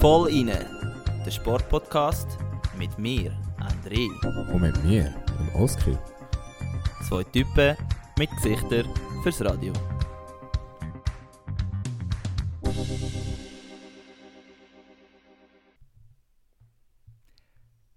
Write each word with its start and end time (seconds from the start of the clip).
Voll 0.00 0.30
inne, 0.30 0.66
der 1.24 1.30
Sportpodcast 1.30 2.26
mit 2.76 2.98
mir, 2.98 3.30
André. 3.60 4.08
Und 4.52 4.62
mit 4.62 4.84
mir, 4.84 5.14
dem 5.38 5.54
Oskar. 5.54 5.96
Zwei 7.06 7.22
Typen 7.22 7.76
mit 8.18 8.28
Gesichtern 8.30 8.92
fürs 9.22 9.40
Radio. 9.44 9.72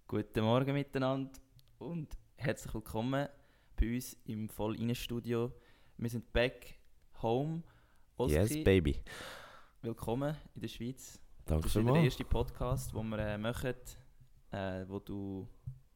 Guten 0.07 0.43
Morgen 0.43 0.73
miteinander 0.73 1.31
und 1.79 2.15
herzlich 2.35 2.71
willkommen 2.71 3.27
bei 3.75 3.95
uns 3.95 4.15
im 4.25 4.47
voll 4.47 4.79
inne 4.79 4.93
Studio. 4.93 5.51
Wir 5.97 6.09
sind 6.11 6.31
back 6.31 6.77
home. 7.23 7.63
Oski, 8.19 8.35
Yes, 8.35 8.63
baby. 8.65 9.01
willkommen 9.81 10.35
in 10.53 10.59
der 10.61 10.67
Schweiz. 10.67 11.21
Danke 11.45 11.63
Das 11.63 11.73
ist 11.73 11.87
der 11.87 11.95
erste 11.95 12.25
Podcast, 12.25 12.93
den 12.93 13.07
wir 13.07 13.17
äh, 13.17 13.37
machen, 13.37 13.73
äh, 14.51 14.83
wo 14.89 14.99
du 14.99 15.47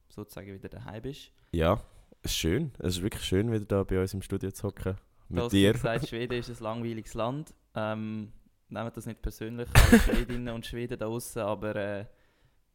sozusagen 0.08 0.50
wieder 0.54 0.70
daheim 0.70 1.02
bist. 1.02 1.30
Ja, 1.52 1.82
es 2.22 2.30
ist 2.32 2.38
schön. 2.38 2.72
Es 2.78 2.96
ist 2.96 3.02
wirklich 3.02 3.22
schön, 3.24 3.52
wieder 3.52 3.66
da 3.66 3.84
bei 3.84 4.00
uns 4.00 4.14
im 4.14 4.22
Studio 4.22 4.50
zu 4.52 4.68
hocken. 4.68 4.96
Mit 5.28 5.38
Du 5.38 5.44
hast 5.44 5.52
dir. 5.52 5.72
gesagt, 5.74 6.08
Schweden 6.08 6.38
ist 6.38 6.48
ein 6.48 6.56
langweiliges 6.64 7.12
Land. 7.12 7.52
Ähm, 7.74 8.32
nehmt 8.70 8.96
das 8.96 9.04
nicht 9.04 9.20
persönlich, 9.20 9.68
alle 9.74 10.00
Schwedinnen 10.00 10.54
und 10.54 10.64
Schweden 10.64 10.98
da 10.98 11.04
draußen, 11.04 11.42
aber 11.42 11.76
äh, 11.76 12.06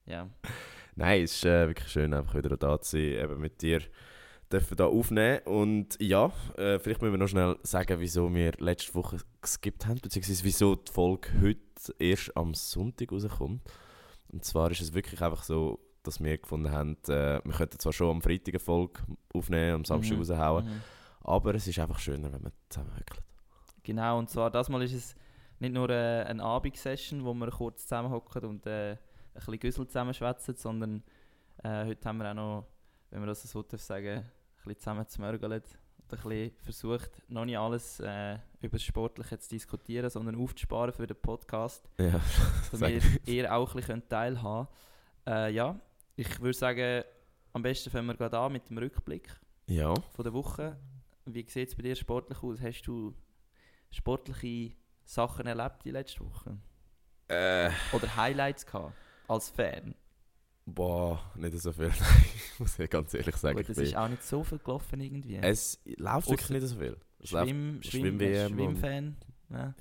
ja. 0.05 0.29
Nein, 0.95 1.23
es 1.23 1.33
ist 1.33 1.45
äh, 1.45 1.65
wirklich 1.67 1.87
schön, 1.89 2.13
einfach 2.13 2.35
wieder 2.35 2.55
da 2.55 2.79
zu 2.79 2.97
sein, 2.97 3.01
eben 3.23 3.39
mit 3.39 3.59
dir 3.63 3.81
dürfen 4.51 4.77
da 4.77 4.87
aufnehmen. 4.87 5.39
Und 5.45 5.97
ja, 6.01 6.31
äh, 6.57 6.79
vielleicht 6.79 7.01
müssen 7.01 7.13
wir 7.13 7.17
noch 7.17 7.27
schnell 7.27 7.57
sagen, 7.63 7.99
wieso 7.99 8.33
wir 8.33 8.53
letzte 8.57 8.95
Woche 8.95 9.17
geskippt 9.41 9.85
haben, 9.85 9.99
beziehungsweise 10.01 10.43
wieso 10.43 10.75
die 10.75 10.91
Folge 10.91 11.29
heute 11.41 11.59
erst 11.99 12.35
am 12.35 12.53
Sonntag 12.53 13.11
rauskommt. 13.11 13.61
Und 14.31 14.45
zwar 14.45 14.71
ist 14.71 14.81
es 14.81 14.93
wirklich 14.93 15.21
einfach 15.21 15.43
so, 15.43 15.79
dass 16.03 16.23
wir 16.23 16.37
gefunden 16.37 16.71
haben, 16.71 16.97
äh, 17.07 17.41
wir 17.43 17.53
könnten 17.53 17.79
zwar 17.79 17.93
schon 17.93 18.09
am 18.09 18.21
Freitag 18.21 18.55
eine 18.55 18.59
Folge 18.59 19.01
aufnehmen, 19.33 19.75
am 19.75 19.85
Samstag 19.85 20.17
Mhm. 20.17 20.23
raushauen, 20.23 20.65
Mhm. 20.65 20.81
aber 21.21 21.55
es 21.55 21.67
ist 21.67 21.77
einfach 21.79 21.99
schöner, 21.99 22.31
wenn 22.31 22.41
man 22.41 22.51
zusammen 22.69 22.91
höckelt. 22.95 23.21
Genau, 23.83 24.17
und 24.19 24.29
zwar 24.29 24.49
das 24.51 24.69
Mal 24.69 24.81
ist 24.83 24.93
es 24.93 25.15
nicht 25.59 25.73
nur 25.73 25.89
äh, 25.89 26.23
eine 26.23 26.43
Abendsession, 26.43 27.23
wo 27.25 27.33
wir 27.33 27.49
kurz 27.51 27.83
zusammenhocken 27.83 28.45
und 28.45 28.65
äh, 28.65 28.91
ein 28.91 28.97
bisschen 29.35 29.59
Güssel 29.59 29.87
zusammenschwätzen, 29.87 30.55
sondern 30.55 31.03
äh, 31.63 31.85
heute 31.85 32.07
haben 32.07 32.17
wir 32.17 32.29
auch 32.31 32.35
noch, 32.35 32.65
wenn 33.11 33.21
wir 33.21 33.27
das 33.27 33.43
so 33.43 33.61
darf 33.63 33.81
sagen, 33.81 34.19
ein 34.19 34.31
bisschen 34.69 34.81
zusammen 34.81 35.07
zumörgelt 35.07 35.79
und 35.97 36.13
ein 36.13 36.29
bisschen 36.29 36.51
versucht, 36.63 37.11
noch 37.29 37.45
nicht 37.45 37.57
alles 37.57 37.99
äh, 37.99 38.37
über 38.61 38.77
das 38.77 38.83
Sportliche 38.83 39.37
zu 39.39 39.49
diskutieren, 39.49 40.09
sondern 40.09 40.35
aufzusparen 40.35 40.93
für 40.93 41.07
den 41.07 41.17
Podcast, 41.17 41.87
Ja, 41.97 42.19
damit 42.71 43.03
ihr 43.27 43.53
auch 43.53 43.69
ein 43.69 43.81
bisschen 43.81 44.07
teilhaben 44.07 44.67
könnt. 45.25 45.37
Äh, 45.37 45.51
ja, 45.51 45.79
ich 46.15 46.39
würde 46.39 46.57
sagen, 46.57 47.03
am 47.53 47.61
besten 47.61 47.89
fangen 47.89 48.07
wir 48.07 48.15
gerade 48.15 48.37
an 48.37 48.51
mit 48.51 48.69
dem 48.69 48.77
Rückblick 48.77 49.29
ja. 49.67 49.93
von 49.93 50.23
der 50.23 50.33
Woche. 50.33 50.77
Wie 51.25 51.45
sieht 51.47 51.69
es 51.69 51.75
bei 51.75 51.83
dir 51.83 51.95
sportlich 51.95 52.41
aus? 52.41 52.59
Hast 52.61 52.83
du 52.83 53.13
sportliche 53.91 54.75
Sachen 55.05 55.47
erlebt 55.47 55.85
die 55.85 55.91
letzte 55.91 56.21
Woche? 56.21 56.57
Äh, 57.27 57.69
Oder 57.93 58.15
Highlights 58.15 58.65
gehabt 58.65 58.93
als 59.27 59.49
Fan? 59.49 59.93
Boah, 60.73 61.19
nicht 61.35 61.57
so 61.59 61.71
viel. 61.71 61.87
Nein, 61.99 62.25
muss 62.59 62.77
ich 62.79 62.89
ganz 62.89 63.13
ehrlich 63.13 63.35
sagen. 63.35 63.57
Gut, 63.57 63.69
es 63.69 63.77
ist 63.77 63.95
auch 63.95 64.07
nicht 64.07 64.23
so 64.23 64.43
viel 64.43 64.59
gelaufen 64.59 64.99
irgendwie. 65.01 65.35
es 65.37 65.79
läuft 65.97 66.29
wirklich 66.29 66.49
nicht 66.49 66.67
so 66.67 66.75
viel. 66.77 66.97
Es 67.21 67.29
Schwimm, 67.29 67.81
Schwimm, 67.83 68.01
Schwimm-WM 68.19 68.51
und- 68.51 68.57
Schwimmfan. 68.57 69.15
Ja. 69.51 69.73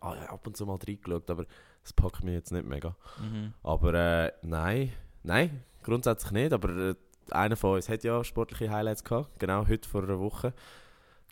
ah, 0.00 0.14
ja, 0.14 0.26
ab 0.30 0.46
und 0.46 0.56
zu 0.56 0.64
mal 0.64 0.78
reingeschaut, 0.86 1.28
aber 1.28 1.44
das 1.82 1.92
packt 1.92 2.22
mich 2.22 2.34
jetzt 2.34 2.52
nicht 2.52 2.64
mega. 2.66 2.94
Mhm. 3.20 3.52
Aber 3.64 3.92
äh, 3.94 4.32
nein, 4.42 4.92
nein, 5.24 5.64
grundsätzlich 5.82 6.30
nicht. 6.32 6.52
Aber 6.52 6.68
äh, 6.70 6.94
einer 7.30 7.56
von 7.56 7.74
uns 7.74 7.88
hat 7.88 8.04
ja 8.04 8.22
sportliche 8.22 8.70
Highlights 8.70 9.02
gehabt, 9.02 9.38
genau 9.40 9.66
heute 9.66 9.88
vor 9.88 10.04
einer 10.04 10.20
Woche. 10.20 10.54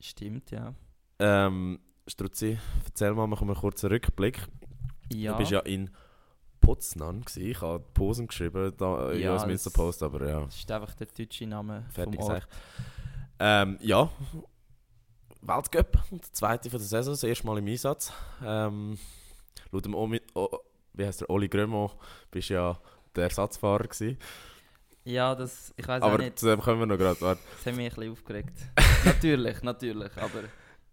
Stimmt, 0.00 0.50
ja. 0.50 0.74
Ähm, 1.18 1.78
Struzzi, 2.08 2.58
erzähl 2.84 3.14
mal, 3.14 3.26
machen 3.26 3.46
wir 3.48 3.52
einen 3.54 3.60
kurzen 3.60 3.88
Rückblick. 3.88 4.40
Ja, 5.12 5.32
Du 5.32 5.38
bist 5.38 5.52
ja 5.52 5.60
in 5.60 5.90
Potsdam 6.66 7.20
gewesen. 7.24 7.46
Ich 7.46 7.60
habe 7.60 7.84
Posen 7.94 8.26
geschrieben 8.26 8.72
da, 8.76 9.12
Ja, 9.12 9.34
das- 9.34 9.44
Insta-Post, 9.44 10.02
aber 10.02 10.26
ja. 10.28 10.40
das 10.40 10.56
ist 10.56 10.70
einfach 10.70 10.94
der 10.94 11.06
deutsche 11.06 11.46
Name 11.46 11.84
Fertig 11.92 12.20
vom 12.20 12.30
Ort. 12.30 12.48
Ähm, 13.38 13.78
ja, 13.80 14.10
Weltcup, 15.42 15.92
der 16.10 16.22
zweite 16.32 16.70
von 16.70 16.78
der 16.80 16.88
Saison, 16.88 17.12
das 17.12 17.22
erste 17.22 17.46
Mal 17.46 17.58
im 17.58 17.66
Einsatz. 17.66 18.12
Ähm, 18.44 18.98
laut 19.70 19.84
dem 19.84 19.94
Omi, 19.94 20.20
o, 20.34 20.48
wie 20.94 21.06
heißt 21.06 21.20
der, 21.20 21.30
Oli 21.30 21.48
Grömo, 21.48 21.92
bist 22.30 22.48
ja 22.48 22.78
der 23.14 23.24
Ersatzfahrer 23.24 23.84
gewesen. 23.84 24.18
Ja, 25.04 25.34
das, 25.36 25.72
ich 25.76 25.86
weiß 25.86 26.02
auch 26.02 26.08
Aber 26.08 26.18
nicht, 26.18 26.38
zu 26.38 26.46
dem 26.46 26.60
kommen 26.60 26.80
wir 26.80 26.86
noch 26.86 26.98
gerade. 26.98 27.20
warte. 27.20 27.40
das 27.58 27.66
hat 27.66 27.76
mich 27.76 27.86
ein 27.92 27.94
bisschen 27.94 28.12
aufgeregt. 28.12 28.54
natürlich, 29.04 29.62
natürlich, 29.62 30.10
aber 30.16 30.40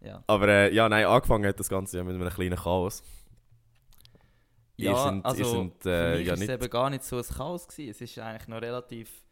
ja. 0.02 0.24
Aber 0.28 0.48
äh, 0.48 0.74
ja, 0.74 0.88
nein, 0.88 1.06
angefangen 1.06 1.48
hat 1.48 1.60
das 1.60 1.70
Ganze 1.70 1.98
ja 1.98 2.04
mit 2.04 2.14
einem 2.16 2.30
kleinen 2.30 2.58
Chaos. 2.58 3.02
Ja, 4.76 5.10
sind, 5.10 5.26
also 5.26 5.46
sind 5.46 5.84
für 5.84 5.90
äh, 5.90 6.18
mich 6.18 6.28
ja 6.28 6.34
ist 6.34 6.40
nicht... 6.40 6.50
es 6.50 6.56
eben 6.56 6.70
gar 6.70 6.90
nicht 6.90 7.04
so 7.04 7.18
ein 7.18 7.24
Chaos 7.24 7.68
gewesen. 7.68 7.92
Es 7.92 8.02
ist 8.02 8.18
eigentlich 8.20 8.48
noch 8.48 8.62
relativ 8.62 9.24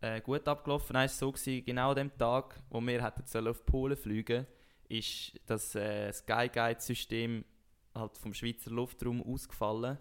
äh, 0.00 0.20
gut 0.20 0.46
abgelaufen. 0.48 0.94
Nein, 0.94 1.06
es 1.06 1.20
war 1.20 1.28
so 1.28 1.32
gewesen, 1.32 1.64
genau 1.64 1.90
an 1.90 1.96
dem 1.96 2.16
Tag, 2.16 2.62
wo 2.70 2.80
wir 2.80 3.04
hätten 3.04 3.26
sollen 3.26 3.48
auf 3.48 3.64
Polen 3.66 3.96
fliegen, 3.96 4.46
ist 4.88 5.38
das 5.46 5.74
äh, 5.74 6.12
Sky 6.12 6.48
Guide 6.52 6.80
System 6.80 7.44
halt 7.94 8.16
vom 8.18 8.32
Schweizer 8.32 8.70
Luftraum 8.70 9.22
ausgefallen 9.22 9.98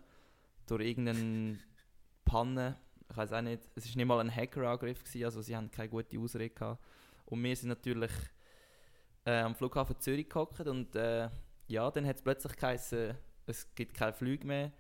durch 0.68 0.84
irgendeine 0.84 1.60
Panne. 2.26 2.78
Ich 3.10 3.18
weiß 3.18 3.34
auch 3.34 3.42
nicht. 3.42 3.64
Es 3.76 3.86
ist 3.86 3.96
nicht 3.96 4.06
mal 4.06 4.20
ein 4.20 4.34
Hackerangriff 4.34 5.04
gewesen, 5.04 5.26
also 5.26 5.42
sie 5.42 5.56
haben 5.56 5.72
keine 5.72 5.90
gute 5.90 6.18
Ausrede 6.20 6.54
gehabt. 6.54 6.84
Und 7.26 7.44
wir 7.44 7.56
sind 7.56 7.70
natürlich 7.70 8.12
äh, 9.26 9.40
am 9.40 9.56
Flughafen 9.56 10.00
Zürich 10.00 10.30
gehockt 10.30 10.68
und 10.68 10.96
äh, 10.96 11.30
ja, 11.68 11.92
dann 11.92 12.06
hat 12.06 12.16
es 12.16 12.22
plötzlich 12.22 12.56
geheißen, 12.56 13.16
es 13.50 13.74
gibt 13.76 13.94
keine 13.96 14.14
Flüge 14.14 14.46
mehr. 14.46 14.72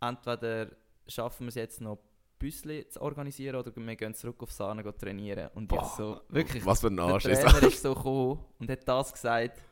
Entweder 0.00 0.70
schaffen 1.06 1.46
wir 1.46 1.48
es 1.48 1.54
jetzt 1.56 1.80
noch, 1.80 1.98
Büsli 2.38 2.88
zu 2.88 3.00
organisieren 3.00 3.54
oder 3.56 3.72
wir 3.74 3.96
gehen 3.96 4.14
zurück 4.14 4.42
auf 4.42 4.50
Sahne 4.50 4.82
gehen 4.82 4.98
trainieren. 4.98 5.48
Und 5.54 5.68
Boah, 5.68 5.82
jetzt 5.82 5.96
so, 5.96 6.20
wirklich, 6.28 6.66
Was 6.66 6.80
für 6.80 6.88
ein 6.88 6.96
der 6.96 7.04
Arsch 7.04 7.24
ist 7.26 7.40
Trainer 7.40 7.60
das? 7.60 7.72
ist 7.72 7.82
so 7.82 7.94
gekommen 7.94 8.44
und 8.58 8.68
hat 8.68 8.88
das 8.88 9.12
gesagt. 9.12 9.62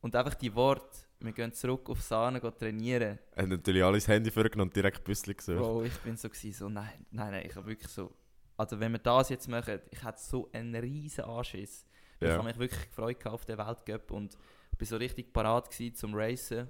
Und 0.00 0.14
einfach 0.14 0.34
die 0.34 0.54
Worte, 0.54 0.98
wir 1.18 1.32
gehen 1.32 1.52
zurück 1.52 1.90
auf 1.90 2.00
Sahne 2.00 2.40
gehen 2.40 2.56
trainieren. 2.56 3.18
Er 3.32 3.42
hat 3.42 3.48
natürlich 3.48 3.82
alle 3.82 3.96
das 3.96 4.06
Handy 4.06 4.30
vorgenommen 4.30 4.68
und 4.68 4.76
direkt 4.76 5.02
Büssli 5.02 5.34
gesucht. 5.34 5.58
Bro, 5.58 5.82
ich 5.82 5.98
bin 5.98 6.16
so 6.16 6.28
gewesen, 6.28 6.52
so 6.52 6.68
nein, 6.68 7.04
nein, 7.10 7.32
nein, 7.32 7.46
ich 7.46 7.56
habe 7.56 7.66
wirklich 7.66 7.90
so, 7.90 8.12
also 8.56 8.78
wenn 8.78 8.92
wir 8.92 9.00
das 9.00 9.28
jetzt 9.28 9.48
machen, 9.48 9.80
ich 9.90 10.02
hatte 10.04 10.22
so 10.22 10.48
einen 10.52 10.76
riesen 10.76 11.24
Anschiss. 11.24 11.84
Ich 12.20 12.28
habe 12.28 12.44
mich 12.44 12.58
wirklich 12.58 12.88
gefreut 12.88 13.26
auf 13.26 13.44
den 13.46 13.58
Weltcup 13.58 14.12
und 14.12 14.38
bin 14.78 14.86
so 14.86 14.96
richtig 14.96 15.32
parat 15.32 15.72
zum 15.94 16.14
Racen. 16.14 16.68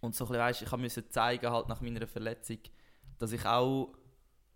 Und 0.00 0.14
so 0.14 0.24
ein 0.24 0.28
bisschen, 0.28 0.40
weißt, 0.42 0.62
ich 0.62 0.76
musste 0.76 1.08
zeigen 1.08 1.50
halt 1.50 1.68
nach 1.68 1.80
meiner 1.80 2.06
Verletzung, 2.06 2.58
dass 3.18 3.32
ich 3.32 3.44
auch 3.44 3.92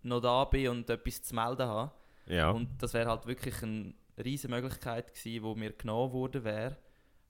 noch 0.03 0.21
da 0.21 0.45
bin 0.45 0.69
und 0.69 0.89
etwas 0.89 1.23
zu 1.23 1.35
melden 1.35 1.67
habe. 1.67 1.91
Ja. 2.27 2.51
Und 2.51 2.81
das 2.81 2.93
wäre 2.93 3.09
halt 3.09 3.25
wirklich 3.25 3.61
eine 3.63 3.93
riesige 4.23 4.53
Möglichkeit 4.53 5.13
gewesen, 5.13 5.43
wo 5.43 5.55
mir 5.55 5.73
genommen 5.73 6.13
worden 6.13 6.43
wäre. 6.43 6.77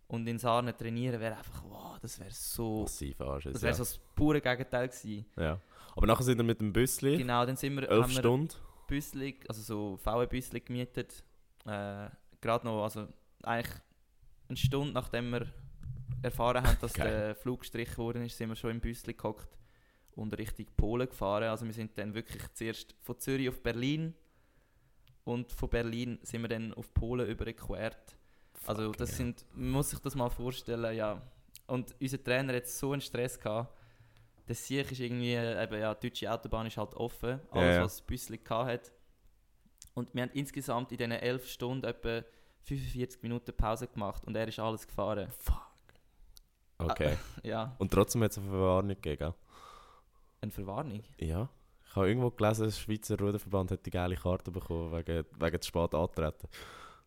Und 0.07 0.28
in 0.28 0.38
Sarne 0.38 0.75
trainieren 0.75 1.19
wäre 1.19 1.38
einfach, 1.38 1.63
wow, 1.63 1.97
das 2.00 2.19
wäre 2.19 2.29
so, 2.31 2.81
Massiv 2.81 3.19
Arsch. 3.22 3.46
das 3.46 3.62
wäre 3.62 3.72
ja. 3.72 3.74
so 3.74 3.84
das 3.84 3.97
pure 4.16 4.41
Gegenteil 4.41 4.88
gewesen. 4.90 5.25
ja. 5.38 5.59
Aber 5.95 6.07
nachher 6.07 6.24
sind 6.24 6.38
wir 6.38 6.44
mit 6.44 6.59
dem 6.59 6.74
Büssli, 6.74 7.18
Genau, 7.18 7.45
dann 7.45 7.56
sind 7.56 7.75
wir, 7.75 7.88
elf 7.88 8.03
haben 8.03 8.12
wir 8.12 8.19
Stunden. 8.19 8.56
Büssli, 8.88 9.40
also 9.47 9.62
so 9.62 9.97
VW-Büssli 9.97 10.59
gemietet. 10.59 11.24
Äh, 11.66 12.09
Gerade 12.41 12.66
noch, 12.66 12.84
also 12.84 13.07
eigentlich 13.44 13.80
eine 14.50 14.57
Stunde 14.57 14.94
nachdem 14.94 15.31
wir 15.31 15.47
erfahren 16.23 16.63
haben, 16.65 16.77
dass 16.81 16.93
Geil. 16.93 17.09
der 17.09 17.35
Flug 17.35 17.59
gestrichen 17.61 17.97
worden 17.97 18.25
ist, 18.25 18.37
sind 18.37 18.49
wir 18.49 18.55
schon 18.55 18.71
im 18.71 18.79
Büssli 18.79 19.13
gehockt 19.13 19.57
und 20.15 20.37
Richtung 20.37 20.65
Polen 20.77 21.07
gefahren. 21.07 21.45
Also 21.45 21.65
wir 21.65 21.73
sind 21.73 21.97
dann 21.97 22.13
wirklich 22.13 22.43
zuerst 22.53 22.95
von 23.01 23.19
Zürich 23.19 23.49
auf 23.49 23.61
Berlin 23.61 24.13
und 25.25 25.51
von 25.51 25.69
Berlin 25.69 26.19
sind 26.23 26.41
wir 26.41 26.49
dann 26.49 26.73
auf 26.73 26.93
Polen 26.93 27.27
überquert. 27.27 28.17
Also 28.65 28.87
Fuck, 28.87 28.97
das 28.97 29.11
ja. 29.11 29.17
sind, 29.17 29.45
man 29.53 29.71
muss 29.71 29.89
sich 29.89 29.99
das 29.99 30.15
mal 30.15 30.29
vorstellen, 30.29 30.95
ja. 30.95 31.21
Und 31.67 31.95
unser 31.99 32.23
Trainer 32.23 32.53
hat 32.53 32.67
so 32.67 32.91
einen 32.91 33.01
Stress 33.01 33.39
gehabt. 33.39 33.73
Der 34.47 34.55
Sieg 34.55 34.91
ist 34.91 34.99
irgendwie, 34.99 35.33
eben, 35.33 35.79
ja, 35.79 35.95
die 35.95 36.09
deutsche 36.09 36.31
Autobahn 36.31 36.67
ist 36.67 36.77
halt 36.77 36.93
offen, 36.95 37.39
alles 37.51 37.75
ja. 37.75 37.83
was 37.83 37.97
das 37.97 38.01
Büssli 38.05 38.37
gehabt 38.37 38.69
hat. 38.69 38.91
Und 39.93 40.13
wir 40.13 40.23
haben 40.23 40.31
insgesamt 40.33 40.91
in 40.91 40.97
diesen 40.97 41.11
elf 41.11 41.47
Stunden 41.47 41.85
etwa 41.85 42.23
45 42.63 43.21
Minuten 43.21 43.53
Pause 43.53 43.87
gemacht 43.87 44.25
und 44.25 44.35
er 44.35 44.47
ist 44.47 44.59
alles 44.59 44.87
gefahren. 44.87 45.29
Okay. 46.77 47.17
Ja, 47.43 47.75
Und 47.77 47.91
trotzdem 47.91 48.23
hat 48.23 48.31
es 48.31 48.37
eine 48.37 48.47
Verwarnung 48.49 48.95
gegeben, 49.01 49.33
eine 50.41 50.51
Verwarnung. 50.51 51.03
Ja. 51.17 51.49
Ich 51.87 51.95
habe 51.95 52.07
irgendwo 52.07 52.31
gelesen, 52.31 52.63
der 52.65 52.71
Schweizer 52.71 53.19
Ruderverband 53.19 53.71
hat 53.71 53.85
die 53.85 53.91
geile 53.91 54.15
Karte 54.15 54.49
bekommen, 54.49 54.91
wegen, 54.91 55.25
wegen 55.39 55.61
zu 55.61 55.67
spät 55.67 55.93
antreten. 55.93 56.47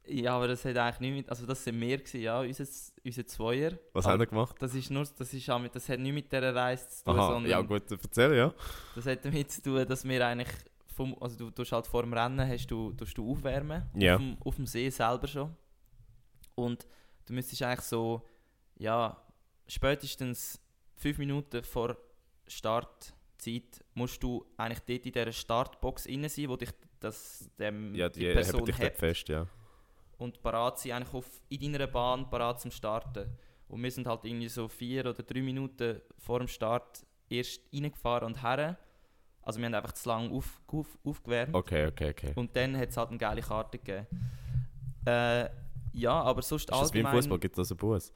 Ja, 0.08 0.36
aber 0.36 0.46
das 0.46 0.64
hat 0.64 0.76
eigentlich 0.76 1.00
nicht 1.00 1.14
mit, 1.16 1.28
also 1.30 1.46
das 1.46 1.64
sind 1.64 1.80
wir 1.80 1.98
gewesen, 1.98 2.20
ja, 2.20 2.40
unser, 2.40 2.64
unser 3.04 3.26
Zweier. 3.26 3.72
Was 3.92 4.04
Aber 4.04 4.12
haben 4.12 4.20
wir 4.20 4.26
gemacht? 4.26 4.54
Das 4.60 4.72
ist 4.74 4.90
nur, 4.90 5.04
das 5.18 5.34
ist 5.34 5.50
auch 5.50 5.58
mit, 5.58 5.74
das 5.74 5.88
hat 5.88 5.98
nichts 5.98 6.14
mit 6.14 6.30
dieser 6.30 6.54
Reise 6.54 6.88
zu 6.88 7.04
tun, 7.04 7.18
Aha, 7.18 7.26
sondern 7.32 7.50
ja 7.50 7.60
gut, 7.62 7.90
erzähl, 7.90 8.34
ja. 8.36 8.54
das 8.94 9.06
hat 9.06 9.24
damit 9.24 9.50
zu 9.50 9.62
tun, 9.62 9.84
dass 9.86 10.04
wir 10.04 10.24
eigentlich 10.24 10.54
vom, 10.94 11.16
also 11.20 11.36
du 11.36 11.50
tust 11.50 11.72
halt 11.72 11.86
vor 11.88 12.02
dem 12.02 12.12
Rennen 12.12 12.48
hast 12.48 12.68
du, 12.68 12.92
tust 12.92 13.18
du 13.18 13.28
aufwärmen, 13.32 13.82
Ja. 13.96 14.14
auf, 14.14 14.20
dem, 14.20 14.36
auf 14.44 14.54
dem 14.56 14.66
See 14.66 14.88
selber 14.90 15.26
schon. 15.26 15.56
Und 16.54 16.86
du 17.26 17.32
müsstest 17.32 17.62
eigentlich 17.62 17.80
so, 17.80 18.22
ja, 18.78 19.16
spätestens 19.66 20.60
fünf 20.94 21.18
Minuten 21.18 21.62
vor 21.62 21.96
Startzeit 22.46 23.84
musst 23.94 24.22
du 24.22 24.44
eigentlich 24.56 24.80
dort 24.80 25.06
in 25.06 25.12
dieser 25.12 25.32
Startbox 25.32 26.08
rein 26.08 26.28
sein, 26.28 26.48
wo 26.48 26.56
dich 26.56 26.70
das, 27.00 27.50
dem, 27.58 27.94
Ja, 27.94 28.08
die, 28.08 28.20
die 28.20 28.32
Person 28.32 28.64
dich 28.64 28.78
hebt 28.78 28.98
fest, 28.98 29.28
ja. 29.28 29.46
und 30.18 30.42
parat 30.42 30.78
sein, 30.78 30.92
eigentlich 30.92 31.14
auf, 31.14 31.26
in 31.48 31.72
deiner 31.72 31.86
Bahn 31.86 32.28
parat 32.30 32.60
zum 32.60 32.70
Starten. 32.70 33.26
Und 33.68 33.82
wir 33.82 33.90
sind 33.90 34.06
halt 34.06 34.24
irgendwie 34.24 34.48
so 34.48 34.68
vier 34.68 35.06
oder 35.06 35.14
drei 35.14 35.42
Minuten 35.42 36.00
vor 36.18 36.38
dem 36.38 36.48
Start 36.48 37.04
erst 37.28 37.60
reingefahren 37.72 38.26
und 38.26 38.42
her. 38.42 38.78
Also 39.42 39.58
wir 39.60 39.66
haben 39.66 39.74
einfach 39.74 39.92
zu 39.92 40.08
lange 40.08 40.30
auf, 40.30 40.60
auf, 40.68 40.86
aufgewärmt. 41.04 41.54
Okay, 41.54 41.86
okay, 41.86 42.10
okay. 42.10 42.32
Und 42.34 42.54
dann 42.56 42.76
hat 42.76 42.88
es 42.90 42.96
halt 42.96 43.10
eine 43.10 43.18
geile 43.18 43.42
Karte 43.42 43.78
gegeben. 43.78 44.06
Äh, 45.04 45.48
ja, 45.92 46.20
aber 46.22 46.42
sonst 46.42 46.62
Ist 46.62 46.70
das 46.70 46.92
wie 46.92 46.98
im 46.98 47.06
allgemein 47.06 47.22
Fußball? 47.22 47.38
Gibt 47.38 47.58
es 47.58 47.70
einen 47.70 47.78
Bus? 47.78 48.12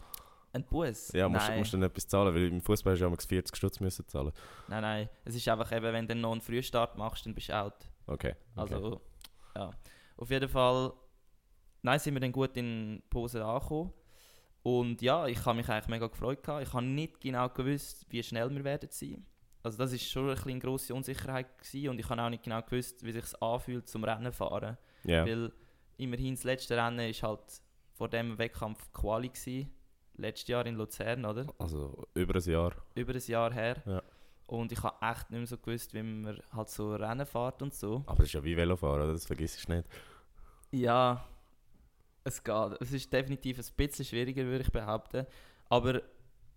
Ein 0.53 0.65
Bus? 0.65 1.13
Ja, 1.13 1.29
musst, 1.29 1.49
nein, 1.49 1.59
musst 1.59 1.73
du 1.73 1.77
dann 1.77 1.89
etwas 1.89 2.09
zahlen, 2.09 2.35
weil 2.35 2.47
im 2.49 2.61
Fußball 2.61 2.93
hast 2.93 3.01
du 3.01 3.09
ja 3.09 3.17
40 3.17 3.57
Stutz 3.57 3.81
müssen 3.81 4.07
zahlen. 4.09 4.33
nein, 4.69 4.83
nein. 4.83 5.09
Es 5.25 5.35
ist 5.35 5.47
einfach 5.49 5.71
eben, 5.73 5.93
wenn 5.93 6.07
du 6.07 6.15
noch 6.15 6.33
einen 6.33 6.41
Frühstart 6.41 6.97
machst, 6.97 7.27
dann 7.27 7.35
bist 7.35 7.49
du 7.49 7.57
out. 7.57 7.89
Okay. 8.07 8.35
okay. 8.57 8.75
Also, 8.75 9.01
ja. 9.55 9.71
Auf 10.17 10.31
jeden 10.31 10.49
Fall, 10.49 10.93
nein, 11.83 11.99
sind 11.99 12.15
wir 12.15 12.21
dann 12.21 12.33
gut 12.33 12.57
in 12.57 13.03
Pose 13.09 13.45
angekommen. 13.45 13.93
Und 14.63 15.01
ja, 15.01 15.27
ich 15.27 15.45
habe 15.47 15.57
mich 15.57 15.69
eigentlich 15.69 15.89
mega 15.89 16.07
gefreut. 16.07 16.43
Gehabt. 16.43 16.67
Ich 16.67 16.73
habe 16.73 16.85
nicht 16.85 17.21
genau 17.21 17.49
gewusst, 17.49 18.05
wie 18.11 18.23
schnell 18.23 18.51
wir 18.51 18.65
werden 18.65 18.91
sein. 18.91 19.25
Also 19.63 19.79
das 19.79 19.93
ist 19.93 20.11
schon 20.11 20.29
ein 20.29 20.35
bisschen 20.35 20.51
eine 20.53 20.61
grosse 20.61 20.95
Unsicherheit 20.95 21.59
gewesen. 21.59 21.91
und 21.91 21.99
ich 21.99 22.09
habe 22.09 22.23
auch 22.23 22.31
nicht 22.31 22.43
genau 22.43 22.63
gewusst, 22.63 23.05
wie 23.05 23.13
sich 23.13 23.43
anfühlt 23.43 23.89
zum 23.89 24.05
Rennen 24.05 24.33
fahren. 24.33 24.77
ja. 25.05 25.25
Weil 25.25 25.53
immerhin 25.97 26.35
das 26.35 26.45
letzte 26.45 26.77
Rennen 26.77 27.11
ist 27.11 27.23
halt 27.23 27.41
vor 27.93 28.09
dem 28.09 28.39
Wettkampf 28.39 28.91
Quali 28.93 29.29
gewesen. 29.29 29.71
Letztes 30.21 30.49
Jahr 30.49 30.67
in 30.67 30.75
Luzern, 30.77 31.25
oder? 31.25 31.47
Also 31.59 32.07
über 32.15 32.35
ein 32.35 32.43
Jahr. 32.43 32.73
Über 32.95 33.15
ein 33.15 33.23
Jahr 33.27 33.53
her. 33.53 33.83
Ja. 33.87 34.03
Und 34.47 34.73
ich 34.73 34.83
habe 34.83 34.97
echt 35.01 35.31
nicht 35.31 35.39
mehr 35.39 35.47
so 35.47 35.57
gewusst, 35.57 35.95
wie 35.95 36.03
man 36.03 36.41
halt 36.53 36.69
so 36.69 36.95
Rennen 36.95 37.25
fährt 37.25 37.63
und 37.63 37.73
so. 37.73 38.03
Aber 38.07 38.19
das 38.19 38.27
ist 38.27 38.33
ja 38.35 38.45
wie 38.45 38.57
Velofahren, 38.57 39.03
oder? 39.03 39.13
das 39.13 39.25
vergisst 39.27 39.67
du 39.69 39.75
nicht. 39.77 39.89
Ja, 40.73 41.25
es 42.25 42.43
geht. 42.43 42.81
Es 42.81 42.93
ist 42.93 43.13
definitiv 43.13 43.59
ein 43.59 43.65
bisschen 43.77 44.05
schwieriger, 44.05 44.45
würde 44.45 44.65
ich 44.65 44.73
behaupten. 44.73 45.27
Aber 45.69 46.03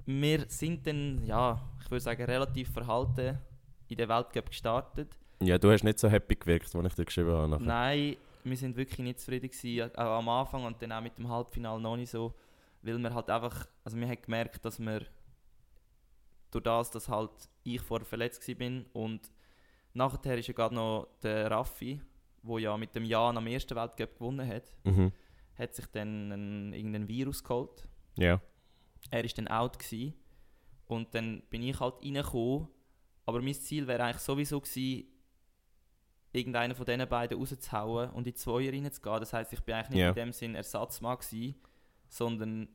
wir 0.05 0.45
sind 0.49 0.85
dann, 0.85 1.23
ja, 1.25 1.61
ich 1.81 1.89
würde 1.89 2.01
sagen, 2.01 2.23
relativ 2.23 2.71
verhalten 2.71 3.37
in 3.87 3.97
der 3.97 4.09
Weltcup 4.09 4.49
gestartet. 4.49 5.15
Ja, 5.39 5.57
du 5.57 5.71
hast 5.71 5.83
nicht 5.83 5.99
so 5.99 6.09
happy 6.09 6.35
gewirkt, 6.35 6.75
als 6.75 6.85
ich 6.85 6.95
dir 6.95 7.05
geschrieben 7.05 7.31
habe. 7.31 7.47
nachher. 7.49 7.65
Nein, 7.65 8.17
wir 8.43 8.57
sind 8.57 8.75
wirklich 8.75 8.99
nicht 8.99 9.19
zufrieden 9.19 9.49
gewesen, 9.49 9.95
auch 9.95 10.19
am 10.19 10.29
Anfang 10.29 10.65
und 10.65 10.81
dann 10.81 10.91
auch 10.91 11.01
mit 11.01 11.17
dem 11.17 11.29
Halbfinale 11.29 11.81
noch 11.81 11.95
nicht 11.95 12.09
so, 12.09 12.33
weil 12.83 12.99
wir 12.99 13.13
halt 13.13 13.29
einfach, 13.29 13.67
also 13.83 13.97
wir 13.97 14.07
haben 14.07 14.21
gemerkt, 14.21 14.63
dass 14.63 14.79
wir 14.79 15.05
durch 16.51 16.63
das, 16.63 16.91
dass 16.91 17.09
halt 17.09 17.31
ich 17.63 17.81
vorher 17.81 18.05
verletzt 18.05 18.45
bin 18.57 18.85
und 18.93 19.31
nachher 19.93 20.37
ist 20.37 20.47
ja 20.47 20.53
gerade 20.53 20.75
noch 20.75 21.07
der 21.23 21.49
Raffi, 21.49 21.99
wo 22.43 22.57
ja 22.59 22.77
mit 22.77 22.93
dem 22.95 23.05
Jan 23.05 23.37
am 23.37 23.47
ersten 23.47 23.75
Weltcup 23.75 24.13
gewonnen 24.15 24.47
hat, 24.47 24.71
Mhm. 24.83 25.11
hat 25.57 25.73
sich 25.75 25.85
dann 25.87 26.31
einen, 26.31 26.73
irgendein 26.73 27.07
Virus 27.07 27.43
geholt. 27.43 27.87
Ja. 28.17 28.39
Er 29.09 29.23
ist 29.23 29.37
dann 29.37 29.47
out 29.47 29.79
gewesen. 29.79 30.13
und 30.87 31.15
dann 31.15 31.41
bin 31.49 31.63
ich 31.63 31.79
halt 31.79 31.95
reingekommen, 32.03 32.67
aber 33.25 33.41
mein 33.41 33.53
Ziel 33.55 33.87
wäre 33.87 34.03
eigentlich 34.03 34.21
sowieso 34.21 34.59
gewesen, 34.61 35.07
irgendeinen 36.31 36.75
von 36.75 36.85
diesen 36.85 37.07
beiden 37.07 37.37
rauszuhauen 37.39 38.09
und 38.11 38.19
in 38.27 38.33
die 38.33 38.33
Zweier 38.33 38.71
reinzugehen. 38.73 39.19
Das 39.19 39.33
heisst, 39.33 39.53
ich 39.53 39.61
bin 39.61 39.75
eigentlich 39.75 39.89
nicht 39.89 39.99
Ja. 39.99 40.09
in 40.09 40.15
dem 40.15 40.33
Sinn 40.33 40.55
Ersatzmann 40.55 41.17
gewesen, 41.17 41.55
sondern 42.13 42.67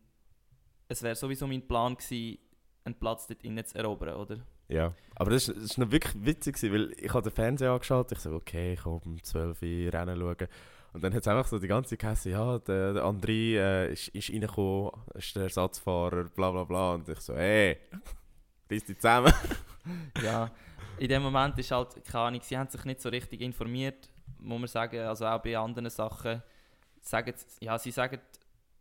es 0.89 1.03
wäre 1.03 1.15
sowieso 1.15 1.47
mein 1.47 1.67
Plan 1.67 1.97
gewesen, 1.97 2.39
einen 2.85 2.95
Platz 2.99 3.27
dort 3.27 3.43
innen 3.45 3.65
zu 3.65 3.79
erobern, 3.79 4.15
oder? 4.17 4.39
Ja, 4.69 4.93
aber 5.15 5.31
das 5.31 5.49
ist 5.49 5.79
noch 5.79 5.91
wirklich 5.91 6.15
witzig, 6.25 6.61
weil 6.73 6.93
ich 6.99 7.13
habe 7.13 7.23
den 7.23 7.33
Fernseher 7.33 7.73
angeschaut, 7.73 8.13
ich 8.13 8.19
so, 8.19 8.33
okay, 8.33 8.75
ich 8.75 8.81
komme 8.81 9.01
um 9.05 9.23
12 9.23 9.63
Uhr 9.63 9.93
Rennen 9.93 10.19
schauen. 10.19 10.49
Und 10.93 11.05
dann 11.05 11.15
hat 11.15 11.21
es 11.21 11.29
einfach 11.29 11.47
so 11.47 11.59
die 11.59 11.69
ganze 11.69 11.91
Zeit 11.91 12.01
geheißen, 12.01 12.33
ja, 12.33 12.59
der, 12.59 12.95
der 12.95 13.05
André 13.05 13.57
äh, 13.57 13.93
ist, 13.93 14.09
ist 14.09 14.31
reingekommen, 14.31 14.91
ist 15.15 15.37
der 15.37 15.45
Ersatzfahrer, 15.45 16.25
bla 16.25 16.51
bla 16.51 16.65
bla. 16.65 16.95
Und 16.95 17.09
ich 17.09 17.21
so, 17.21 17.35
hey, 17.35 17.79
reiss 18.71 18.85
dich 18.85 18.97
zusammen. 18.97 19.33
ja, 20.23 20.51
in 20.99 21.09
dem 21.09 21.23
Moment 21.23 21.59
ist 21.59 21.71
halt, 21.71 22.05
keine 22.05 22.25
Ahnung, 22.25 22.41
sie 22.43 22.59
haben 22.59 22.69
sich 22.69 22.85
nicht 22.85 23.01
so 23.01 23.09
richtig 23.09 23.41
informiert, 23.41 24.09
muss 24.39 24.59
man 24.59 24.69
sagen, 24.69 25.01
also 25.01 25.27
auch 25.27 25.41
bei 25.41 25.57
anderen 25.57 25.91
Sachen, 25.91 26.43
sagen, 27.01 27.35
ja, 27.61 27.79
sie 27.79 27.91
sagen 27.91 28.19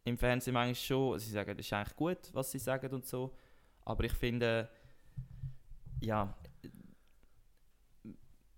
im 0.07 0.18
Fernsehen 0.18 0.54
manchmal 0.54 0.75
schon, 0.75 1.19
sie 1.19 1.31
sagen, 1.31 1.56
das 1.57 1.65
ist 1.65 1.74
eigentlich 1.74 1.95
gut, 1.95 2.18
was 2.33 2.51
sie 2.51 2.59
sagen 2.59 2.94
und 2.94 3.06
so, 3.06 3.36
aber 3.83 4.06
ich 4.06 4.13
finde, 4.13 4.69
ja, 6.00 6.33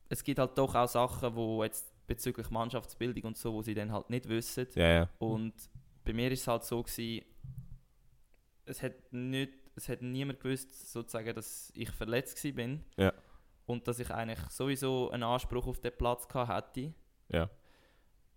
es 0.09 0.23
gibt 0.23 0.39
halt 0.39 0.57
doch 0.57 0.75
auch 0.75 0.87
Sachen, 0.87 1.35
wo 1.35 1.63
jetzt 1.63 1.91
bezüglich 2.07 2.49
Mannschaftsbildung 2.49 3.23
und 3.23 3.37
so, 3.37 3.53
wo 3.53 3.61
sie 3.61 3.73
dann 3.73 3.91
halt 3.91 4.09
nicht 4.09 4.27
wissen, 4.29 4.67
Ja, 4.75 4.87
ja. 4.87 5.09
und 5.19 5.53
bei 6.03 6.13
mir 6.13 6.31
ist 6.31 6.41
es 6.41 6.47
halt 6.47 6.63
so 6.63 6.81
gewesen, 6.83 7.25
es 8.65 8.83
hat 8.83 8.93
nicht, 9.11 9.53
es 9.75 9.89
hat 9.89 10.01
niemand 10.01 10.39
gewusst, 10.39 10.91
sozusagen, 10.91 11.33
dass 11.33 11.71
ich 11.75 11.89
verletzt 11.91 12.43
war 12.43 12.51
bin. 12.51 12.83
Ja. 12.97 13.13
Und 13.65 13.87
dass 13.87 13.99
ich 13.99 14.09
eigentlich 14.11 14.39
sowieso 14.49 15.09
einen 15.11 15.23
Anspruch 15.23 15.67
auf 15.67 15.79
den 15.79 15.95
Platz 15.95 16.27
gehabt 16.27 16.77
hätte. 16.77 16.93
Ja. 17.29 17.49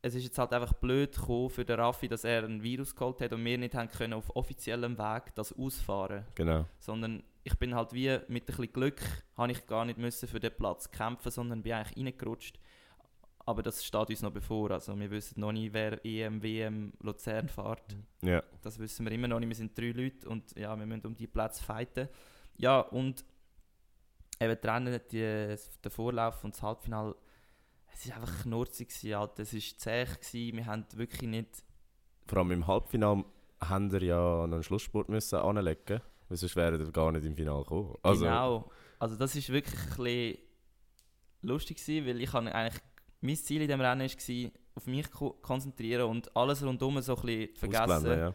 Es 0.05 0.17
ist 0.17 0.25
jetzt 0.25 0.39
halt 0.39 0.53
einfach 0.53 0.73
blöd 0.73 1.15
gekommen 1.15 1.49
für 1.49 1.65
den 1.65 1.79
Raffi, 1.79 2.09
dass 2.09 2.25
er 2.25 2.43
ein 2.43 2.63
Virus 2.63 2.95
geholt 2.95 3.21
hat 3.21 3.33
und 3.33 3.45
wir 3.45 3.57
nicht 3.57 3.75
haben 3.75 3.89
können 3.89 4.15
auf 4.15 4.35
offiziellem 4.35 4.99
Weg 4.99 5.35
das 5.37 5.53
ausfahren. 5.53 6.27
Genau. 6.35 6.67
Sondern 6.81 7.23
ich 7.45 7.57
bin 7.59 7.75
halt 7.75 7.93
wie 7.93 8.19
mit 8.29 8.43
ein 8.43 8.47
bisschen 8.47 8.73
Glück, 8.73 9.01
habe 9.37 9.53
ich 9.53 9.67
gar 9.67 9.85
nicht 9.85 9.99
müssen 9.99 10.29
für 10.29 10.41
den 10.41 10.53
Platz 10.57 10.91
kämpfen, 10.91 11.31
sondern 11.31 11.63
bin 11.63 11.73
eigentlich 11.73 11.97
reingerutscht. 11.97 12.59
Aber 13.45 13.63
das 13.63 13.85
steht 13.85 14.11
uns 14.11 14.23
noch 14.23 14.33
bevor. 14.33 14.71
Also 14.71 14.99
wir 14.99 15.11
wissen 15.11 15.41
noch 15.41 15.53
nicht, 15.53 15.73
wer 15.73 16.05
EM, 16.05 16.43
WM 16.43 16.93
Luzern 17.01 17.49
fährt. 17.49 17.97
Ja. 18.23 18.43
Das 18.63 18.79
wissen 18.79 19.05
wir 19.05 19.13
immer 19.13 19.29
noch 19.29 19.41
nicht. 19.41 19.49
Wir 19.49 19.57
sind 19.57 19.77
drei 19.77 19.91
Leute 19.91 20.29
und 20.29 20.57
ja, 20.57 20.77
wir 20.77 20.87
müssen 20.87 21.07
um 21.07 21.17
die 21.17 21.27
Plätze 21.27 21.63
fighten. 21.63 22.09
Ja, 22.57 22.81
und 22.81 23.25
eben 24.41 24.59
die 24.63 24.67
Rennen, 24.67 25.01
die, 25.11 25.57
der 25.85 25.91
Vorlauf 25.91 26.45
und 26.45 26.55
das 26.55 26.63
Halbfinale, 26.63 27.17
es 27.95 28.09
war 28.09 28.17
einfach 28.17 28.43
knurzig. 28.43 28.89
Alter. 29.15 29.43
Es 29.43 29.55
war 29.55 29.79
zäh. 29.79 30.53
Wir 30.53 30.67
haben 30.67 30.85
wirklich 30.95 31.29
nicht... 31.29 31.63
Vor 32.27 32.39
allem 32.39 32.53
im 32.53 32.67
Halbfinale 32.67 33.25
haben 33.61 33.93
wir 33.93 34.03
ja 34.03 34.47
noch 34.47 34.55
einen 34.55 34.63
Schlusssport 34.63 35.09
müssen 35.09 35.39
anlegen, 35.39 36.01
weil 36.29 36.37
sonst 36.37 36.57
wären 36.57 36.79
wir 36.79 36.93
gar 36.93 37.13
nicht 37.13 37.25
im 37.25 37.35
Finale 37.35 37.63
gekommen. 37.63 37.97
Also, 38.03 38.25
Genau. 38.25 38.71
Also 38.99 39.17
das 39.17 39.35
ist 39.35 39.49
wirklich 39.49 39.81
ein 39.81 39.97
bisschen 39.97 40.39
lustig 41.43 41.79
gewesen, 41.79 42.07
weil 42.07 42.21
ich 42.21 42.33
habe 42.33 42.55
eigentlich... 42.55 42.83
Mein 43.21 43.37
Ziel 43.37 43.63
in 43.63 43.69
diesem 43.69 43.81
Rennen 43.81 44.09
war, 44.09 44.51
auf 44.75 44.87
mich 44.87 45.11
ko 45.11 45.31
konzentrieren 45.35 46.09
und 46.09 46.37
alles 46.37 46.65
rundum 46.65 47.01
so 47.03 47.15
ein 47.17 47.23
bisschen 47.23 47.57
vergessen. 47.57 48.19
ja. 48.19 48.35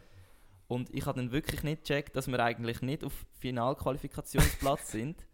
Und 0.68 0.94
ich 0.94 1.06
habe 1.06 1.18
dann 1.18 1.32
wirklich 1.32 1.62
nicht 1.62 1.84
gecheckt, 1.84 2.14
dass 2.14 2.28
wir 2.28 2.38
eigentlich 2.40 2.82
nicht 2.82 3.02
auf 3.02 3.26
Finalqualifikationsplatz 3.38 4.92
sind. 4.92 5.26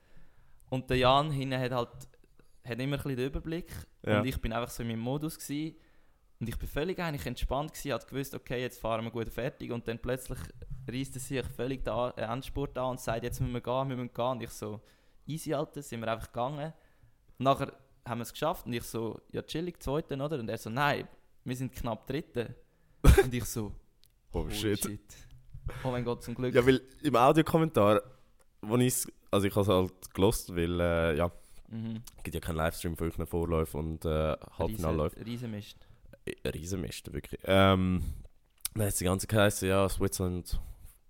Und 0.70 0.88
der 0.90 0.96
Jan 0.96 1.30
hinten 1.30 1.58
hat 1.58 1.72
halt 1.72 2.08
hat 2.64 2.80
immer 2.80 2.96
ein 2.96 3.02
bisschen 3.02 3.16
den 3.16 3.26
Überblick. 3.26 3.72
Ja. 4.06 4.20
Und 4.20 4.26
ich 4.26 4.40
bin 4.40 4.52
einfach 4.52 4.70
so 4.70 4.82
in 4.82 4.88
meinem 4.88 5.00
Modus 5.00 5.38
gewesen. 5.38 5.76
Und 6.40 6.48
ich 6.48 6.58
bin 6.58 6.68
völlig 6.68 6.98
eigentlich 6.98 7.26
entspannt 7.26 7.72
gewesen, 7.72 7.92
habe 7.92 8.06
gewusst, 8.06 8.34
okay, 8.34 8.60
jetzt 8.60 8.80
fahren 8.80 9.04
wir 9.04 9.10
gut 9.10 9.28
fertig. 9.28 9.70
Und 9.70 9.86
dann 9.86 9.98
plötzlich 9.98 10.38
reißt 10.88 11.14
er 11.14 11.20
sich 11.20 11.46
völlig 11.56 11.84
den 11.84 11.94
äh, 12.16 12.22
Endspurt 12.22 12.76
an 12.76 12.92
und 12.92 13.00
sagt, 13.00 13.22
jetzt 13.22 13.40
müssen 13.40 13.54
wir 13.54 13.60
gehen, 13.60 13.88
wir 13.88 13.96
müssen 13.96 14.12
gehen. 14.12 14.24
Und 14.24 14.42
ich 14.42 14.50
so, 14.50 14.80
easy, 15.26 15.54
Alter, 15.54 15.82
sind 15.82 16.00
wir 16.00 16.08
einfach 16.08 16.28
gegangen. 16.28 16.72
Und 17.38 17.44
nachher 17.44 17.72
haben 18.04 18.18
wir 18.18 18.22
es 18.22 18.32
geschafft 18.32 18.66
und 18.66 18.72
ich 18.72 18.82
so, 18.82 19.20
ja 19.32 19.42
chillig, 19.42 19.82
zweiten, 19.82 20.20
oder? 20.20 20.38
Und 20.38 20.48
er 20.48 20.58
so, 20.58 20.68
nein, 20.68 21.08
wir 21.44 21.56
sind 21.56 21.72
knapp 21.72 22.06
dritten. 22.06 22.54
und 23.22 23.32
ich 23.32 23.44
so, 23.44 23.72
Oh, 24.34 24.40
Holy 24.40 24.52
shit. 24.52 24.98
Oh 25.84 25.90
mein 25.92 26.04
Gott, 26.04 26.24
zum 26.24 26.34
Glück. 26.34 26.52
Ja, 26.52 26.66
weil 26.66 26.82
im 27.02 27.14
Audiokommentar, 27.14 28.02
wo 28.60 28.76
ich 28.78 29.06
also 29.30 29.46
ich 29.46 29.54
habe 29.54 29.62
es 29.62 29.68
halt 29.68 30.14
gelost, 30.14 30.54
weil 30.54 30.80
äh, 30.80 31.16
ja, 31.16 31.30
Mhm. 31.68 32.02
es 32.16 32.22
gibt 32.22 32.34
ja 32.34 32.40
keinen 32.40 32.56
Livestream 32.56 32.96
von 32.96 33.10
euren 33.10 33.26
Vorläufen 33.26 33.80
und 33.80 34.04
äh. 34.04 34.36
Riesen, 34.60 34.84
Riesenmist. 35.24 35.76
Ein 36.26 36.50
Riesenmist, 36.50 37.12
wirklich. 37.12 37.40
Ähm, 37.44 38.02
dann 38.74 38.86
hat 38.86 38.98
die 39.00 39.04
ganze 39.04 39.26
geheißen, 39.26 39.68
ja, 39.68 39.88
Switzerland 39.88 40.60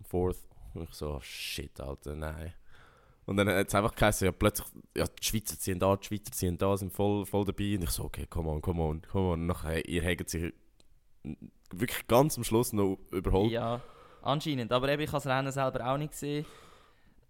fourth. 0.03 0.39
Und 0.75 0.83
ich 0.85 0.95
so, 0.95 1.15
oh, 1.17 1.21
shit, 1.21 1.81
Alter, 1.81 2.15
nein. 2.17 2.53
Und 3.27 3.37
dann 3.37 3.49
hat 3.49 3.69
es 3.69 3.75
einfach 3.75 3.95
geheißen, 3.95 4.27
ja, 4.27 4.33
plötzlich, 4.33 4.67
ja, 4.97 5.07
die 5.07 5.25
Schweizer 5.25 5.59
ziehen 5.59 5.79
da, 5.79 5.97
die 5.97 6.07
Schweizer 6.07 6.33
ziehen 6.33 6.59
da, 6.59 6.77
sind 6.77 6.93
voll, 6.93 7.25
voll 7.25 7.45
dabei. 7.45 7.77
Und 7.77 7.85
ich 7.85 7.91
so, 7.91 8.05
okay, 8.05 8.27
come 8.27 8.51
on, 8.51 8.61
come 8.61 8.83
on, 8.83 9.03
come 9.03 9.29
on. 9.29 9.33
Und 9.41 9.47
nachher, 9.47 9.89
ihr 9.89 10.05
habt 10.05 10.29
sich 10.29 10.53
wirklich 11.73 12.07
ganz 12.07 12.37
am 12.37 12.45
Schluss 12.45 12.73
noch 12.73 12.99
überholt. 13.13 13.51
Ja, 13.53 13.81
anscheinend. 14.21 14.73
Aber 14.73 14.89
eben, 14.91 15.03
ich 15.03 15.09
habe 15.13 15.23
das 15.23 15.27
Rennen 15.27 15.53
selber 15.53 15.87
auch 15.87 15.97
nicht 15.97 16.13
gesehen. 16.13 16.45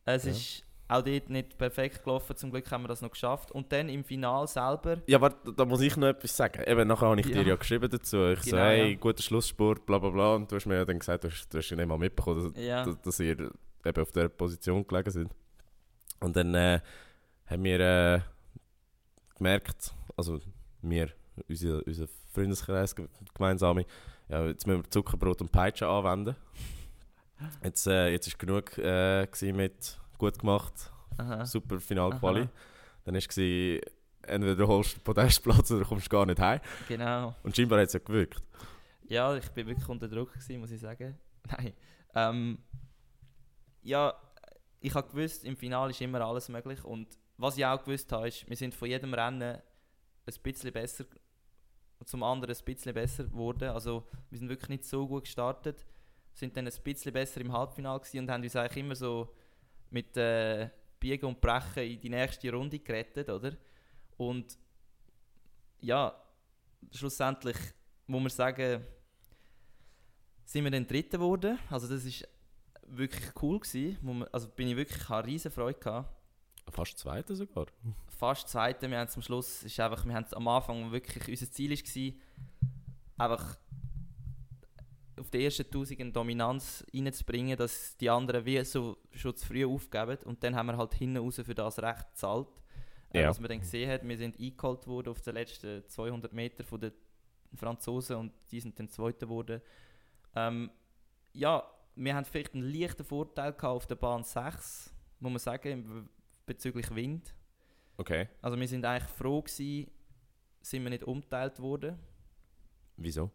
Es 0.04 0.24
Ja. 0.24 0.30
ist 0.32 0.64
auch 0.88 1.02
dort 1.02 1.30
nicht 1.30 1.56
perfekt 1.56 2.04
gelaufen. 2.04 2.36
Zum 2.36 2.50
Glück 2.50 2.70
haben 2.70 2.82
wir 2.84 2.88
das 2.88 3.00
noch 3.00 3.10
geschafft. 3.10 3.50
Und 3.52 3.72
dann 3.72 3.88
im 3.88 4.04
Final 4.04 4.46
selber. 4.46 4.98
Ja, 5.06 5.20
warte, 5.20 5.52
da 5.52 5.64
muss 5.64 5.80
ich 5.80 5.96
noch 5.96 6.08
etwas 6.08 6.36
sagen. 6.36 6.62
Eben, 6.66 6.86
nachher 6.86 7.08
habe 7.08 7.20
ich 7.20 7.26
Ja. 7.26 7.42
dir 7.42 7.48
ja 7.50 7.56
geschrieben 7.56 7.88
dazu. 7.90 8.24
Ich 8.32 8.42
so, 8.42 8.50
Genau, 8.50 8.62
hey, 8.62 8.90
ja. 8.92 8.96
guter 8.98 9.22
Schlusssport, 9.22 9.86
bla 9.86 9.98
bla 9.98 10.10
bla. 10.10 10.34
Und 10.34 10.50
du 10.52 10.56
hast 10.56 10.66
mir 10.66 10.76
ja 10.76 10.84
dann 10.84 10.98
gesagt, 10.98 11.24
du 11.24 11.30
hast, 11.30 11.48
du 11.52 11.58
hast 11.58 11.70
ja 11.70 11.76
nicht 11.76 11.86
mal 11.88 11.96
mitbekommen, 11.98 12.52
dass, 12.52 12.62
Ja, 12.62 12.84
dass, 12.84 13.20
ihr 13.20 13.50
eben 13.84 14.02
auf 14.02 14.10
dieser 14.12 14.28
Position 14.28 14.86
gelegen 14.86 15.10
sind. 15.10 15.30
Und 16.20 16.36
dann 16.36 16.54
äh, 16.54 16.80
haben 17.46 17.64
wir 17.64 17.80
äh, 17.80 18.20
gemerkt, 19.36 19.94
also 20.16 20.38
wir, 20.82 21.08
unser, 21.48 21.86
unser 21.86 22.06
Freundeskreis 22.32 22.94
ge- 22.94 23.08
gemeinsame, 23.34 23.84
ja, 24.28 24.44
jetzt 24.46 24.66
müssen 24.66 24.82
wir 24.84 24.90
Zuckerbrot 24.90 25.40
und 25.40 25.50
Peitsche 25.52 25.86
anwenden. 25.88 26.36
Jetzt, 27.62 27.86
äh, 27.88 28.08
jetzt 28.10 28.28
ist 28.28 28.38
genug 28.38 28.78
äh, 28.78 29.26
mit 29.52 29.98
gut 30.18 30.38
gemacht, 30.38 30.92
aha. 31.18 31.44
super 31.44 31.80
Finalquali. 31.80 32.48
Dann 33.04 33.14
war 33.14 33.18
es, 33.18 33.36
entweder 34.22 34.56
du 34.56 34.66
holst 34.66 34.96
den 34.96 35.02
Podestplatz 35.02 35.70
oder 35.70 35.80
du 35.80 35.86
kommst 35.86 36.08
gar 36.08 36.26
nicht 36.26 36.40
heim. 36.40 36.60
genau. 36.88 37.34
Und 37.42 37.54
scheinbar 37.54 37.80
hat 37.80 37.88
es 37.88 37.92
ja 37.92 38.00
gewirkt. 38.00 38.42
Ja, 39.06 39.36
ich 39.36 39.48
bin 39.50 39.66
wirklich 39.66 39.88
unter 39.88 40.08
Druck 40.08 40.32
gewesen, 40.32 40.60
muss 40.60 40.70
ich 40.70 40.80
sagen. 40.80 41.18
Nein. 41.50 41.74
Ähm, 42.14 42.58
ja, 43.82 44.14
ich 44.80 44.94
habe 44.94 45.08
gewusst, 45.08 45.44
im 45.44 45.56
Finale 45.56 45.90
ist 45.90 46.00
immer 46.00 46.20
alles 46.22 46.48
möglich. 46.48 46.82
Und 46.84 47.18
was 47.36 47.58
ich 47.58 47.66
auch 47.66 47.82
gewusst 47.82 48.10
habe, 48.12 48.28
ist, 48.28 48.48
wir 48.48 48.56
sind 48.56 48.74
von 48.74 48.88
jedem 48.88 49.12
Rennen 49.12 49.56
ein 50.26 50.34
bisschen 50.42 50.72
besser, 50.72 51.04
zum 52.04 52.22
anderen 52.22 52.54
ein 52.54 52.64
bisschen 52.64 52.94
besser 52.94 53.24
geworden. 53.24 53.70
Also 53.70 54.06
wir 54.30 54.38
sind 54.38 54.48
wirklich 54.48 54.68
nicht 54.68 54.84
so 54.84 55.06
gut 55.06 55.24
gestartet, 55.24 55.84
sind 56.32 56.56
dann 56.56 56.66
ein 56.66 56.72
bisschen 56.82 57.12
besser 57.12 57.40
im 57.40 57.52
Halbfinale 57.52 58.00
und 58.14 58.30
haben 58.30 58.42
uns 58.42 58.56
eigentlich 58.56 58.84
immer 58.84 58.94
so 58.94 59.34
mit 59.94 60.16
äh, 60.16 60.68
Biegen 60.98 61.26
und 61.26 61.40
Brechen 61.40 61.84
in 61.84 62.00
die 62.00 62.10
nächste 62.10 62.52
Runde 62.52 62.80
gerettet, 62.80 63.30
oder? 63.30 63.52
Und 64.16 64.58
ja, 65.80 66.12
schlussendlich 66.90 67.56
muss 68.08 68.22
man 68.22 68.30
sagen, 68.30 68.84
sind 70.44 70.64
wir 70.64 70.70
dann 70.72 70.86
Dritter 70.86 71.18
geworden. 71.18 71.58
Also 71.70 71.86
das 71.86 72.04
ist 72.04 72.26
wirklich 72.88 73.30
cool 73.40 73.60
gewesen. 73.60 73.96
Man, 74.02 74.24
also 74.32 74.48
bin 74.48 74.66
ich 74.66 74.76
wirklich, 74.76 75.00
ich 75.00 75.08
hatte 75.08 75.28
riesen 75.28 75.52
Freude 75.52 75.78
gehabt. 75.78 76.10
Fast 76.70 76.98
Zweiter 76.98 77.36
sogar. 77.36 77.66
Fast 78.08 78.48
Zweiter. 78.48 78.90
Wir 78.90 78.98
haben 78.98 79.08
zum 79.08 79.22
Schluss, 79.22 79.62
ist 79.62 79.78
einfach, 79.78 80.04
wir 80.04 80.14
haben 80.14 80.26
am 80.32 80.48
Anfang 80.48 80.90
wirklich, 80.90 81.28
unser 81.28 81.50
Ziel 81.52 81.70
war, 81.70 83.28
einfach 83.28 83.58
auf 85.18 85.30
die 85.30 85.44
ersten 85.44 85.64
1000 85.64 86.00
eine 86.00 86.12
Dominanz 86.12 86.84
reinzubringen, 86.92 87.56
dass 87.56 87.96
die 87.96 88.10
anderen 88.10 88.44
wie 88.44 88.62
so 88.64 88.98
schon 89.12 89.36
zu 89.36 89.46
früh 89.46 89.64
aufgeben. 89.64 90.18
Und 90.24 90.42
dann 90.42 90.56
haben 90.56 90.66
wir 90.66 90.76
halt 90.76 90.94
hinten 90.94 91.18
raus 91.18 91.40
für 91.44 91.54
das 91.54 91.78
Recht 91.80 92.08
gezahlt. 92.10 92.48
Äh, 93.12 93.22
Ja. 93.22 93.28
Was 93.28 93.40
man 93.40 93.48
dann 93.48 93.60
gesehen 93.60 93.90
hat, 93.90 94.06
wir 94.06 94.16
sind 94.16 94.38
eingeholt 94.40 94.86
worden 94.86 95.10
auf 95.10 95.20
den 95.20 95.34
letzten 95.34 95.88
200 95.88 96.32
Meter 96.32 96.64
von 96.64 96.80
den 96.80 96.92
Franzosen 97.54 98.16
und 98.16 98.32
die 98.50 98.60
sind 98.60 98.78
dann 98.78 98.88
Zweiter 98.88 99.26
geworden. 99.26 99.60
Ähm, 100.34 100.70
ja, 101.32 101.62
wir 101.94 102.14
haben 102.14 102.24
vielleicht 102.24 102.54
einen 102.54 102.64
leichten 102.64 103.04
Vorteil 103.04 103.52
gehabt 103.52 103.64
auf 103.64 103.86
der 103.86 103.94
Bahn 103.94 104.24
6, 104.24 104.92
muss 105.20 105.30
man 105.30 105.38
sagen, 105.38 106.08
bezüglich 106.44 106.92
Wind. 106.94 107.34
Okay. 107.96 108.28
Also 108.42 108.58
wir 108.58 108.66
sind 108.66 108.84
eigentlich 108.84 109.10
froh 109.10 109.42
gewesen, 109.42 109.90
sind 110.60 110.82
wir 110.82 110.90
nicht 110.90 111.04
umgeteilt 111.04 111.60
worden. 111.60 111.98
Wieso? 112.96 113.30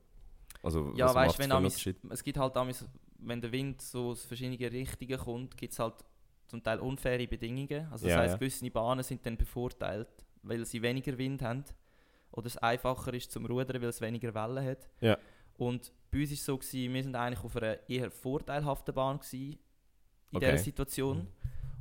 Also, 0.62 0.94
Ja, 0.96 1.13
weißt 1.13 1.39
wenn 1.39 1.51
amis- 1.51 1.86
es 2.10 2.24
gibt 2.24 2.38
halt 2.38 2.56
amis, 2.58 2.86
wenn 3.20 3.42
der 3.42 3.51
Wind 3.51 3.82
so 3.82 4.10
aus 4.10 4.25
verschiedenen 4.25 4.58
Richtungen 4.72 5.18
kommt, 5.18 5.58
gibt 5.58 5.74
es 5.74 5.80
halt 5.80 5.96
zum 6.48 6.62
Teil 6.63 6.80
unfaire 6.80 7.28
Bedingungen. 7.28 7.88
Also 7.92 8.06
das 8.08 8.13
Ja, 8.16 8.20
heisst, 8.20 8.34
ja. 8.34 8.38
gewisse 8.38 8.70
Bahnen 8.72 9.04
sind 9.04 9.25
dann 9.25 9.38
bevorteilt, 9.38 10.10
weil 10.44 10.66
sie 10.66 10.82
weniger 10.82 11.18
Wind 11.18 11.42
haben. 11.42 11.63
Oder 12.32 12.48
es 12.48 12.58
einfacher 12.58 13.13
ist 13.13 13.32
zum 13.32 13.46
Rudern, 13.46 13.82
weil 13.82 13.89
es 13.89 14.01
weniger 14.01 14.34
Wellen 14.34 14.66
hat. 14.66 14.89
Ja. 15.01 15.18
Und 15.58 15.92
bei 16.12 16.20
uns 16.22 16.30
war 16.30 16.34
es 16.34 16.46
so, 16.46 16.58
gewesen, 16.58 16.94
wir 16.94 17.04
sind 17.04 17.16
eigentlich 17.16 17.44
auf 17.44 17.56
einer 17.58 17.89
eher 17.89 18.10
vorteilhaften 18.12 18.94
Bahn 18.94 19.20
gewesen, 19.20 19.60
in 20.32 20.38
Okay. 20.38 20.51
dieser 20.51 20.63
Situation. 20.63 21.28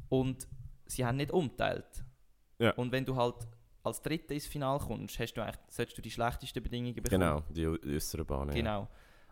Und 0.08 0.47
sie 0.87 1.04
haben 1.04 1.16
nicht 1.16 1.30
umteilt. 1.32 2.04
Ja. 2.58 2.73
Und 2.73 2.92
wenn 2.92 3.04
du 3.04 3.14
halt 3.14 3.37
als 3.88 4.00
Dritter 4.02 4.35
ins 4.35 4.47
Finale 4.47 4.78
kommst, 4.78 5.18
hast 5.18 5.35
du 5.35 5.42
eigentlich, 5.42 5.59
solltest 5.68 5.99
du 5.99 6.02
die 6.02 6.11
schlechtesten 6.11 6.62
Bedingungen 6.62 6.95
bekommen. 6.95 7.21
Genau, 7.21 7.42
die 7.50 7.66
äußeren 7.66 8.26
Bahnen. 8.26 8.50
Ja. 8.50 8.54
Genau. 8.54 8.88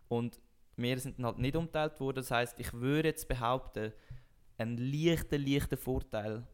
Und 0.08 0.40
wir 0.76 0.98
sind 0.98 1.22
halt 1.22 1.38
nicht 1.38 1.56
umteilt 1.56 1.98
worden. 2.00 2.16
Das 2.16 2.30
heißt, 2.30 2.58
ich 2.60 2.72
würde 2.72 3.08
jetzt 3.08 3.28
behaupten, 3.28 3.92
einen 4.58 4.78
leichten, 4.78 5.44
leichten 5.44 5.76
Vorteil 5.76 6.46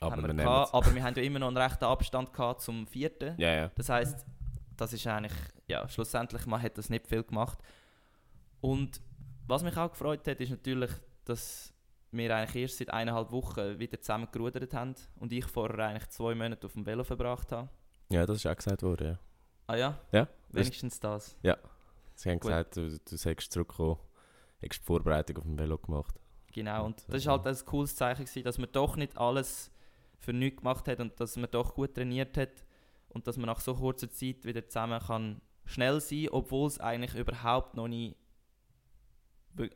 Aber 0.00 0.12
haben 0.12 0.22
wir 0.22 0.28
wir 0.28 0.44
gehabt, 0.44 0.74
aber 0.74 0.94
wir 0.94 1.02
haben 1.02 1.14
ja 1.14 1.22
immer 1.22 1.38
noch 1.38 1.48
einen 1.48 1.56
rechten 1.56 1.84
Abstand 1.84 2.32
gehabt 2.32 2.62
zum 2.62 2.86
vierten. 2.86 3.34
Ja, 3.38 3.54
ja. 3.54 3.70
Das 3.74 3.88
heißt, 3.88 4.24
das 4.76 4.92
ist 4.92 5.06
eigentlich, 5.06 5.34
ja, 5.68 5.88
schlussendlich 5.88 6.46
man 6.46 6.60
hat 6.60 6.78
das 6.78 6.90
nicht 6.90 7.06
viel 7.06 7.22
gemacht. 7.22 7.58
Und 8.60 9.00
was 9.46 9.62
mich 9.62 9.76
auch 9.76 9.90
gefreut 9.90 10.26
hat, 10.26 10.40
ist 10.40 10.50
natürlich, 10.50 10.90
dass 11.24 11.73
wir 12.16 12.36
eigentlich 12.36 12.62
erst 12.62 12.78
seit 12.78 12.90
eineinhalb 12.90 13.30
Wochen 13.32 13.78
wieder 13.78 14.00
zusammen 14.00 14.28
gerudert 14.32 14.72
haben 14.74 14.94
und 15.20 15.32
ich 15.32 15.44
vorher 15.46 15.86
eigentlich 15.86 16.08
zwei 16.10 16.34
Monate 16.34 16.66
auf 16.66 16.72
dem 16.72 16.86
Velo 16.86 17.04
verbracht 17.04 17.52
habe. 17.52 17.68
Ja, 18.10 18.26
das 18.26 18.38
ist 18.38 18.46
auch 18.46 18.56
gesagt 18.56 18.82
worden, 18.82 19.06
ja. 19.12 19.18
Ah 19.66 19.76
ja, 19.76 19.98
Ja, 20.12 20.28
wenigstens 20.50 21.00
das. 21.00 21.36
sie 21.42 22.28
haben 22.30 22.38
Gut. 22.38 22.42
gesagt, 22.50 22.76
du, 22.76 22.98
du 22.98 23.16
sagst 23.16 23.50
zurückgekommen, 23.52 23.96
hast 24.62 24.80
die 24.80 24.84
Vorbereitung 24.84 25.38
auf 25.38 25.44
dem 25.44 25.58
Velo 25.58 25.78
gemacht. 25.78 26.14
Genau, 26.52 26.84
und 26.86 27.02
das 27.08 27.26
war 27.26 27.38
halt 27.42 27.46
ein 27.46 27.64
cooles 27.66 27.96
Zeichen, 27.96 28.24
gewesen, 28.24 28.44
dass 28.44 28.58
man 28.58 28.70
doch 28.70 28.96
nicht 28.96 29.16
alles 29.16 29.72
für 30.20 30.32
nichts 30.32 30.60
gemacht 30.60 30.86
hat 30.86 31.00
und 31.00 31.18
dass 31.18 31.36
man 31.36 31.50
doch 31.50 31.74
gut 31.74 31.94
trainiert 31.94 32.36
hat 32.36 32.64
und 33.08 33.26
dass 33.26 33.36
man 33.36 33.46
nach 33.46 33.60
so 33.60 33.74
kurzer 33.74 34.10
Zeit 34.10 34.44
wieder 34.44 34.66
zusammen 34.68 35.00
kann 35.00 35.40
schnell 35.64 36.00
sein, 36.00 36.28
obwohl 36.30 36.68
es 36.68 36.78
eigentlich 36.78 37.14
überhaupt 37.14 37.74
noch 37.74 37.88
nicht 37.88 38.16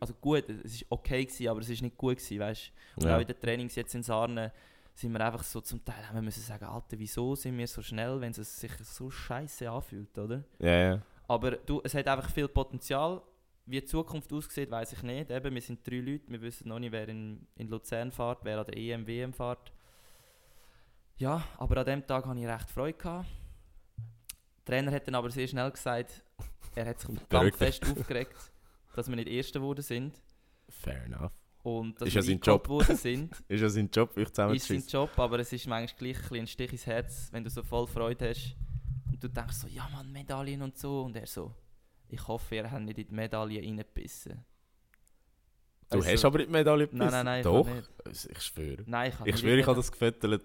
also 0.00 0.14
gut, 0.14 0.48
es 0.64 0.80
war 0.82 0.86
okay 0.98 1.24
gewesen, 1.24 1.48
aber 1.48 1.60
es 1.60 1.68
ist 1.68 1.82
nicht 1.82 1.96
gut 1.96 2.16
gewesen, 2.16 2.38
weißt? 2.40 2.72
Und 2.96 3.04
Ja. 3.06 3.16
auch 3.16 3.20
in 3.20 3.26
den 3.26 3.40
Trainings 3.40 3.74
jetzt 3.74 3.94
in 3.94 4.02
Sarne 4.02 4.52
sind 4.94 5.12
wir 5.12 5.20
einfach 5.24 5.44
so 5.44 5.60
zum 5.60 5.84
Teil 5.84 6.06
haben 6.08 6.16
wir 6.16 6.22
müssen 6.22 6.42
sagen, 6.42 6.64
Alter, 6.64 6.98
wieso 6.98 7.34
sind 7.36 7.56
wir 7.56 7.68
so 7.68 7.82
schnell, 7.82 8.20
wenn 8.20 8.32
es 8.32 8.60
sich 8.60 8.72
so 8.82 9.10
scheiße 9.10 9.70
anfühlt, 9.70 10.16
oder? 10.18 10.42
Ja, 10.58 10.70
ja. 10.90 11.02
Aber 11.28 11.52
du, 11.52 11.80
es 11.84 11.94
hat 11.94 12.08
einfach 12.08 12.30
viel 12.30 12.48
Potenzial. 12.48 13.22
Wie 13.66 13.80
die 13.80 13.84
Zukunft 13.86 14.32
aussieht, 14.32 14.70
weiß 14.70 14.94
ich 14.94 15.02
nicht. 15.02 15.30
Eben, 15.30 15.54
wir 15.54 15.60
sind 15.60 15.86
drei 15.86 15.96
Leute, 16.00 16.24
wir 16.28 16.40
wissen 16.40 16.68
noch 16.68 16.78
nicht, 16.78 16.90
wer 16.90 17.06
in, 17.06 17.46
in 17.54 17.68
Luzern 17.68 18.10
fährt, 18.10 18.38
wer 18.42 18.58
an 18.60 18.64
der 18.64 18.76
EM, 18.78 19.06
WM 19.06 19.32
fährt. 19.34 19.70
Ja, 21.18 21.44
aber 21.58 21.76
an 21.78 21.84
dem 21.86 22.06
Tag 22.06 22.24
hatte 22.26 22.40
ich 22.40 22.46
recht 22.46 22.70
Freude. 22.70 22.96
Gehabt. 22.96 23.26
Der 24.58 24.64
Trainer 24.64 24.90
hat 24.92 25.06
dann 25.06 25.14
aber 25.16 25.30
sehr 25.30 25.46
schnell 25.46 25.70
gesagt, 25.70 26.22
er 26.74 26.86
hat 26.86 26.98
sich 27.00 27.10
verdammt 27.28 27.56
fest 27.56 27.84
aufgeregt, 27.90 28.34
dass 28.98 29.08
wir 29.08 29.16
nicht 29.16 29.28
Erster 29.28 29.60
geworden 29.60 29.82
sind. 29.82 30.20
Fair 30.68 31.04
enough. 31.04 31.32
Und 31.62 32.00
dass 32.00 32.08
Ist 32.08 32.14
wir 32.14 32.22
ja 32.22 32.26
sein 32.28 32.40
Job. 32.40 32.68
worden 32.68 32.96
sind. 32.96 33.34
Ist 33.48 33.60
ja 33.60 33.68
sein 33.68 33.90
Job, 33.92 34.16
euch 34.16 34.28
ist 34.56 34.66
sein. 34.68 34.84
Job, 34.88 35.10
aber 35.18 35.38
es 35.40 35.52
ist 35.52 35.66
manchmal 35.66 35.98
gleich 36.12 36.30
ein, 36.30 36.40
ein 36.40 36.46
Stich 36.46 36.72
ins 36.72 36.86
Herz, 36.86 37.28
wenn 37.32 37.42
du 37.44 37.50
so 37.50 37.62
voll 37.62 37.86
Freude 37.86 38.28
hast. 38.30 38.54
Und 39.10 39.22
du 39.22 39.28
denkst 39.28 39.56
so, 39.56 39.66
ja 39.68 39.88
Mann, 39.92 40.10
Medaillen 40.12 40.62
und 40.62 40.78
so. 40.78 41.02
Und 41.02 41.16
er 41.16 41.26
so, 41.26 41.52
ich 42.08 42.26
hoffe, 42.28 42.54
ihr 42.56 42.70
habt 42.70 42.82
nicht 42.84 42.98
in 42.98 43.08
die 43.08 43.14
Medaille 43.14 43.60
reingebissen. 43.60 44.44
Du 45.90 45.98
Also- 45.98 46.10
hast 46.10 46.24
aber 46.24 46.38
die 46.38 46.46
Medaille 46.46 46.84
Nein, 46.86 46.90
gebissen. 46.90 47.10
nein, 47.10 47.24
nein, 47.24 47.38
ich 47.40 47.44
Doch, 47.44 47.64
kann 47.66 47.76
nicht. 47.76 48.28
ich 48.30 48.42
schwöre. 48.42 48.82
Nein, 48.86 49.08
ich 49.12 49.14
Ich 49.20 49.24
nicht 49.26 49.38
schwöre, 49.40 49.58
ich 49.58 49.66
habe 49.66 49.76
das 49.76 49.90
gefettelt. 49.90 50.42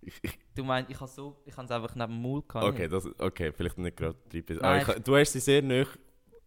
Ich, 0.00 0.14
ich, 0.22 0.38
Du 0.54 0.62
meinst, 0.64 0.90
ich 0.90 1.00
habe 1.00 1.10
so, 1.10 1.36
ich 1.44 1.56
habe 1.56 1.64
es 1.64 1.70
einfach 1.70 1.94
neben 1.94 2.12
dem 2.12 2.22
Maul 2.22 2.42
gehabt. 2.46 2.66
okay, 2.66 2.86
das, 2.88 3.06
okay, 3.18 3.52
vielleicht 3.52 3.78
nicht 3.78 3.96
gerade 3.96 4.16
drei 4.30 4.42
bis. 4.42 4.60
Nein, 4.60 4.84
Ah, 4.86 4.92
ich, 4.96 5.02
du 5.02 5.16
hast 5.16 5.32
sie 5.32 5.40
sehr 5.40 5.62
nah. 5.62 5.84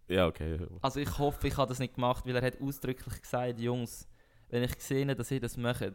Ja, 0.08 0.27
okay. 0.27 0.60
Also 0.81 1.00
ich 1.00 1.17
hoffe, 1.17 1.48
ich 1.48 1.58
habe 1.58 1.70
das 1.70 1.79
nicht 1.79 1.96
gemacht, 1.96 2.25
weil 2.25 2.36
er 2.36 2.41
hat 2.41 2.62
ausdrücklich 2.62 3.22
gesagt, 3.22 3.60
Jungs, 3.60 4.08
wenn 4.50 4.63
ich 4.63 4.75
sehe, 4.79 5.05
dass 5.15 5.31
ihr 5.31 5.39
das 5.39 5.58
macht, 5.58 5.93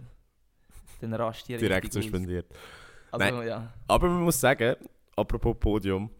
dann 1.00 1.14
rastet 1.14 1.50
ihr 1.50 1.58
Direkt 1.58 1.92
suspendiert. 1.92 2.46
Also 3.10 3.42
ja. 3.42 3.72
Aber 3.86 4.08
man 4.08 4.22
muss 4.22 4.40
sagen, 4.40 4.76
apropos 5.14 5.56
Podium, 5.58 6.10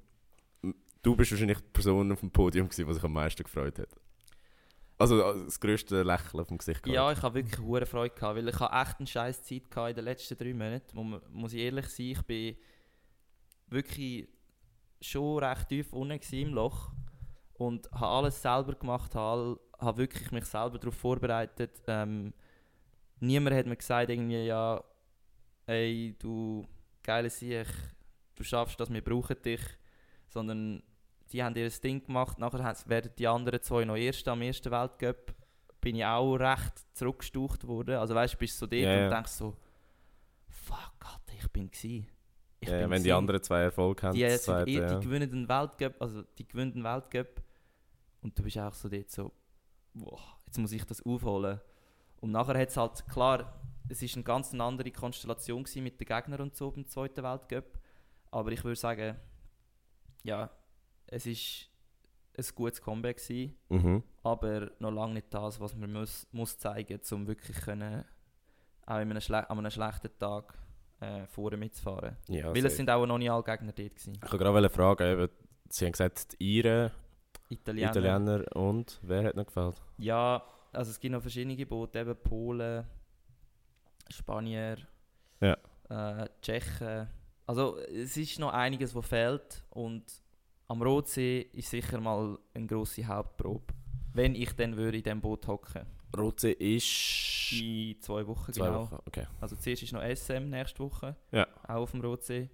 du 1.02 1.16
bist 1.16 1.31
wahrscheinlich 1.31 1.59
die 1.59 1.71
Person 1.73 2.12
auf 2.12 2.21
dem 2.21 2.31
Podium, 2.31 2.69
gewesen, 2.69 2.87
die 2.87 2.95
sich 2.95 3.05
am 3.05 3.12
meisten 3.12 3.43
gefreut 3.43 3.78
hat. 3.78 3.88
Also 4.99 5.21
äh, 5.21 5.45
das 5.45 5.61
grösste 5.61 6.02
Lächeln 6.02 6.40
auf 6.40 6.49
dem 6.49 6.59
Gesicht 6.59 6.83
gehabt. 6.83 6.95
Ja, 6.95 7.12
ich 7.12 7.23
habe 7.23 7.35
wirklich 7.35 7.61
hure 7.61 7.87
Freude 7.87 8.14
gehabt, 8.14 8.37
weil 8.37 8.49
ich 8.49 8.59
habe 8.59 8.75
echt 8.75 8.99
eine 8.99 9.07
scheiß 9.07 9.43
Zeit 9.43 9.71
gehabt 9.71 9.90
in 9.90 9.97
den 9.97 10.05
letzten 10.05 10.37
drei 10.37 10.55
Monaten. 10.55 10.97
Muss, 10.97 11.23
muss 11.31 11.52
ich 11.52 11.61
ehrlich 11.61 11.87
sein, 11.88 12.07
ich 12.07 12.23
bin 12.23 12.57
wirklich 13.69 14.28
schon 15.00 15.38
recht 15.38 15.69
tief 15.69 15.93
unten 15.93 16.19
im 16.35 16.55
Loch 16.55 16.90
und 17.58 17.90
habe 17.92 18.06
alles 18.06 18.40
selber 18.40 18.75
gemacht, 18.75 19.14
habe, 19.14 19.58
habe 19.78 19.98
wirklich 19.98 20.30
mich 20.30 20.44
selber 20.44 20.78
darauf 20.78 20.94
vorbereitet. 20.94 21.82
Ähm, 21.86 22.32
niemand 23.20 23.56
hat 23.56 23.66
mir 23.66 23.76
gesagt 23.76 24.10
irgendwie, 24.10 24.46
ja, 24.46 24.82
ey, 25.66 26.14
du 26.18 26.66
geile 27.02 27.30
Sieg, 27.30 27.66
du 28.34 28.44
schaffst 28.44 28.78
das, 28.78 28.92
wir 28.92 29.02
brauchen 29.02 29.40
dich, 29.42 29.62
sondern 30.28 30.82
die 31.32 31.42
haben 31.42 31.56
ihr 31.56 31.68
Ding 31.70 32.04
gemacht, 32.04 32.38
nachher 32.38 32.76
werden 32.86 33.12
die 33.18 33.26
anderen 33.26 33.62
zwei 33.62 33.84
noch 33.84 33.96
Erste 33.96 34.30
am 34.30 34.42
ersten 34.42 34.70
Weltcup. 34.70 35.34
Bin 35.80 35.96
ich 35.96 36.04
auch 36.04 36.36
recht 36.36 36.84
zurückgestucht 36.94 37.66
worden. 37.66 37.96
Also 37.96 38.14
weißt 38.14 38.34
du, 38.34 38.38
bist 38.38 38.58
so 38.58 38.66
dort 38.66 38.82
Ja, 38.82 38.92
ja. 38.92 39.04
und 39.04 39.10
denkst 39.12 39.32
so, 39.32 39.56
fuck, 40.48 40.94
Alter, 41.00 41.34
ich 41.38 41.48
bin 41.52 41.70
gsi. 41.70 42.06
Ich 42.60 42.68
ja, 42.68 42.78
bin 42.80 42.90
wenn 42.90 43.02
die 43.02 43.08
gsi. 43.08 43.12
anderen 43.12 43.42
zwei 43.42 43.62
Erfolg 43.62 44.02
haben, 44.02 44.14
die, 44.14 44.28
zweite, 44.38 44.70
ja. 44.70 44.94
die 44.94 45.04
gewinnen 45.04 45.30
den 45.30 45.48
Weltcup, 45.48 46.00
also 46.00 46.22
die 46.22 46.46
gewinnen 46.46 46.72
den 46.72 46.84
Weltcup 46.84 47.42
und 48.26 48.37
du 48.38 48.42
bist 48.42 48.59
auch 48.59 48.75
so 48.75 48.88
dort 48.88 49.11
so, 49.11 49.33
boah, 49.95 50.18
jetzt 50.47 50.59
muss 50.59 50.73
ich 50.73 50.85
das 50.85 51.00
aufholen. 51.06 51.61
Und 52.21 52.33
nachher 52.33 52.59
hat 52.59 52.68
es 52.71 52.76
halt, 52.76 53.06
klar, 53.09 53.61
es 53.88 54.02
ist 54.02 54.14
eine 54.16 54.25
ganz 54.25 54.52
andere 54.52 54.90
Konstellation 54.90 55.64
mit 55.76 56.00
den 56.00 56.06
Gegnern 56.06 56.40
und 56.40 56.56
so 56.56 56.73
beim 56.73 56.87
zweiten 56.87 57.23
Weltcup, 57.23 57.78
aber 58.33 58.50
ich 58.50 58.64
würde 58.64 58.76
sagen, 58.76 59.16
ja, 60.25 60.50
es 61.06 61.25
ist 61.26 61.71
ein 62.37 62.45
gutes 62.56 62.83
Comeback 62.83 63.18
gewesen, 63.18 63.56
Mhm. 63.68 64.02
aber 64.25 64.71
noch 64.80 64.90
lange 64.90 65.14
nicht 65.14 65.33
das, 65.33 65.61
was 65.61 65.75
man 65.76 65.92
muss, 65.92 66.26
muss 66.33 66.59
zeigen, 66.59 67.00
um 67.12 67.26
wirklich 67.28 67.56
können, 67.59 68.04
auch 68.87 68.97
in 69.00 69.11
einem 69.11 69.21
schle 69.21 69.49
an 69.49 69.59
einem 69.59 69.71
schlechten 69.71 70.11
Tag 70.18 70.52
äh, 71.00 71.26
vorne 71.28 71.56
mitzufahren. 71.56 72.16
Ja, 72.28 72.52
Weil 72.54 72.66
es 72.66 72.76
sind 72.76 72.90
auch 72.90 73.06
noch 73.06 73.18
nicht 73.18 73.30
alle 73.30 73.45
Gegner 73.45 73.73
dort 73.73 73.95
gewesen. 73.95 74.14
Ich 74.16 74.23
wollte 74.33 74.38
gerade 74.38 74.71
fragen, 74.71 75.12
eben, 75.12 75.28
Sie 75.68 75.85
haben 75.85 75.92
gesagt, 75.92 76.40
die 76.40 76.56
Iren, 76.59 76.90
Italiener. 77.49 77.91
Italiener 77.91 78.57
und 78.57 78.99
wer 79.03 79.25
hat 79.25 79.37
noch 79.37 79.47
gefällt? 79.47 79.81
Ja, 79.99 80.43
also 80.73 80.91
es 80.91 80.99
gibt 81.00 81.12
noch 81.12 81.23
verschiedene 81.23 81.65
Boote, 81.67 82.00
eben 82.00 82.17
Polen, 82.17 82.85
Spanier, 84.11 84.76
Ja. 85.41 85.57
äh, 85.88 86.29
Tschechen. 86.43 87.09
Also 87.47 87.79
es 87.79 88.17
ist 88.17 88.38
noch 88.38 88.53
einiges, 88.53 88.95
was 88.95 89.07
fehlt 89.07 89.62
und 89.71 90.05
am 90.69 90.83
Rotsee 90.83 91.43
ist 91.53 91.71
sicher 91.71 92.00
mal 92.00 92.37
eine 92.55 92.67
grosse 92.67 93.07
Hauptprobe. 93.07 93.73
Wenn 94.12 94.35
ich 94.35 94.53
dann 94.57 94.76
würde 94.76 94.97
in 94.99 95.05
diesem 95.05 95.21
Boot 95.21 95.47
hocken. 95.47 95.87
Rotsee 96.17 96.53
ist 96.53 97.53
In 97.53 98.00
zwei 98.00 98.26
Wochen 98.26 98.53
zwei 98.53 98.67
genau. 98.67 98.83
Wochen. 98.83 98.99
Okay. 99.07 99.26
Also 99.41 99.55
zuerst 99.57 99.83
ist 99.85 99.93
noch 99.93 100.03
SM 100.03 100.49
nächste 100.49 100.81
Woche. 100.81 101.15
Ja. 101.31 101.47
Auch 101.65 101.83
auf 101.83 101.91
dem 101.93 102.00
Rotsee. 102.00 102.50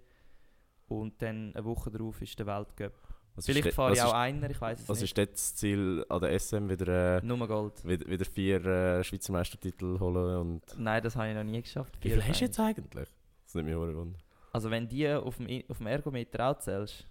Und 0.89 1.23
dann 1.23 1.55
eine 1.55 1.65
Woche 1.65 1.91
darauf 1.91 2.21
ist 2.21 2.39
der 2.39 2.47
Weltcup. 2.47 2.93
Was 3.35 3.47
Vielleicht 3.47 3.67
ist, 3.67 3.75
fahre 3.75 3.93
ich 3.95 3.99
was 3.99 4.05
auch 4.05 4.11
ist, 4.11 4.15
einer, 4.15 4.51
ich 4.51 4.61
weiß 4.61 4.81
es 4.81 4.89
Was 4.89 5.01
nicht. 5.01 5.11
ist 5.11 5.19
dort 5.19 5.33
das 5.33 5.55
Ziel 5.55 6.05
an 6.09 6.21
der 6.21 6.39
SM? 6.39 6.69
Wieder, 6.69 7.17
äh, 7.19 7.25
Nur 7.25 7.49
Gold. 7.49 7.87
wieder, 7.87 8.07
wieder 8.07 8.25
vier 8.27 8.65
äh, 8.67 9.05
Schweizer 9.05 9.33
Meistertitel 9.33 9.99
holen 9.99 10.37
und... 10.37 10.79
Nein, 10.79 11.03
das 11.03 11.17
habe 11.17 11.29
ich 11.29 11.35
noch 11.35 11.45
nie 11.45 11.63
geschafft. 11.63 11.97
Wie 12.03 12.11
viel 12.11 12.23
hast 12.23 12.41
du 12.41 12.45
jetzt 12.45 12.61
eigentlich? 12.61 13.09
Das 13.45 13.55
nimmt 13.55 13.69
mich 13.69 13.77
auch 13.77 13.81
wunder. 13.87 14.19
Also 14.53 14.71
wenn 14.71 14.87
die 14.87 15.09
auf 15.11 15.39
dem, 15.39 15.63
auf 15.69 15.79
dem 15.79 15.87
Ergometer 15.87 16.51
auch 16.51 16.59
zählst, 16.59 17.07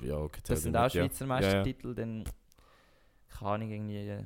Ja, 0.00 0.16
okay. 0.16 0.40
das 0.46 0.62
sind 0.62 0.74
auch 0.74 0.84
nicht, 0.84 0.94
ja. 0.94 1.02
Schweizer 1.04 1.26
Ja, 1.26 1.34
ja. 1.40 1.40
Meistertitel, 1.40 1.94
dann 1.94 2.24
kann 3.28 3.60
ich 3.62 3.70
irgendwie 3.70 4.08
äh, 4.08 4.24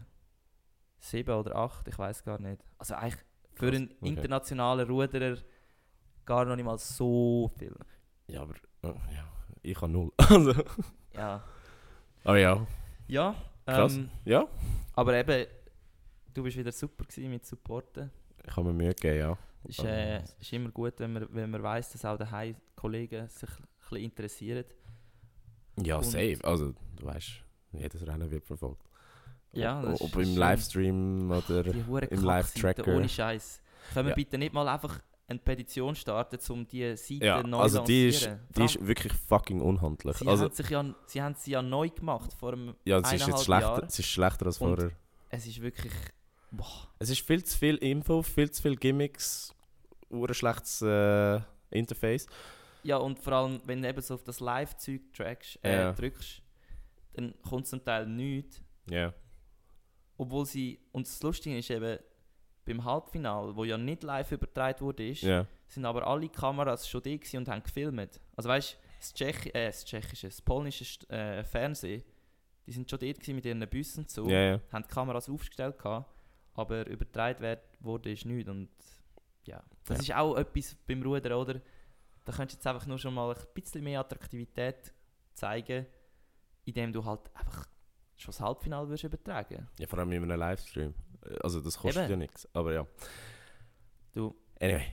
sieben 1.01 1.35
oder 1.35 1.57
acht, 1.57 1.89
ich 1.89 1.99
weiß 1.99 2.23
gar 2.25 2.41
nicht. 2.41 2.63
Also 2.79 2.95
eigentlich 2.95 3.17
für 3.55 3.67
Krass, 3.71 3.77
einen 3.81 3.91
okay. 4.01 4.09
internationalen 4.09 4.87
Ruderer 4.89 5.37
gar 6.25 6.45
noch 6.45 6.55
nicht 6.55 6.65
mal 6.65 6.79
so 6.79 7.51
viel. 7.59 7.75
Ja, 8.29 8.43
aber 8.43 8.55
äh, 8.83 8.89
ja, 9.13 9.25
ich 9.63 9.77
habe 9.81 9.91
null. 9.91 10.13
also, 10.17 10.55
Ja, 11.15 11.43
aber 12.25 12.39
ja, 12.39 12.67
ja 13.09 13.35
Krass. 13.67 13.97
ähm, 13.97 14.11
ja. 14.25 14.47
aber 14.95 15.15
eben, 15.15 15.47
du 16.33 16.43
bist 16.43 16.57
wieder 16.57 16.73
super 16.73 17.05
gewesen 17.05 17.31
mit 17.31 17.45
Supporten. 17.47 18.11
Ich 18.47 18.57
habe 18.57 18.69
mir 18.69 18.73
Mühe 18.73 18.95
gegeben, 18.95 19.19
ja. 19.19 19.39
Ist, 19.65 19.81
Also- 19.81 19.91
äh, 19.91 20.23
ist 20.41 20.53
immer 20.53 20.71
gut, 20.71 20.95
wenn 20.99 21.13
man, 21.13 21.29
wenn 21.31 21.51
man 21.51 21.63
weiss, 21.63 21.91
dass 21.91 22.05
auch 22.05 22.17
daheim 22.17 22.57
Kollegen 22.75 23.29
sich 23.29 23.49
ein 23.51 23.67
bisschen 23.81 23.97
interessieren. 24.05 24.65
Ja, 25.83 25.97
Und- 25.97 26.05
safe. 26.05 26.39
Also, 26.43 26.73
du 26.97 27.07
weißt, 27.07 27.31
jedes 27.73 28.07
Rennen 28.07 28.31
wird 28.31 28.45
verfolgt. 28.45 28.83
Ja, 29.53 29.81
ob, 29.81 29.87
das 29.91 30.01
ob 30.01 30.17
ist 30.17 30.29
im. 30.31 30.37
Livestream 30.39 31.31
oder... 31.31 31.63
Die 31.65 31.85
hure 31.87 32.07
im 32.07 32.23
Live-Tracker. 32.25 32.87
Ohne 32.89 33.09
Scheiß. 33.09 33.61
Können 33.93 34.07
wir 34.07 34.11
Ja. 34.11 34.17
bitte 34.17 34.39
nicht 34.39 34.53
mal 34.55 34.67
einfach 34.69 34.99
eine 35.33 35.41
Petition 35.41 35.95
starten, 35.95 36.39
um 36.53 36.67
diese 36.67 36.97
Seite 36.97 37.25
Ja, 37.27 37.43
neu 37.43 37.59
also 37.59 37.83
die 37.85 38.09
ist, 38.09 38.31
die 38.57 38.65
ist 38.65 38.87
wirklich 38.87 39.13
fucking 39.13 39.61
unhandlich. 39.61 40.17
Sie, 40.17 40.27
Also, 40.27 40.45
haben 40.45 40.55
sich 40.55 40.71
ja, 40.71 40.95
sie 41.07 41.23
haben 41.23 41.35
sie 41.35 41.51
ja 41.51 41.63
neu 41.63 41.89
gemacht 41.91 42.33
vor 42.33 42.53
einem 42.53 42.75
ja, 42.85 42.99
es 43.01 43.13
ist 43.13 43.27
jetzt 43.27 43.45
schlechter, 43.45 43.85
es 43.87 43.99
ist 43.99 44.07
schlechter 44.07 44.47
als 44.47 44.59
Und- 44.59 44.77
vorher. 44.77 44.93
Es 45.31 45.47
ist 45.47 45.61
wirklich... 45.61 45.93
Boah. 46.51 46.89
Es 46.99 47.09
ist 47.09 47.23
viel 47.27 47.43
zu 47.43 47.57
viel 47.57 47.77
Info, 47.77 48.23
viel 48.23 48.51
zu 48.51 48.61
viel 48.63 48.77
Gimmicks, 48.77 49.55
ein 50.11 50.35
schlechtes 50.35 50.83
äh, 50.83 51.41
Interface. 51.71 52.27
Ja, 52.83 52.99
und 52.99 53.19
vor 53.19 53.33
allem, 53.33 53.61
wenn 53.65 53.81
du 53.81 53.89
eben 53.89 54.03
so 54.03 54.15
auf 54.15 54.25
das 54.25 54.41
Live-Zeug 54.41 55.01
äh, 55.63 55.75
Ja. 55.77 55.93
drückst, 55.93 56.43
dann 57.15 57.35
kommt 57.49 57.67
zum 57.67 57.83
Teil 57.83 58.07
nichts. 58.07 58.61
Ja. 58.91 59.15
Obwohl 60.19 60.45
sie... 60.45 60.79
Und 60.93 61.07
das 61.07 61.23
Lustige 61.23 61.57
ist 61.57 61.71
eben, 61.71 61.99
beim 62.65 62.85
Halbfinale, 62.85 63.55
wo 63.57 63.65
ja 63.65 63.77
nicht 63.77 64.03
live 64.03 64.33
übertragen 64.33 64.81
wurde, 64.81 65.09
ist, 65.09 65.23
Ja. 65.23 65.47
sind 65.67 65.85
aber 65.85 66.07
alle 66.07 66.29
Kameras 66.29 66.89
schon 66.89 67.03
da 67.03 67.11
und 67.39 67.49
haben 67.49 67.63
gefilmt. 67.63 68.21
Also 68.37 68.49
weißt 68.49 68.73
du, 68.75 68.77
das, 68.99 69.15
Tschechi 69.15 69.49
äh, 69.51 69.67
das 69.67 69.85
tschechische, 69.85 70.29
das 70.29 70.41
polnische 70.43 70.85
äh, 71.09 71.43
Fernsehen, 71.45 72.03
die 72.67 72.73
sind 72.73 72.89
schon 72.89 73.01
dort 73.01 73.27
mit 73.29 73.45
ihren 73.45 73.63
und 73.99 74.11
so, 74.11 74.29
Ja, 74.29 74.41
ja. 74.41 74.61
haben 74.73 74.85
die 74.85 74.89
Kameras 74.95 75.29
aufgestellt 75.29 75.79
gehabt, 75.79 76.09
aber 76.55 76.87
übertragen 76.87 77.59
wurde 77.81 78.13
ist 78.13 78.25
nichts 78.27 78.49
und 78.51 78.69
ja, 79.45 79.61
das 79.87 79.99
ist 80.01 80.15
auch 80.15 80.37
etwas 80.37 80.77
beim 80.87 81.03
Rudern, 81.03 81.33
oder? 81.33 81.61
Da 82.25 82.33
könntest 82.33 82.55
du 82.55 82.59
jetzt 82.61 82.67
einfach 82.69 82.87
nur 82.87 82.99
schon 82.99 83.13
mal 83.15 83.35
ein 83.35 83.43
bisschen 83.55 83.83
mehr 83.83 83.99
Attraktivität 83.99 84.93
zeigen, 85.35 85.87
indem 86.65 86.93
du 86.93 87.05
halt 87.05 87.23
einfach 87.35 87.67
schon 88.23 88.33
das 88.33 88.41
Halbfinale 88.41 88.89
würdest 88.89 89.05
übertragen. 89.05 89.69
Ja, 89.79 89.87
vor 89.87 89.99
allem 89.99 90.13
in 90.13 90.23
einem 90.25 90.39
Livestream. 90.39 90.95
Also 91.43 91.61
das 91.61 91.79
kostet 91.79 92.05
Eben. 92.05 92.11
ja 92.11 92.17
nichts. 92.17 92.49
Aber 92.53 92.73
ja. 92.73 92.87
Du, 94.13 94.35
Anyway. 94.61 94.87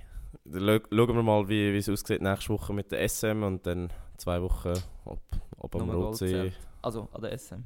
Schauen 0.45 1.15
wir 1.15 1.23
mal, 1.23 1.47
wie, 1.47 1.75
es 1.77 1.89
aussieht 1.89 2.21
nächste 2.21 2.49
Woche 2.49 2.73
mit 2.73 2.91
der 2.91 3.07
SM 3.07 3.43
und 3.43 3.65
dann 3.65 3.91
zwei 4.17 4.41
Wochen 4.41 4.73
ob, 5.05 5.21
ob 5.57 5.75
am 5.75 5.89
Rotsee. 5.89 6.51
also 6.81 7.07
an 7.11 7.21
der 7.21 7.37
SM. 7.37 7.63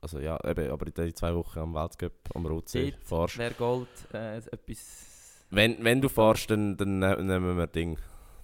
Also 0.00 0.20
ja, 0.20 0.38
eben, 0.44 0.70
aber 0.70 0.86
in 0.86 1.14
zwei 1.14 1.34
Wochen 1.34 1.58
am 1.58 1.74
Weltcup 1.74 2.12
am 2.34 2.46
Rotsee 2.46 2.90
Dort 2.90 3.04
fahrst. 3.04 3.38
Wer 3.38 3.50
Gold 3.52 3.88
äh, 4.12 4.36
etwas... 4.36 5.44
Wenn, 5.50 5.82
wenn 5.84 6.00
du 6.00 6.08
fahrst, 6.08 6.50
dann, 6.50 6.76
dann 6.76 6.98
ne- 6.98 7.22
nehmen 7.22 7.56
wir 7.56 7.66
Ding. 7.66 7.98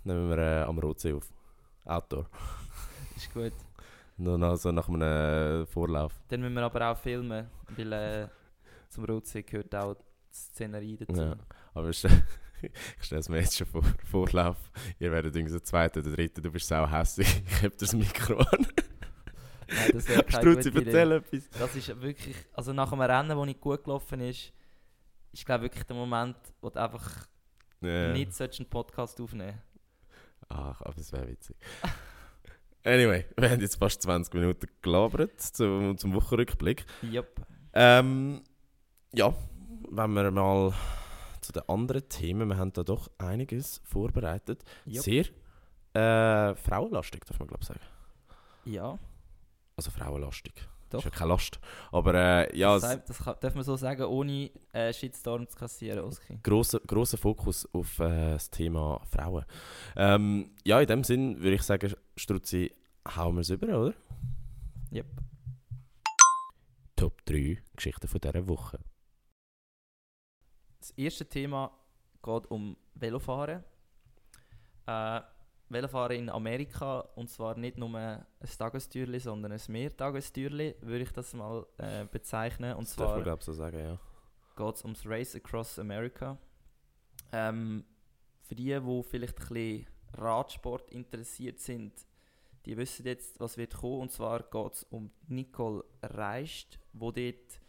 Nehmen 0.04 0.28
wir 0.28 0.38
äh, 0.38 0.62
am 0.62 0.78
Rotsee 0.78 1.12
auf. 1.12 1.30
Outdoor. 1.84 2.26
Ist 3.16 3.32
gut. 3.32 3.52
Nur 4.20 4.36
noch 4.36 4.54
so 4.56 4.70
nach 4.70 4.86
einem 4.86 5.66
Vorlauf. 5.66 6.12
Dann 6.28 6.42
müssen 6.42 6.52
wir 6.52 6.62
aber 6.62 6.90
auch 6.90 6.98
filmen, 6.98 7.46
weil 7.74 7.92
äh, 7.92 8.28
zum 8.90 9.06
Rotsee 9.06 9.42
gehört 9.42 9.74
auch 9.74 9.94
die 9.94 10.36
Szenerie 10.36 10.98
dazu. 10.98 11.22
Ja. 11.22 11.36
Aber 11.72 11.88
ich, 11.88 12.06
stelle 13.00 13.20
es 13.20 13.30
mir 13.30 13.38
jetzt 13.40 13.56
schon 13.56 13.66
vor. 13.66 13.82
Vorlauf. 14.04 14.58
Ihr 14.98 15.10
werdet 15.10 15.34
irgendwie 15.34 15.54
so 15.54 15.60
zweite 15.60 16.00
oder 16.00 16.12
dritte, 16.12 16.42
du 16.42 16.50
bist 16.50 16.66
sau 16.68 16.86
hässlich. 16.86 17.42
Ich 17.46 17.62
heb 17.62 17.78
das 17.78 17.94
Mikro 17.94 18.36
an. 18.36 18.66
Nein, 19.68 19.90
das 19.94 20.08
wäre 20.08 20.22
keine 20.24 20.42
Struzzi, 20.42 20.70
gute 20.70 20.82
Idee. 20.82 20.90
erzähl 20.98 21.12
etwas. 21.12 21.50
Das 21.58 21.76
ist 21.76 22.02
wirklich, 22.02 22.36
also 22.52 22.74
nach 22.74 22.92
einem 22.92 23.00
Rennen, 23.00 23.28
das 23.30 23.46
nicht 23.46 23.60
gut 23.60 23.82
gelaufen 23.84 24.20
ist, 24.20 24.52
ist 25.32 25.46
glaube 25.46 25.62
wirklich 25.64 25.84
der 25.84 25.96
Moment, 25.96 26.36
wo 26.60 26.68
du 26.68 26.78
einfach 26.78 27.26
Ja. 27.80 28.12
nicht 28.12 28.38
einen 28.38 28.68
Podcast 28.68 29.18
aufnehmen 29.18 29.62
Ach, 30.50 30.82
aber 30.82 30.94
das 30.94 31.10
wäre 31.10 31.26
witzig. 31.26 31.56
Anyway, 32.84 33.26
wir 33.36 33.50
haben 33.50 33.60
jetzt 33.60 33.76
fast 33.76 34.02
20 34.02 34.34
Minuten 34.34 34.66
gelabert 34.82 35.40
zum, 35.40 35.98
zum 35.98 36.14
Wochenrückblick. 36.14 36.84
Jupp. 37.02 37.28
Ähm, 37.72 38.42
ja, 39.12 39.34
wenn 39.90 40.12
wir 40.12 40.30
mal 40.30 40.72
zu 41.40 41.52
den 41.52 41.62
anderen 41.68 42.08
Themen, 42.08 42.48
wir 42.48 42.56
haben 42.56 42.72
da 42.72 42.82
doch 42.82 43.10
einiges 43.18 43.80
vorbereitet. 43.84 44.62
Jupp. 44.86 45.04
Sehr 45.04 45.24
äh, 45.94 46.54
frauenlastig, 46.54 47.24
darf 47.24 47.38
man 47.38 47.48
glaube 47.48 47.62
ich 47.62 47.68
sagen. 47.68 47.80
Ja, 48.64 48.98
Also 49.76 49.90
frauenlastig. 49.90 50.52
Doch. 50.90 50.98
Ist 50.98 51.04
ja 51.04 51.10
keine 51.10 51.30
Last. 51.30 51.60
Aber 51.92 52.14
äh, 52.14 52.56
ja, 52.56 52.78
das, 52.78 53.04
das 53.04 53.18
kann, 53.18 53.36
darf 53.40 53.54
man 53.54 53.64
so 53.64 53.76
sagen, 53.76 54.02
ohne 54.02 54.50
äh, 54.72 54.92
Shitstorm 54.92 55.48
zu 55.48 55.56
kassieren, 55.56 56.00
Oski. 56.00 56.38
grosser, 56.42 56.80
grosser 56.80 57.16
Fokus 57.16 57.68
auf 57.72 57.98
äh, 58.00 58.32
das 58.32 58.50
Thema 58.50 59.00
Frauen. 59.10 59.44
Ähm, 59.96 60.50
ja, 60.64 60.80
in 60.80 60.86
dem 60.88 61.04
Sinn 61.04 61.40
würde 61.40 61.54
ich 61.54 61.62
sagen, 61.62 61.94
Struzzi, 62.16 62.72
hauen 63.16 63.36
wir 63.36 63.42
es 63.42 63.50
über, 63.50 63.68
oder? 63.68 63.94
Jupp. 64.90 65.06
Top 66.96 67.24
3 67.24 67.62
Geschichten 67.76 68.08
von 68.08 68.20
dieser 68.20 68.48
Woche. 68.48 68.80
Das 70.80 70.90
erste 70.90 71.24
Thema 71.24 71.70
geht 72.22 72.50
um 72.50 72.76
Velofahren. 72.94 73.62
Äh, 74.86 75.20
Velofahren 75.70 76.16
in 76.16 76.28
Amerika 76.28 77.00
und 77.14 77.30
zwar 77.30 77.56
nicht 77.56 77.78
nur 77.78 77.96
ein 77.96 78.24
Tagestürli, 78.58 79.20
sondern 79.20 79.52
ein 79.52 79.60
Mehrtagestürli, 79.68 80.76
würde 80.80 81.04
ich 81.04 81.12
das 81.12 81.32
mal 81.32 81.66
äh, 81.78 82.04
bezeichnen. 82.04 82.74
Und 82.74 82.88
Das 82.88 82.96
darf 82.96 83.08
man 83.08 83.14
zwar 83.14 83.22
glaube 83.22 83.38
ich 83.40 83.44
so 83.46 83.52
sagen, 83.52 83.78
ja. 83.78 83.98
geht 84.56 84.74
es 84.76 84.84
ums 84.84 85.06
Race 85.06 85.36
Across 85.36 85.78
America. 85.78 86.36
Ähm, 87.32 87.84
für 88.42 88.54
die, 88.56 88.78
die 88.78 89.02
vielleicht 89.04 89.40
ein 89.40 89.48
bisschen 89.48 89.86
Radsport 90.14 90.90
interessiert 90.90 91.60
sind, 91.60 91.92
die 91.96 92.10
die 92.66 92.76
wissen 92.76 93.06
jetzt, 93.06 93.40
was 93.40 93.56
wird 93.56 93.74
kommen. 93.74 94.00
Und 94.00 94.12
zwar 94.12 94.42
geht 94.42 94.72
es 94.72 94.82
um 94.84 95.10
Nicole 95.28 95.84
Reist, 96.02 96.78
wo 96.92 97.10
dort 97.10 97.60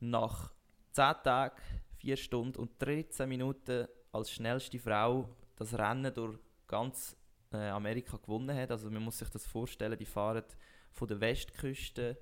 nach 0.00 0.52
10 0.92 1.14
Tagen, 1.24 1.56
4 1.98 2.16
Stunden 2.16 2.58
und 2.58 2.70
13 2.78 3.28
Minuten 3.28 3.86
als 4.12 4.30
schnellste 4.32 4.78
Frau 4.78 5.28
das 5.56 5.74
Rennen 5.74 6.14
durch 6.14 6.38
ganz 6.68 7.16
äh, 7.52 7.56
Amerika 7.68 8.16
gewonnen 8.18 8.54
hat. 8.56 8.70
Also 8.70 8.90
man 8.90 9.02
muss 9.02 9.18
sich 9.18 9.28
das 9.30 9.46
vorstellen, 9.46 9.98
die 9.98 10.04
fahren 10.06 10.44
von 10.92 11.08
der 11.08 11.20
Westküste 11.20 12.16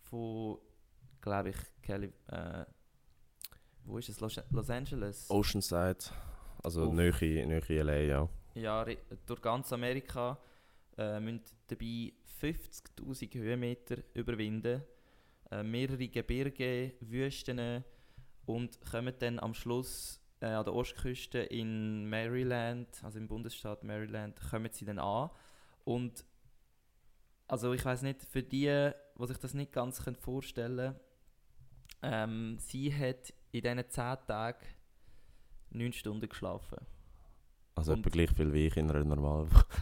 von, 0.00 0.58
glaube 1.20 1.50
ich, 1.50 1.56
Cali 1.82 2.12
äh, 2.28 2.64
wo 3.84 3.98
ist 3.98 4.08
es? 4.08 4.20
Los, 4.20 4.40
Los 4.50 4.70
Angeles? 4.70 5.28
Oceanside, 5.30 5.98
also 6.62 6.84
Auf- 6.84 6.94
Nähe 6.94 7.82
LA, 7.82 7.96
ja. 8.00 8.28
Ja, 8.54 8.86
durch 9.26 9.40
ganz 9.40 9.72
Amerika 9.72 10.38
äh, 10.98 11.18
müssen 11.18 11.42
dabei 11.66 12.12
50.000 12.40 13.34
Höhenmeter 13.34 13.96
überwinden, 14.14 14.82
äh, 15.50 15.62
mehrere 15.62 16.06
Gebirge, 16.08 16.92
Wüsten 17.00 17.82
und 18.46 18.78
kommen 18.88 19.14
dann 19.18 19.38
am 19.40 19.54
Schluss 19.54 20.20
äh, 20.42 20.46
an 20.46 20.64
der 20.64 20.74
Ostküste 20.74 21.38
in 21.38 22.08
Maryland, 22.10 22.88
also 23.02 23.18
im 23.18 23.28
Bundesstaat 23.28 23.84
Maryland, 23.84 24.38
kommen 24.50 24.70
sie 24.72 24.84
dann 24.84 24.98
an. 24.98 25.30
Und 25.84 26.24
also 27.46 27.72
ich 27.72 27.84
weiß 27.84 28.02
nicht, 28.02 28.22
für 28.24 28.42
die, 28.42 28.90
die 29.18 29.26
sich 29.26 29.38
das 29.38 29.54
nicht 29.54 29.72
ganz 29.72 30.02
können 30.02 30.16
vorstellen 30.16 30.96
ähm, 32.02 32.58
sie 32.58 32.92
hat 32.92 33.32
in 33.52 33.62
diesen 33.62 33.88
10 33.88 34.16
Tagen 34.26 34.66
9 35.70 35.92
Stunden 35.92 36.28
geschlafen. 36.28 36.78
Also 37.74 37.94
etwa 37.94 38.10
gleich 38.10 38.30
viel 38.30 38.52
wie 38.52 38.66
ich 38.66 38.76
in 38.76 38.90
einer 38.90 39.04
normalen 39.04 39.50
Woche. 39.50 39.66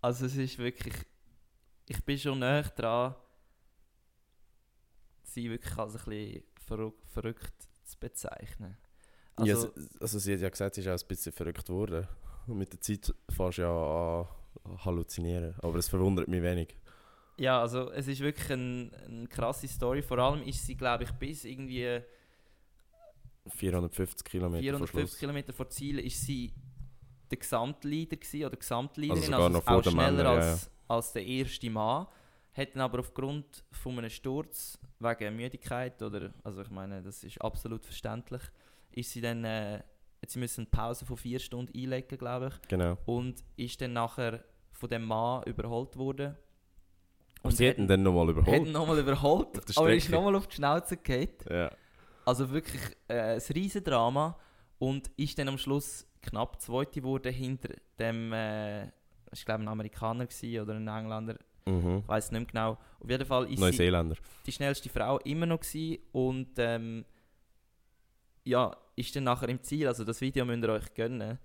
Also 0.00 0.26
es 0.26 0.36
ist 0.36 0.58
wirklich, 0.58 0.94
ich 1.86 2.04
bin 2.04 2.18
schon 2.18 2.38
näher 2.40 2.64
dran, 2.64 3.14
sie 5.22 5.48
wirklich 5.48 5.78
als 5.78 5.94
ein 5.94 6.04
bisschen 6.04 6.44
verrück, 6.58 7.06
verrückt 7.06 7.68
zu 7.84 7.98
bezeichnen. 7.98 8.76
Also, 9.36 9.66
ja, 9.66 9.82
also 10.00 10.18
sie 10.18 10.34
hat 10.34 10.40
ja 10.40 10.48
gesagt, 10.48 10.74
sie 10.76 10.80
ist 10.80 10.88
auch 10.88 10.92
ein 10.92 11.08
bisschen 11.08 11.32
verrückt 11.32 11.68
worden. 11.68 12.06
Und 12.46 12.58
mit 12.58 12.72
der 12.72 12.80
Zeit 12.80 13.12
fährst 13.30 13.58
du 13.58 13.62
ja 13.62 14.20
an 14.64 14.84
halluzinieren. 14.84 15.54
Aber 15.60 15.78
es 15.78 15.88
verwundert 15.88 16.28
mich 16.28 16.42
wenig. 16.42 16.76
ja, 17.36 17.60
also 17.60 17.90
es 17.90 18.06
ist 18.06 18.20
wirklich 18.20 18.50
eine 18.52 18.90
ein 19.08 19.28
krasse 19.28 19.66
Story. 19.66 20.02
Vor 20.02 20.18
allem 20.18 20.42
ist 20.42 20.64
sie, 20.66 20.76
glaube 20.76 21.04
ich, 21.04 21.10
bis 21.12 21.44
irgendwie 21.44 22.00
450 23.48 24.24
Kilometer 24.24 24.78
vor 24.78 24.86
450 24.86 24.90
Schluss. 24.90 25.18
Kilometer 25.18 25.52
vor 25.52 25.68
Ziel 25.68 25.98
ist 25.98 26.24
sie 26.24 26.52
der 27.30 27.38
Gesamtleader 27.38 28.16
gewesen, 28.16 28.44
oder 28.46 28.56
Gesamtleaderin, 28.56 29.34
Also 29.34 29.60
vor 29.60 29.78
auch 29.78 29.82
schneller 29.82 30.12
Männern, 30.12 30.24
ja, 30.24 30.50
als, 30.52 30.70
als 30.88 31.12
der 31.12 31.26
erste 31.26 31.70
Mann. 31.70 32.06
Hat 32.56 32.74
dann 32.74 32.82
aber 32.82 33.00
aufgrund 33.00 33.64
von 33.72 33.98
einem 33.98 34.10
Sturz 34.10 34.78
wegen 35.00 35.36
Müdigkeit 35.36 36.00
oder, 36.02 36.32
also 36.44 36.62
ich 36.62 36.70
meine, 36.70 37.02
das 37.02 37.24
ist 37.24 37.40
absolut 37.42 37.84
verständlich, 37.84 38.42
ist 38.92 39.10
sie 39.10 39.20
dann, 39.20 39.44
äh, 39.44 39.82
sie 40.26 40.38
müssen 40.38 40.60
eine 40.60 40.70
Pause 40.70 41.04
von 41.04 41.16
vier 41.16 41.40
Stunden 41.40 41.72
einlegen, 41.76 42.16
glaube 42.16 42.48
ich, 42.52 42.68
Genau. 42.68 42.96
und 43.06 43.42
ist 43.56 43.80
dann 43.80 43.92
nachher 43.94 44.44
von 44.72 44.88
dem 44.88 45.04
Mann 45.04 45.42
überholt 45.44 45.96
worden. 45.96 46.36
Und 47.42 47.56
sie 47.56 47.66
hätten 47.66 47.86
dann 47.88 48.02
nochmal 48.02 48.30
überholt. 48.30 48.66
ihn 48.66 48.72
nochmal 48.72 48.98
überholt, 49.00 49.48
aber 49.76 49.90
er 49.90 49.96
ist 49.96 50.08
nochmal 50.08 50.34
auf 50.36 50.46
die 50.46 50.54
Schnauze 50.56 50.96
gefallen. 50.96 51.28
Ja. 51.50 51.70
Also 52.24 52.50
wirklich 52.50 52.80
äh, 53.08 53.34
ein 53.34 53.42
riesen 53.54 53.84
Drama 53.84 54.38
und 54.78 55.08
ist 55.16 55.38
dann 55.38 55.48
am 55.48 55.58
Schluss 55.58 56.06
knapp 56.22 56.60
Zweite 56.62 57.00
geworden 57.00 57.32
hinter 57.34 57.74
dem, 57.98 58.32
äh, 58.32 58.84
ich 59.32 59.44
glaube 59.44 59.62
ein 59.64 59.68
Amerikaner 59.68 60.26
gewesen, 60.26 60.62
oder 60.62 60.74
ein 60.74 60.88
Engländer, 60.88 61.36
Mhm. 61.66 61.98
ich 62.02 62.08
weiß 62.08 62.30
nicht 62.32 62.40
mehr 62.40 62.46
genau. 62.46 62.78
Auf 63.00 63.10
jeden 63.10 63.24
Fall 63.26 63.44
ist 63.44 63.56
sie 63.56 63.60
Neuseeländer. 63.60 64.16
die 64.46 64.52
schnellste 64.52 64.88
Frau 64.88 65.18
immer 65.20 65.46
noch 65.46 65.60
gewesen 65.60 65.98
und 66.12 66.50
ähm, 66.58 67.04
ja, 68.44 68.76
ist 68.96 69.14
dann 69.16 69.24
nachher 69.24 69.48
im 69.48 69.62
Ziel, 69.62 69.86
also 69.88 70.04
das 70.04 70.20
Video 70.20 70.44
müsst 70.44 70.62
ihr 70.62 70.68
euch 70.70 70.94
gönnen. 70.94 71.38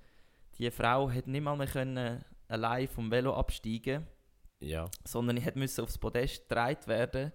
Die 0.58 0.70
Frau 0.72 1.10
hat 1.10 1.28
nicht 1.28 1.42
mal 1.42 1.56
mehr 1.56 1.68
können 1.68 2.24
allein 2.50 2.88
vom 2.88 3.10
Velo 3.10 3.34
absteigen 3.34 4.06
Ja. 4.60 4.90
sondern 5.06 5.38
ich 5.38 5.56
musste 5.56 5.84
aufs 5.84 5.98
Podest 5.98 6.50
getragen 6.50 6.88
werden. 6.88 7.32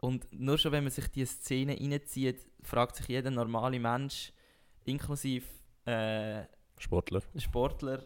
Und 0.00 0.26
nur 0.32 0.58
schon, 0.58 0.72
wenn 0.72 0.84
man 0.84 0.90
sich 0.90 1.08
diese 1.08 1.32
Szene 1.34 1.78
reinzieht, 1.78 2.44
fragt 2.62 2.96
sich 2.96 3.06
jeder 3.08 3.30
normale 3.30 3.78
Mensch, 3.78 4.32
inklusive 4.84 5.46
äh, 5.84 6.44
Sportler. 6.78 7.22
Sportler, 7.36 8.02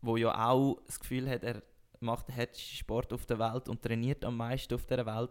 wo 0.00 0.16
ja 0.16 0.48
auch 0.48 0.80
das 0.86 0.98
Gefühl 1.00 1.28
hat, 1.28 1.42
er 1.42 1.62
macht 2.00 2.28
den 2.28 2.34
härtesten 2.34 2.76
Sport 2.76 3.12
auf 3.12 3.26
der 3.26 3.38
Welt 3.38 3.68
und 3.68 3.82
trainiert 3.82 4.24
am 4.24 4.36
meisten 4.36 4.74
auf 4.74 4.86
der 4.86 5.04
Welt. 5.06 5.30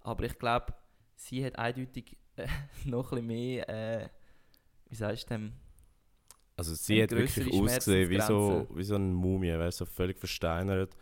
Aber 0.00 0.24
ich 0.24 0.38
glaube, 0.38 0.72
sie 1.16 1.44
hat 1.44 1.58
eindeutig 1.58 2.16
äh, 2.36 2.46
noch 2.84 3.12
ein 3.12 3.26
bisschen 3.26 3.26
mehr, 3.26 3.68
äh, 3.68 4.08
wie 4.88 4.94
sagst 4.94 5.24
du 5.30 5.34
dem, 5.34 5.52
Also 6.56 6.74
sie 6.74 7.02
hat 7.02 7.10
wirklich 7.10 7.52
ausgesehen 7.52 8.08
wie 8.10 8.20
so, 8.20 8.66
wie 8.74 8.84
so 8.84 8.94
eine 8.94 9.04
Mumie, 9.04 9.52
weißt, 9.58 9.78
so 9.78 9.84
völlig 9.84 10.18
versteinert. 10.18 10.96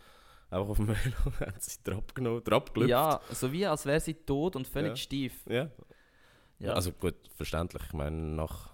Einfach 0.49 0.69
auf 0.69 0.77
dem 0.77 0.87
Velo 0.89 1.39
hat 1.39 1.61
sie 1.63 1.81
Trab 1.83 2.13
genommen, 2.15 2.43
Trab 2.43 2.73
gelüpft. 2.73 2.89
ja, 2.89 3.19
so 3.31 3.51
wie 3.51 3.65
als 3.65 3.85
wäre 3.85 3.99
sie 3.99 4.13
tot 4.13 4.55
und 4.55 4.67
völlig 4.67 4.91
Ja. 4.91 4.95
steif. 4.95 5.45
ja. 5.47 5.69
Ja. 6.57 6.71
Also 6.71 6.93
gut, 6.93 7.15
verständlich. 7.35 7.83
Ich 7.87 7.93
meine, 7.93 8.15
nach, 8.15 8.71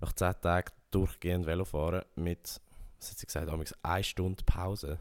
nach 0.00 0.14
10 0.14 0.40
Tagen 0.40 0.72
durchgehend 0.90 1.44
Velofahren 1.44 2.02
mit, 2.14 2.60
was 2.98 3.10
hat 3.10 3.18
sie 3.18 3.26
gesagt, 3.26 3.50
eine 3.82 4.02
Stunde 4.04 4.42
Pause. 4.44 4.98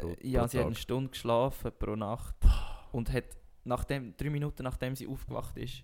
Pro- 0.00 0.08
Äh, 0.10 0.26
ja, 0.28 0.40
pro 0.42 0.48
sie 0.48 0.58
hat 0.58 0.66
eine 0.66 0.74
Stunde 0.74 1.10
geschlafen 1.10 1.72
pro 1.78 1.96
Nacht 1.96 2.34
und 2.92 3.12
hat 3.12 3.24
nachdem, 3.64 4.16
drei 4.16 4.30
Minuten 4.30 4.62
nachdem 4.62 4.94
sie 4.96 5.06
aufgewacht 5.08 5.56
ist, 5.56 5.82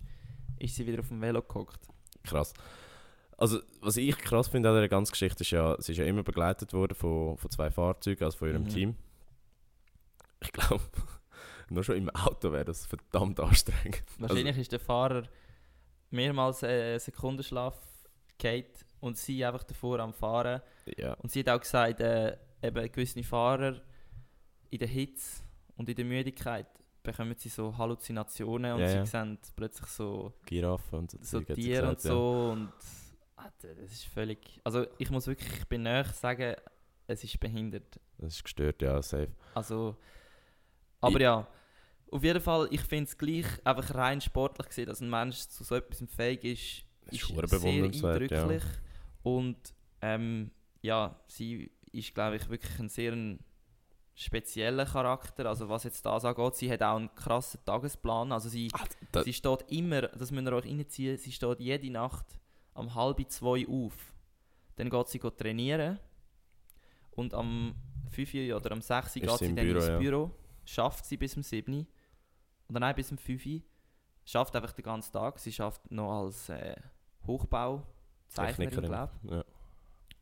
ist 0.59 0.75
sie 0.75 0.85
wieder 0.87 0.99
auf 0.99 1.07
dem 1.09 1.21
Velo 1.21 1.41
gehockt. 1.41 1.79
Krass. 2.23 2.53
Also, 3.37 3.59
was 3.81 3.97
ich 3.97 4.17
krass 4.19 4.47
finde 4.47 4.69
an 4.69 4.75
dieser 4.75 4.87
ganzen 4.87 5.11
Geschichte 5.11 5.41
ist 5.41 5.51
ja, 5.51 5.75
sie 5.81 5.91
ist 5.91 5.97
ja 5.97 6.05
immer 6.05 6.23
begleitet 6.23 6.71
worden 6.73 6.93
von, 6.95 7.37
von 7.37 7.51
zwei 7.51 7.69
Fahrzeugen, 7.71 8.23
also 8.23 8.37
von 8.37 8.47
ihrem 8.47 8.63
Mhm. 8.63 8.69
Team. 8.69 8.95
Ich 10.41 10.51
glaube, 10.51 10.83
nur 11.69 11.83
schon 11.83 11.97
im 11.97 12.09
Auto 12.11 12.51
wäre 12.51 12.65
das 12.65 12.85
verdammt 12.85 13.39
anstrengend. 13.39 14.03
Wahrscheinlich 14.19 14.57
ist 14.57 14.71
der 14.71 14.79
Fahrer 14.79 15.23
mehrmals 16.11 16.63
äh, 16.63 16.97
Sekundenschlaf 16.99 17.75
geht 18.37 18.85
und 18.99 19.17
sie 19.17 19.43
einfach 19.43 19.63
davor 19.63 19.99
am 19.99 20.13
Fahren. 20.13 20.61
Also, 20.85 21.01
ja. 21.01 21.13
Und 21.15 21.31
sie 21.31 21.39
hat 21.41 21.49
auch 21.49 21.59
gesagt, 21.59 21.99
äh, 22.01 22.37
eben 22.61 22.91
gewisse 22.91 23.23
Fahrer 23.23 23.81
in 24.73 24.79
der 24.79 24.87
Hitze 24.87 25.43
und 25.77 25.87
in 25.89 25.95
der 25.95 26.05
Müdigkeit 26.05 26.67
bekommen 27.03 27.35
sie 27.37 27.49
so 27.49 27.77
Halluzinationen 27.77 28.73
und 28.73 28.79
Ja, 28.81 28.87
sie 28.87 28.95
ja. 28.97 29.05
sehen 29.05 29.37
plötzlich 29.55 29.87
so 29.87 30.33
Giraffen 30.45 30.99
und 30.99 31.11
so. 31.11 31.17
so 31.21 31.39
sie 31.39 31.45
Tiere 31.53 31.89
und 31.89 31.95
gesagt, 31.95 32.03
ja. 32.05 32.11
so 32.11 32.51
und 32.51 32.73
Alter, 33.35 33.75
das 33.75 33.91
ist 33.91 34.05
völlig... 34.05 34.61
Also 34.63 34.85
ich 34.97 35.09
muss 35.11 35.27
wirklich, 35.27 35.51
ich 35.59 35.67
bin 35.67 35.83
näher 35.83 36.05
sagen, 36.05 36.55
es 37.07 37.23
ist 37.23 37.39
behindert. 37.39 37.99
Das 38.17 38.35
ist 38.35 38.43
gestört, 38.43 38.81
ja, 38.81 39.01
safe. 39.01 39.31
Also, 39.53 39.97
aber 41.01 41.17
Ich- 41.17 41.21
ja, 41.23 41.47
auf 42.11 42.23
jeden 42.23 42.39
Fall, 42.39 42.67
ich 42.71 42.81
finde 42.81 43.05
es 43.09 43.17
gleich 43.17 43.45
einfach 43.65 43.93
rein 43.95 44.21
sportlich 44.21 44.67
gesehen, 44.67 44.85
dass 44.85 45.01
ein 45.01 45.09
Mensch 45.09 45.39
zu 45.47 45.63
so 45.63 45.75
etwas 45.75 46.03
fähig 46.15 46.43
ist, 46.45 46.85
ist 47.11 47.29
ist 47.29 47.61
sehr 47.61 47.83
eindrücklich. 47.83 48.63
Und 49.23 49.57
ähm, 50.01 50.51
ja, 50.81 51.19
sie 51.27 51.71
ist, 51.91 52.13
glaube 52.13 52.37
ich, 52.37 52.47
wirklich 52.49 52.79
ein 52.79 52.87
sehr 52.89 53.11
ein 53.13 53.39
spezieller 54.15 54.85
Charakter. 54.85 55.45
Also 55.47 55.69
was 55.69 55.83
jetzt 55.85 56.05
das 56.05 56.25
angeht, 56.25 56.55
sie 56.55 56.71
hat 56.71 56.83
auch 56.83 56.95
einen 56.97 57.13
krassen 57.15 57.59
Tagesplan. 57.65 58.31
Also 58.31 58.49
sie, 58.49 58.69
da- 59.11 59.23
sie 59.23 59.33
steht 59.33 59.63
immer, 59.71 60.03
das 60.03 60.31
müsst 60.31 60.47
ihr 60.47 60.53
euch 60.53 60.65
reinziehen, 60.65 61.17
sie 61.17 61.31
steht 61.31 61.59
jede 61.59 61.89
Nacht 61.91 62.25
um 62.73 62.93
halb 62.93 63.19
zwei 63.31 63.67
auf. 63.67 64.13
Dann 64.75 64.89
geht 64.89 65.07
sie 65.07 65.19
trainieren 65.19 65.99
und 67.11 67.33
am 67.33 67.75
5 68.09 68.33
Uhr 68.33 68.55
oder 68.57 68.71
am 68.71 68.81
6 68.81 69.15
Uhr 69.17 69.21
Ist 69.23 69.29
geht 69.29 69.37
sie 69.39 69.45
sie 69.47 69.55
dann 69.55 69.65
Büro, 69.67 69.79
ins. 69.79 69.99
Büro, 69.99 70.31
schafft 70.65 71.05
sie 71.05 71.17
bis 71.17 71.33
zum 71.33 71.43
7 71.43 71.87
oder 72.69 72.79
nein, 72.79 72.95
bis 72.95 73.07
zum 73.09 73.17
5 73.17 73.45
Uhr. 73.45 73.61
Schafft 74.25 74.55
einfach 74.55 74.71
den 74.71 74.83
ganzen 74.83 75.11
Tag. 75.11 75.37
Sie 75.39 75.51
schafft 75.51 75.91
noch 75.91 76.21
als 76.23 76.49
äh, 76.49 76.75
Hochbauzeichnerin, 77.27 78.69
Technikerin. 78.69 78.85
glaube 78.89 79.11
Ja, 79.35 79.43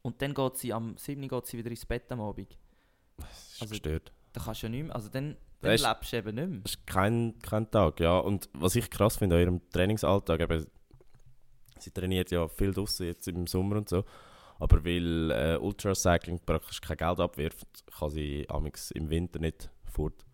Und 0.01 0.21
dann 0.21 0.33
geht 0.33 0.57
sie 0.57 0.73
am 0.73 0.97
7 0.97 1.21
Uhr 1.23 1.27
geht 1.29 1.45
sie 1.47 1.57
wieder 1.57 1.69
ins 1.69 1.85
Bett 1.85 2.11
am 2.11 2.21
Abend. 2.21 2.57
Das 3.21 3.53
ist 3.53 3.61
Also- 3.61 3.71
gestört. 3.71 4.11
Da 4.33 4.41
kannst 4.43 4.61
du 4.63 4.67
ja 4.67 4.71
nicht 4.71 4.83
mehr, 4.85 4.95
also 4.95 5.09
dann, 5.09 5.35
dann 5.61 5.71
ist- 5.73 5.85
lebst 5.85 6.13
du 6.13 6.17
eben 6.17 6.35
nicht 6.35 6.49
mehr. 6.49 6.59
Das 6.63 6.71
ist 6.75 6.87
kein, 6.87 7.37
kein 7.39 7.69
Tag, 7.69 7.99
ja. 7.99 8.17
Und 8.19 8.49
was 8.53 8.75
ich 8.75 8.89
krass 8.89 9.17
finde 9.17 9.35
an 9.35 9.41
ihrem 9.41 9.69
Trainingsalltag, 9.71 10.39
eben, 10.41 10.65
sie 11.79 11.91
trainiert 11.91 12.31
ja 12.31 12.47
viel 12.47 12.71
draußen 12.73 13.05
jetzt 13.05 13.27
im 13.27 13.47
Sommer 13.47 13.77
und 13.77 13.89
so, 13.89 14.03
aber 14.59 14.83
weil 14.85 15.31
äh, 15.31 15.57
Ultracycling 15.57 16.39
praktisch 16.45 16.79
kein 16.81 16.97
Geld 16.97 17.19
abwirft, 17.19 17.67
kann 17.97 18.09
sie 18.09 18.45
amix 18.49 18.91
im 18.91 19.09
Winter 19.09 19.39
nicht 19.39 19.69
fort. 19.85 20.25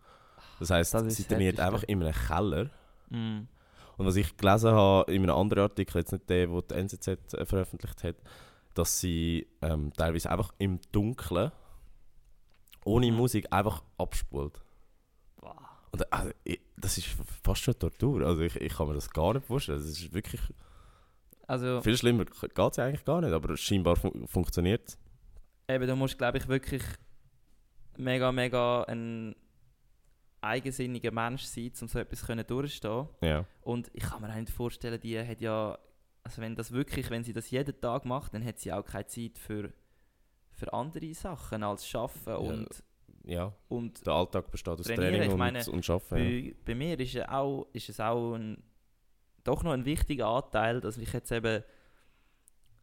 Das 0.60 0.70
heißt, 0.70 0.94
Das 0.94 1.16
sie 1.16 1.24
trainiert 1.24 1.58
einfach 1.60 1.82
in 1.84 2.02
einem 2.02 2.12
Keller. 2.14 2.70
Mm. 3.10 3.48
Und 3.96 4.06
was 4.06 4.16
ich 4.16 4.36
gelesen 4.36 4.70
habe 4.72 5.10
in 5.12 5.22
einem 5.24 5.34
anderen 5.34 5.64
Artikel, 5.64 5.98
jetzt 5.98 6.12
nicht 6.12 6.28
der, 6.28 6.46
den 6.46 6.62
die 6.70 6.74
NZZ 6.74 7.08
äh, 7.34 7.44
veröffentlicht 7.44 8.04
hat, 8.04 8.16
dass 8.74 9.00
sie 9.00 9.48
ähm, 9.62 9.92
teilweise 9.96 10.30
einfach 10.30 10.52
im 10.58 10.78
Dunkeln 10.92 11.50
ohne. 12.84 13.12
Musik 13.12 13.52
einfach 13.52 13.82
abspult. 13.96 14.60
Und, 15.90 16.12
also, 16.12 16.30
ich, 16.44 16.60
das 16.76 16.98
ist 16.98 17.08
fast 17.42 17.62
schon 17.62 17.78
Tortur. 17.78 18.22
Also 18.26 18.42
ich, 18.42 18.56
ich 18.56 18.74
kann 18.74 18.88
mir 18.88 18.94
das 18.94 19.10
gar 19.10 19.34
nicht 19.34 19.46
vorstellen. 19.46 19.78
Das 19.78 19.88
ist 19.88 20.12
wirklich 20.12 20.40
Also, 21.46 21.80
viel 21.80 21.96
schlimmer 21.96 22.24
geht 22.24 22.58
es 22.58 22.78
eigentlich 22.78 23.04
gar 23.04 23.20
nicht, 23.20 23.32
aber 23.32 23.56
scheinbar 23.56 23.96
fun 23.96 24.26
funktioniert 24.26 24.88
es. 24.88 24.98
eben, 25.68 25.86
du 25.86 25.96
musst, 25.96 26.18
glaube 26.18 26.38
ich, 26.38 26.46
wirklich 26.46 26.82
mega, 27.96 28.30
mega 28.32 28.82
ein 28.82 29.34
eigensinniger 30.40 31.10
Mensch 31.10 31.44
sein, 31.44 31.72
um 31.80 31.88
so 31.88 31.98
etwas 31.98 32.24
können 32.24 32.46
durchstehen 32.46 33.08
Ja. 33.22 33.44
Und 33.62 33.90
ich 33.92 34.04
kann 34.04 34.20
mir 34.20 34.30
auch 34.30 34.36
nicht 34.36 34.50
vorstellen, 34.50 35.00
die 35.00 35.18
hat 35.18 35.40
ja, 35.40 35.78
also 36.22 36.42
wenn 36.42 36.54
das 36.54 36.72
wirklich, 36.72 37.10
wenn 37.10 37.24
sie 37.24 37.32
das 37.32 37.50
jeden 37.50 37.80
Tag 37.80 38.04
macht, 38.04 38.34
dann 38.34 38.44
hat 38.44 38.58
sie 38.58 38.72
auch 38.72 38.84
keine 38.84 39.06
Zeit 39.06 39.38
für, 39.38 39.72
für 40.58 40.72
andere 40.72 41.14
Sachen 41.14 41.62
als 41.62 41.86
Schaffen 41.86 42.34
und, 42.36 42.82
ja, 43.24 43.52
und 43.68 44.04
der 44.06 44.12
Alltag 44.14 44.50
besteht 44.50 44.80
aus 44.80 44.86
Trainieren, 44.86 45.12
Training 45.14 45.30
und, 45.32 45.38
meine, 45.38 45.64
und 45.70 45.88
Arbeiten. 45.88 46.16
Ja. 46.16 46.50
bei, 46.50 46.54
bei 46.64 46.74
mir 46.74 46.98
ist, 46.98 47.12
ja 47.12 47.30
auch, 47.30 47.68
ist 47.72 47.88
es 47.88 48.00
auch 48.00 48.34
ein, 48.34 48.62
doch 49.44 49.62
noch 49.62 49.72
ein 49.72 49.84
wichtiger 49.84 50.26
Anteil, 50.28 50.80
dass 50.80 50.98
ich 50.98 51.12
jetzt 51.12 51.30
eben, 51.30 51.62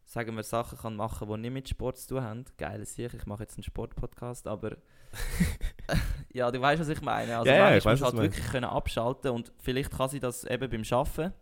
sagen 0.06 0.36
wir, 0.36 0.44
Sachen 0.44 0.78
kann 0.78 0.96
machen 0.96 1.28
die 1.28 1.38
nicht 1.38 1.52
mit 1.54 1.70
Sport 1.70 1.98
zu 1.98 2.10
tun 2.16 2.24
haben. 2.24 2.46
Geil 2.58 2.86
sicher, 2.86 3.18
ich 3.18 3.26
mache 3.26 3.44
jetzt 3.44 3.58
einen 3.58 3.64
Sportpodcast, 3.64 4.48
aber 4.48 4.78
ja, 6.34 6.50
du 6.52 6.62
weißt, 6.62 6.82
was 6.82 6.90
ich 6.90 7.02
meine. 7.02 7.38
Also 7.38 7.52
ja, 7.52 7.72
manchmal 7.72 7.96
ich 7.96 8.02
was 8.02 8.14
halt 8.14 8.18
wirklich 8.22 8.46
können 8.48 8.66
abschalten 8.66 9.32
und 9.32 9.52
vielleicht 9.60 9.92
kann 9.92 10.10
sie 10.10 10.20
das 10.20 10.44
eben 10.46 10.70
beim 10.70 10.84
Schaffen. 10.84 11.34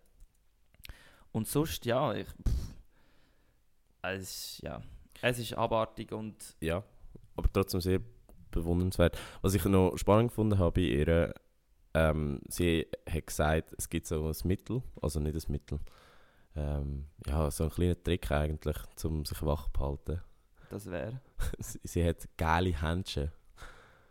Und 1.32 1.46
sonst, 1.48 1.84
ja, 1.84 2.12
ich, 2.14 2.26
pff, 2.28 4.14
ist- 4.14 4.60
ja, 4.62 4.80
es 5.24 5.38
ist 5.38 5.54
abartig 5.54 6.12
und 6.12 6.36
Ja, 6.60 6.82
aber 7.36 7.50
trotzdem 7.52 7.80
sehr 7.80 8.00
bewundernswert. 8.50 9.18
Was 9.42 9.54
ich 9.54 9.64
noch 9.64 9.96
spannend 9.96 10.28
gefunden 10.30 10.58
habe 10.58 10.72
bei 10.72 10.82
ihr, 10.82 11.34
ähm, 11.94 12.40
sie 12.48 12.86
hat 13.08 13.26
gesagt, 13.26 13.74
es 13.78 13.88
gibt 13.88 14.06
so 14.06 14.26
ein 14.26 14.34
Mittel, 14.44 14.82
also 15.00 15.20
nicht 15.20 15.34
ein 15.34 15.52
Mittel, 15.52 15.80
ähm, 16.56 17.06
ja, 17.26 17.50
so 17.50 17.64
ein 17.64 17.70
kleiner 17.70 18.00
Trick 18.02 18.30
eigentlich, 18.30 18.76
um 19.04 19.24
sich 19.24 19.42
wach 19.42 19.68
zu 19.72 19.80
halten. 19.80 20.20
das 20.70 20.86
wäre, 20.86 21.20
sie, 21.58 21.80
sie 21.82 22.04
hat 22.08 22.28
geile 22.36 22.80
Händchen. 22.80 23.32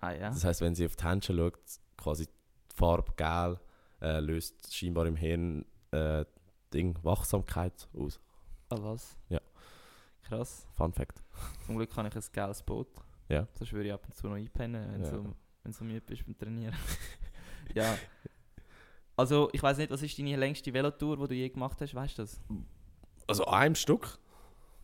ah 0.01 0.11
ja, 0.11 0.29
Das 0.29 0.43
heißt, 0.43 0.61
wenn 0.61 0.75
sie 0.75 0.85
auf 0.85 0.95
die 0.95 1.03
Händchen 1.05 1.37
schaut, 1.37 1.59
quasi 1.97 2.25
die 2.25 2.75
Farbe 2.75 3.13
gel 3.15 3.59
äh, 4.01 4.19
löst 4.19 4.73
scheinbar 4.73 5.05
im 5.05 5.15
Hirn 5.15 5.65
äh, 5.91 6.25
Ding 6.73 6.97
Wachsamkeit 7.03 7.87
aus. 7.97 8.19
ah 8.69 8.77
was? 8.81 9.15
Ja. 9.29 9.39
Krass. 10.23 10.67
Fun 10.75 10.91
Fact. 10.93 11.23
Zum 11.65 11.75
Glück 11.77 11.95
habe 11.95 12.07
ich 12.07 12.15
ein 12.15 12.23
geiles 12.31 12.61
Boot. 12.63 12.87
Ja. 13.29 13.47
Sonst 13.53 13.71
würde 13.73 13.87
ich 13.87 13.93
ab 13.93 14.03
und 14.05 14.13
zu 14.15 14.27
noch 14.27 14.35
einpennen, 14.35 14.91
wenn 14.93 15.03
Ja. 15.03 15.11
du 15.11 15.33
wenn 15.63 15.71
so 15.71 15.83
müde 15.85 16.01
bist 16.01 16.25
beim 16.25 16.37
Trainieren. 16.37 16.75
ja. 17.73 17.95
Also, 19.15 19.49
ich 19.53 19.61
weiß 19.61 19.77
nicht, 19.77 19.91
was 19.91 20.01
ist 20.01 20.17
deine 20.17 20.35
längste 20.35 20.73
Velotour, 20.73 21.17
die 21.17 21.27
du 21.27 21.35
je 21.35 21.49
gemacht 21.49 21.79
hast? 21.81 21.93
Weißt 21.93 22.17
du 22.17 22.23
das? 22.23 22.41
Also 23.27 23.45
einem 23.45 23.75
Stück? 23.75 24.17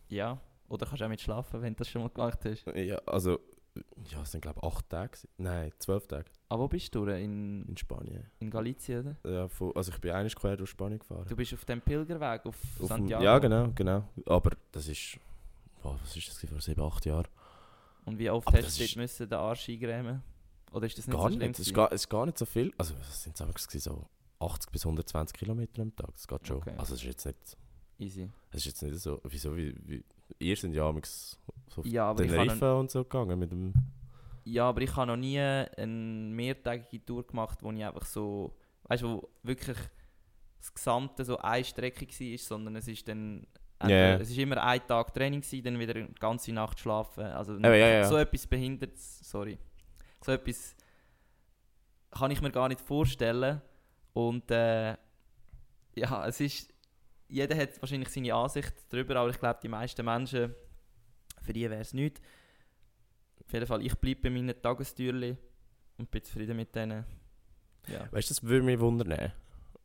Ja. 0.08 0.40
Oder 0.68 0.86
kannst 0.86 1.00
du 1.00 1.04
auch 1.04 1.08
mit 1.08 1.20
schlafen, 1.20 1.60
wenn 1.62 1.74
du 1.74 1.78
das 1.78 1.88
schon 1.88 2.02
mal 2.02 2.08
gemacht 2.08 2.38
hast? 2.44 2.64
Ja, 2.76 2.96
also, 3.06 3.40
ja, 4.08 4.22
es 4.22 4.30
sind 4.32 4.40
glaube 4.40 4.60
ich 4.62 4.68
acht 4.68 4.88
Tage. 4.88 5.18
Nein, 5.36 5.72
zwölf 5.78 6.06
Tage 6.06 6.30
Ah, 6.48 6.58
wo 6.58 6.68
bist 6.68 6.94
du? 6.94 7.04
In, 7.06 7.64
in 7.66 7.76
Spanien. 7.76 8.30
in 8.38 8.50
Galicien, 8.50 9.00
oder? 9.22 9.30
Ja, 9.30 9.48
von, 9.48 9.74
also 9.76 9.90
ich 9.92 10.00
bin 10.00 10.12
eigentlich 10.12 10.34
quer 10.36 10.56
durch 10.56 10.70
Spanien 10.70 10.98
gefahren. 11.00 11.26
Du 11.28 11.36
bist 11.36 11.52
auf 11.52 11.64
dem 11.64 11.80
Pilgerweg 11.80 12.46
auf, 12.46 12.54
Auf 12.56 12.78
dem- 12.78 12.86
Santiago. 12.86 13.24
ja, 13.24 13.38
genau, 13.38 13.68
genau. 13.74 14.04
Aber 14.26 14.52
das 14.72 14.86
ist, 14.88 15.18
boah, 15.82 15.98
was 16.02 16.16
ist 16.16 16.28
das 16.28 16.36
gewesen, 16.36 16.52
vor 16.54 16.60
sieben, 16.60 16.82
acht 16.82 17.06
Jahren? 17.06 17.28
Und 18.04 18.18
wie 18.18 18.30
oft 18.30 18.46
Aber 18.48 18.58
hast 18.58 18.78
du 18.78 18.84
dort 18.84 18.96
müssen, 18.96 19.28
den 19.28 19.38
Arsch 19.38 19.68
eingrämen? 19.68 20.22
Oder 20.72 20.86
ist 20.86 20.98
das 20.98 21.06
nicht 21.06 21.14
Gar 21.16 21.22
so 21.22 21.28
nicht, 21.28 21.38
schlimm? 21.38 21.50
es 21.52 21.58
ist 21.60 21.74
gar, 21.74 21.92
es 21.92 22.00
ist 22.02 22.08
gar 22.08 22.26
nicht 22.26 22.38
so 22.38 22.46
viel. 22.46 22.72
Also 22.78 22.94
es 23.00 23.22
sind 23.22 23.36
so 23.36 24.06
80 24.40 24.70
bis 24.70 24.84
120 24.84 25.36
Kilometer 25.38 25.82
am 25.82 25.94
Tag, 25.94 26.12
das 26.12 26.26
geht 26.26 26.46
schon. 26.46 26.56
Okay. 26.58 26.74
Also 26.78 26.94
es 26.94 27.00
ist 27.00 27.06
jetzt 27.06 27.26
nicht, 27.26 27.56
Easy. 27.98 28.30
es 28.50 28.58
ist 28.58 28.64
jetzt 28.66 28.82
nicht 28.82 28.98
so, 28.98 29.20
wieso, 29.24 29.56
wie, 29.56 29.74
wie 29.86 30.04
ihr 30.38 30.56
sind 30.56 30.72
ja 30.74 30.88
amigs 30.88 31.38
so 31.68 31.80
auf 31.80 31.86
Ja, 31.86 32.12
ich 32.12 32.18
habe 32.18 32.26
Tenerife 32.26 32.76
und 32.76 32.90
so 32.90 33.02
gegangen 33.02 33.38
mit 33.38 33.50
dem, 33.52 33.74
Ja, 34.44 34.68
aber 34.68 34.80
ich 34.80 34.94
habe 34.96 35.08
noch 35.08 35.16
nie 35.16 35.38
eine 35.38 35.86
mehrtägige 35.86 37.04
Tour 37.04 37.26
gemacht, 37.26 37.58
wo 37.62 37.70
ich 37.72 37.84
einfach 37.84 38.06
so, 38.06 38.56
weißt 38.84 39.02
du, 39.02 39.08
wo 39.08 39.28
wirklich 39.42 39.76
das 40.58 40.72
Gesamte 40.72 41.24
so 41.24 41.38
eine 41.38 41.64
Strecke 41.64 42.06
war, 42.06 42.38
sondern 42.38 42.76
es 42.76 42.88
ist 42.88 43.08
dann, 43.08 43.46
Ja. 43.82 44.16
es 44.16 44.30
ist 44.30 44.38
immer 44.38 44.62
ein 44.62 44.86
Tag 44.86 45.14
Training 45.14 45.40
gewesen, 45.40 45.64
dann 45.64 45.78
wieder 45.78 45.94
eine 45.94 46.08
ganze 46.18 46.52
Nacht 46.52 46.78
schlafen. 46.78 47.24
Also 47.24 47.56
ja, 47.58 47.74
ja. 47.74 48.04
so 48.04 48.16
etwas 48.16 48.46
behindert, 48.46 48.98
sorry, 48.98 49.58
so 50.22 50.32
etwas 50.32 50.76
kann 52.10 52.30
ich 52.30 52.42
mir 52.42 52.50
gar 52.50 52.68
nicht 52.68 52.80
vorstellen. 52.80 53.60
Und 54.12 54.50
äh, 54.50 54.96
ja, 55.94 56.26
es 56.26 56.40
ist, 56.40 56.74
jeder 57.28 57.56
hat 57.56 57.80
wahrscheinlich 57.80 58.08
seine 58.08 58.34
Ansicht 58.34 58.74
darüber, 58.90 59.16
aber 59.16 59.30
ich 59.30 59.38
glaube, 59.38 59.60
die 59.62 59.68
meisten 59.68 60.04
Menschen, 60.04 60.54
für 61.42 61.52
die 61.52 61.70
wäre 61.70 61.80
es 61.80 61.94
nichts. 61.94 62.20
Auf 63.44 63.52
jeden 63.52 63.66
Fall, 63.66 63.84
ich 63.84 63.94
bleibe 63.96 64.22
bei 64.22 64.30
meinen 64.30 64.60
Tagestürchen 64.60 65.38
und 65.96 66.10
bin 66.10 66.22
zufrieden 66.22 66.56
mit 66.56 66.74
denen. 66.74 67.04
Ja. 67.88 68.12
weißt 68.12 68.28
du, 68.28 68.34
das 68.34 68.42
würde 68.42 68.64
mich 68.64 68.78
wundern, 68.78 69.32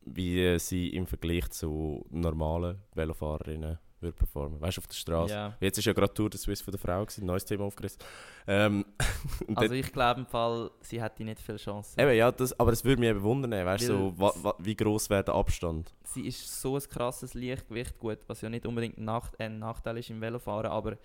wie 0.02 0.58
sie 0.58 0.90
im 0.90 1.06
Vergleich 1.06 1.48
zu 1.48 2.04
normalen 2.10 2.78
Velofahrerinnen 2.94 3.78
würde 4.00 4.12
performen. 4.16 4.60
Weißt 4.60 4.76
du, 4.76 4.80
auf 4.82 4.86
der 4.86 4.94
Straße. 4.94 5.32
ja. 5.34 5.56
Jetzt 5.60 5.78
ist 5.78 5.84
ja 5.86 5.92
gerade 5.92 6.12
Tour 6.12 6.28
de 6.30 6.38
Suisse 6.38 6.62
von 6.62 6.72
der 6.72 6.78
Frau, 6.80 7.00
gewesen, 7.04 7.24
neues 7.26 7.44
Thema 7.44 7.64
aufgerissen. 7.64 7.98
Ähm, 8.46 8.84
Also 9.54 9.74
ich 9.74 9.92
glaube 9.92 10.20
im 10.20 10.26
Fall, 10.26 10.70
sie 10.80 11.02
hätte 11.02 11.24
nicht 11.24 11.40
viel 11.40 11.56
Chance. 11.56 11.94
Eben, 12.00 12.14
ja, 12.14 12.30
das, 12.30 12.58
aber 12.60 12.72
es 12.72 12.84
würde 12.84 13.00
mich 13.00 13.08
eben 13.10 13.22
wundern, 13.22 13.64
weißt 13.66 13.88
du, 13.88 13.92
so, 13.92 14.18
Weil- 14.18 14.28
wa, 14.28 14.32
wa, 14.42 14.54
wie 14.58 14.76
groß 14.76 15.08
wäre 15.10 15.24
der 15.24 15.34
Abstand? 15.34 15.94
Sie 16.04 16.26
ist 16.26 16.60
so 16.60 16.76
ein 16.76 16.82
krasses 16.88 17.34
Lichtgewicht, 17.34 17.98
gut, 17.98 18.18
was 18.26 18.40
ja 18.42 18.48
nicht 18.48 18.66
unbedingt 18.66 18.98
ein, 18.98 19.04
Nacht 19.04 19.38
ein 19.40 19.58
Nachteil 19.58 19.98
ist 19.98 20.10
im 20.10 20.20
Velofahren, 20.20 20.70
aber 20.70 20.96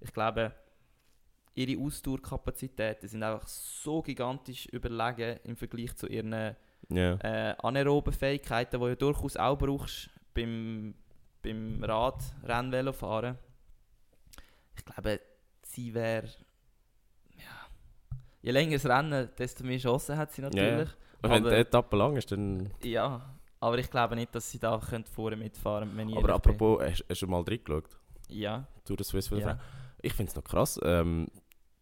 ich 0.00 0.12
glaube, 0.12 0.52
ihre 1.54 1.80
Ausdauerkapazitäten 1.82 3.08
sind 3.08 3.22
einfach 3.22 3.46
so 3.46 4.02
gigantisch 4.02 4.66
überlegen 4.66 5.38
im 5.44 5.56
Vergleich 5.56 5.94
zu 5.96 6.06
ihren 6.06 6.32
Ja. 6.88 7.14
äh, 7.16 7.54
anaeroben 7.62 8.12
Fähigkeiten, 8.12 8.76
die 8.78 8.84
du 8.84 8.88
ja 8.88 8.94
durchaus 8.96 9.36
auch 9.36 9.56
brauchst 9.58 10.10
beim, 10.34 10.94
beim 11.42 11.82
Rad, 11.82 12.22
Rennvelo 12.44 12.92
fahren. 12.92 13.38
Ich 14.76 14.84
glaube, 14.84 15.20
sie 15.62 15.92
wäre. 15.94 16.26
Ja. 17.36 17.66
Je 18.42 18.50
länger 18.52 18.72
das 18.76 18.86
Rennen, 18.86 19.28
desto 19.38 19.64
mehr 19.64 19.78
Chancen 19.78 20.16
hat 20.16 20.32
sie 20.32 20.42
natürlich. 20.42 20.88
Wenn 21.20 21.30
aber- 21.32 21.50
die 21.50 21.56
Etappe 21.56 21.96
lang 21.96 22.16
ist, 22.16 22.32
dann... 22.32 22.70
Ja, 22.82 23.34
aber 23.60 23.78
ich 23.78 23.90
glaube 23.90 24.16
nicht, 24.16 24.34
dass 24.34 24.50
sie 24.50 24.58
da 24.58 24.78
könnte 24.78 25.10
vorne 25.10 25.36
mitfahren 25.36 25.96
wenn 25.96 26.08
ich 26.08 26.16
Aber 26.16 26.28
ehrlich 26.30 26.42
bin. 26.42 26.52
apropos, 26.54 26.82
hast, 26.82 27.04
hast 27.08 27.22
du 27.22 27.26
mal 27.28 27.42
reingeschaut? 27.42 27.84
Ja, 28.28 28.66
Tour 28.84 28.96
de 28.96 29.04
Suisse 29.04 29.36
ja. 29.38 29.58
Ich 30.00 30.14
finde 30.14 30.30
es 30.30 30.36
noch 30.36 30.42
krass. 30.42 30.80
Ähm, 30.82 31.28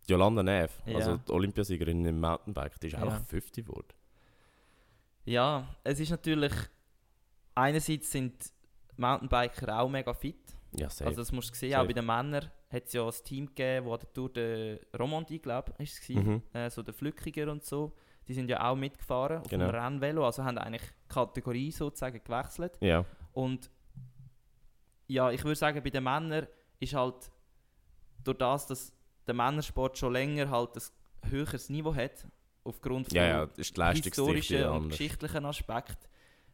Jolanda 0.07 0.43
Neff, 0.43 0.79
Ja. 0.85 0.97
also 0.97 1.17
die 1.17 1.33
Olympiasiegerin 1.33 2.05
im 2.05 2.21
Mountainbike, 2.21 2.79
die 2.81 2.89
ist 2.89 2.93
Ja. 2.95 3.03
einfach 3.03 3.25
50 3.27 3.65
geworden. 3.67 3.89
ja, 5.25 5.67
es 5.85 6.01
ist 6.01 6.11
natürlich. 6.11 6.53
Einerseits 7.55 8.11
sind 8.11 8.35
Mountainbiker 9.01 9.81
auch 9.81 9.89
mega 9.89 10.13
fit. 10.15 10.37
Ja, 10.77 10.89
safe. 10.89 11.07
Also 11.07 11.21
das 11.23 11.33
musst 11.33 11.51
du 11.51 11.55
sehen, 11.57 11.73
Safe. 11.73 11.83
auch 11.83 11.87
bei 11.87 11.93
den 11.93 12.07
Männern 12.07 12.51
hat 12.71 12.85
es 12.87 12.93
ja 12.93 13.05
ein 13.05 13.13
Team 13.25 13.47
gegeben, 13.47 13.87
wo 13.87 13.95
an 13.95 14.01
der 14.01 14.13
Tour 14.13 14.33
de 14.33 14.81
Romandie, 14.97 15.41
glaube 15.41 15.73
ich, 15.79 16.01
gewesen. 16.01 16.27
mhm. 16.35 16.43
äh, 16.53 16.71
so 16.71 16.83
der 16.83 16.95
Flückiger 16.95 17.51
und 17.51 17.65
so. 17.65 17.93
Die 18.29 18.35
sind 18.35 18.49
ja 18.49 18.69
auch 18.71 18.77
mitgefahren 18.77 19.39
auf 19.39 19.49
Genau. 19.49 19.67
dem 19.67 19.75
Rennvelo, 19.75 20.25
also 20.25 20.45
haben 20.45 20.59
eigentlich 20.59 20.83
Kategorie 21.09 21.73
sozusagen 21.73 22.23
gewechselt. 22.23 22.79
Ja, 22.81 23.05
Und 23.33 23.69
ja, 25.09 25.31
ich 25.33 25.43
würde 25.43 25.57
sagen, 25.57 25.83
bei 25.83 25.91
den 25.91 26.05
Männern 26.05 26.47
ist 26.79 26.95
halt 26.95 27.31
durch 28.23 28.39
das, 28.39 28.67
dass 28.69 28.93
der 29.27 29.35
Männersport 29.35 29.99
schon 29.99 30.13
länger 30.13 30.49
halt 30.51 30.71
ein 30.77 31.31
höheres 31.31 31.69
Niveau 31.69 31.95
hat, 31.95 32.27
aufgrund 32.63 33.09
von 33.09 33.17
ja, 33.17 33.47
das 33.47 33.73
historischen 34.05 34.65
und 34.67 34.89
geschichtlichen 34.91 35.45
Aspekt, 35.47 36.09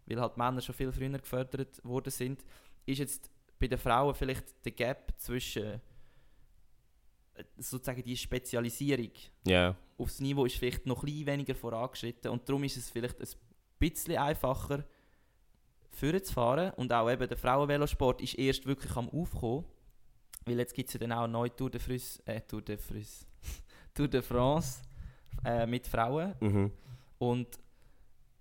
weil 0.06 0.20
halt 0.20 0.36
Männer 0.36 0.60
schon 0.60 0.74
viel 0.74 0.92
früher 0.92 1.18
gefördert 1.18 1.84
worden 1.84 2.10
sind, 2.10 2.44
ist 2.86 2.98
jetzt 2.98 3.30
bei 3.58 3.66
den 3.66 3.78
Frauen 3.78 4.14
vielleicht 4.14 4.64
der 4.64 4.72
Gap 4.72 5.12
zwischen 5.18 5.80
äh, 7.34 7.44
sozusagen 7.58 8.02
die 8.02 8.16
Spezialisierung 8.16 9.10
Ja, 9.46 9.74
aufs 9.98 10.20
Niveau 10.20 10.44
ist 10.44 10.56
vielleicht 10.56 10.86
noch 10.86 11.02
ein 11.02 11.06
bisschen 11.06 11.26
weniger 11.26 11.54
vorangeschritten 11.54 12.30
und 12.30 12.48
darum 12.48 12.64
ist 12.64 12.76
es 12.76 12.90
vielleicht 12.90 13.20
ein 13.20 13.28
bisschen 13.78 14.16
einfacher 14.16 14.84
vorne 15.90 16.22
zu 16.22 16.32
fahren 16.32 16.72
und 16.76 16.92
auch 16.92 17.10
eben 17.10 17.26
der 17.26 17.36
Frauenvelosport 17.36 18.20
ist 18.20 18.34
erst 18.34 18.66
wirklich 18.66 18.94
am 18.96 19.08
Aufkommen, 19.08 19.64
weil 20.44 20.58
jetzt 20.58 20.74
gibt 20.74 20.88
es 20.88 20.94
ja 20.94 21.00
dann 21.00 21.12
auch 21.12 21.26
neue 21.26 21.54
Tour 21.54 21.70
de 21.70 21.80
France, 21.80 22.22
äh, 22.26 22.40
Tour 22.42 22.62
de 22.62 22.76
France, 22.76 23.26
Tour 23.94 24.08
de 24.08 24.20
France 24.20 24.82
äh, 25.44 25.66
mit 25.66 25.86
Frauen 25.86 26.34
mhm. 26.40 26.72
und 27.18 27.48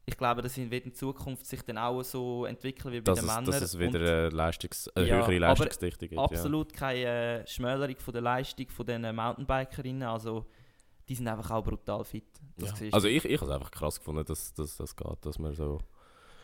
ich 0.08 0.18
glaube, 0.18 0.42
das 0.42 0.56
wird 0.58 0.86
in 0.86 0.94
Zukunft 0.94 1.46
sich 1.46 1.62
dann 1.64 1.78
auch 1.78 2.04
so 2.04 2.46
entwickeln 2.46 2.94
wie 2.94 3.02
bei 3.02 3.14
dass, 3.14 3.20
den 3.20 3.30
es, 3.30 3.36
Männern. 3.36 3.46
dass 3.46 3.62
es 3.62 3.80
wieder 3.80 4.00
eine, 4.00 4.30
Leistungs 4.30 4.88
eine 4.96 5.08
Ja, 5.08 5.16
höhere 5.18 5.40
Leistungsdichte 5.40 6.08
gibt. 6.08 6.20
absolut 6.20 6.74
keine 6.74 7.42
äh, 7.44 7.48
Schmälerung 7.48 7.98
von 7.98 8.14
der 8.14 8.22
Leistung 8.22 8.70
von 8.70 8.86
den 8.86 9.16
Mountainbikerinnen. 9.16 10.04
Also 10.04 10.46
die 11.10 11.16
sind 11.16 11.28
einfach 11.28 11.50
auch 11.52 11.64
brutal 11.64 12.04
fit. 12.04 12.26
Das 12.58 12.80
Ja. 12.80 12.88
Also 12.92 13.08
ich, 13.08 13.26
ich 13.26 13.42
habe 13.42 13.50
es 13.50 13.52
einfach 13.52 13.72
krass 13.72 13.98
gefunden, 13.98 14.26
dass, 14.26 14.54
dass 14.54 14.78
das 14.78 14.96
geht, 14.96 15.26
dass 15.26 15.40
man 15.40 15.54
so 15.54 15.80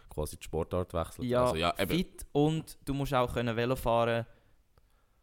quasi 0.10 0.38
die 0.38 0.43
Sportart 0.43 0.93
wechselt. 0.93 1.28
Ja, 1.28 1.43
also, 1.43 1.56
ja 1.56 1.74
fit 1.88 2.26
und 2.32 2.78
du 2.84 2.93
musst 2.93 3.13
auch 3.13 3.32
können 3.32 3.56
Velo 3.56 3.76
fahren 3.76 4.26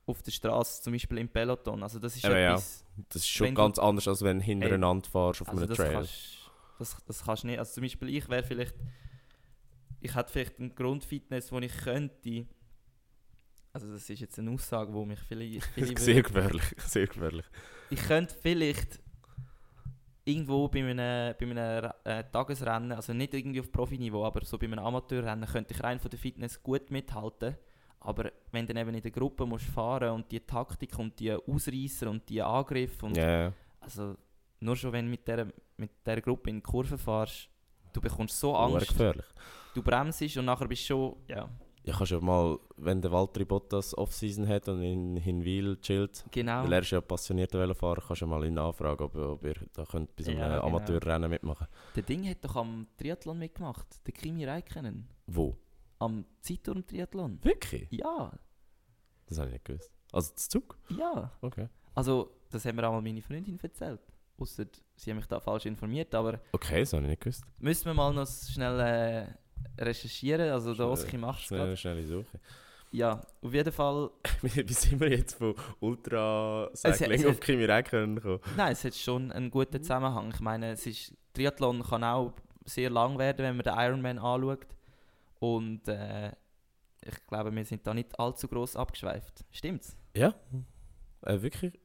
auf 0.06 0.22
der 0.22 0.30
Straße, 0.30 0.82
zum 0.82 0.92
Beispiel 0.92 1.18
im 1.18 1.28
Peloton. 1.28 1.82
Also 1.82 1.98
das 1.98 2.16
ist 2.16 2.24
Eben, 2.24 2.34
ja. 2.34 2.52
etwas, 2.52 2.84
das 3.10 3.22
ist 3.22 3.28
schon 3.28 3.54
ganz 3.54 3.78
anders, 3.78 4.08
als 4.08 4.22
wenn 4.22 4.38
du 4.38 4.44
hintereinander 4.44 5.08
fährst 5.08 5.42
auf 5.42 5.48
also 5.48 5.60
einem 5.60 5.68
das 5.68 5.76
Trail. 5.76 6.08
Das, 6.78 6.96
das 7.04 7.24
kannst 7.24 7.42
du 7.42 7.48
nicht. 7.48 7.58
Also 7.58 7.74
zum 7.74 7.82
Beispiel 7.82 8.08
ich 8.10 8.28
wäre 8.28 8.42
vielleicht, 8.42 8.74
ich 10.00 10.14
hätte 10.14 10.32
vielleicht 10.32 10.58
eine 10.58 10.70
Grundfitness, 10.70 11.52
wo 11.52 11.58
ich 11.58 11.76
könnte, 11.76 12.46
also 13.72 13.90
das 13.92 14.08
ist 14.08 14.20
jetzt 14.20 14.38
eine 14.38 14.50
Aussage, 14.50 14.92
wo 14.92 15.04
mich 15.04 15.20
vielleicht, 15.20 15.64
viele 15.74 15.98
Sehr 15.98 16.22
gefährlich, 16.22 16.64
sehr 16.78 17.06
gefährlich. 17.06 17.46
ich 17.90 18.00
könnte 18.00 18.34
vielleicht 18.40 19.00
irgendwo 20.24 20.68
bei 20.68 20.80
einem, 20.80 21.34
bei 21.38 21.46
einem 21.46 21.90
äh, 22.04 22.24
Tagesrennen, 22.30 22.92
also 22.92 23.12
nicht 23.14 23.34
irgendwie 23.34 23.60
auf 23.60 23.72
Profiniveau, 23.72 24.24
aber 24.24 24.44
so 24.44 24.58
bei 24.58 24.66
einem 24.66 24.78
Amateurrennen, 24.78 25.48
könnte 25.48 25.74
ich 25.74 25.82
rein 25.82 25.98
von 25.98 26.10
der 26.10 26.18
Fitness 26.18 26.62
gut 26.62 26.90
mithalten. 26.90 27.56
Aber 28.00 28.30
wenn 28.52 28.66
du 28.66 28.72
dann 28.72 28.82
eben 28.86 28.94
in 28.94 29.02
der 29.02 29.10
Gruppe 29.10 29.44
musst 29.44 29.66
fahren 29.66 30.10
und 30.10 30.30
die 30.30 30.40
Taktik 30.40 30.96
und 30.98 31.18
die 31.18 31.32
Ausreißer 31.32 32.08
und 32.08 32.28
die 32.28 32.40
Angriffe 32.40 33.06
und 33.06 33.16
ja. 33.16 33.52
also 33.80 34.16
nur 34.60 34.76
schon 34.76 34.92
wenn 34.92 35.06
du 35.06 35.10
mit 35.10 35.26
der, 35.28 35.46
mit 35.76 35.90
der 36.06 36.20
Gruppe 36.20 36.50
in 36.50 36.56
die 36.56 36.62
Kurve 36.62 36.98
fährst, 36.98 37.48
du 37.92 38.00
bekommst 38.00 38.38
so 38.38 38.54
Angst, 38.54 38.88
gefährlich. 38.88 39.24
du 39.74 39.82
bremst 39.82 40.20
und 40.36 40.44
nachher 40.44 40.66
bist 40.68 40.82
du 40.82 40.86
schon, 40.86 41.16
ja, 41.28 41.48
Ja, 41.84 41.94
kannst 41.96 42.12
ja 42.12 42.20
mal, 42.20 42.58
wenn 42.76 43.00
der 43.00 43.10
Valtteri 43.10 43.44
Bottas 43.46 43.96
Off-Season 43.96 44.46
hat 44.46 44.68
und 44.68 44.82
in 44.82 45.16
Hinwil 45.16 45.78
chillt, 45.80 46.24
genau. 46.30 46.62
weil 46.64 46.72
er 46.74 46.80
ist 46.80 46.90
ja 46.90 47.00
passionierter 47.00 47.58
Velofahrer, 47.60 48.02
kannst 48.06 48.22
du 48.22 48.26
mal 48.26 48.44
ihn 48.44 48.54
nachfragen, 48.54 49.02
ob, 49.04 49.14
ob 49.16 49.44
er 49.44 49.54
da 49.72 49.84
könnt 49.84 50.14
bei 50.14 50.22
so 50.24 50.30
einem 50.32 50.40
Ja, 50.40 50.48
genau. 50.56 50.66
Amateurrennen 50.66 51.30
mitmachen 51.30 51.66
Der 51.96 52.02
Ding 52.02 52.28
hat 52.28 52.44
doch 52.44 52.56
am 52.56 52.86
Triathlon 52.98 53.38
mitgemacht, 53.38 53.86
der 54.06 54.12
Kimi 54.12 54.44
Räikkönen. 54.44 55.08
Wo? 55.26 55.56
Am 56.00 56.24
Zeitturm-Triathlon. 56.42 57.42
Wirklich? 57.42 57.88
Ja, 57.90 58.32
Das 59.26 59.38
habe 59.38 59.48
ich 59.48 59.54
nicht 59.54 59.64
gewusst. 59.64 59.90
Also 60.12 60.32
das 60.34 60.48
Zug? 60.48 60.76
ja. 60.90 61.32
Okay. 61.40 61.68
Also, 61.94 62.30
das 62.50 62.64
hat 62.64 62.74
mir 62.76 62.84
einmal 62.84 63.02
meine 63.02 63.20
Freundin 63.22 63.58
erzählt. 63.60 64.00
Ausser 64.40 64.66
sie 64.96 65.10
haben 65.10 65.16
mich 65.18 65.26
da 65.26 65.40
falsch 65.40 65.66
informiert, 65.66 66.14
aber 66.14 66.40
Okay, 66.52 66.80
das 66.80 66.92
habe 66.92 67.02
ich 67.04 67.08
nicht 67.10 67.20
gewusst. 67.22 67.44
müssen 67.58 67.86
wir 67.86 67.94
mal 67.94 68.12
noch 68.12 68.26
schnell 68.26 68.78
äh, 68.80 69.82
recherchieren. 69.82 70.50
Also, 70.50 70.74
der 70.74 70.86
Oski 70.88 71.16
macht 71.18 71.40
es 71.40 71.46
Schnell, 71.46 71.58
gerade. 71.60 71.76
schnelle 71.76 72.06
Suche. 72.06 72.40
Ja, 72.90 73.20
auf 73.42 73.52
jeden 73.52 73.72
Fall. 73.72 74.10
Wie 74.42 74.72
sind 74.72 74.98
wir 75.00 75.10
jetzt 75.10 75.34
von 75.34 75.54
Ultra 75.80 76.70
Es 76.72 76.84
hat- 76.84 76.96
Cycling 76.96 77.20
es 77.20 77.26
auf 77.26 77.40
Kimi 77.40 77.64
Räikkönen 77.64 78.16
gekommen? 78.16 78.40
Nein, 78.56 78.72
es 78.72 78.82
hat 78.84 78.94
schon 78.94 79.30
einen 79.32 79.50
guten 79.50 79.82
Zusammenhang. 79.82 80.30
Ich 80.32 80.40
meine, 80.40 80.70
es 80.72 80.86
ist, 80.86 81.12
Triathlon 81.34 81.82
kann 81.82 82.02
auch 82.04 82.32
sehr 82.64 82.88
lang 82.90 83.18
werden, 83.18 83.38
wenn 83.44 83.56
man 83.56 83.64
den 83.64 83.74
Ironman 83.76 84.18
anschaut. 84.18 84.66
Und 85.40 85.86
äh, 85.88 86.28
ich 87.04 87.26
glaube, 87.26 87.54
wir 87.54 87.64
sind 87.64 87.86
da 87.86 87.92
nicht 87.94 88.18
allzu 88.18 88.48
groß 88.48 88.76
abgeschweift. 88.76 89.44
Stimmt's? 89.50 89.96
Ja. 90.16 90.34
Äh, 91.22 91.40
wirklich? 91.42 91.78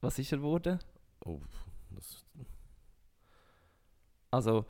Was 0.00 0.18
ist 0.18 0.32
er 0.32 0.38
geworden? 0.38 0.78
Oh, 1.24 1.40
das, 1.90 2.24
Also, 4.30 4.64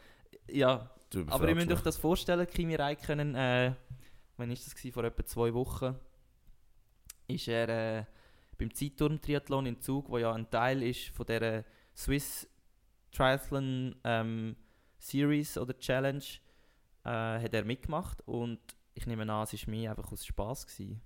ja, 0.48 0.90
Aber 1.28 1.48
ihr 1.48 1.54
müsst 1.54 1.70
euch 1.70 1.82
das 1.82 1.96
vorstellen, 1.96 2.46
Kimi 2.46 2.74
Räikkönen, 2.74 3.34
äh, 3.34 3.74
wann 4.36 4.50
ist 4.50 4.66
das 4.66 4.74
gewesen? 4.74 4.92
Vor 4.92 5.04
etwa 5.04 5.24
zwei 5.24 5.54
Wochen, 5.54 5.96
ist 7.28 7.48
er 7.48 7.68
äh, 7.68 8.04
beim 8.58 8.74
Zeitturm-Triathlon 8.74 9.66
in 9.66 9.80
Zug, 9.80 10.08
wo 10.08 10.18
ja 10.18 10.32
ein 10.32 10.50
Teil 10.50 10.82
ist 10.82 11.08
von 11.08 11.26
der 11.26 11.64
Swiss 11.96 12.48
Triathlon 13.12 13.96
ähm, 14.04 14.56
Series 14.98 15.56
oder 15.58 15.78
Challenge, 15.78 16.24
äh, 17.04 17.08
hat 17.08 17.54
er 17.54 17.64
mitgemacht 17.64 18.20
und 18.26 18.60
ich 18.94 19.06
nehme 19.06 19.22
an, 19.22 19.44
es 19.44 19.52
war 19.66 19.70
mir 19.70 19.90
einfach 19.90 20.10
aus 20.12 20.26
Spaß 20.26 20.66
gewesen, 20.66 21.00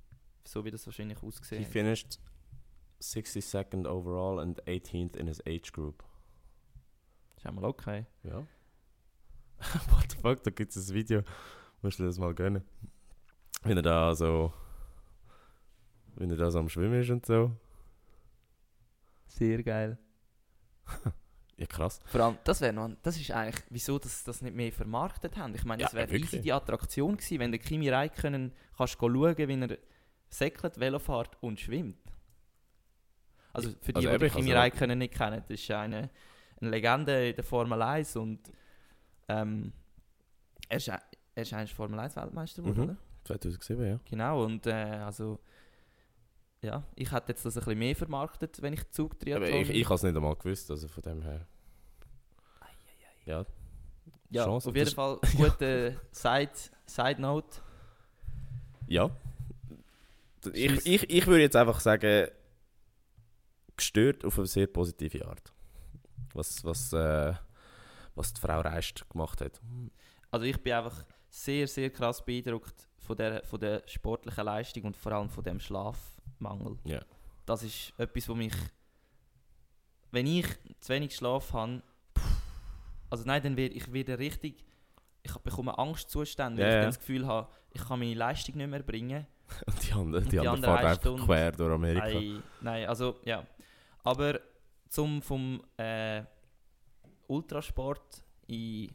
so 0.44 0.64
wie 0.64 0.70
das 0.70 0.86
wahrscheinlich 0.86 1.20
He 1.20 1.26
ausgesehen 1.26 1.64
hat. 1.64 1.70
finished 1.72 2.18
62nd 3.12 3.86
overall 3.86 4.40
and 4.40 4.62
18th 4.66 5.16
in 5.16 5.26
his 5.26 5.40
age 5.46 5.72
group. 5.72 6.02
Ist 7.36 7.46
auch 7.46 7.52
mal 7.52 7.64
okay. 7.64 8.06
Ja. 8.22 8.46
What 9.90 10.10
the 10.10 10.16
fuck, 10.20 10.42
da 10.42 10.50
gibt 10.50 10.74
es 10.74 10.90
ein 10.90 10.94
Video. 10.94 11.22
Musst 11.82 11.98
du 11.98 12.04
das 12.04 12.18
mal 12.18 12.34
gönnen. 12.34 12.64
Wenn 13.62 13.76
er 13.76 13.82
da 13.82 14.14
so. 14.14 14.52
Wenn 16.16 16.30
er 16.30 16.36
da 16.36 16.50
so 16.50 16.58
am 16.58 16.68
Schwimmen 16.68 17.00
ist 17.00 17.10
und 17.10 17.26
so. 17.26 17.50
Sehr 19.26 19.62
geil. 19.62 19.98
Ja, 21.56 21.66
krass. 21.66 22.00
Vor 22.06 22.20
allem, 22.20 22.38
das 22.42 22.60
wäre 22.60 22.72
noch, 22.72 22.90
das 23.02 23.16
ist 23.16 23.30
eigentlich, 23.30 23.62
wieso 23.70 23.98
das, 23.98 24.24
das 24.24 24.42
nicht 24.42 24.56
mehr 24.56 24.72
vermarktet 24.72 25.36
haben. 25.36 25.54
Ich 25.54 25.64
meine, 25.64 25.82
Ja, 25.82 25.86
es 25.88 25.94
wäre 25.94 26.16
easy 26.16 26.40
die 26.40 26.52
Attraktion 26.52 27.16
gewesen, 27.16 27.38
wenn 27.38 27.52
der 27.52 27.60
Kimi 27.60 27.88
Räikkönen 27.88 28.52
kannst 28.76 28.98
schauen, 28.98 29.14
wie 29.14 29.60
er 29.60 29.78
säckelt, 30.28 30.80
Velofahrt 30.80 31.40
und 31.42 31.60
schwimmt. 31.60 32.03
Also 33.54 33.70
für 33.80 33.92
die, 33.92 34.06
Also 34.06 34.18
die 34.18 34.26
ich 34.26 34.32
Kimi 34.34 34.50
also- 34.50 34.60
Räikkönen 34.60 34.98
nicht 34.98 35.14
kennen, 35.14 35.42
das 35.48 35.60
ist 35.60 35.70
eine, 35.70 36.10
eine 36.60 36.70
Legende 36.70 37.28
in 37.30 37.34
der 37.36 37.44
Formel 37.44 37.80
1 37.80 38.16
und 38.16 38.40
ähm, 39.28 39.72
er 40.68 40.76
ist, 40.76 40.88
er 40.88 41.00
ist 41.36 41.52
eigentlich 41.54 41.72
Formel 41.74 41.98
1 41.98 42.14
Weltmeister 42.16 42.60
geworden, 42.62 42.78
Mhm. 42.80 42.84
oder? 42.90 42.96
2007, 43.24 43.86
ja. 43.86 44.00
Genau, 44.04 44.44
und 44.44 44.66
äh, 44.66 44.72
also 44.72 45.38
ja, 46.62 46.82
ich 46.96 47.10
hätte 47.12 47.28
jetzt 47.32 47.44
das 47.46 47.56
ein 47.56 47.60
bisschen 47.64 47.78
mehr 47.78 47.96
vermarktet, 47.96 48.60
wenn 48.60 48.72
ich 48.74 48.90
Zug 48.90 49.12
Aber 49.12 49.18
Triathlon... 49.20 49.60
ich, 49.62 49.70
ich 49.70 49.84
habe 49.84 49.94
es 49.94 50.02
nicht 50.02 50.16
einmal 50.16 50.34
gewusst, 50.36 50.70
also 50.70 50.88
von 50.88 51.02
dem 51.02 51.22
her. 51.22 51.46
Ja, 53.26 53.46
ja, 54.30 54.44
Chance, 54.44 54.68
auf 54.68 54.76
jeden 54.76 54.90
Fall 54.90 55.18
gute 55.36 55.98
Side, 56.10 56.50
Side 56.86 57.20
Note. 57.20 57.60
ja. 58.88 59.10
Ich, 60.52 60.84
ich, 60.86 61.08
ich 61.08 61.26
würde 61.26 61.40
jetzt 61.40 61.56
einfach 61.56 61.80
sagen, 61.80 62.28
gestört 63.76 64.24
auf 64.24 64.38
eine 64.38 64.46
sehr 64.46 64.66
positive 64.66 65.26
Art. 65.26 65.52
Was, 66.32 66.64
was, 66.64 66.92
äh, 66.92 67.32
was 68.14 68.32
die 68.32 68.40
Frau 68.40 68.60
Reist 68.60 69.08
gemacht 69.08 69.40
hat. 69.40 69.60
Also 70.30 70.46
ich 70.46 70.60
bin 70.62 70.72
einfach 70.72 71.04
sehr, 71.28 71.66
sehr 71.68 71.90
krass 71.90 72.24
beeindruckt 72.24 72.88
von 72.98 73.16
der, 73.16 73.44
von 73.44 73.60
der 73.60 73.82
sportlichen 73.86 74.44
Leistung 74.44 74.84
und 74.84 74.96
vor 74.96 75.12
allem 75.12 75.28
von 75.28 75.44
dem 75.44 75.60
Schlafmangel. 75.60 76.76
Ja. 76.84 77.00
Das 77.46 77.62
ist 77.62 77.92
etwas, 77.98 78.28
wo 78.28 78.34
mich, 78.34 78.54
wenn 80.10 80.26
ich 80.26 80.46
zu 80.80 80.92
wenig 80.92 81.14
Schlaf 81.14 81.52
habe, 81.52 81.82
also 83.10 83.24
nein, 83.26 83.42
dann 83.42 83.56
werde 83.56 83.74
ich 83.74 83.92
wieder 83.92 84.18
richtig, 84.18 84.64
ich 85.22 85.32
bekomme 85.38 85.76
Angstzustände, 85.78 86.62
weil 86.62 86.68
Ja, 86.68 86.74
ich 86.76 86.82
dann 86.82 86.88
das 86.90 86.98
Gefühl 86.98 87.26
habe, 87.26 87.48
ich 87.70 87.82
kann 87.84 87.98
meine 87.98 88.14
Leistung 88.14 88.56
nicht 88.56 88.68
mehr 88.70 88.82
bringen. 88.82 89.26
Und 89.66 89.86
die 89.88 89.92
anderen, 89.92 90.24
die 90.24 90.30
die 90.30 90.38
anderen 90.40 90.64
andere 90.64 90.70
fahren 90.72 90.78
eine 90.78 90.88
einfach 90.88 91.00
Stunde- 91.02 91.24
quer 91.24 91.52
durch 91.52 91.72
Amerika. 91.72 92.04
Ei, 92.06 92.40
nein, 92.60 92.88
also 92.88 93.20
ja. 93.24 93.46
Aber 94.04 94.40
zum 94.88 95.20
vom 95.22 95.60
äh, 95.76 96.22
Ultrasport 97.26 98.24
in 98.46 98.88
ein 98.88 98.94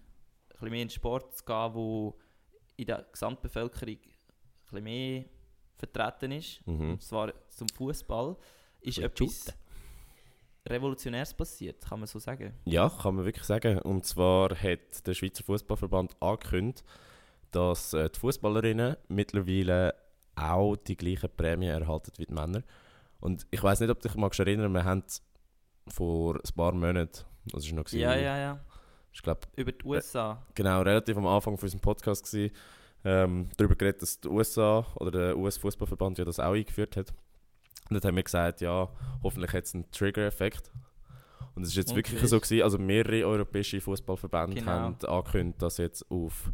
bisschen 0.51 0.69
mehr 0.69 0.81
in 0.83 0.89
Sport 0.89 1.35
zu 1.35 1.43
gehen, 1.45 1.73
wo 1.73 2.17
in 2.77 2.85
der 2.85 3.05
Gesamtbevölkerung 3.11 3.95
ein 3.95 3.99
bisschen 4.63 4.83
mehr 4.83 5.25
vertreten 5.75 6.31
ist, 6.33 6.65
Mhm. 6.67 6.91
und 6.91 7.01
zwar 7.03 7.33
zum 7.49 7.67
Fußball, 7.69 8.35
ist 8.81 8.97
etwas 8.99 9.53
Revolutionäres 10.67 11.33
passiert, 11.33 11.81
kann 11.85 11.99
man 11.99 12.07
so 12.07 12.19
sagen. 12.19 12.53
Ja, 12.65 12.89
kann 12.89 13.15
man 13.15 13.25
wirklich 13.25 13.45
sagen. 13.45 13.79
Und 13.79 14.05
zwar 14.05 14.51
hat 14.51 15.05
der 15.07 15.13
Schweizer 15.13 15.43
Fußballverband 15.43 16.21
angekündigt, 16.21 16.83
dass 17.51 17.93
äh, 17.93 18.09
die 18.09 18.19
Fußballerinnen 18.19 18.95
mittlerweile 19.07 19.95
auch 20.35 20.75
die 20.75 20.95
gleichen 20.95 21.29
Prämien 21.35 21.81
erhalten 21.81 22.11
wie 22.17 22.25
die 22.25 22.33
Männer. 22.33 22.63
Und 23.19 23.45
ich 23.51 23.61
weiß 23.61 23.79
nicht, 23.81 23.89
ob 23.89 23.99
du 24.01 24.07
dich 24.07 24.17
magst 24.17 24.39
erinnern, 24.39 24.71
wir 24.73 24.83
haben 24.85 25.03
vor 25.89 26.35
ein 26.35 26.55
paar 26.55 26.73
Monaten, 26.73 27.25
das 27.45 27.65
ist 27.65 27.73
noch 27.73 27.83
gewesen, 27.85 27.99
Ja, 28.01 28.15
ja, 28.15 28.37
ja. 28.37 28.59
ich 29.11 29.21
glaube 29.21 29.41
Über 29.55 29.71
die 29.71 29.85
USA. 29.85 30.41
genau 30.55 30.81
relativ 30.81 31.17
am 31.17 31.27
Anfang 31.27 31.57
von 31.57 31.65
unserem 31.65 31.81
Podcast 31.81 32.31
gewesen, 32.31 32.53
ähm, 33.03 33.49
darüber 33.57 33.75
geredet, 33.75 34.01
dass 34.01 34.19
die 34.19 34.27
USA 34.27 34.85
oder 34.95 35.11
der 35.11 35.37
US-Fußballverband 35.37 36.17
ja 36.19 36.25
das 36.25 36.39
auch 36.39 36.53
eingeführt 36.53 36.95
hat. 36.97 37.13
Und 37.89 37.95
dann 38.03 38.09
haben 38.09 38.15
wir 38.17 38.23
gesagt, 38.23 38.61
ja, 38.61 38.89
hoffentlich 39.23 39.51
hat 39.53 39.63
es 39.63 39.73
einen 39.73 39.89
Trigger-Effekt. 39.91 40.71
Und 41.55 41.63
es 41.63 41.69
ist 41.69 41.75
jetzt 41.75 41.89
Und 41.91 41.95
wirklich 41.97 42.21
so 42.29 42.39
gewesen, 42.39 42.61
also 42.63 42.77
mehrere 42.77 43.25
europäische 43.25 43.81
Fußballverbände 43.81 44.57
Genau. 44.57 44.71
haben 44.71 44.97
angekündigt, 45.05 45.61
dass 45.61 45.77
jetzt 45.77 46.09
auf 46.11 46.51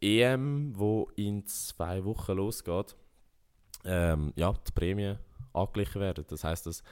die 0.00 0.20
EM, 0.20 0.72
wo 0.78 1.10
in 1.16 1.44
zwei 1.46 2.02
Wochen 2.04 2.32
losgeht, 2.32 2.96
ähm, 3.84 4.32
ja, 4.36 4.52
die 4.66 4.72
Prämien 4.72 5.18
angeglichen 5.54 6.00
werden. 6.00 6.24
Das 6.28 6.44
heißt, 6.44 6.66
dass 6.66 6.82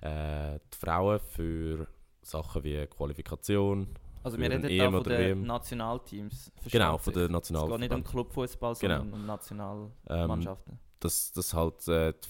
äh, 0.00 0.58
die 0.72 0.76
Frauen 0.78 1.18
für 1.20 1.86
Sachen 2.22 2.62
wie 2.64 2.86
Qualifikation, 2.86 3.88
Also 4.22 4.38
wir 4.38 4.50
reden 4.50 4.64
EM 4.70 4.92
da 4.92 4.98
von 5.00 5.04
den. 5.04 5.42
Nationalteams. 5.46 6.52
genau, 6.70 6.98
von 6.98 7.12
sich. 7.14 7.28
der 7.28 7.36
Es 7.36 7.42
geht 7.68 7.80
nicht 7.80 7.92
um. 7.92 8.04
Clubfußball, 8.04 8.74
Genau. 8.80 8.98
sondern 8.98 9.12
um 9.14 9.20
Ähm, 9.20 9.26
Nationalmannschaften. 9.26 10.78
dass, 11.00 11.32
dass 11.32 11.52
halt 11.54 11.86
äh, 11.88 12.12
die 12.22 12.28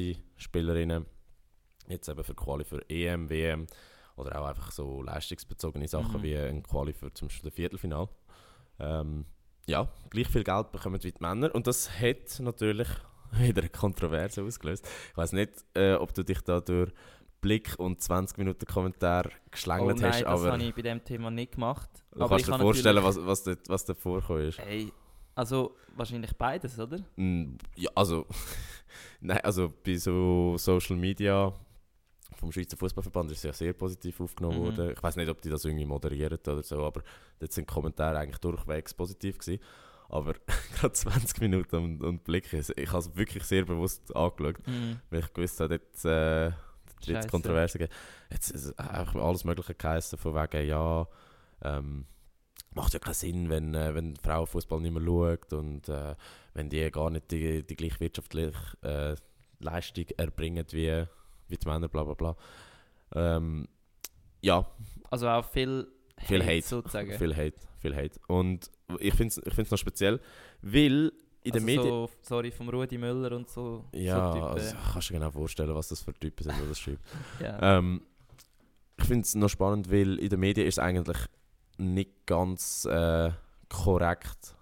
Frauen-Nazi-Spielerinnen 0.00 1.06
Jetzt 1.88 2.08
eben 2.08 2.24
für 2.24 2.34
Quali 2.34 2.64
für 2.64 2.84
EM, 2.90 3.30
WM 3.30 3.66
oder 4.16 4.40
auch 4.42 4.46
einfach 4.46 4.72
so 4.72 5.02
leistungsbezogene 5.02 5.86
Sachen 5.86 6.18
Mhm. 6.18 6.22
wie 6.24 6.36
ein 6.36 6.62
Quali 6.64 6.92
für 6.92 7.12
zum 7.14 7.28
Beispiel 7.28 7.48
das 7.50 7.54
Viertelfinal. 7.54 8.08
Ähm, 8.80 9.24
ja, 9.68 9.88
gleich 10.10 10.26
viel 10.28 10.42
Geld 10.42 10.72
bekommen 10.72 11.00
wie 11.02 11.12
die 11.12 11.14
Männer 11.20 11.54
und 11.54 11.66
das 11.68 11.88
hat 12.00 12.40
natürlich 12.40 12.88
wieder 13.38 13.62
eine 13.62 13.70
Kontroverse 13.70 14.42
ausgelöst. 14.42 14.86
Ich 15.10 15.16
weiß 15.16 15.32
nicht, 15.32 15.52
äh, 15.74 15.94
ob 15.94 16.12
du 16.14 16.22
dich 16.24 16.40
da 16.42 16.60
durch 16.60 16.90
Blick 17.40 17.74
und 17.78 18.00
20 18.02 18.38
Minuten 18.38 18.64
Kommentar 18.66 19.26
Oh 19.26 19.50
geschlängelt 19.50 20.00
nein, 20.00 20.10
hast, 20.12 20.22
das 20.22 20.26
aber 20.28 20.52
habe 20.52 20.62
ich 20.62 20.74
bei 20.74 20.82
dem 20.82 21.04
Thema 21.04 21.30
nicht 21.30 21.52
gemacht. 21.52 21.90
du 22.12 22.20
Aber 22.20 22.30
kannst 22.30 22.48
ich 22.48 22.54
dir 22.54 22.58
vorstellen, 22.60 23.04
was, 23.04 23.24
was, 23.24 23.44
dort, 23.44 23.68
was 23.68 23.84
da 23.84 23.94
vorgekommen 23.94 24.48
ist. 24.48 24.58
Hey, 24.58 24.92
also 25.34 25.76
wahrscheinlich 25.94 26.32
beides, 26.36 26.78
oder? 26.78 26.98
Mm, 27.16 27.56
Ja, 27.76 27.90
also, 27.94 28.26
nein, 29.20 29.38
also 29.42 29.72
bei 29.84 29.96
so 29.96 30.56
Social 30.56 30.96
Media 30.96 31.52
vom 32.36 32.50
Schweizer 32.52 32.76
Fußballverband 32.76 33.30
ist 33.30 33.38
es 33.38 33.44
ja 33.44 33.52
sehr 33.52 33.72
positiv 33.72 34.20
aufgenommen 34.20 34.58
Mhm. 34.58 34.64
worden. 34.64 34.90
Ich 34.92 35.02
weiß 35.02 35.16
nicht, 35.16 35.28
ob 35.28 35.40
die 35.40 35.48
das 35.50 35.64
irgendwie 35.64 35.86
moderieren 35.86 36.38
oder 36.38 36.62
so, 36.62 36.84
aber 36.84 37.02
dort 37.38 37.52
sind 37.52 37.68
die 37.68 37.72
Kommentare 37.72 38.18
eigentlich 38.18 38.38
durchwegs 38.38 38.92
positiv 38.94 39.38
gewesen. 39.38 39.62
Aber 40.08 40.34
gerade 40.78 40.92
20 40.92 41.40
Minuten 41.40 41.76
und, 41.76 42.02
und 42.02 42.24
Blick, 42.24 42.52
ich 42.52 42.68
ich 42.76 42.88
habe 42.88 42.98
es 42.98 43.16
wirklich 43.16 43.44
sehr 43.44 43.64
bewusst 43.64 44.14
angeschaut, 44.14 44.66
Mhm. 44.66 45.00
weil 45.10 45.20
ich 45.20 45.32
gewusst 45.32 45.60
habe, 45.60 45.78
dort 45.78 46.04
äh, 46.04 46.52
es 47.18 47.28
Kontroversen 47.28 47.78
geben. 47.78 47.92
Jetzt 48.30 48.50
ist 48.50 48.78
einfach 48.78 49.14
alles 49.16 49.44
Mögliche 49.44 49.74
geheißen, 49.74 50.18
von 50.18 50.34
wegen, 50.34 50.66
ja, 50.68 51.06
ähm, 51.62 52.06
macht 52.74 52.92
ja 52.92 52.98
keinen 52.98 53.14
Sinn, 53.14 53.48
wenn, 53.48 53.74
äh, 53.74 53.94
wenn 53.94 54.16
Frauenfußball 54.16 54.80
nicht 54.80 54.92
mehr 54.92 55.02
schaut 55.02 55.52
und 55.52 55.88
äh, 55.88 56.14
wenn 56.54 56.68
die 56.68 56.90
gar 56.90 57.10
nicht 57.10 57.30
die, 57.30 57.66
die 57.66 57.76
gleiche 57.76 58.00
wirtschaftliche 58.00 58.52
äh, 58.82 59.14
Leistung 59.60 60.06
erbringen 60.16 60.66
wie, 60.70 61.04
wie 61.48 61.56
die 61.56 61.66
Männer, 61.68 61.88
bla 61.88 62.04
bla 62.04 62.14
bla. 62.14 62.36
Ähm, 63.14 63.68
ja, 64.42 64.66
Also 65.10 65.28
auch 65.28 65.44
viel, 65.44 65.86
Viel 66.18 66.42
Hate. 66.44 66.62
sozusagen. 66.62 67.12
viel 67.18 67.34
Hate, 67.36 67.56
viel 67.78 67.96
Hate. 67.96 68.20
Und 68.28 68.70
ich 68.98 69.14
finde 69.14 69.32
es 69.32 69.40
ich 69.44 69.54
find's 69.54 69.70
noch 69.70 69.78
speziell, 69.78 70.20
weil 70.62 71.12
in 71.42 71.52
den 71.52 71.62
also 71.62 71.66
Medien... 71.66 71.88
So, 71.88 72.10
sorry, 72.22 72.50
vom 72.50 72.68
Rudi 72.68 72.98
Müller 72.98 73.32
und 73.36 73.48
so. 73.48 73.84
ja, 73.92 74.32
so 74.32 74.42
also, 74.42 74.76
kannst 74.92 75.08
du 75.08 75.12
dir 75.12 75.20
genau 75.20 75.30
vorstellen, 75.30 75.74
was 75.74 75.88
das 75.88 76.02
für 76.02 76.12
Typen 76.12 76.42
sind, 76.42 76.56
die 76.60 76.68
das 76.68 76.78
schreiben. 76.78 76.98
ja. 77.40 77.78
Ähm, 77.78 78.02
ich 78.98 79.04
finde 79.04 79.22
es 79.22 79.34
noch 79.34 79.48
spannend, 79.48 79.90
weil 79.90 80.18
in 80.18 80.28
den 80.28 80.40
Medien 80.40 80.66
ist 80.66 80.74
es 80.74 80.78
eigentlich 80.78 81.18
nicht 81.78 82.26
ganz 82.26 82.84
äh, 82.86 83.30
korrekt. 83.68 84.56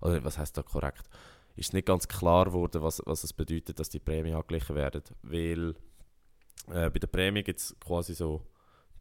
Oder 0.00 0.24
was 0.24 0.38
heißt 0.38 0.56
da 0.56 0.62
korrekt? 0.62 1.08
Ist 1.54 1.74
nicht 1.74 1.86
ganz 1.86 2.08
klar 2.08 2.46
geworden, 2.46 2.82
was, 2.82 3.02
was 3.04 3.24
es 3.24 3.32
bedeutet, 3.32 3.78
dass 3.78 3.88
die 3.88 3.98
Prämien 3.98 4.34
angeglichen 4.34 4.74
werden. 4.74 5.02
Weil 5.22 5.74
äh, 6.68 6.90
bei 6.90 6.98
der 6.98 7.08
Prämie 7.08 7.42
gibt 7.42 7.60
es 7.60 7.76
quasi 7.80 8.14
so 8.14 8.46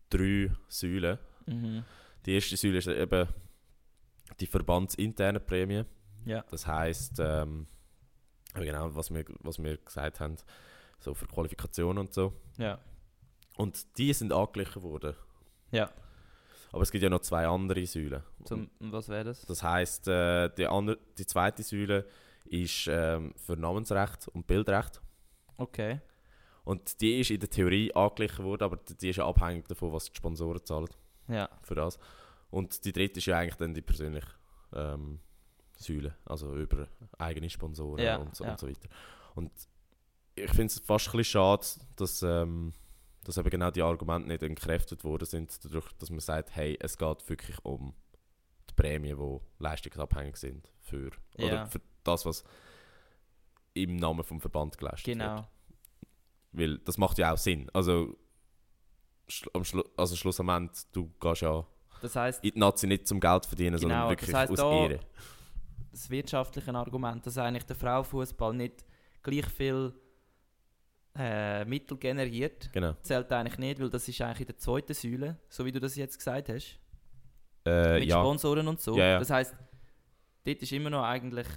drei 0.09 0.51
Säulen. 0.67 1.17
Mhm. 1.45 1.83
Die 2.25 2.33
erste 2.33 2.57
Säule 2.57 2.79
ist 2.79 2.87
eben 2.87 3.27
die 4.39 4.47
verbandsinterne 4.47 5.39
Prämie. 5.39 5.83
ja. 6.25 6.43
Das 6.49 6.67
heisst, 6.67 7.19
ähm, 7.19 7.67
genau, 8.53 8.93
was 8.95 9.13
wir, 9.13 9.25
was 9.39 9.61
wir 9.61 9.77
gesagt 9.77 10.19
haben, 10.19 10.35
so 10.99 11.13
für 11.13 11.27
Qualifikationen 11.27 11.99
und 11.99 12.13
so. 12.13 12.33
Ja. 12.57 12.79
Und 13.57 13.97
die 13.97 14.13
sind 14.13 14.31
angeglichen 14.33 14.83
worden. 14.83 15.15
Ja. 15.71 15.89
Aber 16.71 16.81
es 16.83 16.91
gibt 16.91 17.03
ja 17.03 17.09
noch 17.09 17.21
zwei 17.21 17.47
andere 17.47 17.85
Säulen. 17.85 18.23
Zum, 18.43 18.69
was 18.79 19.09
wäre 19.09 19.23
das? 19.25 19.41
Das 19.45 19.63
heisst, 19.63 20.07
äh, 20.07 20.49
die, 20.49 20.67
andere, 20.67 20.97
die 21.17 21.25
zweite 21.25 21.63
Säule 21.63 22.05
ist 22.45 22.87
ähm, 22.89 23.33
für 23.37 23.55
Namensrecht 23.57 24.27
und 24.29 24.47
Bildrecht. 24.47 25.01
Okay. 25.57 26.01
Und 26.63 26.99
die 27.01 27.19
ist 27.19 27.31
in 27.31 27.39
der 27.39 27.49
Theorie 27.49 27.93
angeglichen 27.93 28.43
worden, 28.45 28.63
aber 28.63 28.77
die 28.77 29.09
ist 29.09 29.15
ja 29.15 29.25
abhängig 29.25 29.67
davon, 29.67 29.93
was 29.93 30.11
die 30.11 30.17
Sponsoren 30.17 30.63
zahlen 30.65 30.89
Ja. 31.29 31.49
für 31.63 31.75
das. 31.75 31.97
Und 32.49 32.85
die 32.85 32.93
dritte 32.93 33.19
ist 33.19 33.25
ja 33.25 33.37
eigentlich 33.37 33.55
dann 33.55 33.73
die 33.73 33.81
persönliche 33.81 34.27
ähm, 34.73 35.19
Säule, 35.77 36.15
also 36.25 36.55
über 36.55 36.87
eigene 37.17 37.49
Sponsoren 37.49 38.03
Ja, 38.03 38.17
und, 38.17 38.35
so, 38.35 38.43
ja. 38.43 38.51
und 38.51 38.59
so 38.59 38.67
weiter. 38.67 38.89
Und 39.35 39.51
ich 40.35 40.49
finde 40.51 40.67
es 40.67 40.79
fast 40.79 41.07
ein 41.07 41.17
bisschen 41.17 41.23
schade, 41.41 41.65
dass, 41.95 42.21
ähm, 42.23 42.73
dass 43.23 43.37
eben 43.37 43.49
genau 43.49 43.71
die 43.71 43.81
Argumente 43.81 44.29
nicht 44.29 44.43
entkräftet 44.43 45.03
worden 45.03 45.25
sind, 45.25 45.63
dadurch, 45.65 45.91
dass 45.93 46.09
man 46.09 46.19
sagt, 46.19 46.55
hey, 46.55 46.77
es 46.79 46.97
geht 46.97 47.27
wirklich 47.29 47.63
um 47.65 47.93
die 48.69 48.73
Prämien, 48.75 49.17
die 49.17 49.39
leistungsabhängig 49.63 50.37
sind 50.37 50.71
für, 50.81 51.11
Ja. 51.37 51.45
oder 51.45 51.67
für 51.67 51.81
das, 52.03 52.25
was 52.25 52.43
im 53.73 53.95
Namen 53.97 54.23
vom 54.23 54.39
Verband 54.41 54.77
geleistet 54.77 55.07
wird. 55.07 55.19
Genau. 55.19 55.47
Weil 56.51 56.77
das 56.79 56.97
macht 56.97 57.17
ja 57.17 57.33
auch 57.33 57.37
Sinn. 57.37 57.69
Also, 57.73 58.17
am 59.53 59.63
Schlu 59.63 59.83
also 59.97 60.15
Schluss 60.15 60.39
am 60.39 60.49
Ende, 60.49 60.71
du 60.93 61.11
gehst 61.19 61.41
ja 61.41 61.65
Das 62.01 62.15
heißt, 62.15 62.43
in 62.43 62.51
die 62.53 62.59
Nazi 62.59 62.87
nicht 62.87 63.07
zum 63.07 63.19
Geld 63.19 63.45
verdienen, 63.45 63.77
sondern 63.77 63.99
Genau, 63.99 64.09
wirklich 64.09 64.31
das 64.31 64.39
heisst 64.49 64.59
aus 64.59 64.89
Ehre. 64.89 64.99
das 65.91 66.09
wirtschaftliche 66.09 66.73
Argument, 66.73 67.25
dass 67.25 67.37
eigentlich 67.37 67.63
der 67.65 67.75
Frauenfußball 67.75 68.53
nicht 68.53 68.85
gleich 69.23 69.45
viel 69.47 69.93
äh, 71.17 71.65
Mittel 71.65 71.97
generiert, 71.97 72.69
Genau. 72.73 72.93
zählt 73.01 73.31
eigentlich 73.31 73.57
nicht, 73.57 73.79
weil 73.79 73.89
das 73.89 74.07
ist 74.07 74.21
eigentlich 74.21 74.41
in 74.41 74.45
der 74.47 74.57
zweiten 74.57 74.93
Säule, 74.93 75.37
so 75.49 75.65
wie 75.65 75.71
du 75.71 75.79
das 75.79 75.95
jetzt 75.95 76.17
gesagt 76.17 76.49
hast, 76.49 76.79
Äh, 77.65 77.99
mit 77.99 78.07
ja, 78.09 78.19
Sponsoren 78.21 78.67
und 78.67 78.79
so. 78.79 78.95
Ja, 78.97 79.05
ja. 79.05 79.19
Das 79.19 79.29
heißt, 79.29 79.55
dort 80.45 80.61
ist 80.61 80.71
immer 80.71 80.89
noch 80.89 81.03
eigentlich 81.03 81.47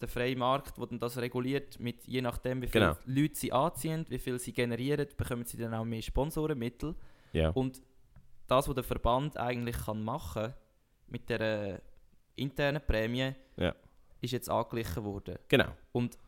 der 0.00 0.08
freie 0.08 0.36
Markt, 0.36 0.76
der 0.76 0.86
dann 0.86 0.98
das 0.98 1.16
reguliert, 1.16 1.78
mit 1.80 2.04
je 2.06 2.20
nachdem, 2.20 2.60
wie 2.60 2.66
viele 2.66 2.86
Genau. 2.88 2.98
Leute 3.06 3.36
sie 3.36 3.52
anziehen, 3.52 4.04
wie 4.08 4.18
viel 4.18 4.38
sie 4.38 4.52
generieren, 4.52 5.06
bekommen 5.16 5.44
sie 5.46 5.56
dann 5.56 5.72
auch 5.72 5.84
mehr 5.84 6.02
Sponsorenmittel. 6.02 6.94
ja. 7.32 7.50
Und 7.50 7.80
das, 8.46 8.68
was 8.68 8.74
der 8.74 8.84
Verband 8.84 9.36
eigentlich 9.38 9.76
kann 9.76 10.02
machen 10.04 10.52
mit 11.08 11.28
der 11.28 11.40
äh, 11.40 11.78
internen 12.36 12.82
Prämie, 12.84 13.34
Ja. 13.56 13.74
ist 14.20 14.32
jetzt 14.32 14.48
angeglichen 14.50 15.04
worden. 15.04 15.38
genau. 15.48 15.72
Und 15.92 16.18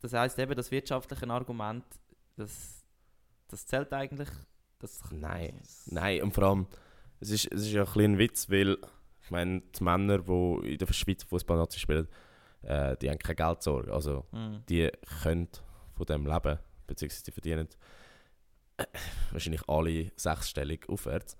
das 0.00 0.12
heißt 0.14 0.38
eben, 0.38 0.54
das 0.54 0.70
wirtschaftliche 0.70 1.28
Argument, 1.28 1.84
das, 2.36 2.84
das 3.48 3.66
zählt 3.66 3.92
eigentlich. 3.92 4.28
Das, 4.78 5.02
Nein. 5.10 5.60
Nein, 5.86 6.22
und 6.22 6.32
vor 6.32 6.44
allem, 6.44 6.66
es 7.20 7.30
ist, 7.30 7.52
es 7.52 7.62
ist 7.66 7.72
ja 7.72 7.84
ein 7.84 8.00
ein 8.00 8.18
Witz, 8.18 8.48
weil 8.48 8.78
ich 9.22 9.30
meine, 9.30 9.60
die 9.60 9.84
Männer, 9.84 10.18
die 10.20 10.72
in 10.72 10.78
der 10.78 10.90
Schweizer 10.92 11.26
Fußballnazi 11.26 11.78
spielen, 11.78 12.08
äh, 12.62 12.96
die 12.96 13.10
haben 13.10 13.18
keine 13.18 13.36
Geldsorge. 13.36 13.92
Also, 13.92 14.24
Mm. 14.32 14.56
die 14.70 14.90
können 15.22 15.48
von 15.94 16.06
dem 16.06 16.24
leben, 16.26 16.58
beziehungsweise 16.86 17.24
die 17.24 17.32
verdienen 17.32 17.68
äh, 18.78 18.86
wahrscheinlich 19.32 19.68
alle 19.68 20.10
sechsstellig 20.16 20.88
aufwärts 20.88 21.36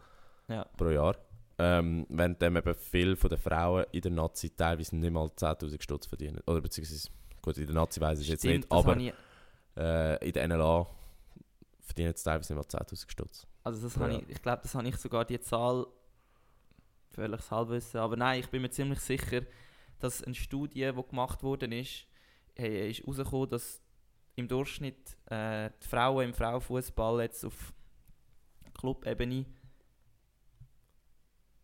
Ja. 0.50 0.64
pro 0.76 0.88
Jahr. 0.88 1.16
Ähm, 1.58 2.06
während 2.08 2.40
dem 2.40 2.56
eben 2.56 2.74
viele 2.74 3.16
von 3.16 3.28
den 3.28 3.38
Frauen 3.38 3.84
in 3.92 4.00
der 4.00 4.10
Nazi 4.10 4.50
teilweise 4.50 4.96
nicht 4.96 5.12
mal 5.12 5.26
10'000 5.26 5.82
Stutz 5.82 6.06
verdienen. 6.06 6.40
Oder 6.46 6.60
beziehungsweise, 6.60 7.10
gut, 7.42 7.58
in 7.58 7.66
der 7.66 7.74
Nazi 7.74 8.00
weiß 8.00 8.20
ich 8.20 8.28
jetzt 8.28 8.44
nicht, 8.44 8.66
aber 8.70 8.96
ich, 8.96 9.12
äh, 9.76 10.26
in 10.26 10.32
der 10.32 10.48
NLA 10.48 10.86
verdienen 11.80 12.14
sie 12.16 12.24
teilweise 12.24 12.54
nicht 12.54 12.72
mal 12.72 12.80
10'000 12.80 13.10
Stutz. 13.10 13.46
also 13.62 13.82
das 13.82 13.96
habe 13.98 14.14
ich, 14.14 14.28
ich 14.28 14.42
glaube, 14.42 14.62
das 14.62 14.74
habe 14.74 14.88
ich 14.88 14.96
sogar 14.96 15.24
die 15.26 15.40
Zahl 15.40 15.86
völlig 17.10 17.50
halbwissen. 17.50 18.00
Aber 18.00 18.16
nein, 18.16 18.40
ich 18.40 18.48
bin 18.48 18.62
mir 18.62 18.70
ziemlich 18.70 19.00
sicher, 19.00 19.42
dass 19.98 20.24
eine 20.24 20.34
Studie, 20.34 20.90
die 20.96 21.08
gemacht 21.08 21.42
worden 21.42 21.72
ist, 21.72 22.06
hey, 22.56 22.90
ist 22.90 23.00
herausgekommen, 23.00 23.50
dass 23.50 23.82
im 24.36 24.48
Durchschnitt 24.48 25.16
äh, 25.26 25.70
die 25.82 25.86
Frauen 25.88 26.26
im 26.26 26.34
Frauenfußball 26.34 27.20
jetzt 27.20 27.44
auf 27.44 27.74
Clubebene 28.74 29.44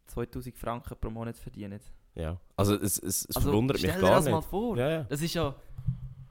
2000 0.06 0.56
Franken 0.56 0.96
pro 1.00 1.10
Monat 1.10 1.36
verdienen. 1.36 1.80
Ja. 2.14 2.38
Also 2.56 2.74
es, 2.76 2.98
es, 2.98 3.26
es 3.28 3.36
Also, 3.36 3.50
verwundert 3.50 3.76
mich 3.82 3.90
stell 3.90 4.00
dir 4.00 4.06
gar 4.06 4.16
das 4.16 4.24
nicht. 4.24 4.32
mal 4.32 4.40
vor. 4.42 4.76
Ja, 4.76 4.88
ja. 4.90 5.02
Das 5.04 5.20
ist 5.20 5.34
ja, 5.34 5.54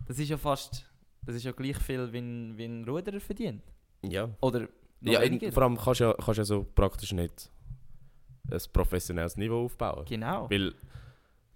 das 0.07 0.19
ist 0.19 0.30
ja 0.30 0.38
fast, 0.38 0.86
das 1.23 1.36
ist 1.36 1.43
ja 1.43 1.51
gleich 1.51 1.78
viel, 1.78 2.11
wie 2.11 2.17
ein, 2.19 2.57
wie 2.57 2.65
ein 2.65 2.84
Ruderer 2.86 3.19
verdient. 3.19 3.63
ja. 4.01 4.30
Oder 4.41 4.67
ja 5.01 5.19
in, 5.21 5.51
vor 5.51 5.63
allem 5.63 5.78
kannst 5.78 5.99
du 5.99 6.05
ja, 6.05 6.13
kannst 6.13 6.38
ja 6.39 6.43
so 6.45 6.63
praktisch 6.73 7.11
nicht 7.11 7.51
ein 8.49 8.59
professionelles 8.73 9.38
Niveau 9.38 9.65
aufbauen. 9.65 10.05
Genau. 10.05 10.49
Weil 10.49 10.73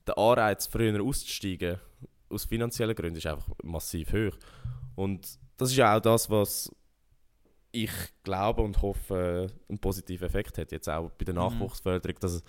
der 0.06 0.18
Anreiz, 0.18 0.68
früher 0.68 1.02
auszusteigen, 1.04 1.78
aus 2.30 2.46
finanziellen 2.46 2.96
Gründen, 2.96 3.18
ist 3.18 3.26
einfach 3.28 3.48
massiv 3.64 4.12
hoch. 4.14 4.38
Und 4.96 5.28
das 5.58 5.72
ist 5.72 5.78
ja 5.78 5.96
auch 5.98 6.02
das, 6.02 6.30
was 6.30 6.72
ich 7.72 7.92
glaube 8.24 8.62
und 8.62 8.82
hoffe, 8.82 9.48
einen 9.68 9.80
positiven 9.80 10.26
Effekt 10.28 10.58
hat. 10.58 10.72
Jetzt 10.72 10.90
auch 10.90 11.10
bei 11.12 11.26
der 11.26 11.34
Mhm. 11.36 11.40
Nachwuchsförderung, 11.42 12.20
dass 12.20 12.34
es 12.34 12.44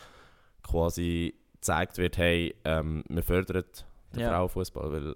quasi 0.63 1.35
gezeigt 1.55 1.99
wird, 1.99 2.17
hey, 2.19 2.55
ähm, 2.65 3.05
wir 3.09 3.23
fördern 3.23 3.65
den 4.15 4.21
Ja. 4.21 4.31
Frauenfußball. 4.31 4.91
Weil 4.93 5.15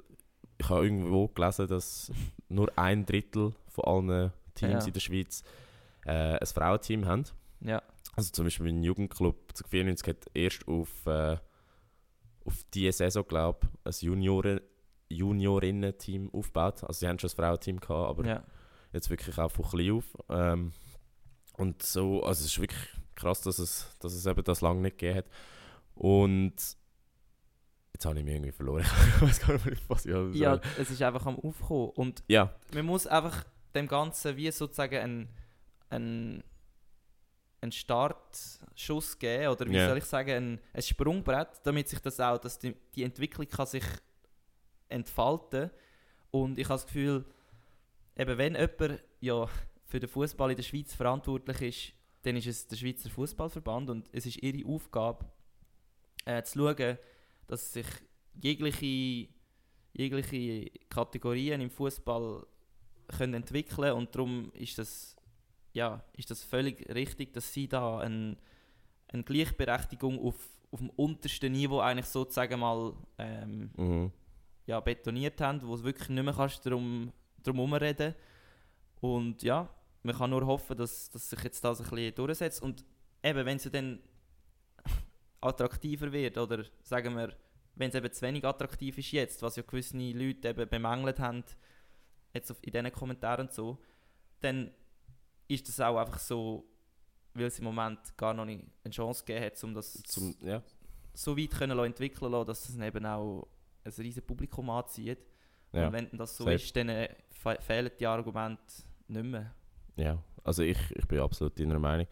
ich 0.59 0.69
habe 0.69 0.85
irgendwo 0.85 1.29
gelesen, 1.29 1.69
dass 1.69 2.11
nur 2.49 2.71
ein 2.77 3.07
Drittel 3.07 3.53
von 3.69 3.85
allen 4.11 4.33
Teams 4.55 4.85
Ja. 4.85 4.87
in 4.89 4.93
der 4.93 5.01
Schweiz 5.01 5.43
äh, 6.07 6.39
ein 6.39 6.47
Frauenteam 6.47 7.07
haben. 7.07 7.25
Ja. 7.61 7.83
Also 8.15 8.31
zum 8.31 8.45
Beispiel 8.45 8.67
mein 8.67 8.83
Jugendclub 8.85 9.57
zu 9.57 9.65
94 9.65 10.07
hat 10.09 10.27
erst 10.35 10.69
auf, 10.69 11.07
äh, 11.07 11.37
auf 12.45 12.63
diese 12.75 12.93
Saison, 12.93 13.27
glaube 13.27 13.67
ich, 13.85 14.03
ein 14.03 14.07
Junioren, 14.07 14.61
Juniorinnen-Team 15.09 16.31
aufgebaut. 16.33 16.85
Also 16.85 17.01
sie 17.01 17.09
haben 17.09 17.19
schon 17.19 17.31
ein 17.31 17.37
Frauenteam 17.37 17.81
gehabt, 17.81 18.09
aber 18.11 18.27
ja. 18.27 18.45
Jetzt 18.95 19.11
wirklich 19.11 19.37
auch 19.39 19.51
von 19.51 19.65
klein 19.69 19.93
auf. 19.93 20.05
Ähm, 20.29 20.73
und 21.57 21.83
so, 21.83 22.23
also 22.23 22.41
es 22.45 22.47
ist 22.53 22.61
wirklich 22.61 22.89
krass, 23.15 23.41
dass 23.43 23.59
es, 23.59 23.87
dass 24.01 24.13
es 24.13 24.27
eben 24.27 24.43
das 24.45 24.61
lange 24.61 24.81
nicht 24.81 24.99
gegeben 24.99 25.19
hat. 25.19 25.27
Und 25.95 26.55
jetzt 27.93 28.05
habe 28.07 28.19
ich 28.19 28.25
mich 28.25 28.35
irgendwie 28.35 28.53
verloren. 28.53 28.85
ich 29.17 29.23
weiß 29.23 29.41
gar 29.41 29.53
nicht 29.55 29.67
mehr, 29.67 29.77
was 29.89 30.07
ich 30.07 30.13
sagen 30.13 30.33
ja, 30.35 30.61
es 30.79 30.91
ist 30.91 31.03
einfach 31.03 31.27
am 31.27 31.39
Aufkommen. 31.39 31.91
Und 31.91 32.25
Ja, 32.29 32.55
man 32.73 32.87
muss 32.87 33.07
einfach 33.07 33.45
dem 33.75 33.87
Ganzen 33.87 34.37
wie 34.37 34.51
sozusagen 34.51 34.97
einen, 34.97 35.29
einen, 35.91 36.45
einen 37.61 37.73
Startschuss 37.73 39.19
geben 39.19 39.49
oder 39.49 39.67
wie 39.69 39.75
Ja. 39.77 39.89
soll 39.89 39.99
ich 39.99 40.05
sagen, 40.05 40.31
ein, 40.31 40.61
ein 40.73 40.83
Sprungbrett, 40.83 41.61
damit 41.65 41.89
sich 41.89 42.01
das 42.01 42.19
auch, 42.21 42.39
dass 42.39 42.59
die, 42.59 42.75
die 42.95 43.05
Entwicklung 43.05 43.47
kann 43.49 43.67
sich 43.67 43.85
entfalten 44.89 45.71
und 46.31 46.59
ich 46.59 46.67
habe 46.67 46.75
das 46.75 46.87
Gefühl, 46.87 47.25
eben 48.17 48.39
wenn 48.39 48.55
jemand 48.55 49.03
ja 49.21 49.49
für 49.85 50.01
den 50.01 50.09
Fußball 50.09 50.51
in 50.51 50.57
der 50.57 50.63
Schweiz 50.63 50.95
verantwortlich 50.95 51.63
ist, 51.63 51.93
dann 52.23 52.37
ist 52.37 52.47
es 52.47 52.67
der 52.67 52.77
Schweizer 52.77 53.11
Fußballverband 53.11 53.91
und 53.91 54.09
es 54.13 54.27
ist 54.27 54.43
ihre 54.43 54.67
Aufgabe 54.69 55.27
äh, 56.25 56.43
zu 56.43 56.59
schauen, 56.59 56.99
dass 57.47 57.73
sich 57.73 57.87
jegliche, 58.41 59.29
jegliche 59.93 60.71
Kategorien 60.89 61.61
im 61.61 61.71
Fußball 61.71 62.47
können 63.09 63.35
entwickeln 63.35 63.93
und 63.93 64.15
darum 64.15 64.51
ist 64.55 64.79
das, 64.79 65.17
ja, 65.73 66.03
ist 66.17 66.31
das 66.31 66.43
völlig 66.43 66.89
richtig, 66.95 67.35
dass 67.35 67.53
sie 67.53 67.69
da 67.69 67.99
ein, 67.99 68.39
eine 69.09 69.23
Gleichberechtigung 69.23 70.19
auf, 70.19 70.49
auf 70.71 70.79
dem 70.79 70.91
untersten 70.91 71.53
Niveau 71.53 71.81
eigentlich 71.81 72.07
sozusagen 72.07 72.61
mal 72.61 72.95
ähm, 73.19 73.71
mhm. 73.77 74.13
ja, 74.67 74.81
betoniert 74.81 75.41
haben, 75.43 75.61
wo 75.63 75.75
es 75.75 75.85
wirklich 75.85 76.09
nicht 76.09 76.25
mehr 76.25 76.35
kannst 76.35 76.65
drum, 77.45 77.57
drum 77.57 77.69
herumreden 77.69 78.15
Und 79.01 79.43
ja, 79.43 79.69
man 80.03 80.17
kann 80.17 80.31
nur 80.31 80.47
hoffen, 80.47 80.77
dass, 80.77 81.11
dass 81.11 81.31
sich 81.31 81.43
jetzt 81.43 81.65
das 81.65 81.81
ein 81.81 81.89
bisschen 81.89 82.15
durchsetzt. 82.15 82.63
Und 82.63 82.85
eben, 83.23 83.47
wenn 83.47 83.57
es 83.57 83.65
ja 83.65 83.71
dann 83.71 84.01
attraktiver 85.41 86.13
wird, 86.13 86.39
oder 86.39 86.65
sagen 86.83 87.17
wir, 87.17 87.37
wenn 87.77 87.91
es 87.91 87.95
eben 87.95 88.13
zu 88.13 88.23
wenig 88.23 88.45
attraktiv 88.45 88.99
ist 88.99 89.13
jetzt, 89.13 89.43
was 89.43 89.57
ja 89.57 89.63
gewisse 89.63 89.97
Leute 89.97 90.49
eben 90.49 90.69
bemängelt 90.69 91.19
haben, 91.19 91.45
jetzt 92.33 92.51
in 92.63 92.73
diesen 92.73 92.93
Kommentaren 92.93 93.47
und 93.47 93.53
so, 93.53 93.79
dann 94.41 94.71
ist 95.49 95.69
das 95.69 95.81
auch 95.81 95.99
einfach 95.99 96.19
so, 96.19 96.65
weil 97.35 97.47
es 97.47 97.59
im 97.59 97.65
Moment 97.65 98.17
gar 98.17 98.35
noch 98.35 98.45
nicht 98.45 98.65
eine 98.85 98.93
Chance 98.93 99.25
gegeben 99.25 99.47
hat, 99.47 99.65
um 99.65 99.75
das 99.75 100.03
Zum, 100.05 100.35
ja. 100.41 100.63
so 101.13 101.37
weit 101.37 101.51
können 101.51 101.77
lassen, 101.77 101.87
entwickeln 101.87 102.31
lassen, 102.31 102.47
dass 102.47 102.69
es 102.69 102.79
eben 102.79 103.07
auch 103.07 103.49
ein 103.85 103.93
riesiges 103.93 104.27
Publikum 104.27 104.71
anzieht. 104.71 105.19
Ja. 105.75 105.87
Und 105.89 105.93
wenn 105.93 106.09
das 106.13 106.37
so 106.37 106.45
Safe. 106.45 106.55
ist, 106.57 106.75
dann 106.77 106.89
äh, 106.89 107.09
fe 107.31 107.57
fehlen 107.61 107.91
die 107.99 108.07
Argumente 108.07 108.63
nicht 109.09 109.25
mehr. 109.25 109.53
ja, 109.97 110.19
also 110.45 110.63
ich, 110.63 110.79
ich 110.95 111.07
bin 111.07 111.21
absolut 111.21 111.59
deiner 111.59 111.79
Meinung. 111.79 112.07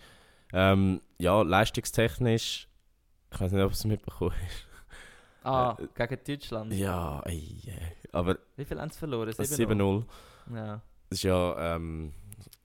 Ähm, 0.52 1.00
ja, 1.18 1.40
leistungstechnisch, 1.42 2.68
ich 3.30 3.40
weiß 3.40 3.52
nicht, 3.52 3.62
ob 3.64 3.72
es 3.72 3.84
mitbekommen 3.84 4.34
Ah, 5.44 5.76
Äh, 5.78 6.06
gegen 6.06 6.24
Deutschland. 6.24 6.72
Ja, 6.72 7.20
ey, 7.24 7.58
ey. 7.66 7.96
aber 8.12 8.38
Wie 8.56 8.64
viel 8.64 8.80
haben 8.80 8.90
sie 8.90 8.98
verloren? 8.98 9.30
7-0? 9.30 9.66
7-0. 9.66 10.04
Ja. 10.54 10.80
Das 11.08 11.18
ist 11.18 11.24
ja 11.24 11.74
ähm, 11.74 12.12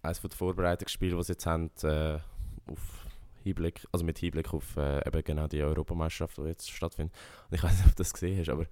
eines 0.04 0.22
der 0.22 0.30
Vorbereitungsspiele, 0.30 1.16
die 1.16 1.24
sie 1.24 1.34
jetzt 1.34 1.46
haben, 1.46 1.72
äh, 1.84 2.20
auf 2.68 3.06
Hinblick, 3.44 3.86
also 3.92 4.06
mit 4.06 4.20
Hinblick 4.20 4.54
auf 4.54 4.76
äh, 4.78 5.06
eben 5.08 5.24
genau 5.24 5.48
die 5.48 5.62
Europameisterschaft, 5.64 6.38
die 6.38 6.44
jetzt 6.44 6.70
stattfindet. 6.70 7.16
Und 7.50 7.56
ich 7.56 7.64
weiß 7.64 7.72
nicht, 7.78 7.86
ob 7.88 7.96
du 7.96 8.04
das 8.04 8.14
gesehen 8.14 8.40
hast, 8.40 8.50
aber 8.50 8.66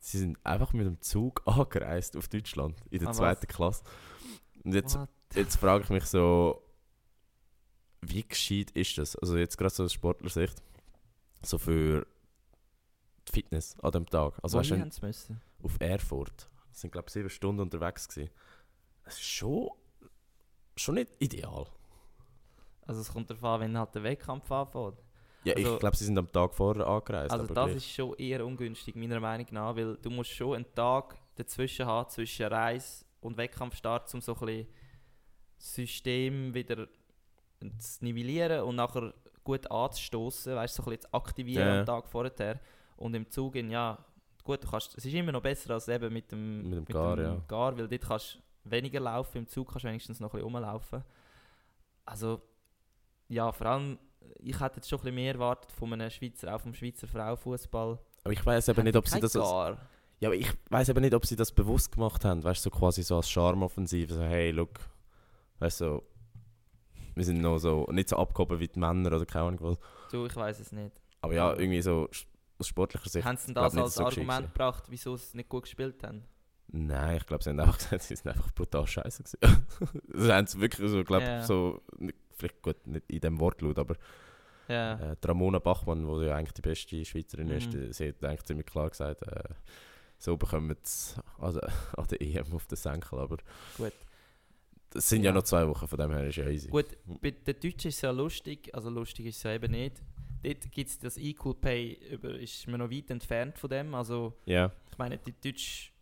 sie 0.00 0.18
sind 0.18 0.38
einfach 0.44 0.72
mit 0.72 0.86
dem 0.86 1.00
Zug 1.00 1.42
angereist 1.46 2.16
auf 2.16 2.28
Deutschland 2.28 2.76
in 2.90 3.00
der 3.00 3.08
Ah, 3.08 3.10
was? 3.10 3.16
zweiten 3.18 3.46
Klasse. 3.46 3.82
Und 4.64 4.74
jetzt, 4.74 4.96
What? 4.96 5.08
jetzt 5.34 5.56
frage 5.56 5.84
ich 5.84 5.90
mich 5.90 6.04
so, 6.04 6.62
wie 8.00 8.22
gescheit 8.26 8.70
ist 8.72 8.98
das? 8.98 9.16
Also 9.16 9.36
jetzt 9.36 9.56
gerade 9.58 9.74
so 9.74 9.84
aus 9.84 9.92
Sportlersicht, 9.92 10.62
so 11.42 11.58
für 11.58 12.06
die 13.28 13.32
Fitness 13.32 13.78
an 13.80 13.92
dem 13.92 14.06
Tag. 14.06 14.38
Also 14.42 14.58
weißt 14.58 14.70
Wohin 14.70 14.82
wenn- 14.84 14.90
haben 14.92 15.06
müssen? 15.06 15.40
auf 15.62 15.76
Erfurt. 15.80 16.48
Wir 16.70 16.74
sind, 16.78 16.92
glaube 16.92 17.08
ich, 17.08 17.12
sieben 17.12 17.30
Stunden 17.30 17.60
unterwegs. 17.60 18.08
Gewesen. 18.08 18.30
Das 19.04 19.14
ist 19.14 19.24
schon, 19.24 19.70
schon 20.76 20.94
nicht 20.96 21.10
ideal. 21.18 21.66
Also 22.86 23.00
es 23.00 23.12
kommt 23.12 23.28
darauf 23.30 23.44
an, 23.44 23.60
wenn 23.62 23.76
halt 23.78 23.94
der 23.94 24.02
Wettkampf 24.04 24.50
anfängt. 24.50 24.96
Ja, 25.48 25.54
Also- 25.56 25.74
ich 25.74 25.80
glaube, 25.80 25.96
sie 25.96 26.04
sind 26.04 26.18
am 26.18 26.30
Tag 26.30 26.54
vorher 26.54 26.86
angereist. 26.86 27.30
Also 27.32 27.46
das 27.46 27.54
gleich. 27.66 27.76
ist 27.76 27.90
schon 27.90 28.14
eher 28.14 28.44
ungünstig, 28.46 28.94
meiner 28.96 29.20
Meinung 29.20 29.46
nach, 29.50 29.74
weil 29.76 29.96
du 29.96 30.10
musst 30.10 30.30
schon 30.30 30.56
einen 30.56 30.74
Tag 30.74 31.16
dazwischen 31.36 31.86
haben, 31.86 32.08
zwischen 32.10 32.46
Reise 32.46 33.04
und 33.20 33.36
Wettkampfstart, 33.36 34.12
um 34.14 34.20
so 34.20 34.34
ein 34.34 34.38
bisschen 34.46 34.66
das 35.56 35.74
System 35.74 36.54
wieder 36.54 36.86
zu 37.78 38.04
nivellieren 38.04 38.62
und 38.62 38.76
nachher 38.76 39.12
gut 39.42 39.70
anzustoßen, 39.70 40.54
weißt 40.54 40.78
du, 40.78 40.82
so 40.82 40.90
ein 40.90 40.96
bisschen 40.96 41.10
zu 41.10 41.14
aktivieren 41.14 41.66
Ja. 41.66 41.80
am 41.80 41.86
Tag 41.86 42.08
vorher. 42.08 42.60
Und 42.96 43.14
im 43.14 43.28
Zug, 43.30 43.54
in, 43.56 43.70
ja, 43.70 43.98
gut, 44.44 44.62
du 44.62 44.68
kannst, 44.68 44.96
es 44.98 45.04
ist 45.04 45.14
immer 45.14 45.32
noch 45.32 45.42
besser 45.42 45.74
als 45.74 45.88
eben 45.88 46.12
mit 46.12 46.30
dem, 46.30 46.68
Mit 46.68 46.78
dem 46.78 46.84
Gar, 46.84 47.18
ja. 47.20 47.36
Gar, 47.48 47.76
weil 47.78 47.88
dort 47.88 48.02
kannst 48.02 48.34
du 48.64 48.70
weniger 48.70 49.00
laufen, 49.00 49.38
im 49.38 49.46
Zug 49.48 49.68
kannst 49.68 49.84
du 49.84 49.88
wenigstens 49.88 50.20
noch 50.20 50.28
ein 50.34 50.40
bisschen 50.40 50.54
rumlaufen. 50.54 51.02
Also, 52.04 52.40
ja, 53.28 53.50
vor 53.52 53.66
allem, 53.66 53.98
ich 54.40 54.58
hätte 54.60 54.76
jetzt 54.76 54.88
schon 54.88 54.98
ein 54.98 55.02
bisschen 55.02 55.14
mehr 55.16 55.34
erwartet 55.34 55.72
von 55.72 55.92
einem 55.92 56.10
Schweizer, 56.10 56.54
auch 56.54 56.60
vom 56.60 56.74
Schweizer 56.74 57.06
Frauenfußball. 57.06 57.98
aber 58.24 58.32
ich 58.32 58.44
weiß 58.44 58.68
eben 58.68 58.84
nicht, 58.84 58.96
ob 58.96 59.08
sie 59.08 59.20
das 59.20 59.36
als, 59.36 59.78
ja, 60.20 60.28
aber 60.28 60.36
ich 60.36 60.50
weiß 60.70 60.88
eben 60.88 61.00
nicht, 61.00 61.14
ob 61.14 61.24
sie 61.26 61.36
das 61.36 61.52
bewusst 61.52 61.92
gemacht 61.92 62.24
haben. 62.24 62.42
Weißt 62.42 62.64
du, 62.66 62.70
so 62.70 62.76
quasi 62.76 63.02
so 63.02 63.16
als 63.16 63.30
Charmoffensive. 63.30 64.12
So, 64.14 64.22
hey, 64.22 64.50
look, 64.50 64.80
weißt 65.60 65.80
du, 65.80 65.84
so, 65.84 66.02
wir 67.14 67.24
sind 67.24 67.40
noch 67.40 67.58
so 67.58 67.86
nicht 67.90 68.08
so 68.08 68.16
abgehoben 68.16 68.58
wie 68.58 68.68
die 68.68 68.78
Männer 68.78 69.12
oder 69.14 69.26
keine 69.26 69.46
Ahnung 69.46 69.60
was. 69.60 69.78
Du, 70.10 70.26
ich 70.26 70.34
weiß 70.34 70.58
es 70.60 70.72
nicht. 70.72 70.92
Aber 71.20 71.34
ja, 71.34 71.52
irgendwie 71.52 71.82
so 71.82 72.08
aus 72.58 72.66
sportlicher 72.66 73.08
Sicht. 73.08 73.24
Haben 73.24 73.36
sie 73.36 73.46
denn 73.46 73.54
das 73.54 73.76
als 73.76 73.94
so 73.94 74.04
Argument 74.04 74.46
gebracht, 74.52 74.84
wieso 74.88 75.16
sie 75.16 75.36
nicht 75.36 75.48
gut 75.48 75.62
gespielt 75.64 76.02
haben? 76.02 76.24
Nein, 76.70 77.16
ich 77.16 77.26
glaube, 77.26 77.42
sie 77.44 77.50
haben 77.50 77.60
einfach 77.60 77.78
gesagt, 77.78 78.02
sie 78.02 78.16
sind 78.16 78.28
einfach 78.28 78.52
brutal 78.52 78.86
scheiße 78.86 79.22
gewesen. 79.22 79.66
das 80.12 80.28
haben 80.28 80.46
sie 80.46 80.60
wirklich 80.60 80.90
so, 80.90 81.02
glaube 81.04 81.24
Ja. 81.24 81.42
so, 81.44 81.80
vielleicht 82.38 82.62
gut, 82.62 82.86
nicht 82.86 83.04
in 83.10 83.20
dem 83.20 83.40
Wortlaut, 83.40 83.78
aber 83.78 83.96
Ja. 84.68 84.94
äh, 84.94 85.16
Ramona 85.24 85.58
Bachmann, 85.58 86.06
die 86.06 86.26
ja 86.26 86.36
eigentlich 86.36 86.52
die 86.54 86.62
beste 86.62 87.04
Schweizerin 87.04 87.50
ist, 87.50 87.72
Mhm. 87.72 87.92
sie 87.92 88.08
hat 88.08 88.24
eigentlich 88.24 88.44
ziemlich 88.44 88.66
klar 88.66 88.88
gesagt, 88.90 89.22
äh, 89.22 89.42
so 90.18 90.36
bekommen 90.36 90.76
sie 90.82 91.20
also, 91.38 91.60
an 91.96 92.06
der 92.10 92.20
EM 92.20 92.52
auf 92.52 92.66
den 92.66 92.76
Senkel, 92.76 93.18
aber 93.18 93.38
Gut. 93.76 93.92
das 94.90 95.08
sind 95.08 95.22
ja, 95.22 95.30
Ja. 95.30 95.34
noch 95.34 95.42
zwei 95.44 95.66
Wochen, 95.68 95.86
von 95.88 95.98
dem 95.98 96.10
her 96.12 96.26
ist 96.28 96.36
ja 96.36 96.48
easy. 96.48 96.68
Gut, 96.68 96.86
bei 97.20 97.30
den 97.30 97.54
Deutschen 97.60 97.88
ist 97.88 97.96
es 97.96 98.00
ja 98.02 98.10
lustig, 98.10 98.74
also 98.74 98.90
lustig 98.90 99.26
ist 99.26 99.36
es 99.38 99.42
ja 99.44 99.52
eben 99.54 99.70
nicht. 99.72 100.02
Dort 100.42 100.70
gibt 100.70 100.88
es 100.90 100.98
das 100.98 101.16
Equal 101.16 101.54
Pay, 101.54 101.94
über, 102.12 102.30
ist 102.38 102.68
man 102.68 102.78
noch 102.80 102.90
weit 102.90 103.10
entfernt 103.10 103.58
von 103.58 103.68
dem. 103.70 103.92
Also, 103.94 104.34
Ja, 104.46 104.70
ich 104.90 104.96
meine, 104.98 105.18
die 105.18 105.32
Deutsch, 105.40 105.92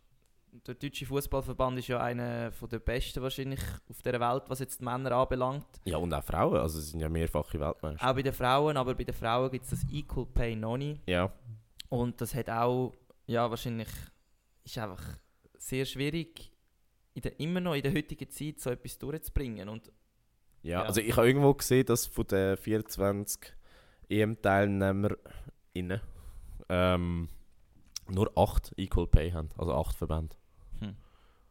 der 0.51 0.75
deutsche 0.75 1.05
Fußballverband 1.05 1.79
ist 1.79 1.87
ja 1.87 1.99
einer 1.99 2.51
der 2.51 2.79
besten 2.79 3.21
wahrscheinlich 3.21 3.59
auf 3.89 4.01
der 4.01 4.19
Welt, 4.19 4.43
was 4.47 4.59
jetzt 4.59 4.79
die 4.81 4.85
Männer 4.85 5.11
anbelangt. 5.11 5.65
ja, 5.85 5.97
und 5.97 6.13
auch 6.13 6.23
Frauen, 6.23 6.57
also 6.57 6.79
sie 6.79 6.91
sind 6.91 6.99
ja 6.99 7.09
mehrfache 7.09 7.59
Weltmeister. 7.59 8.09
Auch 8.09 8.13
bei 8.15 8.21
den 8.23 8.33
Frauen, 8.33 8.75
aber 8.77 8.95
bei 8.95 9.03
den 9.03 9.13
Frauen 9.15 9.51
gibt 9.51 9.65
es 9.65 9.71
das 9.71 9.85
Equal 9.91 10.25
Pay 10.25 10.55
noch 10.55 10.77
nicht. 10.77 11.01
Ja, 11.07 11.31
Und 11.89 12.19
das 12.21 12.33
hat 12.33 12.49
auch, 12.49 12.93
ja, 13.27 13.49
wahrscheinlich 13.49 13.89
ist 14.63 14.77
einfach 14.77 15.03
sehr 15.57 15.85
schwierig, 15.85 16.51
in 17.13 17.21
der, 17.21 17.39
immer 17.39 17.59
noch 17.59 17.73
in 17.75 17.81
der 17.83 17.93
heutigen 17.93 18.29
Zeit 18.29 18.59
so 18.59 18.69
etwas 18.69 18.97
durchzubringen. 18.97 19.69
Und 19.69 19.87
ja, 20.63 20.81
Ja. 20.81 20.85
also 20.85 21.01
ich 21.01 21.15
habe 21.15 21.27
irgendwo 21.27 21.53
gesehen, 21.53 21.85
dass 21.85 22.05
von 22.07 22.25
den 22.27 22.57
24 22.57 23.53
EM-TeilnehmerInnen 24.09 26.01
ähm, 26.69 27.29
nur 28.09 28.31
8 28.37 28.73
Equal 28.77 29.07
Pay 29.07 29.31
haben, 29.31 29.49
also 29.57 29.73
8 29.73 29.95
Verbände. 29.95 30.35
Hm. 30.79 30.95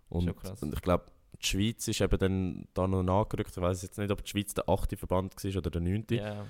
Und, 0.09 0.63
und 0.63 0.75
ich 0.75 0.83
glaube, 0.83 1.07
die 1.41 1.47
Schweiz 1.47 1.89
ist 1.89 2.01
eben 2.01 2.19
dann 2.19 2.69
da 2.75 2.87
noch 2.87 3.03
nachgerückt. 3.03 3.51
Ich 3.51 3.63
weiß 3.63 3.83
jetzt 3.83 3.99
nicht, 3.99 4.11
ob 4.11 4.23
die 4.23 4.31
Schweiz 4.31 4.55
der 4.55 4.69
8. 4.69 4.99
Verband 4.99 5.35
war 5.43 5.57
oder 5.57 5.71
der 5.71 5.81
9. 5.81 6.07
ja, 6.11 6.47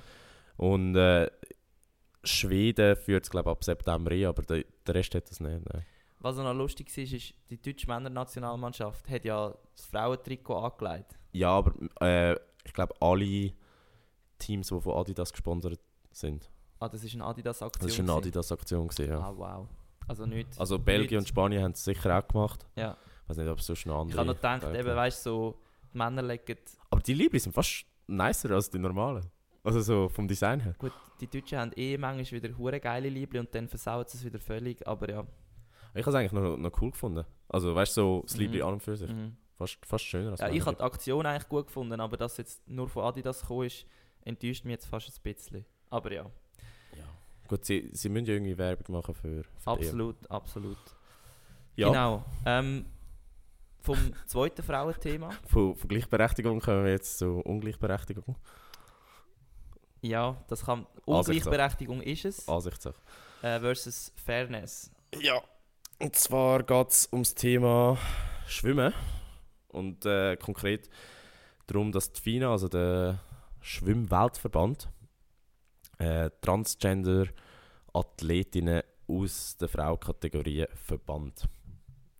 Und 0.56 0.96
äh, 0.96 1.30
Schweden 2.22 2.96
führt 2.96 3.24
es, 3.24 3.30
glaube 3.30 3.50
ich, 3.50 3.52
ab 3.52 3.64
September 3.64 4.10
ein, 4.10 4.24
aber 4.26 4.42
der, 4.42 4.64
der 4.86 4.94
Rest 4.94 5.14
hat 5.14 5.30
das 5.30 5.40
nicht. 5.40 5.64
Nein. 5.72 5.84
was 6.20 6.38
auch 6.38 6.44
noch 6.44 6.54
lustig 6.54 6.94
war, 6.96 7.04
ist, 7.04 7.34
die 7.50 7.60
deutsche 7.60 7.86
Männernationalmannschaft 7.86 9.08
hat 9.08 9.24
ja 9.24 9.54
das 9.74 9.86
Frauentrikot 9.86 10.58
angelegt. 10.58 11.16
Ja, 11.32 11.50
aber 11.50 11.72
äh, 12.00 12.34
ich 12.64 12.72
glaube, 12.72 12.94
alle 13.00 13.52
Teams, 14.38 14.68
die 14.68 14.80
von 14.80 14.96
Adidas 14.96 15.32
gesponsert 15.32 15.80
sind. 16.10 16.50
Ah, 16.80 16.88
das 16.88 17.04
ist 17.04 17.14
eine 17.14 17.24
Adidas-Aktion. 17.24 17.88
Das 17.88 17.98
war 17.98 18.04
eine. 18.04 18.12
Adidas-Aktion. 18.12 18.90
Ja. 18.98 19.20
Ah, 19.20 19.32
wow. 19.36 19.68
Also 20.08 20.26
nicht. 20.26 20.48
Also 20.58 20.78
Belgien 20.78 21.18
und 21.18 21.22
nicht- 21.22 21.28
Spanien 21.28 21.62
haben 21.62 21.72
es 21.72 21.84
sicher 21.84 22.18
auch 22.18 22.26
gemacht. 22.26 22.66
Ja. 22.76 22.96
Ich 23.24 23.28
weiß 23.30 23.36
nicht, 23.38 23.48
ob 23.48 23.58
es 23.58 23.66
sonst 23.66 23.86
noch 23.86 24.00
andere... 24.00 24.10
Ich 24.14 24.18
habe 24.18 24.26
noch 24.28 24.36
gedacht, 24.36 24.74
eben, 24.74 24.96
weißt 24.96 25.26
du, 25.26 25.30
so, 25.30 25.58
die 25.92 25.98
Männer 25.98 26.22
legen. 26.22 26.56
Aber 26.90 27.00
die 27.02 27.14
Libri 27.14 27.38
sind 27.40 27.52
fast 27.52 27.84
nicer 28.06 28.50
als 28.52 28.70
die 28.70 28.78
normalen. 28.78 29.26
Also 29.64 29.80
so 29.80 30.08
vom 30.08 30.28
Design 30.28 30.60
her. 30.60 30.74
Gut, 30.78 30.92
die 31.20 31.26
Deutschen 31.26 31.58
haben 31.58 31.72
eh 31.74 31.98
manchmal 31.98 32.40
wieder 32.42 32.56
hure 32.56 32.78
geile 32.78 33.08
Liebli 33.08 33.40
und 33.40 33.52
dann 33.52 33.66
versauen 33.68 34.04
sie 34.06 34.18
es 34.18 34.24
wieder 34.24 34.38
völlig, 34.38 34.86
aber 34.86 35.10
ja. 35.10 35.26
Ich 35.94 36.02
habe 36.06 36.10
es 36.10 36.14
eigentlich 36.14 36.32
noch, 36.32 36.56
noch 36.56 36.80
cool 36.80 36.92
gefunden. 36.92 37.24
Also 37.48 37.74
weißt 37.74 37.96
du, 37.96 38.00
so 38.00 38.22
das 38.22 38.34
Mhm. 38.34 38.40
Liebling 38.42 38.62
an 38.62 38.72
und 38.74 38.82
für 38.82 38.96
sich. 38.96 39.10
Mhm. 39.10 39.36
Fast, 39.58 39.78
fast 39.84 40.04
schöner 40.04 40.32
als 40.32 40.40
Ja, 40.40 40.50
ich 40.50 40.64
habe 40.64 40.76
die 40.76 40.82
Aktion 40.82 41.26
eigentlich 41.26 41.48
gut 41.48 41.66
gefunden, 41.66 41.98
aber 42.00 42.16
dass 42.16 42.36
jetzt 42.36 42.68
nur 42.68 42.88
von 42.88 43.04
Adidas 43.04 43.40
gekommen 43.40 43.64
ist, 43.66 43.86
enttäuscht 44.20 44.64
mich 44.64 44.72
jetzt 44.72 44.86
fast 44.86 45.08
ein 45.08 45.22
bisschen. 45.34 45.64
Aber 45.90 46.12
Ja. 46.12 46.26
Gut, 47.48 47.64
sie, 47.64 47.88
sie 47.92 48.08
müssen 48.08 48.26
ja 48.26 48.34
irgendwie 48.34 48.56
Werbung 48.56 48.96
machen 48.96 49.14
für, 49.14 49.42
für 49.42 49.42
die 49.42 49.70
EM. 49.70 49.72
absolut, 49.78 50.30
absolut. 50.30 50.78
Ja, 51.76 51.88
Genau. 51.88 52.24
Ähm, 52.44 52.86
vom 53.80 53.98
zweiten 54.26 54.62
Frauenthema. 54.62 55.30
von, 55.46 55.76
von 55.76 55.88
Gleichberechtigung 55.88 56.60
kommen 56.60 56.84
wir 56.84 56.92
jetzt 56.92 57.18
zu 57.18 57.40
Ungleichberechtigung. 57.40 58.36
Ja, 60.02 60.36
das 60.48 60.64
kann. 60.64 60.86
Ungleichberechtigung 61.04 62.02
ist 62.02 62.24
es. 62.24 62.48
Ansichtssache. 62.48 62.96
Äh, 63.42 63.60
versus 63.60 64.12
Fairness. 64.24 64.90
Ja, 65.20 65.42
und 65.98 66.14
zwar 66.14 66.62
geht 66.62 66.90
es 66.90 67.08
ums 67.10 67.34
Thema 67.34 67.96
Schwimmen. 68.46 68.92
Und 69.68 70.04
äh, 70.04 70.36
konkret 70.36 70.90
darum, 71.66 71.90
dass 71.92 72.12
die 72.12 72.20
FINA, 72.20 72.50
also 72.50 72.68
der 72.68 73.20
Schwimmweltverband, 73.60 74.88
äh, 75.98 76.30
Transgender-Athletinnen 76.40 78.82
aus 79.08 79.56
der 79.56 79.68
Fraukategorie 79.68 80.66
verbannt. 80.74 81.48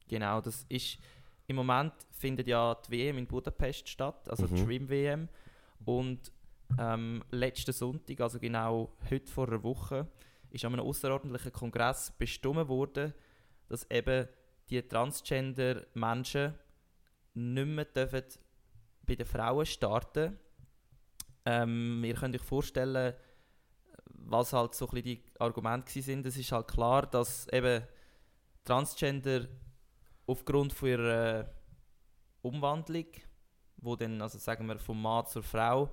Genau, 0.09 0.41
das 0.41 0.65
ist. 0.69 0.99
Im 1.49 1.57
Moment 1.57 1.93
findet 2.11 2.49
ja 2.49 2.75
die 2.75 2.91
WM 2.91 3.19
in 3.19 3.27
Budapest 3.27 3.89
statt, 3.89 4.29
also 4.29 4.47
die 4.47 4.55
Mhm. 4.55 4.65
Schwimm-WM. 4.65 5.29
Und 5.85 6.33
ähm, 6.79 7.23
letzten 7.31 7.73
Sonntag, 7.73 8.21
also 8.21 8.41
genau 8.41 8.93
heute 9.09 9.31
vor 9.31 9.47
einer 9.47 9.63
Woche, 9.63 10.09
ist 10.51 10.65
an 10.65 10.73
einem 10.73 10.85
außerordentlichen 10.85 11.53
Kongress 11.53 12.11
bestimmt 12.19 12.69
worden, 12.69 13.15
dass 13.69 13.89
eben 13.91 14.27
die 14.71 14.83
Transgender-Menschen 14.83 16.55
nicht 17.35 17.67
mehr 17.69 17.85
dürfen 17.85 18.25
bei 19.07 19.15
den 19.15 19.27
Frauen 19.27 19.67
starten 19.67 20.37
ähm, 21.47 22.03
Ihr 22.05 22.15
könnt 22.15 22.35
euch 22.35 22.43
vorstellen, 22.43 23.15
was 24.29 24.53
halt 24.53 24.75
so 24.75 24.87
ein 24.89 24.91
bisschen 25.03 25.23
die 25.25 25.41
Argumente 25.41 26.03
sind. 26.03 26.27
Es 26.27 26.37
ist 26.37 26.53
halt 26.53 26.69
klar, 26.69 27.07
dass 27.07 27.47
eben 27.49 27.83
Transgender 28.65 29.47
aufgrund 30.27 30.73
von 30.73 30.89
ihrer 30.89 31.49
Umwandlung, 32.43 33.07
wo 33.79 33.95
dann, 33.97 34.21
also 34.21 34.39
sagen 34.39 34.67
wir, 34.67 34.79
vom 34.79 35.01
Mann 35.01 35.27
zur 35.27 35.43
Frau 35.43 35.91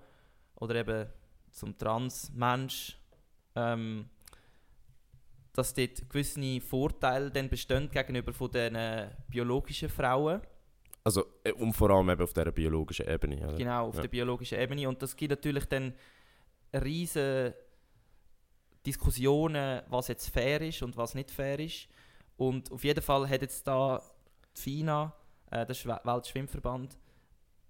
oder 0.56 0.76
eben 0.76 1.08
zum 1.52 1.78
Transmensch, 1.78 2.98
ähm, 3.56 4.10
dass 5.54 5.74
dort 5.76 6.10
gewisse 6.10 6.62
Vorteile 6.62 7.30
dann 7.30 7.48
bestehen 7.50 7.90
gegenüber 7.92 8.34
von 8.34 8.50
den 8.50 8.74
äh, 8.74 9.10
biologischen 9.30 9.90
Frauen. 9.90 10.42
Also, 11.04 11.26
äh, 11.44 11.52
und 11.52 11.74
vor 11.74 11.92
allem 11.92 12.10
eben 12.10 12.24
auf 12.24 12.34
dieser 12.34 12.52
biologischen 12.52 13.08
Ebene. 13.08 13.48
Oder? 13.48 13.58
Genau, 13.58 13.88
auf 13.90 13.96
Ja. 13.96 14.02
der 14.02 14.08
biologischen 14.08 14.60
Ebene. 14.60 14.90
Und 14.90 15.00
das 15.04 15.16
gibt 15.16 15.30
natürlich 15.30 15.66
dann 15.66 15.94
riesige 16.74 17.54
Diskussionen, 18.86 19.82
was 19.88 20.08
jetzt 20.10 20.30
fair 20.30 20.62
ist 20.62 20.82
und 20.82 20.98
was 20.98 21.16
nicht 21.16 21.32
fair 21.32 21.60
ist. 21.60 21.88
Und 22.38 22.72
auf 22.72 22.84
jeden 22.84 23.02
Fall 23.02 23.30
hat 23.30 23.42
jetzt 23.42 23.66
da 23.68 24.02
die 24.58 24.62
FINA, 24.62 25.14
äh, 25.52 25.66
der 25.66 26.02
Weltschwimmverband, 26.04 26.98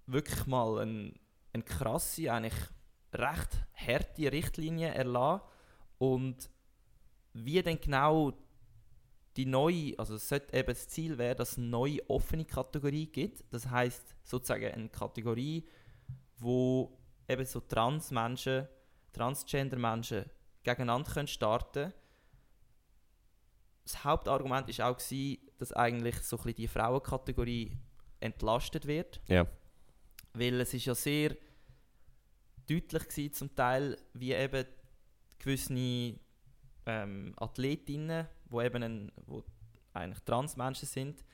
wirklich 0.06 0.46
mal 0.46 0.80
eine 0.80 1.12
ein 1.54 1.64
krasse, 1.64 2.30
eigentlich 2.30 2.60
recht 3.12 3.64
harte 3.74 4.32
Richtlinie 4.32 4.88
erlassen. 4.88 5.42
Und 5.98 6.50
wie 7.32 7.62
denn 7.62 7.80
genau 7.80 8.32
die 9.36 9.46
neue, 9.46 9.98
also 9.98 10.16
es 10.16 10.28
sollte 10.28 10.56
eben 10.56 10.68
das 10.68 10.88
Ziel 10.88 11.16
wäre, 11.18 11.34
dass 11.34 11.52
es 11.52 11.58
eine 11.58 11.68
neue 11.68 12.10
offene 12.10 12.44
Kategorie 12.44 13.06
gibt. 13.06 13.44
Das 13.52 13.68
heißt 13.68 14.02
sozusagen 14.22 14.72
eine 14.72 14.88
Kategorie, 14.88 15.64
wo 16.38 16.96
eben 17.28 17.44
so 17.44 17.60
Transmenschen, 17.60 18.68
Transgender-Menschen 19.12 20.24
gegeneinander 20.64 21.12
können 21.12 21.28
starten 21.28 21.92
Das 23.84 24.04
Hauptargument 24.04 24.68
ist 24.68 24.80
auch 24.80 24.96
gewesen, 24.96 25.38
dass 25.58 25.72
eigentlich 25.72 26.16
so 26.22 26.38
ein 26.38 26.54
die 26.54 26.68
Frauenkategorie 26.68 27.78
entlastet 28.20 28.86
wird. 28.86 29.20
Ja. 29.28 29.46
Weil 30.32 30.60
es 30.60 30.74
ist 30.74 30.86
ja 30.86 30.94
sehr 30.94 31.36
deutlich 32.66 33.08
gewesen, 33.08 33.32
zum 33.32 33.54
Teil, 33.54 33.98
wie 34.14 34.32
eben 34.32 34.64
gewisse 35.38 36.18
ähm, 36.86 37.34
Athletinnen, 37.36 38.26
wo 38.46 38.60
eben 38.60 38.82
ein, 38.82 39.12
wo 39.26 39.44
eigentlich 39.92 40.24
Transmenschen 40.24 40.88
sind, 40.88 41.24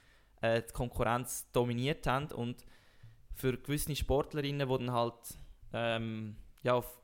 äh, 0.43 0.63
die 0.63 0.73
Konkurrenz 0.73 1.51
dominiert 1.53 2.07
haben 2.07 2.31
und 2.33 2.65
für 3.35 3.57
gewisse 3.57 3.95
Sportlerinnen, 3.97 4.69
die 4.69 4.79
dann 4.79 4.93
halt 4.93 5.39
ähm, 5.73 6.37
ja, 6.63 6.75
auf, 6.75 7.00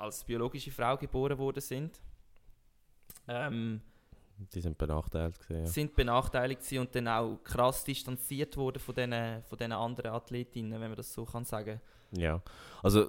als 0.00 0.24
biologische 0.24 0.70
Frau 0.70 0.96
geboren 0.96 1.38
worden 1.38 1.60
sind, 1.60 2.00
ähm, 3.28 3.80
Die 4.54 4.60
sind 4.60 4.78
benachteiligt. 4.78 5.40
Gewesen, 5.40 5.64
ja. 5.64 5.70
sind 5.70 5.94
benachteiligt 5.94 6.62
gewesen 6.62 6.78
und 6.80 6.94
dann 6.94 7.08
auch 7.08 7.38
krass 7.44 7.84
distanziert 7.84 8.56
worden 8.56 8.80
von 8.80 8.94
diesen 8.94 9.42
von 9.44 9.58
den 9.58 9.72
anderen 9.72 10.12
Athletinnen, 10.12 10.72
wenn 10.72 10.88
man 10.88 10.96
das 10.96 11.12
so 11.12 11.24
kann 11.24 11.44
sagen. 11.44 11.80
Ja, 12.12 12.42
also 12.82 13.08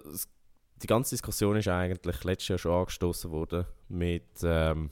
die 0.81 0.87
ganze 0.87 1.11
Diskussion 1.11 1.55
ist 1.57 1.67
eigentlich 1.67 2.23
letztes 2.23 2.47
Jahr 2.49 2.57
schon 2.57 2.71
angestoßen 2.73 3.31
worden 3.31 3.65
mit, 3.87 4.27
ähm, 4.43 4.89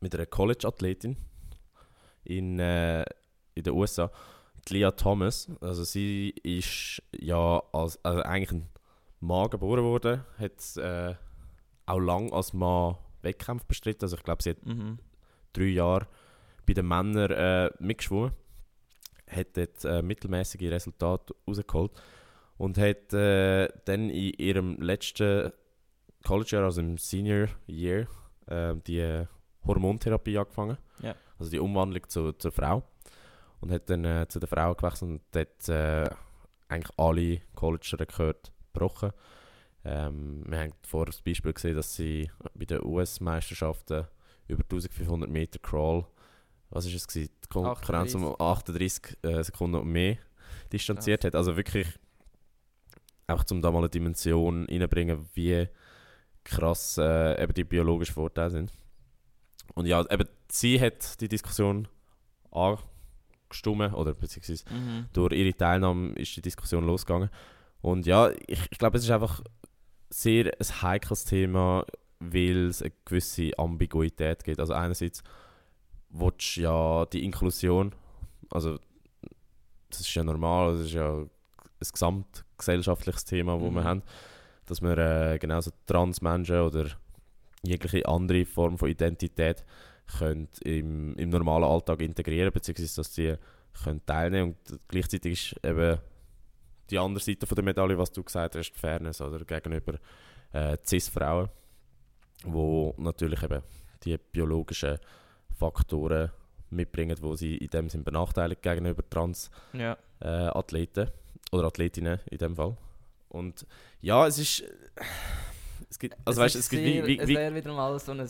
mit 0.00 0.14
einer 0.14 0.26
College-Athletin 0.26 1.16
in, 2.24 2.58
äh, 2.58 3.04
in 3.54 3.62
den 3.62 3.72
USA, 3.72 4.10
Leah 4.68 4.92
Thomas. 4.92 5.48
Also 5.60 5.84
sie 5.84 6.30
ist 6.42 7.02
ja 7.18 7.62
als, 7.72 8.02
also 8.04 8.22
eigentlich 8.22 8.52
ein 8.52 8.68
Mann 9.26 9.50
geboren 9.50 9.84
worden, 9.84 10.24
hat 10.38 10.76
äh, 10.76 11.14
auch 11.86 11.98
lang 11.98 12.32
als 12.32 12.52
Mann 12.52 12.96
Wettkämpfe 13.22 13.66
bestritten. 13.66 14.04
Also 14.04 14.16
ich 14.16 14.22
glaube, 14.22 14.42
sie 14.42 14.50
hat 14.50 14.64
Mhm. 14.64 14.98
drei 15.52 15.64
Jahre 15.64 16.06
bei 16.66 16.74
den 16.74 16.86
Männern 16.88 17.30
äh, 17.30 17.70
mitgeschwommen, 17.78 18.32
hat 19.28 19.56
dort 19.56 19.84
äh, 19.84 20.02
mittelmäßige 20.02 20.70
Resultate 20.70 21.34
rausgeholt 21.46 21.92
und 22.58 22.78
hat 22.78 23.12
äh, 23.12 23.68
dann 23.84 24.10
in 24.10 24.32
ihrem 24.38 24.80
letzten 24.80 25.52
College-Jahr, 26.24 26.64
also 26.64 26.80
im 26.80 26.98
Senior 26.98 27.48
Year, 27.68 28.06
äh, 28.46 28.74
die 28.86 29.24
Hormontherapie 29.66 30.38
angefangen. 30.38 30.78
Ja. 31.00 31.14
Also 31.38 31.50
die 31.50 31.58
Umwandlung 31.60 32.08
zu, 32.08 32.32
zur 32.32 32.52
Frau. 32.52 32.82
Und 33.60 33.70
hat 33.72 33.88
dann 33.88 34.04
äh, 34.04 34.26
zu 34.28 34.38
der 34.38 34.48
Frau 34.48 34.74
gewechselt 34.74 35.10
und 35.10 35.22
dort 35.32 35.68
äh, 35.68 36.08
eigentlich 36.68 36.98
alle 36.98 37.40
College-Rekorde 37.54 38.50
gebrochen. 38.76 39.12
Ähm, 39.84 40.42
wir 40.46 40.58
haben 40.58 40.72
vorher 40.82 41.06
das 41.06 41.22
Beispiel 41.22 41.52
gesehen, 41.52 41.76
dass 41.76 41.94
sie 41.94 42.30
bei 42.54 42.64
den 42.64 42.84
US-Meisterschaften 42.84 44.06
über 44.48 44.62
1500 44.62 45.30
Meter 45.30 45.58
Crawl, 45.58 46.06
was 46.70 46.86
ist 46.86 46.94
es 46.94 47.06
gewesen? 47.06 47.30
Die 47.44 47.48
Konkurrenz 47.48 48.14
um 48.14 48.34
38 48.40 49.18
äh, 49.22 49.42
Sekunden 49.42 49.76
und 49.76 49.88
mehr 49.88 50.18
distanziert 50.72 51.24
hat. 51.24 51.34
Also 51.34 51.56
wirklich 51.56 51.86
einfach 53.26 53.44
zum 53.44 53.62
da 53.62 53.70
mal 53.70 53.78
eine 53.78 53.88
Dimension 53.88 54.66
reinbringen, 54.66 55.28
wie 55.34 55.68
krass 56.44 56.98
äh, 56.98 57.42
eben 57.42 57.54
die 57.54 57.64
biologischen 57.64 58.14
Vorteile 58.14 58.50
sind. 58.50 58.72
Und 59.74 59.86
ja, 59.86 60.00
eben 60.10 60.28
sie 60.48 60.80
hat 60.80 61.20
die 61.20 61.28
Diskussion 61.28 61.88
angestimmt, 62.50 63.94
oder 63.94 64.14
beziehungsweise 64.14 64.64
Mhm. 64.72 65.06
durch 65.12 65.32
ihre 65.32 65.56
Teilnahme 65.56 66.12
ist 66.14 66.36
die 66.36 66.42
Diskussion 66.42 66.86
losgegangen. 66.86 67.30
Und 67.80 68.06
ja, 68.06 68.30
ich, 68.46 68.66
ich 68.70 68.78
glaube, 68.78 68.98
es 68.98 69.04
ist 69.04 69.10
einfach 69.10 69.42
sehr 70.10 70.52
ein 70.58 70.82
heikles 70.82 71.24
Thema, 71.24 71.84
weil 72.18 72.66
es 72.68 72.82
eine 72.82 72.92
gewisse 73.04 73.50
Ambiguität 73.58 74.44
gibt. 74.44 74.60
Also 74.60 74.72
einerseits 74.72 75.22
willst 76.10 76.56
du 76.56 76.60
ja 76.62 77.06
die 77.06 77.24
Inklusion, 77.24 77.94
also 78.50 78.78
das 79.90 80.00
ist 80.00 80.14
ja 80.14 80.24
normal, 80.24 80.72
das 80.72 80.86
ist 80.86 80.94
ja 80.94 81.18
ein 81.18 81.30
gesamtgesellschaftliches 81.78 83.24
Thema, 83.24 83.58
das 83.58 83.70
Mhm. 83.70 83.74
wir 83.74 83.84
haben, 83.84 84.02
dass 84.66 84.82
wir 84.82 84.98
äh, 84.98 85.38
genauso 85.38 85.70
Transmenschen 85.86 86.60
oder 86.60 86.88
jegliche 87.62 88.06
andere 88.06 88.44
Form 88.44 88.78
von 88.78 88.88
Identität 88.88 89.64
können 90.18 90.48
im, 90.62 91.14
im 91.16 91.28
normalen 91.30 91.64
Alltag 91.64 92.00
integrieren, 92.00 92.52
beziehungsweise 92.52 92.96
dass 92.96 93.14
sie 93.14 93.34
können 93.82 94.04
teilnehmen 94.06 94.54
und 94.68 94.80
gleichzeitig 94.88 95.52
ist 95.54 95.64
eben 95.64 95.98
die 96.90 96.98
andere 96.98 97.22
Seite 97.22 97.46
von 97.46 97.54
der 97.56 97.64
Medaille, 97.64 97.98
was 97.98 98.12
du 98.12 98.22
gesagt 98.22 98.56
hast, 98.56 98.72
die 98.72 98.78
Fairness 98.78 99.20
oder 99.20 99.44
gegenüber 99.44 99.94
äh, 100.52 100.76
Cis-Frauen, 100.84 101.48
wo 102.44 102.94
natürlich 102.98 103.42
eben 103.42 103.62
die 104.04 104.16
biologischen 104.18 104.98
Faktoren 105.58 106.30
mitbringen, 106.70 107.16
wo 107.20 107.34
sie 107.36 107.56
in 107.56 107.68
dem 107.68 107.88
Sinn 107.88 108.04
benachteiligt 108.04 108.62
gegenüber 108.62 109.02
Trans-Athleten 109.08 109.80
Ja. 110.20 111.04
äh, 111.04 111.52
oder 111.52 111.66
Athletinnen 111.68 112.20
in 112.30 112.38
dem 112.38 112.56
Fall. 112.56 112.76
Und 113.28 113.66
ja, 114.00 114.26
es 114.26 114.38
ist 114.38 114.64
es 115.90 115.98
gibt 115.98 116.16
also 116.24 116.40
weißt, 116.40 116.56
ist 116.56 116.64
es 116.64 116.70
gibt 116.70 116.82
sehr- 116.82 117.06
wie, 117.06 117.18
wie, 117.18 117.20
es 117.20 117.28
wäre 117.28 117.54
wieder 117.54 117.72
mal 117.72 117.98
so 117.98 118.12
ein, 118.12 118.26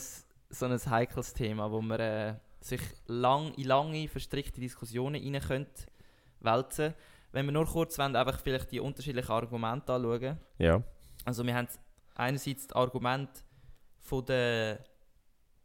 so 0.49 0.65
ein 0.65 0.79
heikles 0.89 1.33
Thema, 1.33 1.71
wo 1.71 1.81
man 1.81 1.99
äh, 1.99 2.35
sich 2.61 2.81
lang, 3.07 3.53
in 3.55 3.65
lange, 3.65 4.07
verstrickte 4.07 4.59
Diskussionen 4.61 5.21
rein 5.21 5.41
könnte 5.41 5.83
wälzen. 6.39 6.93
Wenn 7.31 7.45
wir 7.45 7.51
nur 7.53 7.65
kurz 7.65 7.97
wollen, 7.99 8.15
einfach 8.15 8.39
vielleicht 8.39 8.71
die 8.71 8.79
unterschiedlichen 8.79 9.31
Argumente 9.31 9.93
anschauen. 9.93 10.37
Ja. 10.57 10.81
Also 11.25 11.45
wir 11.45 11.55
haben 11.55 11.67
einerseits 12.15 12.67
das 12.67 12.75
Argument 12.75 13.29
von, 13.99 14.25
den, 14.25 14.77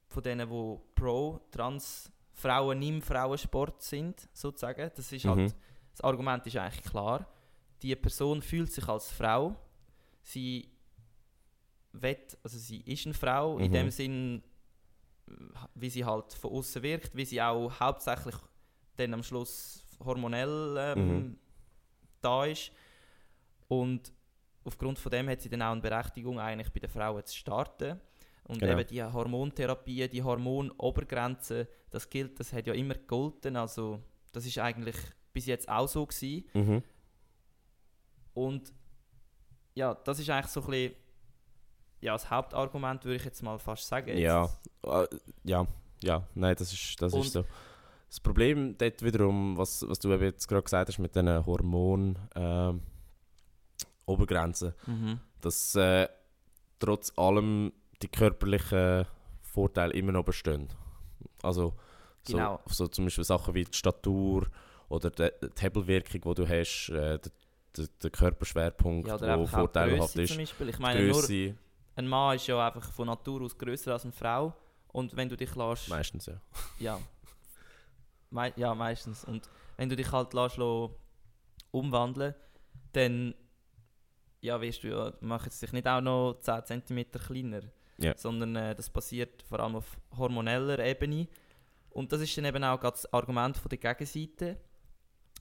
von 0.09 0.23
denen, 0.23 0.49
die 0.49 0.79
pro 0.95 1.41
trans 1.51 2.11
Frauen 2.33 2.83
im 2.83 3.01
Frauensport 3.01 3.81
sind, 3.83 4.29
sozusagen. 4.33 4.91
Das 4.95 5.13
ist 5.13 5.25
halt, 5.25 5.37
Mhm. 5.39 5.53
das 5.93 6.01
Argument 6.01 6.47
ist 6.47 6.57
eigentlich 6.57 6.85
klar. 6.91 7.27
Die 7.83 7.95
Person 7.97 8.43
fühlt 8.43 8.73
sich 8.73 8.87
als 8.89 9.11
Frau. 9.11 9.55
Sie 10.23 10.69
wett, 11.93 12.39
also 12.43 12.59
sie 12.59 12.81
ist 12.81 13.07
eine 13.07 13.15
Frau 13.15 13.59
in 13.59 13.69
Mhm. 13.69 13.73
dem 13.73 13.91
Sinn, 13.91 14.43
wie 15.75 15.91
sie 15.91 16.05
halt 16.05 16.33
von 16.33 16.51
außen 16.53 16.83
wirkt, 16.83 17.15
wie 17.15 17.25
sie 17.25 17.41
auch 17.41 17.71
hauptsächlich 17.79 18.35
dann 18.97 19.15
am 19.15 19.23
Schluss 19.23 19.87
hormonell 20.05 20.77
ähm, 20.79 21.09
Mhm. 21.09 21.39
Da 22.23 22.45
ist. 22.47 22.73
Und 23.69 24.13
aufgrund 24.65 24.99
von 24.99 25.11
dem 25.11 25.29
hat 25.29 25.41
sie 25.41 25.49
dann 25.49 25.63
auch 25.63 25.73
eine 25.73 25.81
Berechtigung, 25.81 26.39
eigentlich 26.41 26.71
bei 26.73 26.81
den 26.81 26.91
Frauen 26.91 27.25
zu 27.25 27.37
starten. 27.37 28.01
Und 28.45 28.59
Genau. 28.61 28.73
eben 28.79 28.87
die 28.89 29.03
Hormontherapie, 29.03 30.09
die 30.09 30.23
Hormonobergrenze, 30.23 31.69
das 31.91 32.09
gilt, 32.11 32.39
das 32.41 32.53
hat 32.53 32.67
ja 32.67 32.75
immer 32.75 32.95
gegolten. 32.95 33.57
Also 33.57 34.01
das 34.33 34.47
ist 34.47 34.59
eigentlich 34.59 34.97
bis 35.33 35.47
jetzt 35.47 35.69
auch 35.69 35.87
so 35.89 36.05
gewesen. 36.07 36.45
Mhm. 36.55 36.83
Und 38.35 38.73
ja, 39.75 39.95
das 39.95 40.19
ist 40.19 40.29
eigentlich 40.31 40.47
so 40.51 40.61
ein 40.63 40.67
bisschen 40.71 40.95
ja, 42.01 42.15
das 42.15 42.29
Hauptargument, 42.29 43.05
würde 43.05 43.17
ich 43.17 43.25
jetzt 43.25 43.43
mal 43.45 43.59
fast 43.61 43.87
sagen. 43.87 44.09
Jetzt- 44.09 44.19
Ja, 44.21 44.51
äh, 45.03 45.07
ja, 45.45 45.65
ja, 46.03 46.27
nein, 46.35 46.57
das 46.59 46.73
ist, 46.73 47.01
das 47.01 47.13
Und- 47.15 47.21
ist 47.27 47.33
so. 47.33 47.45
Das 48.13 48.21
Problem 48.21 48.77
dort 48.77 49.03
wiederum, 49.03 49.57
was, 49.57 49.89
was 49.89 49.99
du 49.99 50.13
eben 50.13 50.23
jetzt 50.25 50.47
gerade 50.47 50.63
gesagt 50.65 50.89
hast 50.91 50.99
mit 50.99 51.15
diesen 51.15 51.47
Hormon 51.47 52.19
ähm, 52.35 52.83
Obergrenzen, 54.05 54.75
Mhm. 54.87 55.19
dass 55.41 55.75
äh, 55.77 56.07
trotz 56.79 57.11
allem 57.17 57.73
die 58.03 58.09
körperlichen 58.09 59.07
Vorteile 59.41 59.95
immer 59.95 60.13
noch 60.13 60.25
bestehen. 60.27 60.69
Also 61.43 61.73
so, 62.23 62.37
Genau. 62.37 62.61
so 62.67 62.87
zum 62.87 63.07
Beispiel 63.07 63.25
Sachen 63.25 63.55
wie 63.55 63.65
die 63.65 63.73
Statur 63.79 64.47
oder 64.91 65.09
die, 65.09 65.31
die 65.43 65.63
Hebelwirkung, 65.63 66.21
die 66.21 66.35
du 66.35 66.47
hast, 66.47 66.91
äh, 66.91 67.19
der, 67.19 67.87
der, 68.03 68.11
Körperschwerpunkt, 68.11 69.09
Ja, 69.09 69.17
der 69.17 69.47
vorteilhaft 69.47 70.17
ist. 70.17 70.29
zum 70.33 70.37
Beispiel. 70.37 70.69
Ich 70.69 70.79
meine, 70.79 71.09
nur 71.09 71.25
ein 71.97 72.09
Mann 72.09 72.37
ist 72.37 72.47
ja 72.47 72.67
einfach 72.67 72.93
von 72.93 73.07
Natur 73.07 73.41
aus 73.41 73.57
größer 73.57 73.95
als 73.95 74.03
eine 74.05 74.13
Frau. 74.13 74.53
Und 74.89 75.17
wenn 75.17 75.31
du 75.31 75.37
dich 75.39 75.55
lässt, 75.57 75.89
meistens 75.89 76.27
ja. 76.27 76.35
ja, 76.79 76.99
mei 78.33 78.53
ja 78.57 78.75
meistens. 78.75 79.25
Und 79.25 79.49
wenn 79.77 79.89
du 79.89 79.97
dich 79.97 80.11
halt 80.13 80.33
lässt, 80.35 80.57
lo- 80.57 80.99
umwandeln, 81.71 82.35
dann 82.93 83.35
ja, 84.41 84.61
weißt 84.61 84.83
du, 84.83 84.89
ja, 84.89 85.13
mach 85.21 85.45
jetzt 85.45 85.63
dich 85.63 85.73
nicht 85.73 85.87
auch 85.87 86.01
noch 86.01 86.35
10 86.41 86.83
cm 86.85 87.05
kleiner, 87.13 87.61
Ja. 87.99 88.17
sondern 88.17 88.57
äh, 88.57 88.75
das 88.75 88.91
passiert 88.91 89.43
vor 89.45 89.61
allem 89.61 89.77
auf 89.77 89.97
hormoneller 90.17 90.81
Ebene. 90.81 91.29
Und 91.91 92.11
das 92.13 92.21
ist 92.23 92.37
dann 92.37 92.47
eben 92.47 92.65
auch 92.65 92.81
das 92.81 93.11
Argument 93.13 93.57
von 93.57 93.69
der 93.69 93.79
Gegenseite. 93.79 94.57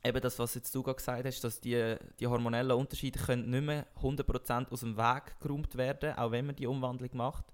Eben 0.04 0.22
das, 0.22 0.38
was 0.38 0.54
jetzt 0.56 0.74
du 0.76 0.84
gerade 0.84 0.98
gesagt 0.98 1.26
hast, 1.26 1.44
dass 1.44 1.60
die, 1.60 1.96
die 2.20 2.28
hormonellen 2.28 2.72
Unterschiede 2.78 3.20
können 3.20 3.50
nicht 3.50 3.64
mehr 3.64 3.88
100% 4.02 4.72
aus 4.72 4.80
dem 4.82 4.96
Weg 4.98 5.40
geräumt 5.40 5.76
werden, 5.76 6.14
auch 6.16 6.32
wenn 6.32 6.46
man 6.48 6.56
die 6.56 6.68
Umwandlung 6.68 7.10
macht. 7.14 7.46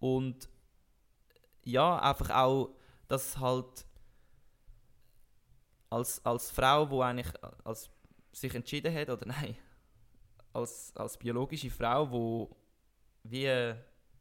Und 0.00 0.48
ja, 1.64 1.98
einfach 1.98 2.30
auch, 2.30 2.70
dass 3.08 3.38
halt 3.38 3.84
als, 5.90 6.24
als 6.24 6.50
Frau, 6.50 6.86
die 6.86 7.00
eigentlich 7.02 7.32
als 7.64 7.90
sich 8.32 8.54
entschieden 8.54 8.94
hat, 8.94 9.08
oder 9.10 9.26
nein, 9.26 9.56
als, 10.52 10.92
als 10.96 11.16
biologische 11.18 11.70
Frau, 11.70 12.10
wo 12.10 12.56
wie, 13.24 13.46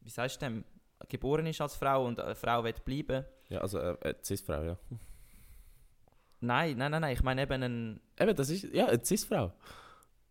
wie 0.01 0.09
sagst 0.09 0.41
du 0.41 0.63
geboren 1.09 1.45
ist 1.45 1.61
als 1.61 1.75
Frau 1.75 2.05
und 2.05 2.19
eine 2.19 2.35
Frau 2.35 2.63
wird 2.63 2.83
bleiben. 2.83 3.23
Ja, 3.49 3.59
also 3.61 3.79
äh, 3.79 3.93
äh, 4.01 4.15
Cis-Frau, 4.23 4.63
ja. 4.63 4.77
Nein, 6.39 6.77
nein, 6.77 6.91
nein, 6.91 7.01
nein, 7.01 7.13
ich 7.13 7.23
meine 7.23 7.43
eben 7.43 7.63
ein, 7.63 8.01
Eben, 8.19 8.35
das 8.35 8.49
ist, 8.49 8.63
ja, 8.73 8.87
eine 8.87 9.03
Cis-Frau. 9.03 9.53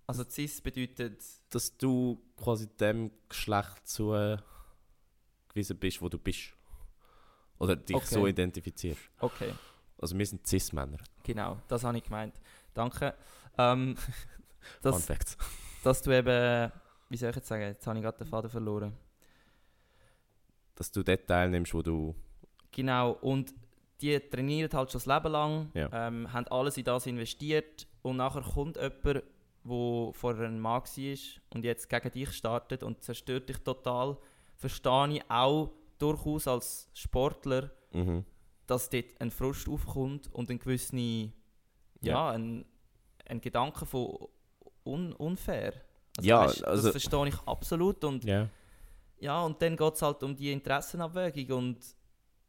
also 0.07 0.25
cis 0.25 0.61
bedeutet, 0.61 1.23
Dass 1.51 1.77
du 1.77 2.23
quasi 2.37 2.67
dem 2.77 3.11
Geschlecht 3.29 3.87
zugewiesen 3.89 5.79
bist, 5.79 6.03
wo 6.03 6.09
du 6.09 6.19
bist. 6.19 6.53
Oder 7.59 7.75
dich 7.77 7.97
Okay. 7.97 8.07
so 8.07 8.27
identifizierst. 8.27 9.01
okay, 9.21 9.53
Also 9.99 10.17
wir 10.19 10.27
sind 10.27 10.47
Cis-Männer. 10.47 10.99
genau, 11.23 11.59
das 11.69 11.85
habe 11.85 11.97
ich 11.99 12.05
gemeint. 12.05 12.35
Danke. 12.75 13.15
Ähm, 13.59 13.97
Fun 13.97 14.13
dass, 14.83 15.07
Facts. 15.07 15.37
dass 15.85 16.03
du 16.03 16.11
eben, 16.11 16.73
wie 17.09 17.17
soll 17.17 17.31
ich 17.31 17.37
jetzt 17.37 17.49
sagen, 17.49 17.63
jetzt 17.63 17.87
habe 17.87 17.99
ich 17.99 18.05
gerade 18.05 18.19
den 18.19 18.27
Faden 18.27 18.51
verloren. 18.51 18.93
Dass 20.75 20.91
du 20.91 21.03
dort 21.03 21.27
teilnimmst, 21.27 21.73
wo 21.75 21.83
du... 21.83 22.15
Genau, 22.73 23.13
und 23.13 23.55
die 24.03 24.19
trainieren 24.21 24.71
halt 24.75 24.93
schon 24.93 25.01
das 25.03 25.07
Leben 25.07 25.33
lang, 25.33 25.71
Ja. 25.73 25.89
ähm, 26.09 26.31
haben 26.33 26.47
alles 26.49 26.77
in 26.77 26.85
das 26.85 27.07
investiert 27.07 27.87
und 28.03 28.19
nachher 28.19 28.43
kommt 28.43 28.77
jemand, 28.77 29.05
der 29.05 29.23
vorher 30.13 30.47
ein 30.47 30.61
Mann 30.61 30.83
war 30.83 31.17
und 31.55 31.65
jetzt 31.65 31.89
gegen 31.89 32.11
dich 32.11 32.33
startet 32.33 32.83
und 32.83 33.03
zerstört 33.03 33.49
dich 33.49 33.59
total. 33.65 34.19
Verstehe 34.55 35.09
ich 35.15 35.31
auch 35.31 35.71
durchaus 35.99 36.47
als 36.47 36.91
Sportler, 36.93 37.71
Mhm. 37.93 38.27
Dass 38.67 38.91
dort 38.91 39.05
ein 39.21 39.31
Frust 39.31 39.69
aufkommt 39.69 40.33
und 40.33 40.51
ein 40.51 40.59
gewisser, 40.59 40.97
ja, 40.97 41.31
Ja. 42.01 42.31
ein, 42.31 42.65
ein 43.29 43.41
Gedanke 43.41 43.87
von 43.87 44.29
un 44.85 45.13
unfair. 45.15 45.73
Ja, 46.21 46.41
weisst, 46.47 46.65
also- 46.65 46.83
das 46.85 46.93
verstehe 47.03 47.29
ich 47.29 47.39
absolut 47.47 48.03
und 48.05 48.25
Ja. 48.25 48.49
ja, 49.19 49.43
und 49.43 49.61
dann 49.61 49.77
geht 49.77 49.95
es 49.95 50.03
halt 50.03 50.23
um 50.23 50.35
die 50.37 50.51
Interessenabwägung 50.53 51.59
und 51.59 51.79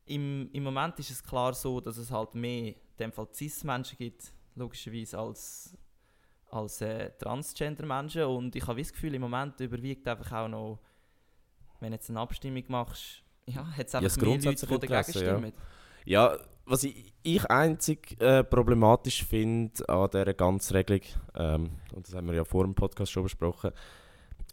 im, 0.05 0.49
im 0.53 0.63
Moment 0.63 0.97
ist 0.99 1.09
es 1.11 1.21
klar 1.23 1.53
so, 1.53 1.81
dass 1.81 1.97
es 1.97 2.09
halt 2.11 2.33
mehr 2.33 2.69
in 2.69 2.75
dem 2.99 3.11
Fall 3.11 3.27
Cis-Menschen 3.33 3.97
gibt, 3.97 4.31
logischerweise, 4.55 5.19
als, 5.19 5.77
als 6.49 6.79
äh, 6.81 7.11
Transgender-Menschen 7.17 8.23
und 8.23 8.55
ich 8.55 8.65
habe 8.65 8.79
das 8.81 8.93
Gefühl, 8.93 9.13
im 9.15 9.21
Moment 9.21 9.59
überwiegt 9.59 10.07
einfach 10.07 10.31
auch 10.31 10.47
noch, 10.47 10.79
wenn 11.81 11.91
du 11.91 11.95
jetzt 11.97 12.09
eine 12.09 12.21
Abstimmung 12.21 12.63
machst, 12.69 13.21
ja, 13.45 13.65
hat 13.65 13.85
es 13.87 13.93
Ja, 13.93 13.99
einfach 13.99 14.15
das 14.15 14.17
mehr 14.17 14.29
Leute, 14.35 14.39
die 14.49 14.65
dagegen 14.65 14.83
Interesse, 14.83 15.25
ja. 15.25 15.51
Ja, 16.07 16.37
was 16.65 16.85
ich, 16.85 17.13
ich 17.21 17.51
einzig 17.51 18.15
äh, 18.21 18.41
problematisch 18.41 19.25
finde 19.25 19.89
an 19.89 20.09
dieser 20.09 20.33
ganzen 20.33 20.77
Regelung, 20.77 21.01
ähm, 21.35 21.71
und 21.93 22.07
das 22.07 22.15
haben 22.15 22.27
wir 22.27 22.33
ja 22.33 22.45
vor 22.45 22.63
dem 22.63 22.75
Podcast 22.75 23.11
schon 23.11 23.23
besprochen, 23.23 23.71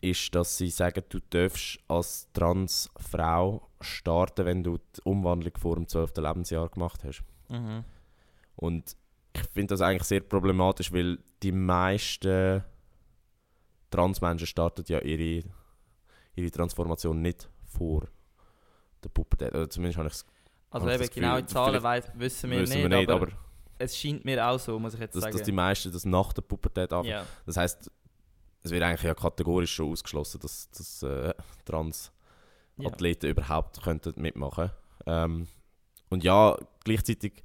ist, 0.00 0.34
dass 0.34 0.56
sie 0.56 0.68
sagen, 0.68 1.04
du 1.08 1.20
darfst 1.30 1.78
als 1.86 2.28
Transfrau 2.32 3.68
starten, 3.80 4.46
wenn 4.46 4.64
du 4.64 4.78
die 4.78 5.00
Umwandlung 5.04 5.52
vor 5.56 5.76
dem 5.76 5.86
12. 5.86 6.16
Lebensjahr 6.16 6.68
gemacht 6.70 7.04
hast. 7.04 7.22
Mhm. 7.48 7.84
Und 8.56 8.96
ich 9.32 9.42
finde 9.52 9.74
das 9.74 9.80
eigentlich 9.80 10.08
sehr 10.08 10.22
problematisch, 10.22 10.92
weil 10.92 11.20
die 11.40 11.52
meisten 11.52 12.64
Transmenschen 13.90 14.48
starten 14.48 14.84
ja 14.88 14.98
ihre, 14.98 15.48
ihre 16.34 16.50
Transformation 16.50 17.22
nicht 17.22 17.48
vor 17.64 18.08
der 19.04 19.08
Pubertät. 19.10 19.54
Oder 19.54 19.70
zumindest 19.70 19.98
habe 19.98 20.08
ich 20.08 20.14
es 20.14 20.26
Also 20.74 20.90
eben 20.90 21.08
genau 21.08 21.34
Gefühl, 21.34 21.46
Zahlen 21.46 21.82
weiss, 21.82 22.10
wissen 22.14 22.50
wir, 22.50 22.60
wissen 22.60 22.72
nicht, 22.72 22.90
wir 22.90 22.98
nicht, 22.98 23.08
aber, 23.08 23.22
aber, 23.28 23.32
es 23.78 23.96
scheint 23.96 24.24
mir 24.24 24.44
auch 24.44 24.58
so, 24.58 24.76
muss 24.78 24.94
ich 24.94 25.00
jetzt 25.00 25.14
dass, 25.14 25.22
sagen. 25.22 25.36
dass 25.36 25.46
die 25.46 25.52
meisten 25.52 25.92
das 25.92 26.04
nach 26.04 26.32
der 26.32 26.42
Pubertät 26.42 26.92
anfangen. 26.92 27.10
ja. 27.10 27.26
Das 27.46 27.56
heisst, 27.56 27.90
es 28.62 28.70
wird 28.72 28.82
eigentlich 28.82 29.02
ja 29.02 29.14
kategorisch 29.14 29.72
schon 29.72 29.92
ausgeschlossen, 29.92 30.40
dass, 30.40 30.68
dass 30.70 31.02
äh, 31.04 31.32
Trans-Athleten 31.64 33.26
ja. 33.26 33.30
überhaupt 33.30 33.82
könnten 33.82 34.20
mitmachen 34.20 34.70
ähm, 35.06 35.46
Und 36.08 36.24
ja, 36.24 36.56
gleichzeitig, 36.82 37.42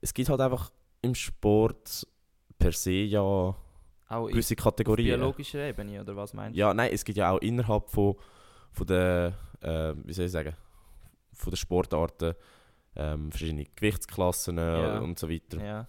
es 0.00 0.14
gibt 0.14 0.30
halt 0.30 0.40
einfach 0.40 0.70
im 1.02 1.14
Sport 1.14 2.06
per 2.58 2.72
se 2.72 2.92
ja 2.92 3.20
Auch 3.20 3.56
gewisse 4.08 4.56
Kategorien. 4.56 5.18
biologischer 5.18 5.68
Ebene, 5.68 6.00
oder 6.00 6.16
was 6.16 6.32
meinst 6.32 6.56
du? 6.56 6.60
Ja, 6.60 6.72
nein, 6.72 6.90
es 6.94 7.04
gibt 7.04 7.18
ja 7.18 7.30
auch 7.30 7.38
innerhalb 7.40 7.90
von, 7.90 8.16
von 8.72 8.86
der, 8.86 9.34
äh, 9.60 9.92
wie 10.02 10.14
soll 10.14 10.24
ich 10.24 10.32
sagen, 10.32 10.56
von 11.34 11.50
der 11.50 11.56
Sportarten 11.56 12.34
ähm, 12.96 13.30
verschiedene 13.30 13.64
Gewichtsklassen 13.76 14.58
äh, 14.58 14.82
Ja. 14.82 14.98
und 15.00 15.18
so 15.18 15.28
weiter. 15.30 15.64
Ja. 15.64 15.86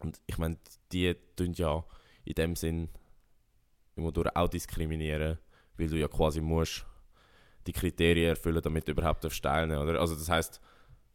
Und 0.00 0.20
ich 0.26 0.38
meine, 0.38 0.56
die 0.92 1.14
tun 1.36 1.52
ja 1.54 1.84
in 2.24 2.34
dem 2.34 2.56
Sinn 2.56 2.88
durch 3.96 4.34
auch 4.36 4.48
diskriminieren, 4.48 5.38
weil 5.76 5.88
du 5.88 5.96
ja 5.96 6.08
quasi 6.08 6.40
musst 6.40 6.86
die 7.66 7.72
Kriterien 7.72 8.30
erfüllen, 8.30 8.60
damit 8.62 8.88
du 8.88 8.92
überhaupt 8.92 9.22
teilnehmen 9.42 9.80
oder? 9.80 10.00
Also 10.00 10.14
das 10.16 10.28
heißt, 10.28 10.60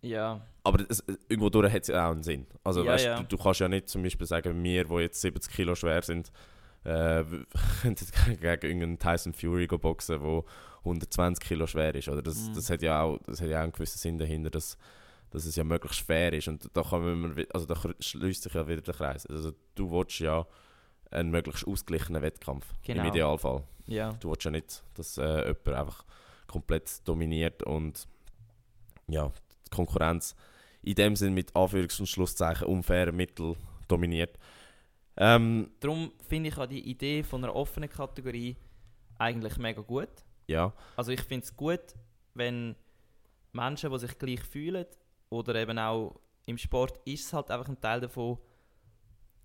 ja. 0.02 0.40
aber 0.64 0.86
es, 0.88 1.04
irgendwo 1.28 1.50
durch 1.50 1.74
hat 1.74 1.82
es 1.82 1.88
ja 1.90 2.08
auch 2.08 2.12
einen 2.12 2.24
Sinn. 2.24 2.46
Also 2.64 2.84
Ja, 2.84 2.92
weißt, 2.94 3.06
ja. 3.06 3.18
Du, 3.22 3.36
du 3.36 3.44
kannst 3.44 3.60
ja 3.60 3.68
nicht 3.68 3.90
zum 3.90 4.04
Beispiel 4.04 4.28
sagen, 4.28 4.64
wir, 4.64 4.86
die 4.86 4.94
jetzt 4.96 5.20
70 5.22 5.52
Kilo 5.54 5.76
schwer 5.76 6.02
sind, 6.04 6.32
äh, 6.86 7.24
gegen 7.84 8.42
irgendeinen 8.44 9.00
Tyson 9.00 9.34
Fury 9.34 9.68
go 9.68 9.78
boxen, 9.78 10.22
der 10.22 10.44
120 10.80 11.46
Kilo 11.46 11.68
schwer 11.68 11.94
ist. 11.96 12.08
Oder? 12.08 12.22
Das, 12.22 12.38
Mhm. 12.48 12.54
das, 12.54 12.70
hat 12.70 12.82
ja 12.82 13.02
auch, 13.02 13.18
das 13.26 13.42
hat 13.42 13.50
ja 13.50 13.60
auch 13.60 13.64
einen 13.64 13.74
gewissen 13.74 13.98
Sinn 13.98 14.18
dahinter, 14.18 14.50
dass 14.50 14.78
dass 15.32 15.46
es 15.46 15.56
ja 15.56 15.64
möglichst 15.64 16.00
fair 16.02 16.34
ist. 16.34 16.48
Und 16.48 16.70
da, 16.74 16.84
kann 16.84 17.02
man, 17.22 17.36
wi- 17.36 17.48
also 17.54 17.66
da 17.66 17.76
schließt 18.00 18.44
sich 18.44 18.54
ja 18.54 18.68
wieder 18.68 18.82
der 18.82 18.94
Kreis. 18.94 19.26
Also 19.26 19.52
du 19.76 19.92
willst 19.92 20.20
ja 20.20 20.46
einen 21.12 21.30
möglichst 21.32 21.66
ausgeglichenen 21.68 22.22
Wettkampf 22.22 22.66
Genau. 22.84 23.02
im 23.04 23.10
Idealfall. 23.10 23.64
Ja. 23.86 24.14
Du 24.14 24.30
willst 24.30 24.44
ja 24.44 24.52
nicht, 24.52 24.84
dass 24.96 25.18
äh, 25.18 25.48
jemand 25.48 25.68
einfach 25.68 26.06
komplett 26.48 27.08
dominiert 27.08 27.64
und 27.64 28.08
ja, 29.08 29.32
die 29.66 29.70
Konkurrenz 29.76 30.36
in 30.82 30.96
dem 30.96 31.16
Sinn 31.16 31.34
mit 31.34 31.52
Anführungs- 31.54 32.00
und 32.00 32.08
Schlusszeichen 32.08 32.68
unfairen 32.68 33.16
Mittel 33.16 33.56
dominiert. 33.88 34.38
Ähm, 35.18 35.72
Darum 35.80 36.12
finde 36.28 36.50
ich 36.50 36.58
auch 36.58 36.68
die 36.68 36.90
Idee 36.90 37.24
von 37.24 37.44
einer 37.44 37.56
offenen 37.56 37.90
Kategorie 37.90 38.56
eigentlich 39.18 39.58
mega 39.58 39.82
gut. 39.82 40.10
ja, 40.48 40.74
Also 40.96 41.12
ich 41.12 41.22
finde 41.22 41.44
es 41.46 41.56
gut, 41.56 41.80
wenn 42.34 42.76
Menschen, 43.54 43.92
die 43.92 44.00
sich 44.00 44.18
gleich 44.20 44.42
fühlen 44.44 44.86
oder 45.30 45.56
eben 45.56 45.78
auch 45.80 46.20
im 46.46 46.58
Sport 46.58 47.00
ist 47.06 47.26
es 47.26 47.34
halt 47.34 47.52
einfach 47.52 47.68
ein 47.68 47.80
Teil 47.80 48.02
davon, 48.02 48.38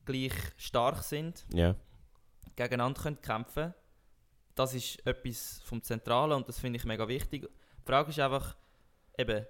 gleich 0.04 0.32
stark 0.56 1.02
sind, 1.02 1.44
ja, 1.52 1.74
gegeneinander 2.56 3.00
können 3.02 3.20
kämpfen 3.20 3.74
Das 4.54 4.74
ist 4.74 5.04
etwas 5.06 5.62
vom 5.64 5.82
Zentralen 5.82 6.32
und 6.36 6.48
das 6.48 6.60
finde 6.60 6.76
ich 6.78 6.84
mega 6.84 7.06
wichtig. 7.08 7.42
Die 7.42 7.86
Frage 7.86 8.10
ist 8.10 8.18
einfach, 8.20 8.54
eben, 9.16 9.46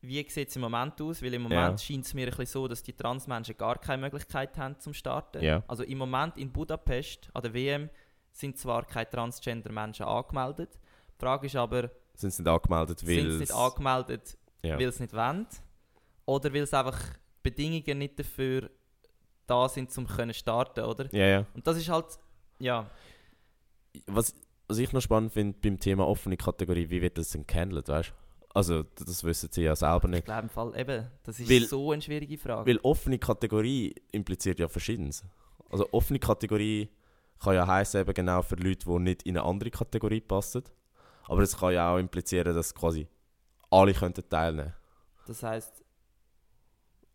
wie 0.00 0.28
sieht 0.28 0.48
es 0.48 0.56
im 0.56 0.62
Moment 0.62 1.00
aus? 1.00 1.22
Weil 1.22 1.34
im 1.34 1.42
Moment 1.42 1.78
Ja. 1.80 1.86
scheint 1.86 2.04
es 2.04 2.12
mir 2.12 2.24
ein 2.26 2.30
bisschen 2.30 2.46
so, 2.46 2.66
dass 2.66 2.82
die 2.82 2.92
Transmenschen 2.92 3.56
gar 3.56 3.78
keine 3.78 4.02
Möglichkeit 4.02 4.58
haben 4.58 4.78
zum 4.80 4.92
Starten. 4.94 5.42
Ja. 5.44 5.62
Also 5.68 5.84
im 5.84 5.98
Moment 5.98 6.36
in 6.38 6.50
Budapest 6.52 7.30
an 7.32 7.42
der 7.42 7.54
WM 7.54 7.88
sind 8.32 8.58
zwar 8.58 8.84
keine 8.84 9.08
Transgender-Menschen 9.08 10.04
angemeldet. 10.06 10.76
Die 11.14 11.20
Frage 11.24 11.46
ist 11.46 11.54
aber, 11.54 11.90
sind 12.14 12.32
sie 12.32 12.42
nicht 12.42 12.50
angemeldet, 12.50 12.98
sind 12.98 13.08
weil 13.08 13.30
sie 13.30 13.38
nicht 13.38 13.52
angemeldet, 13.54 14.36
ja. 14.62 14.78
weil 14.78 14.92
sie 14.92 15.02
nicht 15.02 15.14
wollen? 15.14 15.46
Oder 16.26 16.52
weil 16.54 16.62
es 16.62 16.74
einfach 16.74 16.98
Bedingungen 17.42 17.98
nicht 17.98 18.18
dafür 18.18 18.70
da 19.46 19.68
sind, 19.68 19.96
um 19.98 20.06
können 20.06 20.32
starten, 20.34 20.84
oder? 20.84 21.12
ja, 21.14 21.26
ja. 21.26 21.46
Und 21.54 21.66
das 21.66 21.76
ist 21.76 21.88
halt, 21.88 22.06
ja, 22.58 22.88
Was, 24.06 24.34
was 24.68 24.78
ich 24.78 24.92
noch 24.92 25.00
spannend 25.02 25.32
finde 25.32 25.58
beim 25.60 25.78
Thema 25.78 26.06
offene 26.06 26.36
Kategorie, 26.36 26.88
wie 26.88 27.02
wird 27.02 27.18
das 27.18 27.30
denn 27.30 27.46
gehandelt, 27.46 27.88
weißt 27.88 28.10
du? 28.10 28.14
Also, 28.54 28.82
das 28.82 29.24
wissen 29.24 29.48
sie 29.50 29.62
ja 29.62 29.74
selber 29.74 30.04
ich 30.04 30.10
nicht. 30.10 30.24
glaube 30.26 30.42
im 30.42 30.48
Fall 30.50 30.78
eben, 30.78 31.08
das 31.24 31.40
ist 31.40 31.50
Weil- 31.50 31.64
so 31.66 31.90
eine 31.92 32.02
schwierige 32.02 32.36
Frage. 32.38 32.70
Weil 32.70 32.78
offene 32.82 33.18
Kategorie 33.18 33.94
impliziert 34.12 34.58
ja 34.60 34.68
Verschiedenes. 34.68 35.24
Also 35.70 35.88
offene 35.92 36.18
Kategorie 36.18 36.88
kann 37.42 37.54
ja 37.54 37.66
heißen 37.66 38.00
eben 38.02 38.12
genau 38.12 38.42
für 38.42 38.56
Leute, 38.56 38.84
die 38.86 38.98
nicht 38.98 39.22
in 39.22 39.38
eine 39.38 39.46
andere 39.46 39.70
Kategorie 39.70 40.20
passen. 40.20 40.62
Aber 41.24 41.40
es 41.42 41.56
kann 41.56 41.72
ja 41.72 41.94
auch 41.94 41.98
implizieren, 41.98 42.54
dass 42.54 42.74
quasi 42.74 43.08
alle 43.72 43.94
könnten 43.94 44.28
teilnehmen. 44.28 44.74
Das 45.26 45.42
heißt, 45.42 45.82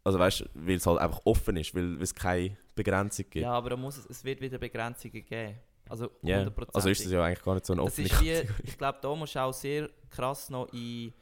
Also 0.03 0.19
weißt 0.19 0.39
du, 0.41 0.45
weil 0.55 0.75
es 0.77 0.85
halt 0.87 0.99
einfach 0.99 1.21
offen 1.25 1.57
ist, 1.57 1.75
weil 1.75 2.01
es 2.01 2.13
keine 2.15 2.55
Begrenzung 2.75 3.25
gibt. 3.29 3.43
ja, 3.43 3.51
aber 3.51 3.75
muss 3.77 3.97
es, 3.97 4.05
es 4.05 4.23
wird 4.23 4.39
wieder 4.41 4.57
Begrenzungen 4.57 5.25
geben. 5.25 5.59
Also 5.89 6.09
Ja. 6.21 6.41
100%. 6.43 6.69
Also 6.73 6.89
ist 6.89 7.05
es 7.05 7.11
ja 7.11 7.23
eigentlich 7.23 7.43
gar 7.43 7.53
nicht 7.55 7.65
so 7.65 7.73
eine 7.73 7.81
Das 7.83 7.91
offene 7.93 8.07
ist 8.07 8.21
wie, 8.21 8.29
Kategorie. 8.33 8.61
ich 8.63 8.77
glaube, 8.77 8.99
da 9.01 9.15
musst 9.15 9.35
du 9.35 9.39
auch 9.39 9.53
sehr 9.53 9.89
krass 10.09 10.49
noch 10.49 10.67
in, 10.73 11.13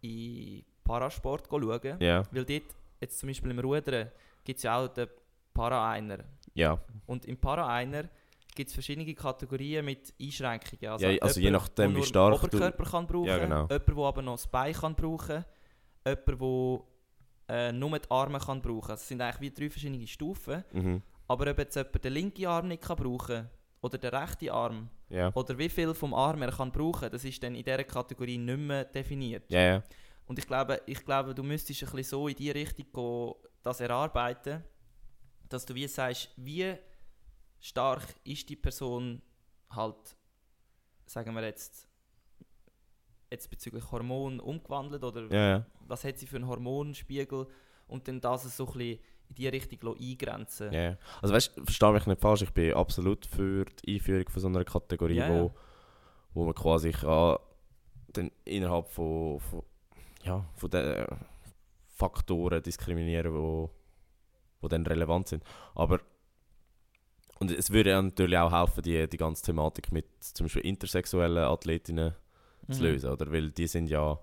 in 0.00 0.64
Parasport 0.84 1.46
schauen. 1.48 1.96
Ja, 2.00 2.22
Weil 2.30 2.44
dort, 2.44 2.62
jetzt 3.00 3.18
zum 3.18 3.28
Beispiel 3.28 3.50
im 3.50 3.58
Rudern, 3.58 4.10
gibt 4.44 4.56
es 4.58 4.62
ja 4.64 4.78
auch 4.78 4.88
den 4.88 5.08
Para-Einer. 5.54 6.24
ja. 6.54 6.78
Und 7.06 7.24
im 7.26 7.36
Para-Einer 7.36 8.08
gibt 8.54 8.68
es 8.68 8.74
verschiedene 8.74 9.14
Kategorien 9.14 9.84
mit 9.84 10.12
Einschränkungen. 10.20 10.92
Also, 10.92 11.06
Ja, 11.06 11.18
also 11.22 11.40
je 11.40 11.46
jemand, 11.46 11.62
nachdem, 11.64 11.94
der 11.94 12.02
wie 12.02 12.06
stark 12.06 12.40
du- 12.40 12.46
Oberkörper 12.46 12.84
kann 12.84 13.06
brauchen 13.06 13.26
Ja, 13.26 13.38
genau. 13.38 13.66
jemand, 13.68 13.88
der 13.88 13.96
aber 14.04 14.22
noch 14.22 14.34
das 14.34 14.46
Bein 14.46 14.72
kann 14.74 14.94
brauchen 14.94 15.44
jemand, 16.06 16.40
der 17.48 17.66
äh, 17.68 17.72
nur 17.72 17.98
die 17.98 18.10
Arme 18.10 18.38
kann 18.38 18.62
brauchen 18.62 18.92
Es 18.94 19.06
sind 19.08 19.20
eigentlich 19.20 19.40
wie 19.40 19.50
drei 19.50 19.70
verschiedene 19.70 20.06
Stufen. 20.06 20.64
Mhm. 20.72 21.02
Aber 21.28 21.50
ob 21.50 21.58
jetzt 21.58 21.76
jemand 21.76 22.04
den 22.04 22.12
linken 22.12 22.46
Arm 22.46 22.68
nicht 22.68 22.82
kann 22.82 22.96
brauchen 22.96 23.48
oder 23.80 23.98
den 23.98 24.10
rechten 24.14 24.50
Arm 24.50 24.90
Ja. 25.08 25.32
oder 25.34 25.56
wie 25.58 25.68
viel 25.68 25.92
vom 25.94 26.14
Arm 26.14 26.42
er 26.42 26.52
kann 26.52 26.70
brauchen, 26.70 27.10
das 27.10 27.24
ist 27.24 27.42
dann 27.42 27.54
in 27.54 27.64
dieser 27.64 27.84
Kategorie 27.84 28.38
nicht 28.38 28.58
mehr 28.58 28.84
definiert. 28.84 29.50
Ja. 29.50 29.82
Und 30.26 30.38
ich 30.38 30.46
glaube, 30.46 30.80
ich 30.86 31.04
glaube, 31.04 31.34
du 31.34 31.42
müsstest 31.42 31.82
ein 31.82 31.86
bisschen 31.90 32.04
so 32.04 32.28
in 32.28 32.36
die 32.36 32.50
Richtung 32.50 32.86
gehen, 32.92 33.34
das 33.62 33.80
erarbeiten, 33.80 34.62
dass 35.48 35.66
du 35.66 35.74
wie 35.74 35.86
sagst, 35.88 36.30
wie 36.36 36.74
stark 37.62 38.02
ist 38.24 38.48
die 38.48 38.56
Person 38.56 39.22
halt, 39.70 40.16
sagen 41.06 41.34
wir 41.34 41.42
jetzt, 41.44 41.88
jetzt 43.30 43.48
bezüglich 43.48 43.90
Hormon 43.90 44.40
umgewandelt 44.40 45.02
oder 45.04 45.32
Ja, 45.32 45.48
ja. 45.48 45.66
was 45.86 46.04
hat 46.04 46.18
sie 46.18 46.26
für 46.26 46.36
einen 46.36 46.48
Hormonspiegel 46.48 47.46
und 47.86 48.08
dann 48.08 48.20
das 48.20 48.56
so 48.56 48.66
ein 48.66 48.72
bisschen 48.72 48.98
in 49.28 49.34
die 49.36 49.48
Richtung 49.48 49.96
eingrenzen. 49.96 50.72
Ja. 50.72 50.98
Also 51.22 51.34
weißt 51.34 51.56
du, 51.56 51.64
verstehe 51.64 51.92
mich 51.92 52.06
nicht 52.06 52.20
falsch, 52.20 52.42
ich 52.42 52.50
bin 52.50 52.74
absolut 52.74 53.24
für 53.24 53.64
die 53.64 53.94
Einführung 53.94 54.28
von 54.28 54.42
so 54.42 54.48
einer 54.48 54.64
Kategorie, 54.64 55.22
wo, 55.28 55.54
wo 56.34 56.44
man 56.44 56.54
quasi 56.54 56.90
kann, 56.90 57.38
dann 58.12 58.30
innerhalb 58.44 58.88
von, 58.88 59.38
von, 59.40 59.62
ja, 60.24 60.44
von 60.54 60.68
den 60.68 61.06
Faktoren 61.86 62.62
diskriminieren, 62.62 63.32
wo, 63.32 63.70
wo 64.60 64.68
dann 64.68 64.84
relevant 64.84 65.28
sind. 65.28 65.44
Aber 65.74 66.00
und 67.42 67.50
es 67.50 67.70
würde 67.70 67.90
ja 67.90 68.00
natürlich 68.00 68.38
auch 68.38 68.52
helfen, 68.52 68.82
die, 68.82 69.06
die 69.08 69.16
ganze 69.16 69.42
Thematik 69.44 69.92
mit 69.92 70.06
zum 70.20 70.46
Beispiel 70.46 70.62
intersexuellen 70.62 71.44
Athletinnen 71.44 72.14
Mhm. 72.68 72.72
zu 72.72 72.82
lösen, 72.84 73.10
oder? 73.10 73.30
Weil 73.32 73.50
die 73.50 73.66
sind 73.66 73.88
ja 73.88 74.18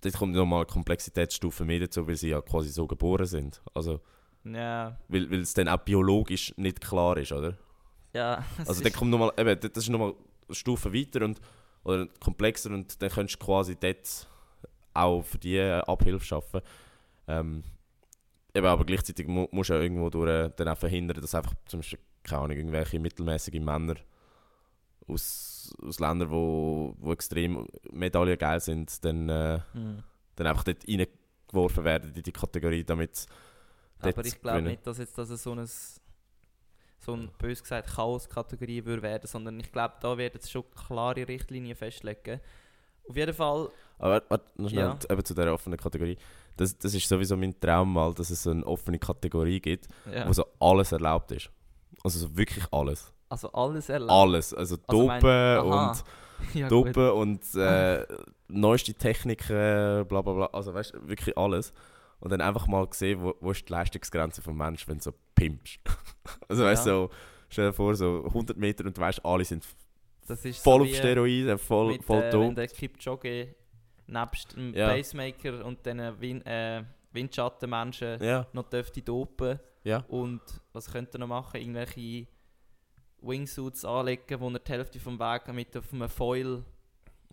dort 0.00 0.14
kommt 0.14 0.34
nochmal 0.34 0.64
Komplexitätsstufe 0.66 1.64
mehr 1.64 1.80
dazu, 1.80 2.06
weil 2.06 2.16
sie 2.16 2.28
ja 2.28 2.40
quasi 2.40 2.68
so 2.68 2.86
geboren 2.86 3.26
sind. 3.26 3.60
Also 3.74 4.00
Ja, 4.44 4.96
weil, 5.08 5.28
weil 5.30 5.40
es 5.40 5.54
dann 5.54 5.68
auch 5.68 5.78
biologisch 5.78 6.54
nicht 6.56 6.80
klar 6.80 7.16
ist, 7.16 7.32
oder? 7.32 7.58
ja. 8.14 8.44
Also 8.66 8.82
dann 8.82 8.92
kommt 8.92 9.10
nochmal, 9.10 9.32
eben, 9.36 9.58
das 9.60 9.72
ist 9.84 9.88
nochmal 9.88 10.14
eine 10.46 10.54
Stufe 10.54 10.92
weiter 10.94 11.24
und, 11.24 11.40
oder 11.84 12.06
komplexer 12.20 12.70
und 12.70 13.02
dann 13.02 13.10
könntest 13.10 13.40
du 13.42 13.44
quasi 13.44 13.74
dort 13.76 14.28
auch 14.94 15.22
für 15.22 15.38
die 15.38 15.60
Abhilfe 15.60 16.24
schaffen. 16.24 16.60
Ähm, 17.26 17.64
eben, 18.58 18.66
aber 18.66 18.84
gleichzeitig 18.84 19.26
mu 19.26 19.46
musst 19.50 19.70
du 19.70 19.74
ja 19.74 19.80
irgendwo 19.80 20.10
durch, 20.10 20.28
äh, 20.30 20.50
dann 20.56 20.68
auch 20.68 20.78
verhindern, 20.78 21.20
dass 21.20 21.34
einfach 21.34 21.54
zum 21.66 21.80
Beispiel, 21.80 21.98
keine 22.22 22.42
Ahnung, 22.42 22.56
irgendwelche 22.56 22.98
mittelmäßigen 22.98 23.64
Männer 23.64 23.94
aus, 25.06 25.74
aus 25.82 25.98
Ländern, 26.00 26.30
wo, 26.30 26.94
wo 26.98 27.12
extrem 27.12 27.66
medaillengeil 27.90 28.60
sind, 28.60 29.04
dann, 29.04 29.28
äh, 29.28 29.58
Mhm. 29.74 30.02
dann 30.36 30.46
einfach 30.46 30.64
dort 30.64 30.84
reingeworfen 30.86 31.84
werden 31.84 32.12
in 32.14 32.22
die 32.22 32.32
Kategorie, 32.32 32.84
damit 32.84 33.26
Aber 34.00 34.24
ich 34.24 34.40
glaube 34.40 34.62
nicht, 34.62 34.86
dass 34.86 34.98
jetzt 34.98 35.16
das 35.18 35.28
so 35.42 35.52
ein, 35.52 35.66
so 35.66 37.14
ein 37.14 37.30
bös 37.38 37.62
gesagt 37.62 37.88
Chaos-Kategorie 37.88 38.84
würde 38.84 39.02
werden, 39.02 39.26
sondern 39.26 39.58
ich 39.58 39.72
glaube, 39.72 39.94
da 40.00 40.16
werden 40.16 40.38
es 40.40 40.50
schon 40.50 40.64
klare 40.86 41.26
Richtlinien 41.26 41.76
festlegen. 41.76 42.40
Auf 43.08 43.16
jeden 43.16 43.32
Fall, 43.34 43.70
Aber 43.98 44.22
warte, 44.28 44.44
noch 44.62 44.68
schnell 44.68 44.84
Ja. 44.84 44.98
eben 45.10 45.24
zu 45.24 45.34
dieser 45.34 45.52
offenen 45.52 45.78
Kategorie. 45.78 46.18
Das, 46.58 46.76
das 46.76 46.92
ist 46.92 47.08
sowieso 47.08 47.36
mein 47.36 47.58
Traum 47.58 47.92
mal, 47.92 48.12
dass 48.14 48.30
es 48.30 48.42
so 48.42 48.50
eine 48.50 48.66
offene 48.66 48.98
Kategorie 48.98 49.60
gibt, 49.60 49.88
ja. 50.12 50.28
wo 50.28 50.32
so 50.32 50.44
alles 50.60 50.92
erlaubt 50.92 51.32
ist. 51.32 51.50
Also 52.04 52.18
so 52.18 52.36
wirklich 52.36 52.64
alles. 52.72 53.12
also 53.28 53.50
alles 53.52 53.88
erlaubt. 53.88 54.12
Alles. 54.12 54.54
Also 54.54 54.76
Also 54.86 55.08
Dopen 55.08 55.58
und 55.60 56.04
ja. 56.54 56.68
Dopen 56.68 57.10
und 57.10 57.54
äh, 57.54 58.04
neueste 58.48 58.94
Techniken, 58.94 60.06
bla 60.06 60.22
bla 60.22 60.32
bla. 60.32 60.46
Also 60.46 60.74
weißt 60.74 60.94
du, 60.94 61.08
wirklich 61.08 61.36
alles. 61.36 61.72
Und 62.20 62.32
dann 62.32 62.40
einfach 62.40 62.66
mal 62.66 62.86
sehen, 62.90 63.22
wo, 63.22 63.34
wo 63.40 63.52
ist 63.52 63.68
die 63.68 63.72
Leistungsgrenze 63.72 64.42
vom 64.42 64.56
Menschen, 64.56 64.88
wenn 64.88 64.98
du 64.98 65.04
so 65.04 65.12
pimpst. 65.34 65.78
also 66.48 66.64
weißt 66.64 66.86
du, 66.86 66.90
Ja. 66.90 66.96
so, 66.96 67.10
stell 67.48 67.66
dir 67.68 67.72
vor, 67.72 67.94
so 67.94 68.24
100 68.26 68.56
Meter 68.56 68.84
und 68.84 68.96
du 68.96 69.00
weißt, 69.00 69.24
alle 69.24 69.44
sind 69.44 69.64
voll 69.64 70.52
so 70.52 70.72
auf 70.72 70.94
Steroiden, 70.94 71.58
voll, 71.58 71.92
mit, 71.92 72.04
voll 72.04 72.22
äh, 72.22 72.30
dope. 72.30 72.46
wenn 72.48 72.54
der 72.54 72.68
Kipchoge 72.68 73.54
nebst 74.08 74.56
dem 74.56 74.74
Ja. 74.74 74.88
Pacemaker 74.88 75.64
und 75.64 75.84
den 75.86 75.98
Win 76.20 76.44
äh, 76.46 76.84
Windschattenmenschen 77.12 78.22
Ja, 78.22 78.46
noch 78.52 78.68
dürfte 78.68 79.00
dopen. 79.02 79.58
ja. 79.84 80.04
Und 80.08 80.42
was 80.72 80.90
könnte 80.92 81.16
er 81.16 81.20
noch 81.20 81.28
machen? 81.28 81.60
Irgendwelche 81.60 82.26
Wingsuits 83.20 83.84
anlegen, 83.84 84.40
wo 84.40 84.48
er 84.50 84.58
die 84.58 84.72
Hälfte 84.72 85.00
vom 85.00 85.18
Weg 85.18 85.52
mit 85.52 85.76
auf 85.76 85.92
einem 85.92 86.08
Foil 86.08 86.64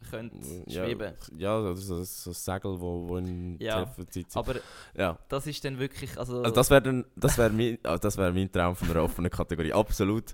könnte 0.10 0.64
ja, 0.68 0.86
schweben. 0.86 1.14
Ja, 1.38 1.62
das 1.62 1.80
ist 1.90 2.24
so, 2.24 2.30
ein 2.32 2.34
Segel, 2.34 2.80
wo, 2.80 3.08
wo 3.08 3.18
in 3.18 3.58
Ja. 3.60 3.78
der 3.78 3.86
Hälfte 3.86 4.06
Zeit 4.08 4.32
sind. 4.32 4.36
Aber 4.38 4.56
Ja. 4.96 5.18
das 5.30 5.48
ist 5.48 5.64
dann 5.64 5.80
wirklich, 5.80 6.18
also, 6.18 6.42
Also 6.42 6.54
das 6.56 6.70
wäre 6.70 7.06
das 7.16 7.38
wär 7.38 7.50
mein, 7.50 7.78
ah, 7.84 7.98
das 7.98 8.18
wär 8.18 8.32
mein 8.32 8.52
Traum 8.52 8.76
von 8.76 8.90
einer 8.92 9.04
offenen 9.04 9.32
Kategorie. 9.32 9.74
Absolut. 9.74 10.34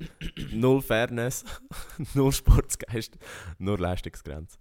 Null 0.52 0.82
Fairness, 0.82 1.44
null 2.14 2.32
Sportsgeist, 2.32 3.18
nur 3.60 3.78
Leistungsgrenze. 3.78 4.58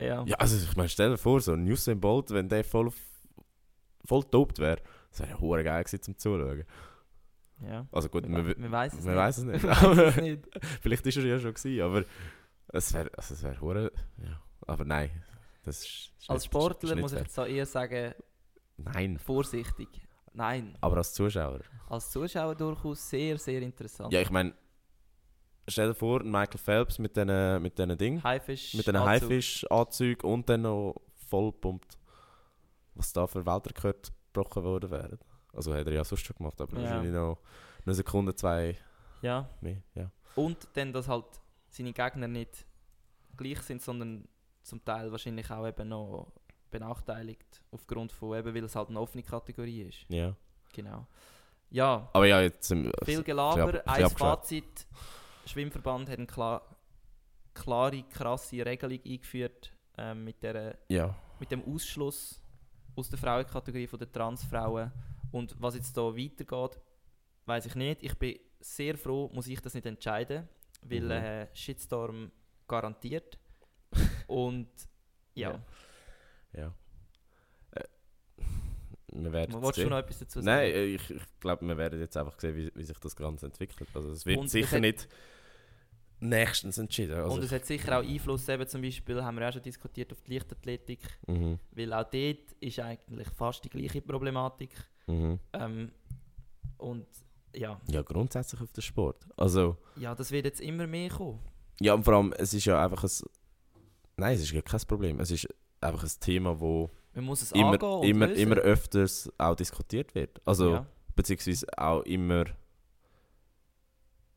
Ja. 0.00 0.24
Ja, 0.26 0.36
also 0.36 0.56
ich 0.56 0.76
meine, 0.76 0.88
stell 0.88 1.10
dir 1.10 1.18
vor, 1.18 1.40
so 1.40 1.52
ein 1.52 1.70
Usain 1.70 2.00
Bolt, 2.00 2.30
wenn 2.30 2.48
der 2.48 2.64
voll, 2.64 2.90
voll 4.04 4.24
dopt 4.30 4.58
wäre, 4.58 4.78
das 5.10 5.20
wäre 5.20 5.30
ja 5.30 5.40
hure 5.40 5.62
geil 5.64 5.84
gewesen 5.84 6.02
zum 6.02 6.16
Zuschauen. 6.18 6.64
ja. 7.66 7.86
Also 7.92 8.08
gut, 8.08 8.24
Wir, 8.24 8.30
man, 8.30 8.46
we- 8.46 8.56
wir 8.58 8.70
weiss 8.70 8.94
es 8.94 9.04
man 9.04 9.14
nicht. 9.14 9.22
weiß 9.22 9.38
es 9.38 10.16
nicht. 10.16 10.48
Vielleicht 10.82 11.06
ist 11.06 11.16
er 11.16 11.24
ja 11.26 11.38
schon 11.38 11.54
gewesen, 11.54 11.82
aber 11.82 12.04
es 12.68 12.92
wäre, 12.94 13.10
also 13.16 13.34
es 13.34 13.42
wäre 13.42 13.60
hure, 13.60 13.92
ja. 14.22 14.40
Aber 14.66 14.84
nein, 14.84 15.10
Das 15.64 15.78
ist, 15.84 16.12
ist 16.18 16.30
Als 16.30 16.44
Sportler 16.44 16.94
ist 16.96 17.00
muss 17.00 17.12
ich 17.12 17.16
fair. 17.18 17.24
jetzt 17.26 17.34
so 17.34 17.44
eher 17.44 17.66
sagen, 17.66 18.14
Nein, 18.76 19.18
vorsichtig. 19.18 19.88
Nein, 20.32 20.76
aber 20.80 20.98
als 20.98 21.12
Zuschauer. 21.12 21.60
als 21.88 22.10
Zuschauer 22.10 22.54
durchaus 22.54 23.10
sehr, 23.10 23.36
sehr 23.36 23.60
interessant. 23.62 24.12
Ja, 24.12 24.20
ich 24.20 24.30
meine, 24.30 24.54
stell 25.70 25.88
dir 25.88 25.94
vor, 25.94 26.22
Michael 26.22 26.58
Phelps 26.58 26.98
mit 26.98 27.16
diesen 27.16 27.62
mit 27.62 27.78
diesen 27.78 27.96
Ding, 27.98 28.22
Haifisch. 28.22 28.74
mit 28.74 28.86
diesen. 28.86 29.00
Haifisch-Anzügen 29.00 30.30
und 30.30 30.48
dann 30.48 30.62
noch 30.62 31.00
vollpumpt, 31.28 31.98
was 32.94 33.12
da 33.12 33.26
für 33.26 33.44
Weltrekord 33.46 34.12
gebrochen 34.32 34.62
worden 34.64 34.90
wären. 34.90 35.18
Also 35.52 35.74
hat 35.74 35.86
er 35.86 35.92
ja 35.92 36.04
sonst 36.04 36.26
schon 36.26 36.36
gemacht, 36.36 36.60
aber 36.60 36.76
Ja. 36.76 36.82
wahrscheinlich 36.84 37.12
noch 37.12 37.38
eine 37.84 37.94
Sekunde, 37.94 38.34
zwei 38.34 38.76
Ja, 39.22 39.48
mehr. 39.60 39.82
Ja. 39.94 40.10
und 40.36 40.68
dann, 40.74 40.92
dass 40.92 41.08
halt 41.08 41.26
seine 41.68 41.92
Gegner 41.92 42.28
nicht 42.28 42.66
gleich 43.36 43.60
sind, 43.62 43.80
sondern 43.82 44.28
zum 44.62 44.84
Teil 44.84 45.10
wahrscheinlich 45.10 45.50
auch 45.50 45.66
eben 45.66 45.88
noch 45.88 46.32
benachteiligt, 46.70 47.62
aufgrund 47.72 48.12
von 48.12 48.38
eben, 48.38 48.54
weil 48.54 48.64
es 48.64 48.76
halt 48.76 48.88
eine 48.90 49.00
offene 49.00 49.22
Kategorie 49.22 49.82
ist. 49.82 50.04
ja. 50.08 50.34
Genau. 50.72 51.06
Ja, 51.72 52.08
Aber 52.12 52.26
ja, 52.26 52.40
jetzt 52.40 52.66
sind 52.68 52.84
wir... 52.84 52.92
viel 53.04 53.04
bisschen 53.06 53.24
Gelaber, 53.24 53.62
ab- 53.80 53.84
bisschen 53.84 54.04
ein. 54.04 54.10
Fazit. 54.10 54.86
Schwimmverband 55.50 56.08
hat 56.08 56.18
eine 56.18 56.26
klar, 56.26 56.76
klare, 57.54 58.02
krasse 58.04 58.64
Regelung 58.64 59.00
eingeführt 59.04 59.72
ähm, 59.98 60.24
mit, 60.24 60.42
der, 60.42 60.78
Ja. 60.88 61.14
mit 61.38 61.50
dem 61.50 61.62
Ausschluss 61.64 62.40
aus 62.96 63.08
der 63.10 63.18
Frauenkategorie 63.18 63.86
von 63.86 63.98
der 63.98 64.10
Transfrauen. 64.10 64.92
Und 65.32 65.54
was 65.60 65.74
jetzt 65.74 65.96
da 65.96 66.02
weitergeht, 66.02 66.80
weiß 67.46 67.66
ich 67.66 67.74
nicht. 67.74 68.02
Ich 68.02 68.14
bin 68.18 68.38
sehr 68.60 68.96
froh, 68.98 69.30
muss 69.32 69.46
ich 69.46 69.60
das 69.60 69.74
nicht 69.74 69.86
entscheiden, 69.86 70.48
weil 70.82 71.00
Mhm. 71.02 71.10
äh, 71.10 71.54
Shitstorm 71.56 72.30
garantiert. 72.66 73.38
Und 74.26 74.68
ja, 75.34 75.50
Ja. 76.52 76.60
ja. 76.60 76.74
Äh, 77.72 77.84
wir 79.12 79.32
werden 79.32 79.54
wolltest 79.54 79.78
du 79.78 79.82
sehen. 79.82 79.90
noch 79.90 79.98
etwas 79.98 80.18
dazu 80.18 80.40
sagen? 80.40 80.46
Nein, 80.46 80.72
äh, 80.72 80.84
ich, 80.84 81.10
ich 81.10 81.22
glaube, 81.40 81.66
wir 81.66 81.76
werden 81.76 82.00
jetzt 82.00 82.16
einfach 82.16 82.38
sehen, 82.38 82.54
wie, 82.56 82.70
wie 82.74 82.84
sich 82.84 82.98
das 82.98 83.16
Ganze 83.16 83.46
entwickelt. 83.46 83.88
Also 83.94 84.10
es 84.12 84.26
wird 84.26 84.38
Und 84.38 84.48
sicher 84.48 84.78
nicht 84.80 85.08
nächstens 86.20 86.78
entschieden. 86.78 87.16
Also 87.16 87.36
und 87.36 87.44
es 87.44 87.52
hat 87.52 87.64
sicher 87.66 87.98
auch 87.98 88.02
Einfluss, 88.02 88.48
eben 88.48 88.66
zum 88.66 88.82
Beispiel, 88.82 89.22
haben 89.22 89.38
wir 89.38 89.48
auch 89.48 89.52
schon 89.52 89.62
diskutiert, 89.62 90.12
auf 90.12 90.20
die 90.22 90.34
Leichtathletik, 90.34 91.00
mhm, 91.26 91.58
weil 91.72 91.92
auch 91.92 92.04
dort 92.04 92.52
ist 92.60 92.78
eigentlich 92.78 93.28
fast 93.30 93.64
die 93.64 93.70
gleiche 93.70 94.00
Problematik. 94.00 94.70
mhm. 95.06 95.38
Ähm, 95.52 95.92
und 96.78 97.06
ja, 97.54 97.80
Ja, 97.88 98.02
grundsätzlich 98.02 98.60
auf 98.60 98.72
den 98.72 98.82
Sport. 98.82 99.26
Also, 99.36 99.76
ja, 99.96 100.14
das 100.14 100.30
wird 100.30 100.44
jetzt 100.44 100.60
immer 100.60 100.86
mehr 100.86 101.10
kommen. 101.10 101.40
ja, 101.80 101.94
und 101.94 102.04
vor 102.04 102.14
allem, 102.14 102.32
es 102.34 102.54
ist 102.54 102.64
ja 102.64 102.82
einfach 102.82 103.02
ein... 103.04 103.10
Nein, 104.16 104.34
es 104.34 104.42
ist 104.42 104.52
ja 104.52 104.62
kein 104.62 104.80
Problem. 104.80 105.20
Es 105.20 105.30
ist 105.30 105.48
einfach 105.80 106.04
ein 106.04 106.10
Thema, 106.20 106.58
wo 106.60 106.90
immer, 107.14 108.02
immer, 108.04 108.26
lösen. 108.28 108.42
immer 108.42 108.56
öfters 108.56 109.30
auch 109.38 109.56
diskutiert 109.56 110.14
wird. 110.14 110.40
Also, 110.44 110.74
ja. 110.74 110.86
beziehungsweise 111.16 111.66
auch 111.76 112.02
immer, 112.02 112.44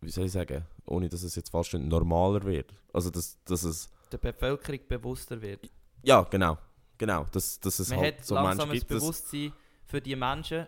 wie 0.01 0.09
soll 0.09 0.25
ich 0.25 0.31
sagen, 0.31 0.65
ohne 0.85 1.09
dass 1.09 1.23
es 1.23 1.35
jetzt 1.35 1.49
falsch 1.49 1.69
stimmt, 1.69 1.87
normaler 1.87 2.43
wird. 2.43 2.73
Also, 2.91 3.09
dass, 3.09 3.37
dass 3.45 3.63
es, 3.63 3.89
der 4.11 4.17
Bevölkerung 4.17 4.79
bewusster 4.87 5.41
wird. 5.41 5.69
ja, 6.03 6.21
genau, 6.23 6.57
genau, 6.97 7.25
dass, 7.31 7.59
dass 7.59 7.79
es 7.79 7.89
Man 7.89 7.99
halt 7.99 8.17
hat 8.19 8.25
so 8.25 8.35
Menschen 8.35 8.71
gibt, 8.71 8.91
dass, 8.91 8.99
Bewusstsein 8.99 9.53
für 9.85 10.01
die 10.01 10.15
Menschen 10.15 10.67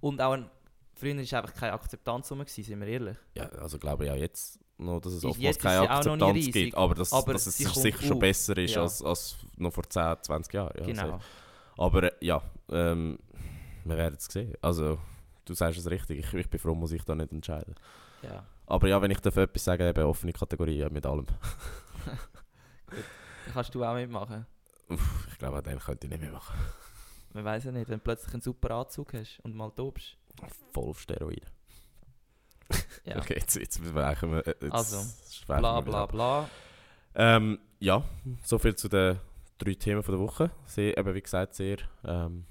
und 0.00 0.20
auch 0.20 0.32
ein, 0.32 0.50
früher 0.94 1.16
war 1.16 1.42
einfach 1.42 1.54
keine 1.54 1.72
Akzeptanz 1.72 2.30
rum, 2.30 2.44
sind 2.46 2.80
wir 2.80 2.86
ehrlich. 2.86 3.16
ja, 3.36 3.48
also 3.50 3.78
glaube 3.78 4.04
ich 4.06 4.10
auch 4.10 4.16
jetzt 4.16 4.58
noch, 4.78 5.00
dass 5.00 5.12
es 5.12 5.24
oftmals 5.24 5.58
keine 5.58 5.88
Akzeptanz 5.88 6.34
riesig, 6.34 6.52
gibt, 6.52 6.76
aber, 6.76 6.94
dass, 6.94 7.12
aber 7.12 7.32
dass 7.32 7.46
es 7.46 7.56
sicher 7.56 7.92
schon 8.00 8.14
auf. 8.14 8.18
besser 8.18 8.56
ist 8.58 8.74
Ja. 8.74 8.82
als, 8.82 9.02
als 9.02 9.36
noch 9.56 9.72
vor 9.72 9.88
10, 9.88 10.16
20 10.22 10.52
Jahren. 10.52 10.72
Ja, 10.78 10.84
genau. 10.86 11.02
safe. 11.02 11.24
Aber 11.76 12.02
äh, 12.04 12.12
ja, 12.20 12.42
ähm, 12.70 13.18
wir 13.84 13.96
werden 13.96 14.16
es 14.18 14.26
sehen. 14.26 14.54
Also, 14.60 14.98
du 15.44 15.54
sagst 15.54 15.78
es 15.78 15.90
richtig, 15.90 16.18
ich, 16.18 16.34
ich 16.34 16.48
bin 16.50 16.58
froh, 16.60 16.74
muss 16.74 16.92
ich 16.92 17.04
da 17.04 17.14
nicht 17.14 17.32
entscheiden. 17.32 17.74
Ja. 18.22 18.44
Aber 18.66 18.88
ja, 18.88 19.00
wenn 19.02 19.10
ich 19.10 19.20
darf 19.20 19.36
etwas 19.36 19.64
sagen, 19.64 19.86
eben 19.86 20.04
offene 20.04 20.32
Kategorie 20.32 20.86
mit 20.90 21.04
allem. 21.06 21.26
Dann 21.26 22.18
kannst 23.52 23.74
du 23.74 23.84
auch 23.84 23.94
mitmachen. 23.94 24.46
Uff, 24.88 25.26
ich 25.30 25.38
glaube, 25.38 25.58
an 25.58 25.64
dem 25.64 25.78
könnte 25.78 26.06
ich 26.06 26.10
nicht 26.10 26.22
mehr 26.22 26.32
machen. 26.32 26.58
Man 27.32 27.44
weiß 27.44 27.64
ja 27.64 27.72
nicht, 27.72 27.88
wenn 27.88 27.98
du 27.98 28.04
plötzlich 28.04 28.32
einen 28.32 28.42
super 28.42 28.70
Anzug 28.70 29.12
hast 29.14 29.40
und 29.40 29.54
mal 29.54 29.70
tobst. 29.70 30.16
Voll 30.72 30.90
auf 30.90 31.00
Steroiden. 31.00 31.48
Ja. 33.04 33.16
Okay, 33.20 33.34
jetzt, 33.38 33.56
jetzt 33.56 33.82
beweichen 33.82 34.30
wir. 34.32 34.42
Jetzt 34.46 34.72
Also, 34.72 34.96
Bla 35.46 35.80
bla 35.82 36.06
bla. 36.06 36.48
Ähm, 37.14 37.58
ja, 37.78 38.02
soviel 38.42 38.74
zu 38.74 38.88
den 38.88 39.18
drei 39.58 39.74
Themen 39.74 40.02
von 40.02 40.14
der 40.16 40.24
Woche. 40.24 40.50
Sehr, 40.64 40.96
eben 40.96 41.14
wie 41.14 41.20
gesagt, 41.20 41.54
sehr, 41.54 41.76
ähm, 42.04 42.46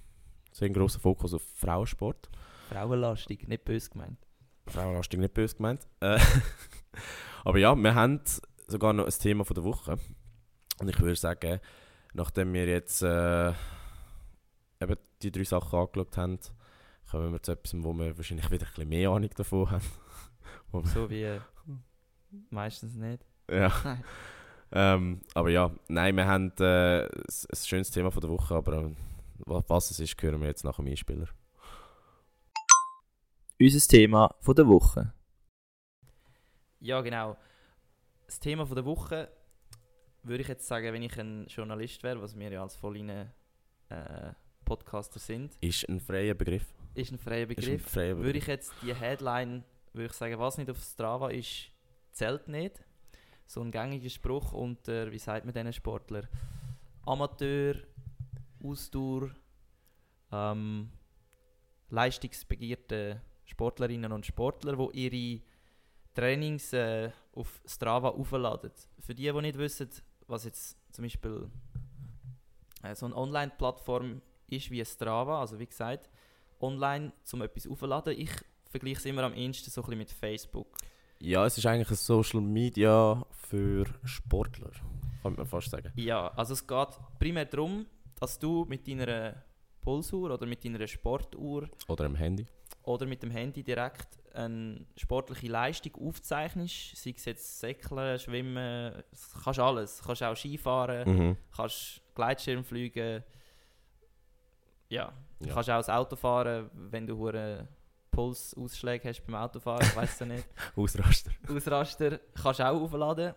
sehr 0.51 0.67
ein 0.67 0.73
grosser 0.73 0.99
Fokus 0.99 1.33
auf 1.33 1.41
Frauensport. 1.55 2.29
Frauenlastig, 2.69 3.47
nicht 3.47 3.65
böse 3.65 3.89
gemeint. 3.89 4.19
Frauenlastig 4.67 5.19
nicht 5.19 5.33
böse 5.33 5.55
gemeint. 5.55 5.87
Äh, 5.99 6.19
aber 7.45 7.57
ja, 7.57 7.75
wir 7.75 7.95
haben 7.95 8.21
sogar 8.67 8.93
noch 8.93 9.05
ein 9.05 9.11
Thema 9.11 9.43
von 9.45 9.55
der 9.55 9.63
Woche. 9.63 9.97
Und 10.79 10.89
ich 10.89 10.99
würde 10.99 11.15
sagen, 11.15 11.59
nachdem 12.13 12.53
wir 12.53 12.65
jetzt 12.67 13.01
äh, 13.03 13.49
eben 14.81 14.95
die 15.21 15.31
drei 15.31 15.43
Sachen 15.43 15.77
angeschaut 15.79 16.17
haben, 16.17 16.39
kommen 17.09 17.31
wir 17.33 17.41
zu 17.43 17.51
etwas, 17.51 17.73
wo 17.83 17.93
wir 17.93 18.17
wahrscheinlich 18.17 18.49
wieder 18.51 18.65
ein 18.65 18.69
bisschen 18.73 18.89
mehr 18.89 19.09
Ahnung 19.09 19.29
davon 19.35 19.69
haben. 19.71 19.83
So 20.85 21.07
wie 21.09 21.21
äh, 21.23 21.39
meistens 22.49 22.95
nicht. 22.95 23.23
ja. 23.49 23.71
Ähm, 24.75 25.21
aber 25.35 25.51
ja, 25.51 25.69
nein, 25.87 26.15
wir 26.17 26.25
haben 26.25 26.51
äh, 26.59 27.03
ein 27.03 27.09
schönes 27.63 27.91
Thema 27.91 28.09
von 28.09 28.21
der 28.21 28.31
Woche, 28.31 28.55
aber 28.55 28.73
äh, 28.85 28.95
wa- 29.45 29.63
was 29.67 29.91
es 29.91 29.99
ist, 29.99 30.19
hören 30.19 30.41
wir 30.41 30.47
jetzt 30.47 30.63
nach 30.63 30.77
dem 30.77 30.87
Einspieler. 30.87 31.27
Unser 33.63 33.87
Thema 33.87 34.35
von 34.41 34.55
der 34.55 34.67
Woche. 34.67 35.13
Ja, 36.81 36.99
genau. 36.99 37.37
Das 38.25 38.37
Thema 38.37 38.65
von 38.65 38.75
der 38.75 38.83
Woche 38.83 39.31
würde 40.21 40.41
ich 40.41 40.49
jetzt 40.49 40.67
sagen, 40.67 40.91
wenn 40.91 41.01
ich 41.01 41.17
ein 41.17 41.47
Journalist 41.47 42.03
wäre, 42.03 42.21
was 42.21 42.37
wir 42.37 42.51
ja 42.51 42.61
als 42.61 42.75
volline 42.75 43.33
äh, 43.87 44.33
Podcaster 44.65 45.17
sind, 45.17 45.55
Ist 45.61 45.87
ein 45.87 46.01
freier 46.01 46.33
Begriff. 46.33 46.65
ist 46.93 47.13
ein 47.13 47.17
freier 47.17 47.49
Ist 47.49 47.51
ein 47.51 47.55
Begriff. 47.55 47.89
freier 47.89 48.17
Würde 48.17 48.37
ich 48.39 48.47
jetzt 48.47 48.73
die 48.81 48.93
Headline, 48.93 49.63
würde 49.93 50.07
ich 50.07 50.13
sagen, 50.13 50.37
was 50.39 50.57
nicht 50.57 50.69
auf 50.69 50.79
Strava 50.79 51.29
ist, 51.29 51.71
zählt 52.11 52.49
nicht. 52.49 52.83
So 53.45 53.61
ein 53.61 53.71
gängiger 53.71 54.09
Spruch 54.09 54.51
unter, 54.51 55.09
wie 55.09 55.19
sagt 55.19 55.45
man 55.45 55.53
diesen 55.53 55.71
Sportler? 55.71 56.27
Amateur, 57.05 57.75
Ausdauer, 58.61 59.29
ähm, 60.33 60.91
leistungsbegehrte 61.89 63.21
Sportlerinnen 63.45 64.11
und 64.11 64.25
Sportler, 64.25 64.75
die 64.75 65.07
ihre 65.07 65.41
Trainings 66.13 66.73
äh, 66.73 67.11
auf 67.33 67.61
Strava 67.65 68.09
aufladen. 68.09 68.71
Für 68.99 69.15
die, 69.15 69.31
die 69.31 69.41
nicht 69.41 69.57
wissen, 69.57 69.89
was 70.27 70.45
jetzt 70.45 70.77
zum 70.93 71.03
Beispiel 71.03 71.49
äh, 72.83 72.95
so 72.95 73.05
eine 73.05 73.15
Online-Plattform 73.15 74.21
ist 74.47 74.69
wie 74.71 74.83
Strava, 74.85 75.39
also 75.39 75.59
wie 75.59 75.65
gesagt, 75.65 76.09
online 76.59 77.11
zum 77.23 77.41
etwas 77.41 77.67
aufzuladen. 77.67 78.17
Ich 78.17 78.31
vergleiche 78.69 78.97
es 78.97 79.05
immer 79.05 79.23
am 79.23 79.33
ehesten 79.33 79.69
so 79.69 79.81
ein 79.81 79.85
bisschen 79.85 79.97
mit 79.99 80.11
Facebook. 80.11 80.67
Ja, 81.19 81.45
es 81.45 81.57
ist 81.57 81.65
eigentlich 81.65 81.89
ein 81.89 81.95
Social 81.95 82.41
Media 82.41 83.25
für 83.31 83.85
Sportler, 84.03 84.71
kann 85.21 85.35
man 85.35 85.45
fast 85.45 85.69
sagen. 85.71 85.91
Ja, 85.95 86.27
also 86.29 86.53
es 86.53 86.65
geht 86.65 86.99
primär 87.19 87.45
darum, 87.45 87.85
dass 88.19 88.37
du 88.37 88.65
mit 88.65 88.87
deiner 88.87 89.43
Pulsuhr 89.81 90.31
oder 90.31 90.45
mit 90.45 90.63
deiner 90.63 90.85
Sportuhr 90.87 91.69
Oder 91.87 92.05
am 92.05 92.15
Handy. 92.15 92.45
Oder 92.83 93.05
mit 93.05 93.23
dem 93.23 93.31
Handy 93.31 93.63
direkt 93.63 94.07
eine 94.33 94.85
sportliche 94.97 95.47
Leistung 95.47 95.95
aufzeichnest. 95.95 96.95
Sei 96.97 97.13
es 97.15 97.25
jetzt 97.25 97.59
Säckeln, 97.59 98.19
Schwimmen, 98.19 99.03
kannst 99.43 99.59
alles. 99.59 99.97
Du 99.99 100.05
kannst 100.07 100.23
auch 100.23 100.35
Skifahren, 100.35 101.07
Mhm. 101.29 101.37
kannst 101.55 102.01
Gleitschirm 102.15 102.63
fliegen. 102.63 103.23
Ja, 104.89 105.13
Ja. 105.39 105.53
kannst 105.53 105.69
auch 105.69 105.77
das 105.77 105.89
Auto 105.89 106.15
fahren, 106.15 106.69
wenn 106.73 107.07
du 107.07 107.17
hure 107.17 107.67
Pulsausschläge 108.11 109.09
hast 109.09 109.25
beim 109.25 109.35
Autofahren, 109.35 109.85
ich 109.87 109.95
weiß 109.95 110.21
es 110.21 110.27
nicht. 110.27 110.45
Ausraster. 110.75 111.31
Ausraster 111.49 112.19
kannst 112.41 112.59
du 112.59 112.63
auch 112.69 112.81
aufladen. 112.81 113.33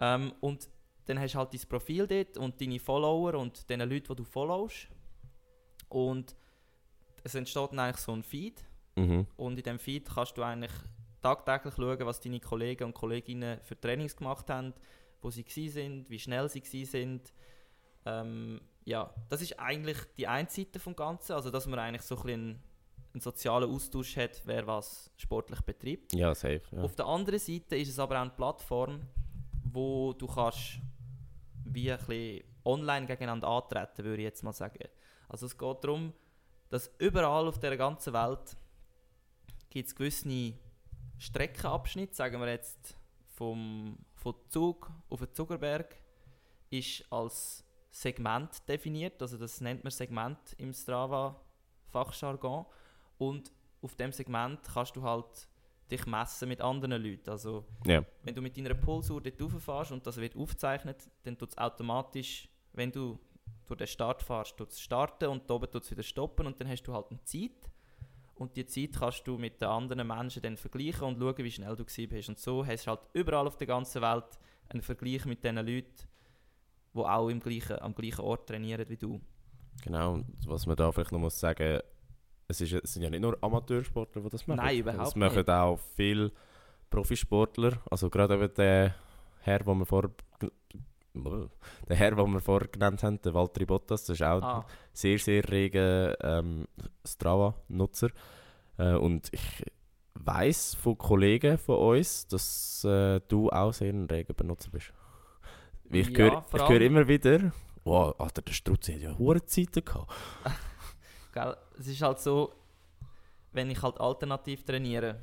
Ähm, 0.00 0.32
und 0.40 0.68
dann 1.06 1.18
hast 1.18 1.34
du 1.34 1.38
halt 1.38 1.54
dein 1.54 1.60
Profil 1.68 2.06
dort 2.06 2.36
und 2.36 2.60
deine 2.60 2.78
Follower 2.78 3.34
und 3.34 3.68
den 3.70 3.80
Leute, 3.80 4.08
die 4.08 4.16
du 4.16 4.24
followst. 4.24 4.88
Und 5.88 6.34
es 7.24 7.34
entsteht 7.34 7.70
dann 7.72 7.78
eigentlich 7.78 7.96
so 7.98 8.12
ein 8.12 8.22
Feed. 8.22 8.62
Mhm. 8.96 9.26
Und 9.36 9.58
in 9.58 9.62
diesem 9.62 9.78
Feed 9.78 10.08
kannst 10.08 10.36
du 10.36 10.42
eigentlich 10.42 10.72
tagtäglich 11.22 11.74
schauen, 11.74 12.06
was 12.06 12.20
deine 12.20 12.40
Kollegen 12.40 12.84
und 12.84 12.94
Kolleginnen 12.94 13.60
für 13.62 13.80
Trainings 13.80 14.16
gemacht 14.16 14.50
haben, 14.50 14.74
wo 15.20 15.30
sie 15.30 15.44
waren, 15.44 16.04
wie 16.08 16.18
schnell 16.18 16.48
sie 16.48 16.62
waren. 16.62 17.20
Ähm, 18.04 18.60
ja, 18.84 19.14
das 19.28 19.40
ist 19.40 19.58
eigentlich 19.60 19.98
die 20.18 20.26
eine 20.26 20.50
Seite 20.50 20.80
vom 20.80 20.96
Ganzen, 20.96 21.32
also 21.32 21.50
dass 21.50 21.66
man 21.66 21.78
eigentlich 21.78 22.02
so 22.02 22.16
ein 22.16 22.22
bisschen 22.22 22.40
einen, 22.40 22.62
einen 23.14 23.20
sozialen 23.20 23.70
Austausch 23.70 24.16
hat, 24.16 24.42
wer 24.44 24.66
was 24.66 25.12
sportlich 25.16 25.60
betreibt. 25.60 26.12
Ja, 26.12 26.34
safe. 26.34 26.62
Ja. 26.72 26.82
Auf 26.82 26.96
der 26.96 27.06
anderen 27.06 27.38
Seite 27.38 27.76
ist 27.76 27.90
es 27.90 27.98
aber 27.98 28.16
auch 28.16 28.22
eine 28.22 28.30
Plattform, 28.30 29.02
wo 29.64 30.12
du 30.12 30.26
kannst 30.26 30.80
wie 31.64 31.92
ein 31.92 31.98
bisschen 31.98 32.44
online 32.64 33.06
gegeneinander 33.06 33.48
antreten, 33.48 34.04
würde 34.04 34.22
ich 34.22 34.26
jetzt 34.26 34.42
mal 34.42 34.52
sagen. 34.52 34.88
Also 35.28 35.46
es 35.46 35.56
geht 35.56 35.84
darum, 35.84 36.12
dass 36.68 36.92
überall 36.98 37.46
auf 37.46 37.58
der 37.58 37.76
ganzen 37.76 38.12
Welt 38.12 38.56
gibt 39.72 39.88
es 39.88 39.94
gewisse 39.94 40.52
Streckenabschnitte, 41.16 42.14
sagen 42.14 42.38
wir 42.40 42.48
jetzt 42.48 42.94
vom, 43.24 43.96
vom 44.14 44.34
Zug 44.50 44.92
auf 45.08 45.20
den 45.20 45.32
Zuckerberg, 45.32 45.96
ist 46.68 47.10
als 47.10 47.64
Segment 47.90 48.68
definiert, 48.68 49.20
also 49.22 49.38
das 49.38 49.62
nennt 49.62 49.82
man 49.82 49.90
Segment 49.90 50.38
im 50.58 50.74
Strava-Fachjargon 50.74 52.66
und 53.16 53.50
auf 53.80 53.96
dem 53.96 54.12
Segment 54.12 54.60
kannst 54.62 54.94
du 54.94 55.02
halt 55.02 55.48
dich 55.90 56.04
messen 56.06 56.48
mit 56.48 56.60
anderen 56.60 57.02
Leuten. 57.02 57.30
Also 57.30 57.64
Ja. 57.86 58.04
wenn 58.24 58.34
du 58.34 58.42
mit 58.42 58.56
deiner 58.56 58.74
Pulsuhr 58.74 59.22
dort 59.22 59.40
rauffährst 59.40 59.92
und 59.92 60.06
das 60.06 60.18
wird 60.18 60.36
aufgezeichnet, 60.36 61.10
dann 61.22 61.38
tut 61.38 61.50
es 61.50 61.58
automatisch, 61.58 62.46
wenn 62.74 62.92
du 62.92 63.18
durch 63.66 63.78
den 63.78 63.86
Start 63.86 64.22
fährst, 64.22 64.54
tut's 64.56 64.80
starten 64.80 65.28
und 65.28 65.50
oben 65.50 65.70
tut 65.70 65.82
es 65.82 65.90
wieder 65.90 66.02
stoppen 66.02 66.46
und 66.46 66.60
dann 66.60 66.68
hast 66.68 66.82
du 66.82 66.92
halt 66.92 67.06
eine 67.10 67.22
Zeit. 67.24 67.71
Und 68.42 68.56
die 68.56 68.66
Zeit 68.66 68.98
kannst 68.98 69.26
du 69.26 69.38
mit 69.38 69.60
den 69.60 69.68
anderen 69.68 70.06
Menschen 70.06 70.42
dann 70.42 70.56
vergleichen 70.56 71.06
und 71.06 71.18
schauen, 71.18 71.38
wie 71.38 71.50
schnell 71.50 71.76
du 71.76 71.84
gewesen 71.84 72.08
bist. 72.08 72.28
Und 72.28 72.38
so 72.38 72.66
hast 72.66 72.86
du 72.86 72.90
halt 72.90 73.00
überall 73.12 73.46
auf 73.46 73.56
der 73.56 73.68
ganzen 73.68 74.02
Welt 74.02 74.24
einen 74.68 74.82
Vergleich 74.82 75.24
mit 75.26 75.44
den 75.44 75.56
Leuten, 75.56 75.92
die 76.94 76.98
auch 76.98 77.28
im 77.28 77.40
gleichen, 77.40 77.78
am 77.80 77.94
gleichen 77.94 78.20
Ort 78.22 78.48
trainieren 78.48 78.88
wie 78.88 78.96
du. 78.96 79.20
Genau, 79.82 80.14
und 80.14 80.26
was 80.46 80.66
man 80.66 80.76
da 80.76 80.90
vielleicht 80.90 81.12
noch 81.12 81.20
muss 81.20 81.38
sagen, 81.38 81.80
es, 82.48 82.60
ist, 82.60 82.72
es 82.72 82.94
sind 82.94 83.02
ja 83.02 83.10
nicht 83.10 83.20
nur 83.22 83.38
Amateursportler, 83.40 84.22
die 84.22 84.28
das 84.28 84.46
machen. 84.46 84.58
Nein, 84.58 84.78
überhaupt 84.78 85.06
Es 85.08 85.14
machen 85.16 85.36
nicht. 85.36 85.48
auch 85.48 85.78
viele 85.96 86.32
Profisportler, 86.90 87.80
also 87.90 88.10
gerade 88.10 88.34
eben 88.34 88.52
der 88.54 88.94
Herr, 89.40 89.60
den 89.60 89.78
wir 89.78 89.86
vor 89.86 90.10
der 91.14 91.96
Herr, 91.96 92.14
den 92.14 92.32
wir 92.32 92.40
vorher 92.40 92.68
genannt 92.68 93.02
haben, 93.02 93.20
der 93.22 93.34
Valtteri 93.34 93.66
Bottas, 93.66 94.04
das 94.06 94.16
ist 94.20 94.22
auch 94.22 94.42
Ah, 94.42 94.66
sehr, 94.92 95.18
sehr 95.18 95.48
rege 95.50 96.16
ähm, 96.22 96.66
Strava-Nutzer. 97.06 98.10
Äh, 98.78 98.94
und 98.94 99.28
ich 99.32 99.64
weiß 100.14 100.74
von 100.76 100.96
Kollegen 100.96 101.58
von 101.58 101.76
uns, 101.96 102.26
dass 102.28 102.84
äh, 102.84 103.20
du 103.28 103.50
auch 103.50 103.72
sehr 103.72 103.92
ein 103.92 104.06
reger 104.06 104.34
Benutzer 104.34 104.70
bist. 104.70 104.92
Ich 105.90 106.08
Ja, 106.10 106.42
höre 106.52 106.64
allem- 106.64 106.82
immer 106.82 107.06
wieder, 107.08 107.52
wow, 107.84 108.14
Alter, 108.18 108.42
der 108.42 108.52
Strutzi 108.52 108.94
hat 108.94 109.00
ja 109.02 109.18
hohe 109.18 109.44
Zeiten 109.44 109.84
gehabt. 109.84 110.10
Gell? 111.34 111.56
Es 111.78 111.86
ist 111.88 112.00
halt 112.02 112.20
so, 112.20 112.52
wenn 113.52 113.70
ich 113.70 113.82
halt 113.82 114.00
alternativ 114.00 114.64
trainiere, 114.64 115.16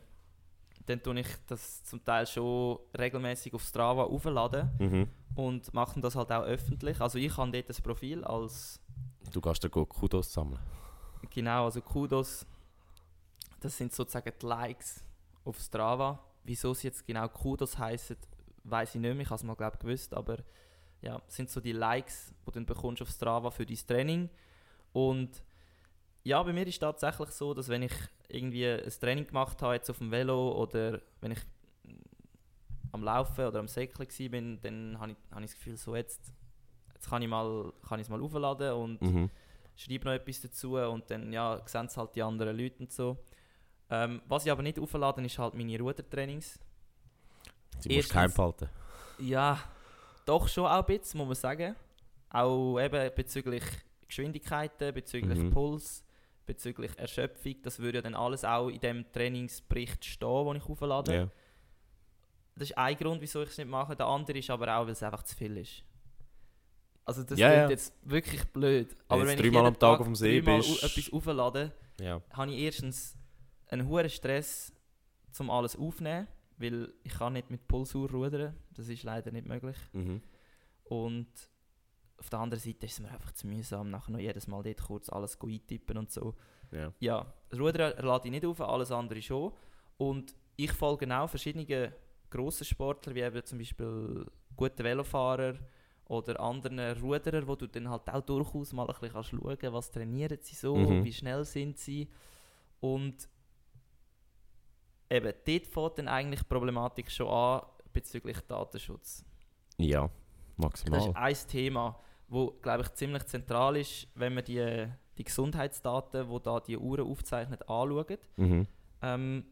dann 0.86 1.02
tue 1.02 1.20
ich 1.20 1.28
das 1.48 1.84
zum 1.84 2.04
Teil 2.04 2.26
schon 2.28 2.80
regelmäßig 2.98 3.54
auf 3.54 3.64
Strava 3.64 4.04
aufladen 4.04 4.70
Mhm. 4.80 5.08
Und 5.40 5.74
mache 5.74 6.02
das 6.02 6.16
halt 6.16 6.32
auch 6.32 6.44
öffentlich. 6.44 7.00
Also 7.00 7.18
ich 7.18 7.36
habe 7.38 7.52
dort 7.52 7.70
ein 7.70 7.84
Profil 7.84 8.24
als, 8.24 8.80
Du 9.32 9.40
gehst 9.40 9.64
da 9.64 9.68
gut 9.68 9.90
Kudos 9.90 10.32
sammeln. 10.34 10.60
genau, 11.30 11.66
also 11.66 11.82
Kudos, 11.82 12.46
das 13.60 13.78
sind 13.78 13.94
sozusagen 13.94 14.34
die 14.42 14.46
Likes 14.46 15.04
auf 15.46 15.60
Strava. 15.60 16.20
Wieso 16.44 16.72
es 16.72 16.84
jetzt 16.84 17.06
genau 17.06 17.28
Kudos 17.28 17.78
heißen, 17.78 18.18
weiß 18.64 18.96
ich 18.96 19.02
nicht 19.02 19.14
mehr, 19.14 19.22
ich 19.22 19.30
habe 19.30 19.36
es 19.36 19.44
mal 19.44 19.56
glaube 19.56 19.78
gewusst, 19.78 20.14
aber 20.14 20.38
ja, 21.02 21.22
sind 21.28 21.50
so 21.50 21.62
die 21.62 21.72
Likes, 21.72 22.34
die 22.42 22.46
du 22.46 22.52
dann 22.52 22.66
bekommst 22.66 23.02
auf 23.02 23.10
Strava 23.10 23.52
für 23.52 23.66
dein 23.66 23.78
Training 23.78 24.30
und 24.94 25.44
ja, 26.24 26.44
bei 26.44 26.52
mir 26.52 26.68
ist 26.68 26.76
es 26.76 26.80
tatsächlich 26.80 27.30
so, 27.30 27.54
dass 27.54 27.70
wenn 27.70 27.84
ich 27.84 27.94
irgendwie 28.28 28.68
ein 28.68 28.90
Training 29.00 29.26
gemacht 29.26 29.62
habe, 29.62 29.76
jetzt 29.76 29.90
auf 29.90 30.00
dem 30.00 30.12
Velo 30.12 30.52
oder 30.62 31.00
wenn 31.22 31.32
ich 31.32 31.40
am 32.92 33.04
Laufen 33.04 33.46
oder 33.46 33.60
am 33.60 33.68
Säckeln 33.68 34.08
war, 34.10 34.30
bin, 34.30 34.60
dann 34.62 35.00
habe 35.00 35.12
ich, 35.12 35.18
habe 35.32 35.44
ich 35.46 35.52
das 35.52 35.60
Gefühl, 35.60 35.78
so 35.78 35.96
jetzt, 35.96 36.34
jetzt 36.94 37.10
kann 37.10 37.22
ich 37.22 37.28
mal, 37.28 37.72
kann 37.88 38.00
ich 38.00 38.06
es 38.06 38.10
mal 38.10 38.22
aufladen 38.22 38.74
und 38.74 39.02
Mhm. 39.02 39.30
schreibe 39.76 40.06
noch 40.06 40.12
etwas 40.14 40.42
dazu 40.42 40.76
und 40.78 41.10
dann 41.10 41.32
ja, 41.32 41.62
sehen 41.66 41.86
es 41.86 41.98
halt 41.98 42.16
die 42.16 42.24
anderen 42.24 42.58
Leute 42.58 42.80
und 42.80 42.92
so. 42.92 43.18
Ähm, 43.92 44.22
was 44.28 44.46
ich 44.46 44.52
aber 44.52 44.62
nicht 44.62 44.80
aufladen, 44.80 45.26
ist 45.26 45.38
halt 45.40 45.54
meine 45.56 45.78
Rudertrainings. 45.80 46.60
Sie 47.80 47.96
musst 47.96 48.10
geheim 48.12 48.32
behalten. 48.34 48.70
Ja, 49.20 49.60
doch 50.26 50.48
schon 50.48 50.66
auch 50.66 50.80
ein 50.80 50.86
bisschen, 50.86 51.18
muss 51.20 51.28
man 51.28 51.36
sagen. 51.36 51.76
Auch 52.30 52.80
eben 52.80 53.12
bezüglich 53.16 53.64
Geschwindigkeiten, 54.08 54.94
bezüglich 54.94 55.40
Mhm. 55.40 55.50
Puls, 55.52 56.04
bezüglich 56.46 56.92
Erschöpfung. 56.98 57.56
Das 57.64 57.80
würde 57.80 58.00
ja 58.00 58.02
dann 58.02 58.16
alles 58.16 58.44
auch 58.46 58.68
in 58.70 58.80
dem 58.80 59.12
Trainingsbericht 59.12 60.04
stehen, 60.06 60.46
den 60.48 60.56
ich 60.58 60.64
auflade. 60.70 61.16
Ja. 61.16 61.28
Das 62.60 62.70
ist 62.70 62.78
ein 62.78 62.96
Grund, 62.98 63.22
wieso 63.22 63.42
ich 63.42 63.50
es 63.50 63.58
nicht 63.58 63.70
mache. 63.70 63.96
Der 63.96 64.06
andere 64.06 64.38
ist 64.38 64.50
aber 64.50 64.76
auch, 64.78 64.84
weil 64.86 64.92
es 64.92 65.02
einfach 65.04 65.24
zu 65.24 65.36
viel 65.36 65.58
ist. 65.58 65.84
Also 67.06 67.24
das 67.24 67.40
Ja, 67.40 67.52
klingt 67.52 67.70
jetzt 67.72 67.94
wirklich 68.04 68.44
blöd. 68.46 68.96
Aber 69.08 69.22
jetzt 69.22 69.30
wenn 69.30 69.46
ich 69.46 69.52
dreimal 69.52 69.66
am 69.68 69.80
Tag 69.80 70.00
auf 70.00 70.06
dem 70.06 70.16
See 70.16 70.42
u- 70.42 70.46
etwas 70.86 71.12
auflade, 71.12 71.72
ja. 72.00 72.22
habe 72.34 72.52
ich 72.52 72.60
erstens 72.60 73.18
einen 73.70 73.88
hohen 73.88 74.10
Stress, 74.10 74.72
um 75.40 75.50
alles 75.50 75.76
aufzunehmen, 75.76 76.28
weil 76.58 76.94
ich 77.04 77.14
kann 77.14 77.34
nicht 77.34 77.50
mit 77.50 77.68
Pulsuhr 77.68 78.12
rudern. 78.12 78.56
Das 78.72 78.88
ist 78.90 79.04
leider 79.04 79.32
nicht 79.32 79.48
möglich. 79.48 79.78
Mhm. 79.94 80.22
Und 80.84 81.28
auf 82.18 82.30
der 82.30 82.40
anderen 82.40 82.62
Seite 82.62 82.86
ist 82.86 82.94
es 82.94 83.00
mir 83.00 83.10
einfach 83.12 83.32
zu 83.32 83.48
mühsam, 83.48 83.90
nachher 83.90 84.12
noch 84.12 84.20
jedes 84.20 84.48
Mal 84.48 84.62
dort 84.62 84.84
kurz 84.84 85.10
alles 85.10 85.40
eintippen 85.42 85.98
und 85.98 86.12
so. 86.12 86.36
Ja. 86.72 86.94
Ja, 87.00 87.34
das 87.50 87.60
Rudern 87.60 87.94
lade 88.06 88.28
ich 88.28 88.32
nicht 88.32 88.46
auf, 88.46 88.60
alles 88.62 88.92
andere 88.92 89.22
schon. 89.22 89.54
Und 89.98 90.36
ich 90.58 90.72
folge 90.74 91.08
auch 91.18 91.30
verschiedenen 91.30 91.66
grossen 92.30 92.66
Sportlern, 92.66 93.16
wie 93.16 93.22
eben 93.22 93.44
zum 93.46 93.58
Beispiel 93.58 94.26
guten 94.56 94.84
Velofahrer 94.84 95.56
oder 96.06 96.40
anderen 96.40 96.80
Ruderer, 97.00 97.48
wo 97.48 97.56
du 97.56 97.68
dann 97.68 97.90
halt 97.90 98.10
auch 98.10 98.22
durchaus 98.22 98.74
mal 98.74 98.84
ein 98.88 98.94
bisschen 98.94 99.12
kannst 99.14 99.30
schauen 99.30 99.58
kannst, 99.58 99.74
was 99.74 99.92
trainieren 99.92 100.38
sie 100.42 100.56
so, 100.56 100.76
Mhm. 100.76 101.04
wie 101.04 101.14
schnell 101.14 101.46
sind 101.46 101.78
sie. 101.78 102.08
Und 102.80 103.28
eben, 105.10 105.34
dort 105.46 105.68
fängt 105.68 105.98
dann 105.98 106.08
eigentlich 106.08 106.40
die 106.42 106.46
Problematik 106.48 107.12
schon 107.12 107.28
an 107.28 107.62
bezüglich 107.94 108.40
Datenschutz. 108.42 109.24
ja, 109.78 110.04
Das 110.04 110.12
maximal. 110.58 111.00
ist 111.00 111.16
ein 111.46 111.50
Thema, 111.50 112.00
wo 112.28 112.52
glaube 112.62 112.84
ich 112.84 112.94
ziemlich 112.94 113.24
zentral 113.26 113.78
ist, 113.78 114.08
wenn 114.16 114.34
man 114.36 114.44
die, 114.44 114.88
die 115.18 115.24
Gesundheitsdaten, 115.24 116.28
wo 116.30 116.40
da 116.40 116.60
die 116.60 116.78
Uhren 116.78 117.06
aufzeichnet, 117.08 117.68
anschaut. 117.70 118.20
Mhm. 118.38 118.68
Ähm, 119.02 119.46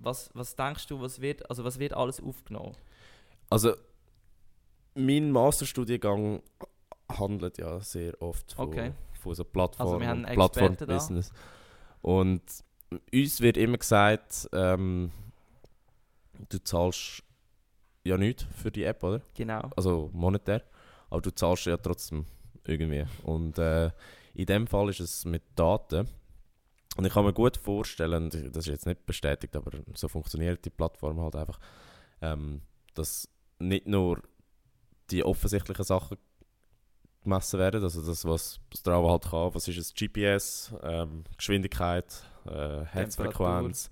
was, 0.00 0.30
was 0.34 0.54
denkst 0.56 0.86
du, 0.86 1.00
was 1.00 1.20
wird, 1.20 1.48
also 1.50 1.64
was 1.64 1.78
wird 1.78 1.92
alles 1.92 2.20
aufgenommen? 2.20 2.76
Also, 3.50 3.74
mein 4.94 5.30
Masterstudiengang 5.30 6.42
handelt 7.10 7.58
ja 7.58 7.80
sehr 7.80 8.20
oft 8.20 8.52
von, 8.52 8.68
Okay. 8.68 8.92
von 9.20 9.34
so 9.34 9.44
Plattform 9.44 10.02
Also. 10.02 10.34
Plattform-Business. 10.34 11.32
Und 12.02 12.42
uns 13.12 13.40
wird 13.40 13.56
immer 13.56 13.78
gesagt, 13.78 14.48
ähm, 14.52 15.10
du 16.48 16.58
zahlst 16.62 17.22
ja 18.04 18.16
nichts 18.16 18.46
für 18.54 18.70
die 18.70 18.84
App, 18.84 19.02
oder? 19.02 19.20
Genau. 19.34 19.70
Also 19.76 20.10
monetär. 20.12 20.62
Aber 21.10 21.20
du 21.20 21.30
zahlst 21.34 21.66
ja 21.66 21.76
trotzdem 21.76 22.26
irgendwie. 22.64 23.04
Und 23.24 23.58
äh, 23.58 23.90
in 24.34 24.46
dem 24.46 24.66
Fall 24.66 24.88
ist 24.90 25.00
es 25.00 25.24
mit 25.24 25.42
Daten. 25.54 26.08
Und 26.96 27.04
ich 27.04 27.12
kann 27.12 27.24
mir 27.24 27.32
gut 27.32 27.56
vorstellen, 27.56 28.30
das 28.30 28.66
ist 28.66 28.66
jetzt 28.66 28.86
nicht 28.86 29.06
bestätigt, 29.06 29.54
aber 29.54 29.70
so 29.94 30.08
funktioniert 30.08 30.64
die 30.64 30.70
Plattform 30.70 31.20
halt 31.20 31.36
einfach, 31.36 31.58
ähm, 32.20 32.62
dass 32.94 33.28
nicht 33.58 33.86
nur 33.86 34.20
die 35.10 35.22
offensichtlichen 35.24 35.84
Sachen 35.84 36.18
gemessen 37.22 37.58
werden, 37.58 37.82
also 37.82 38.04
das, 38.04 38.24
was 38.24 38.60
Strava 38.74 39.10
halt 39.10 39.24
kann, 39.24 39.54
was 39.54 39.68
ist 39.68 39.78
es, 39.78 39.94
GPS, 39.94 40.74
ähm, 40.82 41.24
Geschwindigkeit, 41.36 42.24
äh, 42.46 42.84
Herzfrequenz, 42.84 43.90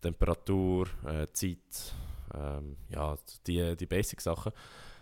Temperatur, 0.00 0.86
äh, 1.06 1.26
Zeit, 1.32 1.94
ähm, 2.34 2.76
ja, 2.88 3.16
die, 3.46 3.76
die 3.76 3.86
Basic-Sachen, 3.86 4.52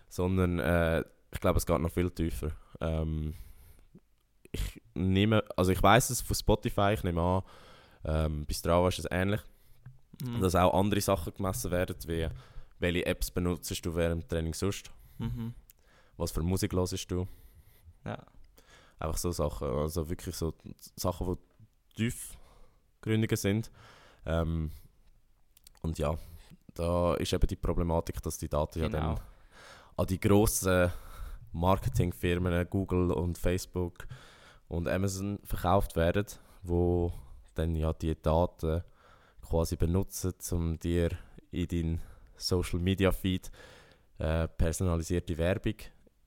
sondern 0.08 0.58
äh, 0.58 1.04
ich 1.32 1.40
glaube, 1.40 1.58
es 1.58 1.66
geht 1.66 1.78
noch 1.80 1.90
viel 1.90 2.10
tiefer. 2.10 2.52
Ähm, 2.80 3.34
ich 4.58 4.82
nehme, 4.94 5.42
also 5.56 5.70
ich 5.72 5.82
weiß 5.82 6.10
es 6.10 6.20
von 6.20 6.34
Spotify, 6.36 6.92
ich 6.94 7.02
nehme 7.04 7.20
an, 7.22 7.42
ähm, 8.04 8.46
bei 8.46 8.54
Strava 8.54 8.88
ist 8.88 8.98
es 9.00 9.06
ähnlich, 9.10 9.40
Mhm. 10.22 10.40
dass 10.40 10.54
auch 10.54 10.72
andere 10.78 11.00
Sachen 11.00 11.34
gemessen 11.34 11.70
werden, 11.70 11.96
wie 12.06 12.28
welche 12.78 13.04
Apps 13.06 13.30
benutzt 13.30 13.84
du 13.84 13.94
während 13.94 14.22
dem 14.22 14.28
Training 14.28 14.54
sonst, 14.54 14.90
Mhm. 15.18 15.54
was 16.16 16.30
für 16.30 16.42
Musik 16.42 16.72
hörst 16.72 17.10
du, 17.10 17.26
Ja. 18.04 18.18
einfach 18.98 19.18
so 19.18 19.30
Sachen, 19.32 19.68
also 19.68 20.08
wirklich 20.08 20.34
so 20.36 20.54
Sachen, 20.96 21.36
die 21.98 22.10
tiefgründiger 23.00 23.36
sind. 23.36 23.70
Ähm, 24.24 24.70
und 25.82 25.98
ja, 25.98 26.16
da 26.74 27.14
ist 27.14 27.32
eben 27.32 27.46
die 27.46 27.56
Problematik, 27.56 28.22
dass 28.22 28.38
die 28.38 28.48
Daten 28.48 28.78
ja 28.80 28.88
Genau. 28.88 29.14
dann 29.16 29.20
an 29.96 30.06
die 30.06 30.20
grossen 30.20 30.90
Marketingfirmen, 31.52 32.68
Google 32.68 33.12
und 33.12 33.38
Facebook 33.38 34.06
und 34.68 34.88
Amazon 34.88 35.38
verkauft 35.44 35.96
werden, 35.96 36.26
wo 36.62 37.12
dann 37.54 37.76
ja 37.76 37.92
die 37.92 38.20
Daten 38.20 38.82
quasi 39.42 39.76
benutzen, 39.76 40.34
um 40.50 40.78
dir 40.78 41.10
in 41.50 41.68
deinen 41.68 42.00
Social 42.36 42.80
Media 42.80 43.12
Feed 43.12 43.50
äh, 44.18 44.48
personalisierte 44.48 45.38
Werbung 45.38 45.74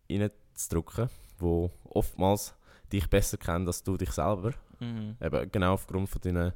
reinzudrücken, 0.09 1.09
wo 1.37 1.69
oftmals 1.83 2.55
dich 2.91 3.07
besser 3.09 3.37
kennen 3.37 3.67
als 3.67 3.83
du 3.83 3.97
dich 3.97 4.11
selber. 4.11 4.53
Mhm. 4.79 5.17
Eben 5.21 5.51
genau 5.51 5.73
aufgrund 5.73 6.09
von 6.09 6.21
deinen, 6.21 6.53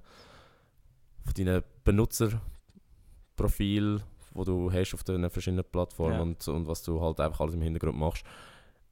von 1.26 1.34
deinen 1.36 1.64
Benutzerprofil, 1.84 4.02
wo 4.34 4.44
du 4.44 4.72
hast 4.72 4.94
auf 4.94 5.04
den 5.04 5.30
verschiedenen 5.30 5.66
Plattformen 5.66 6.14
Ja. 6.16 6.22
und, 6.22 6.48
und 6.48 6.68
was 6.68 6.82
du 6.84 7.02
halt 7.02 7.20
einfach 7.20 7.42
alles 7.42 7.56
im 7.56 7.62
Hintergrund 7.62 7.98
machst. 7.98 8.24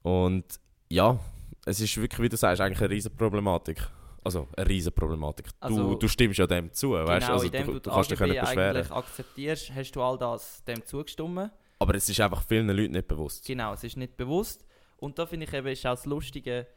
Und 0.03 0.59
ja, 0.89 1.19
es 1.65 1.79
ist 1.79 1.97
wirklich, 1.97 2.19
wie 2.21 2.29
du 2.29 2.38
sagst, 2.38 2.61
eigentlich 2.61 2.79
eine 2.81 2.89
riesen 2.89 3.15
Problematik. 3.15 3.88
Also 4.23 4.47
eine 4.55 4.67
riesen 4.67 4.93
Problematik. 4.93 5.47
Also- 5.59 5.91
du, 5.91 5.95
du 5.95 6.07
stimmst 6.07 6.38
ja 6.39 6.45
dem 6.47 6.71
zu, 6.73 6.91
weißt 6.91 7.21
genau, 7.25 7.33
also 7.33 7.45
indem 7.45 7.65
du, 7.67 7.79
du, 7.79 7.89
kannst 7.89 8.11
dich 8.11 8.19
nicht 8.19 8.39
beschweren. 8.39 8.75
eigentlich 8.77 8.91
akzeptierst, 8.91 9.73
hast 9.73 9.91
du 9.93 10.01
all 10.01 10.17
das 10.17 10.63
dem 10.65 10.85
zugestimmt. 10.85 11.51
Aber 11.79 11.95
es 11.95 12.07
ist 12.07 12.19
einfach 12.19 12.43
vielen 12.43 12.67
Leuten 12.69 12.91
nicht 12.91 13.07
bewusst. 13.07 13.45
Genau, 13.47 13.73
es 13.73 13.83
ist 13.83 13.97
nicht 13.97 14.15
bewusst. 14.17 14.63
Und 14.97 15.17
da 15.17 15.25
finde 15.25 15.47
ich 15.47 15.53
eben, 15.53 15.65
ist 15.67 15.83
auch 15.88 15.95
das 15.95 16.05
Lustige, 16.05 16.67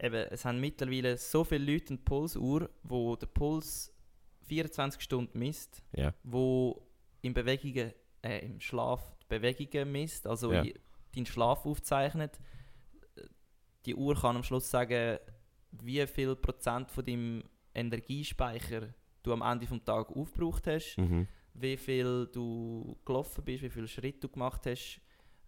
eben, 0.00 0.14
es 0.30 0.46
haben 0.46 0.58
mittlerweile 0.60 1.18
so 1.18 1.44
viele 1.44 1.70
Leute 1.72 1.88
eine 1.90 1.98
Pulsuhr, 1.98 2.70
wo 2.82 3.16
der 3.16 3.26
Puls 3.26 3.92
24 4.46 5.02
Stunden 5.02 5.38
misst, 5.38 5.82
Ja. 5.94 6.14
wo 6.22 6.86
im, 7.20 7.34
Bewegungen, 7.34 7.92
äh, 8.22 8.38
im 8.46 8.58
Schlaf 8.60 9.02
die 9.22 9.26
Bewegungen 9.28 9.92
misst, 9.92 10.26
also 10.26 10.50
i- 10.52 10.74
deinen 11.14 11.26
Schlaf 11.26 11.66
aufzeichnet. 11.66 12.38
Die 13.86 13.94
Uhr 13.94 14.14
kann 14.14 14.36
am 14.36 14.42
Schluss 14.42 14.70
sagen, 14.70 15.18
wie 15.72 16.06
viel 16.06 16.36
Prozent 16.36 16.90
von 16.90 17.04
deinem 17.04 17.44
Energiespeicher 17.74 18.94
du 19.22 19.32
am 19.32 19.42
Ende 19.42 19.66
des 19.66 19.84
Tages 19.84 20.14
aufgebraucht 20.16 20.66
hast 20.66 20.96
Mhm. 20.98 21.26
wie 21.54 21.76
viel 21.76 22.28
du 22.32 22.96
gelaufen 23.04 23.44
bist, 23.44 23.62
wie 23.62 23.70
viele 23.70 23.88
Schritte 23.88 24.20
du 24.20 24.28
gemacht 24.28 24.66
hast, 24.66 25.00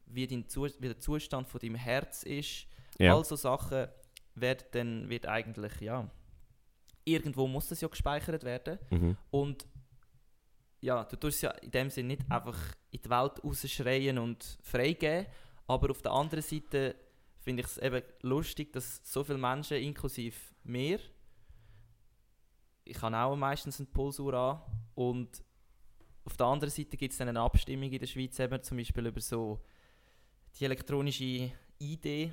wie, 0.06 0.26
dein 0.26 0.48
Zu 0.48 0.64
wie 0.64 0.88
der 0.88 0.98
Zustand 0.98 1.48
von 1.48 1.60
deinem 1.60 1.74
Herz 1.76 2.22
ist. 2.22 2.66
Ja. 2.98 3.14
All 3.14 3.24
so 3.24 3.36
Sachen 3.36 3.88
wird 4.34 4.74
dann 4.74 5.08
wird 5.08 5.26
eigentlich, 5.26 5.80
ja, 5.80 6.08
irgendwo 7.04 7.46
muss 7.46 7.68
das 7.68 7.80
ja 7.80 7.88
gespeichert 7.88 8.44
werden. 8.44 8.78
Mhm. 8.90 9.16
Und 9.30 9.66
ja, 10.80 11.04
du 11.04 11.16
tust 11.16 11.36
es 11.36 11.42
ja 11.42 11.50
in 11.50 11.70
dem 11.70 11.90
Sinne 11.90 12.08
nicht 12.08 12.30
einfach 12.30 12.58
in 12.90 13.00
die 13.02 13.10
Welt 13.10 13.42
rausschreien 13.42 14.18
und 14.18 14.58
freigeben, 14.62 15.26
aber 15.66 15.90
auf 15.90 16.02
der 16.02 16.12
anderen 16.12 16.42
Seite 16.42 16.94
finde 17.46 17.62
ich 17.62 17.68
es 17.68 17.78
eben 17.78 18.02
lustig, 18.22 18.72
dass 18.72 19.00
so 19.04 19.22
viele 19.22 19.38
Menschen, 19.38 19.76
inklusive 19.76 20.34
mir, 20.64 20.98
ich 22.84 23.00
habe 23.00 23.16
auch 23.16 23.36
meistens 23.36 23.78
eine 23.78 23.86
Pulsuhr 23.86 24.34
an 24.34 24.60
und 24.96 25.44
auf 26.24 26.36
der 26.36 26.46
anderen 26.46 26.72
Seite 26.72 26.96
gibt 26.96 27.12
es 27.12 27.18
dann 27.18 27.28
eine 27.28 27.40
Abstimmung 27.40 27.92
in 27.92 28.00
der 28.00 28.06
Schweiz 28.08 28.36
eben 28.40 28.60
zum 28.64 28.78
Beispiel 28.78 29.06
über 29.06 29.20
so 29.20 29.60
die 30.58 30.64
elektronische 30.64 31.52
ID, 31.80 32.32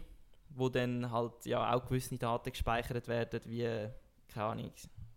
wo 0.50 0.68
dann 0.70 1.12
halt 1.12 1.46
ja 1.46 1.72
auch 1.76 1.86
gewisse 1.86 2.18
Daten 2.18 2.50
gespeichert 2.52 3.08
werden, 3.08 3.40
wie, 3.46 3.90
keine 4.28 4.46
Ahnung, 4.48 4.72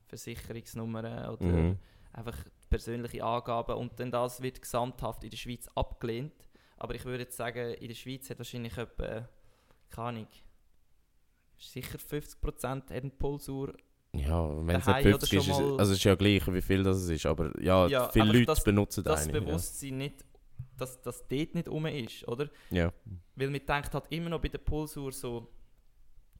Versicherungsnummern 0.09 1.31
oder 1.31 1.45
Mhm. 1.45 1.79
einfach 2.13 2.37
persönliche 2.69 3.25
Angaben 3.25 3.77
und 3.77 3.99
dann 3.99 4.11
das 4.11 4.43
wird 4.43 4.61
gesamthaft 4.61 5.25
in 5.25 5.31
der 5.31 5.39
Schweiz 5.39 5.69
abgelehnt. 5.75 6.35
Aber 6.77 6.95
ich 6.95 7.05
würde 7.07 7.23
jetzt 7.25 7.39
sagen, 7.39 7.73
in 7.75 7.89
der 7.89 7.95
Schweiz 7.95 8.29
hat 8.29 8.37
wahrscheinlich 8.39 8.77
etwa, 8.77 9.27
keine 9.91 10.09
Ahnung, 10.09 10.27
sicher 11.59 11.99
50% 11.99 12.65
hat 12.65 12.93
eine 12.93 13.11
Pulsuhr. 13.11 13.75
Ja, 14.13 14.49
wenn 14.67 14.77
es 14.77 14.87
nicht 14.87 14.97
oder 14.97 15.03
50 15.03 15.33
ist, 15.35 15.49
ist 15.49 15.49
mal- 15.49 15.79
also 15.79 15.93
es 15.93 15.99
ist 15.99 16.05
ja 16.05 16.15
gleich, 16.15 16.47
wie 16.53 16.63
viel 16.63 16.83
das 16.83 17.07
ist, 17.09 17.27
aber 17.27 17.53
ja, 17.61 17.87
Ja, 17.87 18.09
viele 18.11 18.27
Leute 18.33 18.47
das- 18.47 18.65
benutzen 18.65 19.05
Das 19.05 19.29
eine. 19.29 19.41
Bewusstsein 19.41 19.99
nicht, 19.99 20.25
dass 20.79 21.01
das 21.03 21.27
dort 21.29 21.55
nicht 21.55 21.69
rum 21.69 21.87
ist, 21.87 22.27
oder? 22.29 22.49
Ja. 22.71 22.85
ja. 22.87 22.93
Weil 23.35 23.51
man 23.51 23.65
denkt 23.67 23.93
halt 23.95 24.05
immer 24.11 24.31
noch 24.31 24.41
bei 24.41 24.49
der 24.49 24.59
Pulsuhr 24.59 25.13
so, 25.13 25.49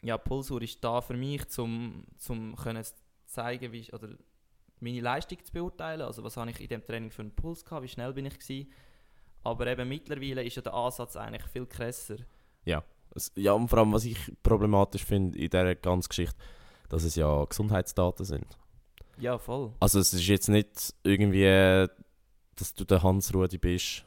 ja, 0.03 0.17
Pulsuhr 0.17 0.63
ist 0.63 0.83
da 0.83 1.01
für 1.01 1.15
mich, 1.15 1.47
zum, 1.49 2.05
zum 2.17 2.55
können 2.57 2.85
zeigen, 3.27 3.73
wie 3.73 3.81
ich, 3.81 3.93
oder 3.93 4.09
meine 4.81 5.01
Leistung 5.01 5.43
zu 5.45 5.53
beurteilen. 5.53 6.03
Also 6.03 6.23
was 6.23 6.37
habe 6.37 6.51
ich 6.51 6.61
in 6.61 6.69
dem 6.69 6.85
Training 6.87 7.11
für 7.11 7.23
einen 7.23 7.35
Puls 7.35 7.65
gehabt, 7.65 7.83
wie 7.83 7.89
schnell 7.89 8.13
bin 8.13 8.27
ich 8.27 8.39
gewesen. 8.39 8.71
Aber 9.43 9.67
eben 9.67 9.89
mittlerweile 9.89 10.45
ist 10.45 10.57
ja 10.57 10.63
der 10.63 10.75
Ansatz 10.75 11.17
eigentlich 11.17 11.45
viel 11.45 11.67
krasser. 11.67 12.17
Es- 13.15 13.33
Ja, 13.37 13.53
und 13.53 13.69
vor 13.69 13.79
allem, 13.79 13.93
was 13.93 14.05
ich 14.05 14.19
problematisch 14.43 15.05
finde 15.05 15.39
in 15.39 15.51
dieser 15.51 15.75
ganzen 15.75 16.09
Geschichte, 16.09 16.37
dass 16.89 17.05
es 17.05 17.15
ja 17.17 17.45
Gesundheitsdaten 17.45 18.25
sind. 18.25 18.47
Ja, 19.19 19.39
voll. 19.39 19.73
Also 19.81 19.99
es 19.99 20.13
ist 20.13 20.27
jetzt 20.27 20.49
nicht 20.49 20.95
irgendwie, 21.03 21.89
dass 22.57 22.75
du 22.75 22.85
der 22.85 23.03
Hans 23.03 23.33
Rudi 23.35 23.59
bist, 23.59 24.05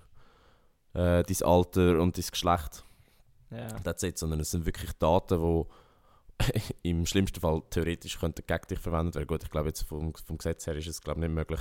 äh, 0.93 1.23
dein 1.23 1.37
Alter 1.43 1.99
und 2.01 2.17
dein 2.17 2.25
Geschlecht, 2.29 2.83
Ja. 3.51 3.67
that's 3.83 4.03
it, 4.03 4.17
sondern 4.17 4.39
es 4.39 4.51
sind 4.51 4.65
wirklich 4.65 4.91
Daten, 4.93 5.39
die 5.41 6.39
im 6.83 7.05
schlimmsten 7.05 7.39
Fall 7.41 7.61
theoretisch 7.69 8.19
könnten 8.19 8.43
gegen 8.47 8.67
dich 8.69 8.79
verwendet 8.79 9.15
werden. 9.15 9.27
Gut, 9.27 9.43
ich 9.43 9.49
glaube 9.49 9.67
jetzt 9.69 9.81
vom, 9.83 10.13
vom 10.13 10.37
Gesetz 10.37 10.67
her 10.67 10.75
ist 10.75 10.87
es 10.87 11.01
glaube 11.01 11.19
nicht 11.19 11.31
möglich, 11.31 11.59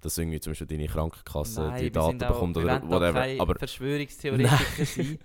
dass 0.00 0.18
irgendwie 0.18 0.40
zum 0.40 0.52
Beispiel 0.52 0.66
deine 0.66 0.86
Krankenkasse 0.86 1.62
Nein, 1.62 1.82
die 1.82 1.90
Daten 1.90 2.22
auch, 2.22 2.28
bekommt 2.28 2.56
wir 2.56 2.62
oder 2.62 2.82
whatever. 2.82 3.20
keine 3.20 3.40
Aber, 3.40 3.54
Verschwörungstheoretiker 3.56 4.84
sein. 4.84 5.18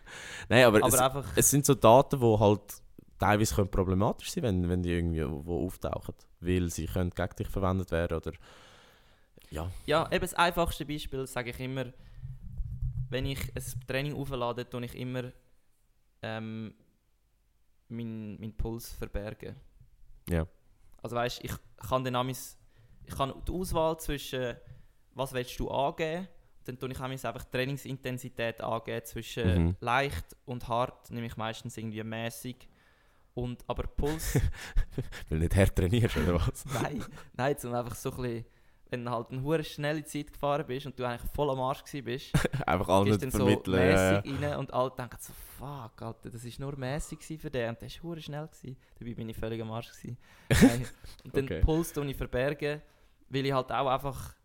nein, 0.49 0.65
aber, 0.65 0.77
Aber 0.77 0.87
es, 0.87 0.99
einfach, 0.99 1.25
es 1.35 1.49
sind 1.49 1.65
so 1.65 1.75
Daten, 1.75 2.19
die 2.19 2.39
halt 2.39 2.61
teilweise 3.19 3.55
können 3.55 3.69
problematisch 3.69 4.31
sein 4.31 4.43
wenn, 4.43 4.69
wenn 4.69 4.83
die 4.83 4.91
irgendwie 4.91 5.23
wo 5.27 5.65
auftauchen. 5.65 6.15
Weil 6.39 6.69
sie 6.69 6.87
können 6.87 7.09
gegen 7.11 7.35
dich 7.37 7.47
verwendet 7.47 7.91
werden 7.91 8.17
oder... 8.17 8.31
Ja. 9.49 9.69
ja, 9.85 10.07
eben 10.11 10.21
das 10.21 10.33
einfachste 10.33 10.85
Beispiel 10.85 11.27
sage 11.27 11.51
ich 11.51 11.59
immer, 11.59 11.85
wenn 13.09 13.27
ich 13.27 13.39
ein 13.55 13.87
Training 13.87 14.15
auflade, 14.15 14.67
tue 14.67 14.83
ich 14.85 14.95
immer 14.97 15.31
ähm, 16.23 16.73
meinen 17.89 18.39
mein 18.39 18.57
Puls 18.57 18.91
verbergen. 18.93 19.55
Ja. 20.27 20.47
Also 21.01 21.15
weißt, 21.15 21.43
ich 21.43 21.51
kann 21.87 22.03
dann 22.03 22.15
amigs, 22.15 22.57
ich 23.05 23.15
kann 23.15 23.33
die 23.47 23.51
Auswahl 23.51 23.99
zwischen 23.99 24.55
was 25.15 25.31
willst 25.33 25.59
du 25.59 25.69
angeben, 25.69 26.27
dann 26.65 26.79
tue 26.79 26.91
ich 26.91 26.99
amigs 26.99 27.25
einfach 27.25 27.43
Trainingsintensität 27.45 28.61
angeben 28.61 29.05
zwischen 29.05 29.65
Mhm. 29.67 29.75
leicht 29.79 30.35
und 30.45 30.67
hart, 30.67 31.11
nämlich 31.11 31.35
meistens 31.37 31.77
irgendwie 31.77 32.03
mäßig. 32.03 32.67
Und 33.35 33.63
aber 33.67 33.83
Puls, 33.83 34.35
Weil 35.29 35.37
du 35.39 35.43
nicht 35.43 35.55
hart 35.55 35.75
trainierst 35.75 36.17
oder 36.17 36.35
was? 36.35 36.65
nein, 36.81 37.03
nein, 37.33 37.57
zum 37.57 37.73
einfach 37.73 37.95
so 37.95 38.11
ein 38.11 38.17
bisschen, 38.17 38.45
wenn 38.91 39.05
du 39.05 39.11
halt 39.11 39.31
eine 39.31 39.41
hure 39.41 39.63
schnelle 39.63 40.03
Zeit 40.03 40.31
gefahren 40.31 40.65
bist 40.67 40.85
und 40.85 40.97
du 40.99 41.03
eigentlich 41.03 41.29
voll 41.31 41.49
am 41.49 41.59
Arsch 41.59 41.81
bist, 42.03 42.31
Einfach 42.67 42.87
allen 42.89 43.05
gehst 43.05 43.23
dann 43.23 43.31
so 43.31 43.37
vermitteln. 43.39 43.73
ja. 43.75 44.21
mäßig 44.21 44.41
rein 44.41 44.57
und 44.59 44.71
alle 44.73 44.91
denken 44.91 45.17
so, 45.19 45.33
fuck, 45.57 46.01
Alter, 46.01 46.29
das 46.29 46.43
ist 46.45 46.59
nur 46.59 46.77
mäßig 46.77 47.19
für 47.39 47.49
den 47.49 47.69
und 47.69 47.81
der 47.81 47.87
ist 47.87 48.01
hure 48.03 48.21
schnell 48.21 48.47
gewesen. 48.47 48.77
Dabei 48.99 49.13
bin 49.15 49.29
ich 49.29 49.37
völlig 49.37 49.59
am 49.61 49.71
Arsch 49.71 49.91
gewesen. 49.91 50.17
Und 51.23 51.35
dann 51.35 51.45
Okay. 51.45 51.59
Puls 51.61 51.91
tue 51.91 52.05
ich 52.05 52.15
verbergen, 52.15 52.81
weil 53.33 53.45
ich 53.45 53.53
halt 53.53 53.71
auch 53.71 53.87
einfach, 53.87 54.35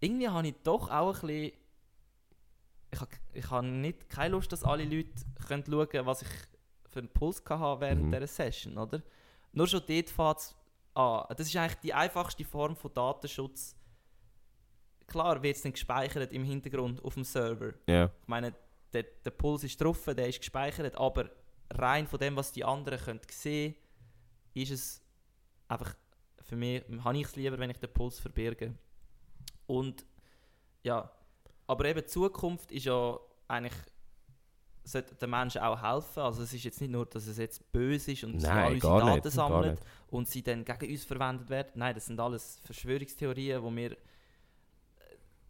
irgendwie 0.00 0.28
habe 0.28 0.46
ich 0.48 0.54
doch 0.62 0.90
auch 0.90 1.14
ein 1.14 1.20
bisschen, 1.26 1.52
ich 2.92 3.00
habe 3.00 3.10
ich 3.32 3.50
hab 3.50 3.64
nicht, 3.64 4.08
keine 4.10 4.32
Lust, 4.32 4.52
dass 4.52 4.64
alle 4.64 4.84
Leute 4.84 5.10
können 5.46 5.64
schauen 5.68 5.88
können, 5.88 6.06
was 6.06 6.22
ich 6.22 6.28
für 6.90 7.00
einen 7.00 7.08
Puls 7.08 7.42
hatte 7.48 7.80
während 7.80 8.02
Mhm. 8.04 8.12
dieser 8.12 8.26
Session, 8.26 8.78
oder? 8.78 9.02
Nur 9.52 9.66
schon 9.66 9.82
dort 9.86 10.10
fängt 10.10 10.38
es 10.38 10.54
an. 10.94 11.24
Das 11.36 11.46
ist 11.46 11.56
eigentlich 11.56 11.80
die 11.80 11.94
einfachste 11.94 12.44
Form 12.44 12.76
von 12.76 12.92
Datenschutz. 12.94 13.74
Klar 15.06 15.42
wird 15.42 15.56
es 15.56 15.62
dann 15.62 15.72
gespeichert 15.72 16.32
im 16.32 16.44
Hintergrund 16.44 17.02
auf 17.04 17.14
dem 17.14 17.24
Server. 17.24 17.74
Ja. 17.86 18.06
Ich 18.22 18.28
meine, 18.28 18.54
der, 18.92 19.04
der 19.24 19.30
Puls 19.30 19.62
ist 19.64 19.80
drauf, 19.80 20.04
der 20.04 20.28
ist 20.28 20.38
gespeichert, 20.40 20.96
aber 20.96 21.30
rein 21.70 22.06
von 22.06 22.18
dem, 22.18 22.36
was 22.36 22.52
die 22.52 22.64
anderen 22.64 22.98
können 22.98 23.20
sehen 23.30 23.74
ist 24.54 24.70
es 24.70 25.02
einfach 25.68 25.94
für 26.46 26.56
mich, 26.56 26.82
habe 27.04 27.16
ich 27.18 27.24
es 27.24 27.36
lieber, 27.36 27.58
wenn 27.58 27.70
ich 27.70 27.78
den 27.78 27.92
Puls 27.92 28.18
verbirge. 28.18 28.74
Und 29.66 30.04
ja, 30.82 31.10
aber 31.66 31.84
eben 31.86 32.00
die 32.00 32.06
Zukunft 32.06 32.70
ist 32.70 32.84
ja 32.84 33.18
eigentlich, 33.48 33.74
sollte 34.84 35.16
den 35.16 35.30
Menschen 35.30 35.60
auch 35.60 35.82
helfen. 35.82 36.20
Also 36.20 36.42
es 36.44 36.52
ist 36.52 36.62
jetzt 36.64 36.80
nicht 36.80 36.90
nur, 36.92 37.06
dass 37.06 37.26
es 37.26 37.38
jetzt 37.38 37.72
böse 37.72 38.12
ist 38.12 38.22
und 38.24 38.38
sie 38.40 38.46
Nein, 38.46 38.56
all 38.64 38.72
unsere 38.74 39.00
Daten 39.00 39.30
sammelt 39.30 39.80
und 40.10 40.28
sie 40.28 40.42
dann 40.42 40.64
gegen 40.64 40.92
uns 40.92 41.04
verwendet 41.04 41.50
werden. 41.50 41.72
Nein, 41.74 41.94
das 41.94 42.06
sind 42.06 42.20
alles 42.20 42.60
Verschwörungstheorien, 42.64 43.64
die 43.64 43.76
wir 43.76 43.90
äh, 43.92 43.96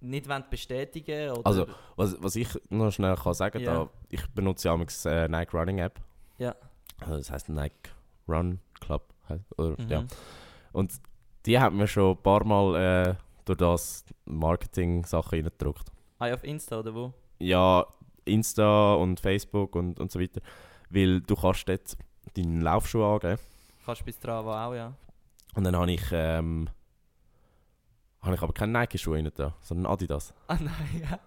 nicht 0.01 0.27
wollen 0.29 0.45
bestätigen 0.49 1.31
oder 1.33 1.47
Also, 1.47 1.67
Was, 1.97 2.17
was 2.23 2.37
ich 2.37 2.49
noch 2.71 2.91
schnell 2.91 3.17
kann 3.17 3.35
sagen 3.35 3.63
da, 3.63 3.91
ich 4.09 4.27
benutze 4.29 4.69
ja 4.69 4.75
amigs, 4.75 5.05
äh, 5.05 5.29
Nike 5.29 5.53
Running 5.55 5.79
App. 5.81 6.01
Ja. 6.39 6.55
Also 7.01 7.17
das 7.19 7.31
heißt 7.31 7.49
Nike 7.51 7.91
Run 8.27 8.61
Club. 8.81 9.13
Oder, 9.59 9.71
Mhm. 9.83 9.89
ja. 9.91 10.05
Und 10.77 10.93
die 11.47 11.59
hat 11.59 11.73
mir 11.73 11.87
schon 11.87 12.17
ein 12.17 12.23
paar 12.23 12.45
Mal 12.45 12.75
äh, 12.77 13.15
durch 13.47 13.57
das 13.57 14.05
Marketing-Sachen 14.27 15.31
reingedruckt. 15.39 15.91
Ah, 16.19 16.33
auf 16.35 16.45
Insta 16.45 16.81
oder 16.81 16.95
wo? 16.95 17.15
Ja, 17.39 17.87
Insta 18.27 18.95
und 18.95 19.19
Facebook 19.19 19.75
und, 19.75 19.99
und 19.99 20.11
so 20.13 20.21
weiter. 20.21 20.43
Weil 20.91 21.23
du 21.23 21.35
kannst 21.35 21.67
dort 21.67 21.97
deinen 22.35 22.61
Laufschuh 22.61 23.03
angeben. 23.03 23.39
Kannst 23.87 24.05
bis 24.05 24.17
Strava 24.17 24.67
auch, 24.67 24.75
ja. 24.75 24.93
Und 25.55 25.65
dann 25.65 25.75
habe 25.77 25.91
ich, 25.93 26.03
ähm, 26.13 26.69
habe 28.21 28.35
ich 28.35 28.43
aber 28.43 28.53
keine 28.53 28.73
Nike-Schuhe 28.73 29.17
rein 29.17 29.31
da, 29.35 29.55
sondern 29.63 29.91
Adidas. 29.91 30.35
Ah 30.49 30.59
nein, 30.61 31.03
ja. 31.11 31.19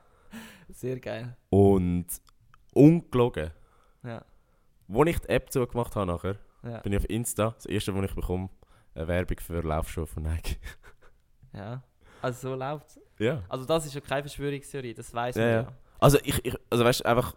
Sehr 0.69 0.99
geil. 0.99 1.35
Und 1.49 2.05
ungelogen, 2.75 3.49
Ja. 4.03 4.23
Wo 4.87 5.03
ich 5.05 5.17
die 5.19 5.29
App 5.29 5.51
zugemacht 5.51 5.95
habe 5.95 6.05
nachher, 6.11 6.35
Ja. 6.63 6.81
bin 6.81 6.93
ich 6.93 6.99
auf 6.99 7.09
Insta, 7.09 7.51
das 7.55 7.65
erste, 7.65 7.95
was 7.95 8.05
ich 8.05 8.15
bekomme, 8.15 8.49
eine 8.99 9.07
Werbung 9.07 9.39
für 9.39 9.61
Laufschuhe 9.61 10.05
von 10.05 10.23
Nike. 10.23 10.57
ja. 11.53 11.81
Also 12.21 12.49
so 12.49 12.55
läuft 12.55 12.99
ja. 13.19 13.43
Also 13.49 13.65
das 13.65 13.85
ist 13.85 13.93
ja 13.93 14.01
keine 14.01 14.23
Verschwörungstheorie, 14.23 14.93
das 14.93 15.13
weiß 15.13 15.35
Ja, 15.35 15.41
man 15.41 15.51
ja. 15.51 15.61
ja. 15.61 15.73
Also 15.99 16.17
ich, 16.23 16.45
ich 16.45 16.55
also 16.69 16.85
weißt 16.85 17.01
du, 17.01 17.05
einfach, 17.05 17.35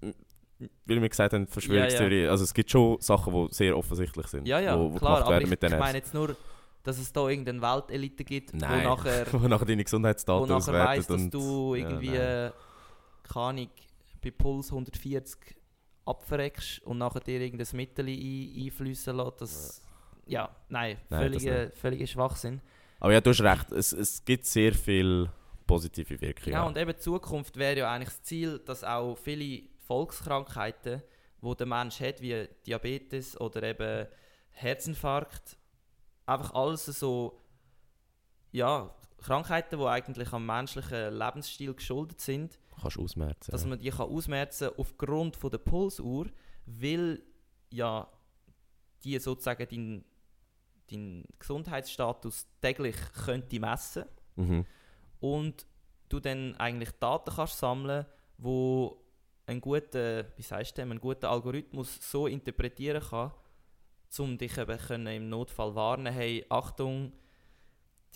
weil 0.00 1.00
wir 1.00 1.08
gesagt 1.08 1.32
haben, 1.32 1.46
Verschwörungstheorie, 1.46 2.26
also 2.26 2.44
es 2.44 2.52
gibt 2.52 2.70
schon 2.70 3.00
Sachen, 3.00 3.32
die 3.32 3.54
sehr 3.54 3.76
offensichtlich 3.76 4.26
sind, 4.26 4.46
Ja, 4.46 4.58
ja, 4.58 4.78
wo, 4.78 4.92
wo 4.92 4.98
klar, 4.98 5.24
aber 5.24 5.40
ich, 5.40 5.50
ich 5.50 5.70
meine 5.70 5.98
jetzt 5.98 6.12
nur, 6.12 6.36
dass 6.82 6.98
es 6.98 7.12
da 7.12 7.28
irgendeine 7.28 7.62
Weltelite 7.62 8.24
gibt, 8.24 8.52
Nein. 8.54 8.84
wo 8.84 8.88
nachher, 8.88 9.26
wo 9.32 9.48
nachher 9.48 9.64
deine 9.64 9.82
wo 9.82 9.84
Gesundheitsdaten 9.84 10.48
nachher 10.48 10.56
auswertet 10.56 10.98
weiss, 10.98 11.06
dass 11.06 11.30
du 11.30 11.74
ja, 11.74 11.88
irgendwie, 11.88 12.10
nein. 12.10 12.48
äh, 12.48 12.52
keine 13.22 13.46
Ahnung, 13.46 13.68
bei 14.22 14.30
Puls 14.32 14.70
140 14.70 15.38
abverreckst 16.04 16.82
und 16.82 16.98
nachher 16.98 17.20
dir 17.20 17.40
irgendein 17.40 17.76
Mittel 17.76 18.08
ein, 18.08 18.64
einfließen 18.64 19.16
lässt, 19.16 19.40
das... 19.40 19.82
Ja, 20.26 20.54
nein, 20.68 20.96
Nein, 21.10 21.70
völliger, 21.72 22.06
Schwachsinn. 22.06 22.60
Aber 23.00 23.12
ja, 23.12 23.20
du 23.20 23.30
hast 23.30 23.40
recht, 23.40 23.72
es, 23.72 23.92
es 23.92 24.24
gibt 24.24 24.46
sehr 24.46 24.72
viel 24.72 25.28
positive 25.66 26.20
Wirkung. 26.20 26.44
Genau, 26.44 26.66
und 26.68 26.76
eben 26.76 26.96
Zukunft 26.98 27.56
wäre 27.56 27.78
ja 27.78 27.92
eigentlich 27.92 28.10
das 28.10 28.22
Ziel, 28.22 28.58
dass 28.60 28.84
auch 28.84 29.16
viele 29.16 29.62
Volkskrankheiten, 29.80 31.02
die 31.42 31.56
der 31.56 31.66
Mensch 31.66 32.00
hat, 32.00 32.20
wie 32.20 32.48
Diabetes 32.66 33.38
oder 33.40 33.62
eben 33.62 34.06
Herzinfarkt, 34.52 35.56
einfach 36.26 36.54
alles 36.54 36.86
so, 36.86 37.40
ja, 38.52 38.90
Krankheiten, 39.18 39.78
die 39.78 39.84
eigentlich 39.84 40.32
am 40.32 40.46
menschlichen 40.46 41.18
Lebensstil 41.18 41.74
geschuldet 41.74 42.20
sind, 42.20 42.58
Kannst 42.80 42.98
ausmerzen. 42.98 43.50
dass 43.50 43.62
ja. 43.62 43.68
man 43.68 43.78
die 43.78 43.90
kann 43.90 44.08
ausmerzen 44.08 44.70
aufgrund 44.76 45.36
von 45.36 45.50
der 45.50 45.58
Pulsuhr, 45.58 46.26
weil 46.66 47.22
ja 47.70 48.06
die 49.02 49.18
sozusagen 49.18 49.66
deinen 49.68 50.04
dein 50.90 51.24
Gesundheitsstatus 51.38 52.46
täglich 52.60 52.96
könnte 53.24 53.58
messen 53.60 54.04
Mhm. 54.36 54.66
und 55.20 55.66
du 56.08 56.18
dann 56.20 56.54
eigentlich 56.56 56.90
Daten 57.00 57.30
kannst 57.34 57.58
sammeln, 57.58 58.04
wo 58.38 59.00
ein 59.46 59.60
guter, 59.60 60.24
wie 60.36 60.42
dem, 60.76 60.90
einen 60.90 61.00
guten 61.00 61.26
Algorithmus 61.26 61.98
so 62.10 62.26
interpretieren 62.26 63.02
kann, 63.02 63.30
um 64.18 64.36
dich 64.38 64.56
eben 64.58 64.78
können 64.78 65.06
im 65.06 65.28
Notfall 65.28 65.74
warnen, 65.74 66.12
hey, 66.12 66.44
Achtung, 66.48 67.12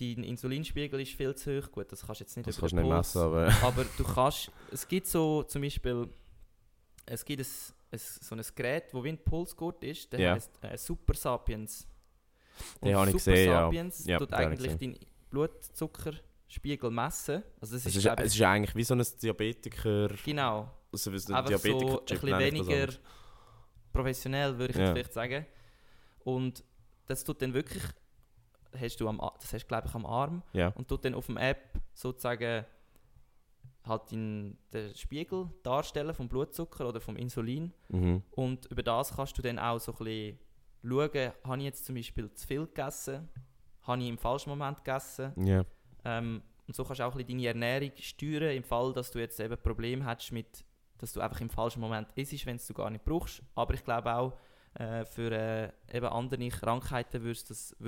dein 0.01 0.23
Insulinspiegel 0.25 1.01
ist 1.01 1.13
viel 1.13 1.35
zu 1.35 1.59
hoch. 1.61 1.71
Gut, 1.73 1.91
das 1.93 2.05
kannst 2.07 2.21
du 2.21 2.25
jetzt 2.25 2.37
nicht 2.37 2.49
Das 2.49 2.59
kannst 2.59 2.75
nicht 2.75 2.87
messen, 2.89 3.21
aber... 3.23 3.53
aber 3.63 3.85
du 3.97 4.05
kannst, 4.05 4.51
es 4.73 4.87
gibt 4.87 5.07
so 5.07 5.43
zum 5.45 5.63
Beispiel, 5.63 6.09
es 7.07 7.25
gibt 7.25 7.41
ein, 7.43 7.47
ein, 7.93 7.99
so 7.99 8.35
ein 8.35 8.43
Gerät, 8.55 8.93
wo 8.93 9.03
wie 9.03 9.09
ein 9.11 9.19
Pulsgurt 9.25 9.83
ist, 9.85 10.13
der 10.13 10.21
Ja. 10.21 10.35
heißt 10.35 10.51
äh, 10.63 10.77
Super 10.79 11.15
Sapiens. 11.15 11.87
Den 12.83 12.97
habe 12.97 13.07
ich 13.09 13.13
gesehen, 13.15 13.51
ja. 13.51 13.61
Sapiens 13.65 14.05
Ja, 14.07 14.19
tut 14.19 14.33
habe 14.33 14.55
ich 14.55 14.61
eigentlich 14.61 14.77
deinen 14.77 14.99
Blutzuckerspiegel 15.31 16.91
messen. 16.91 17.43
Also 17.61 17.75
das 17.77 17.87
Es 17.87 17.97
ist, 17.97 18.05
ist, 18.07 18.19
es 18.19 18.35
ist 18.35 18.43
eigentlich 18.43 18.75
wie 18.75 18.85
so 18.85 18.95
ein 18.95 19.05
Diabetiker... 19.23 20.09
genau, 20.25 20.71
Also 20.93 21.13
wie 21.13 21.19
so 21.19 21.33
ein 21.33 21.39
einfach 21.45 21.59
so 21.59 21.69
ein 21.69 21.79
bisschen 22.07 22.29
das 22.31 22.39
weniger 22.41 22.89
professionell, 23.93 24.59
würde 24.59 24.73
ich 24.73 24.79
Ja. 24.79 24.93
vielleicht 24.93 25.13
sagen. 25.13 25.47
Und 26.25 26.63
das 27.07 27.25
tut 27.25 27.41
dann 27.43 27.55
wirklich, 27.55 27.83
hast 28.79 29.01
du 29.01 29.09
am, 29.09 29.19
das 29.41 29.53
hast 29.53 29.67
glaube 29.67 29.89
ich 29.89 29.95
am 29.95 30.05
Arm, 30.07 30.43
Ja. 30.53 30.69
und 30.77 30.89
tut 30.89 31.05
dann 31.05 31.15
auf 31.15 31.27
dem 31.27 31.37
App 31.37 31.73
sozusagen 31.95 32.65
halt 33.85 34.11
den, 34.11 34.59
den 34.73 34.95
Spiegel 34.95 35.49
darstellen 35.63 36.15
vom 36.15 36.29
Blutzucker 36.29 36.87
oder 36.89 37.01
vom 37.01 37.17
Insulin 37.17 37.73
Mhm. 37.89 38.23
und 38.33 38.67
über 38.67 38.83
das 38.83 39.15
kannst 39.17 39.39
du 39.39 39.43
dann 39.43 39.59
auch 39.59 39.79
so 39.79 39.93
ein 39.93 39.99
bisschen 39.99 40.39
schauen, 40.83 41.33
habe 41.45 41.59
ich 41.59 41.65
jetzt 41.65 41.85
zum 41.85 41.95
Beispiel 41.95 42.33
zu 42.33 42.47
viel 42.47 42.67
gegessen, 42.67 43.29
habe 43.83 44.03
ich 44.03 44.09
im 44.09 44.19
falschen 44.19 44.51
Moment 44.51 44.85
gegessen 44.85 45.33
Ja. 45.45 45.65
ähm, 46.05 46.43
und 46.67 46.77
so 46.77 46.85
kannst 46.85 47.01
du 47.01 47.05
auch 47.05 47.13
ein 47.13 47.19
bisschen 47.19 47.39
deine 47.39 47.49
Ernährung 47.49 47.93
steuern 47.97 48.55
im 48.55 48.63
Fall, 48.63 48.93
dass 48.93 49.11
du 49.11 49.19
jetzt 49.19 49.41
eben 49.41 49.57
Probleme 49.57 50.05
hast 50.05 50.31
mit, 50.33 50.65
dass 50.99 51.13
du 51.15 51.21
einfach 51.21 51.41
im 51.41 51.49
falschen 51.49 51.81
Moment 51.81 52.09
isst, 52.15 52.45
wenn 52.45 52.59
du 52.59 52.75
gar 52.75 52.91
nicht 52.91 53.05
brauchst, 53.05 53.43
aber 53.55 53.73
ich 53.75 53.83
glaube 53.85 54.13
auch 54.15 54.33
äh, 54.75 55.05
für 55.07 55.33
äh, 55.33 55.71
eben 55.97 56.07
andere 56.07 56.49
Krankheiten 56.51 57.23
würde 57.23 57.41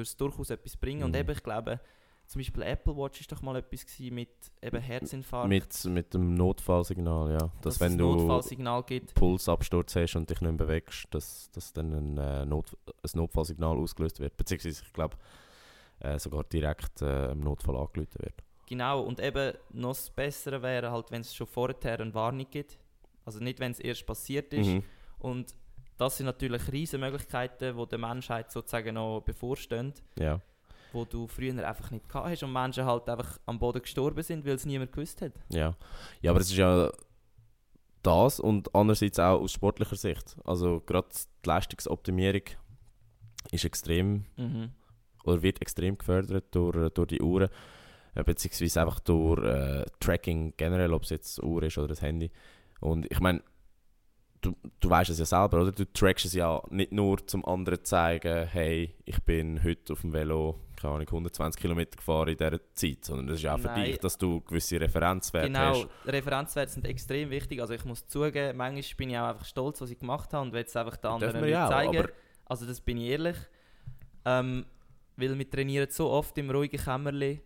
es 0.03 0.17
durchaus 0.17 0.49
etwas 0.51 0.77
bringen 0.77 1.03
und 1.05 1.11
Mhm. 1.11 1.17
eben 1.17 1.31
ich 1.33 1.43
glaube 1.43 1.79
zum 2.31 2.39
Beispiel 2.39 2.63
Apple 2.63 2.97
Watch 2.97 3.21
ist 3.21 3.33
doch 3.33 3.43
mal 3.43 3.57
etwas 3.57 3.85
mit 3.99 4.31
eben 4.63 4.81
Herzinfarkt, 4.81 5.49
Mit, 5.49 5.85
mit 5.87 6.15
dem 6.15 6.35
Notfallsignal, 6.35 7.33
ja. 7.33 7.39
Dass, 7.39 7.79
dass 7.79 7.81
wenn 7.81 7.99
du 7.99 8.15
Notfallsignal 8.15 8.85
gibt. 8.85 9.15
Pulsabsturz 9.15 9.97
hast 9.97 10.15
und 10.15 10.31
dich 10.31 10.41
nicht 10.41 10.49
mehr 10.49 10.53
bewegst, 10.53 11.09
dass, 11.11 11.51
dass 11.51 11.73
dann 11.73 11.93
ein, 11.93 12.19
äh, 12.19 12.47
Not, 12.47 12.77
ein 12.87 13.11
Notfallsignal 13.15 13.77
ausgelöst 13.77 14.21
wird. 14.21 14.37
Beziehungsweise, 14.37 14.85
ich 14.87 14.93
glaube, 14.93 15.17
äh, 15.99 16.21
sogar 16.21 16.45
direkt 16.45 17.03
äh, 17.03 17.33
im 17.33 17.41
Notfall 17.41 17.75
angerufen 17.75 18.21
wird. 18.21 18.45
Genau, 18.69 19.01
und 19.01 19.19
eben 19.19 19.55
noch 19.71 19.89
das 19.89 20.09
Bessere 20.11 20.63
wäre 20.63 20.93
halt, 20.93 21.11
wenn 21.11 21.23
es 21.23 21.35
schon 21.35 21.49
vorher 21.49 21.99
eine 21.99 22.15
Warnung 22.15 22.47
gibt. 22.49 22.79
Also 23.25 23.41
nicht, 23.41 23.59
wenn 23.59 23.73
es 23.73 23.81
erst 23.81 24.07
passiert 24.07 24.55
ist. 24.55 24.69
Mhm. 24.69 24.85
Und 25.19 25.53
das 25.97 26.17
sind 26.17 26.27
natürlich 26.27 26.71
riesige 26.71 27.03
Möglichkeiten, 27.03 27.77
die 27.77 27.87
der 27.89 27.99
Menschheit 27.99 28.53
sozusagen 28.53 28.95
noch 28.95 29.21
bevorstehen, 29.21 29.95
Ja. 30.17 30.41
Wo 30.93 31.05
du 31.05 31.27
früher 31.27 31.67
einfach 31.67 31.91
nicht 31.91 32.09
gehabt 32.09 32.29
hast 32.29 32.43
und 32.43 32.53
Menschen 32.53 32.85
halt 32.85 33.09
einfach 33.09 33.39
am 33.47 33.59
Boden 33.59 33.83
gestorben 33.83 34.23
sind, 34.23 34.45
weil 34.45 34.55
es 34.55 34.67
niemand 34.67 34.93
gewusst 34.93 35.23
hat. 35.23 35.33
Ja. 35.51 35.75
ja, 36.21 36.31
aber 36.31 36.41
es 36.41 36.51
ist 36.51 36.57
ja 36.57 36.91
das 38.03 38.41
und 38.41 38.75
andererseits 38.75 39.19
auch 39.19 39.41
aus 39.41 39.53
sportlicher 39.53 39.97
Sicht. 39.97 40.37
Also 40.45 40.81
gerade 40.81 41.09
die 41.11 41.49
Leistungsoptimierung 41.49 42.43
ist 43.51 43.65
extrem 43.65 44.25
oder 45.25 45.43
wird 45.43 45.61
extrem 45.61 45.99
gefördert 45.99 46.47
durch, 46.55 46.91
durch 46.93 47.09
die 47.09 47.21
Uhren, 47.21 47.49
äh, 48.15 48.25
beziehungsweise 48.25 48.81
einfach 48.81 49.01
durch 49.01 49.43
äh, 49.45 49.85
Tracking 50.01 50.55
generell, 50.57 50.93
ob 50.93 51.05
es 51.05 51.11
jetzt 51.11 51.41
eine 51.41 51.51
Uhr 51.51 51.63
ist 51.63 51.79
oder 51.79 51.89
das 51.89 52.03
Handy. 52.03 52.31
Und 52.81 53.11
ich 53.11 53.21
meine, 53.21 53.43
du, 54.41 54.57
du 54.81 54.91
weißt 54.91 55.11
es 55.11 55.19
ja 55.19 55.25
selber, 55.25 55.63
oder? 55.63 55.73
Du 55.73 55.85
trackst 55.93 56.25
es 56.25 56.35
ja 56.35 56.63
nicht 56.71 56.93
nur 56.93 57.27
zum 57.27 57.45
anderen 57.45 57.79
zu 57.79 57.85
zeigen, 57.85 58.47
hey, 58.49 58.95
ich 59.05 59.23
bin 59.23 59.63
heute 59.63 59.93
auf 59.93 60.01
dem 60.01 60.13
Velo, 60.13 60.59
keine 60.81 60.95
Ahnung, 60.95 61.07
120 61.09 61.61
Kilometer 61.61 61.97
gefahren 61.97 62.29
in 62.29 62.37
dieser 62.37 62.73
Zeit, 62.75 63.05
sondern 63.05 63.27
das 63.27 63.37
ist 63.37 63.43
ja 63.43 63.55
auch 63.55 63.59
für 63.59 63.67
Nein. 63.67 63.85
dich, 63.85 63.99
dass 63.99 64.17
du 64.17 64.41
gewisse 64.41 64.81
Referenzwerte 64.81 65.49
Genau, 65.49 65.75
hast. 65.75 65.89
Referenzwerte 66.07 66.73
sind 66.73 66.87
extrem 66.87 67.31
wichtig. 67.31 67.61
Also 67.61 67.75
ich 67.75 67.85
muss 67.85 68.07
zugeben, 68.07 68.57
manchmal 68.57 68.97
bin 68.97 69.11
ich 69.11 69.19
auch 69.19 69.29
einfach 69.29 69.45
stolz, 69.45 69.81
was 69.81 69.91
ich 69.91 69.99
gemacht 69.99 70.33
habe 70.33 70.47
und 70.47 70.53
will 70.53 70.65
es 70.65 70.75
einfach 70.77 70.97
den 70.97 71.11
anderen 71.11 71.49
ja 71.49 71.65
nicht 71.65 71.73
zeigen. 71.73 72.09
Also 72.47 72.67
das 72.67 72.81
bin 72.81 72.97
ich 72.97 73.11
ehrlich. 73.11 73.37
Ähm, 74.25 74.67
weil 75.17 75.39
wir 75.39 75.51
trainieren 75.51 75.89
so 75.91 76.11
oft 76.11 76.37
im 76.39 76.51
ruhigen 76.51 76.81
Kämmerli, 76.81 77.41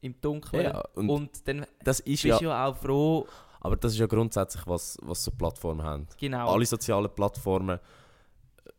im 0.00 0.20
Dunkeln. 0.20 0.64
ja, 0.64 0.80
und, 0.94 1.08
Und 1.08 1.48
dann 1.48 1.66
das 1.82 2.00
ist 2.00 2.22
bist 2.22 2.24
ja, 2.24 2.38
du 2.38 2.44
ja 2.46 2.66
auch 2.66 2.76
froh, 2.76 3.26
aber 3.64 3.76
das 3.76 3.92
ist 3.92 3.98
ja 3.98 4.06
grundsätzlich, 4.06 4.64
was, 4.66 4.96
was 5.02 5.24
so 5.24 5.30
Plattformen 5.32 5.82
haben. 5.82 6.06
genau, 6.18 6.52
Alle 6.52 6.64
sozialen 6.66 7.12
Plattformen 7.12 7.78
äh, 7.78 8.70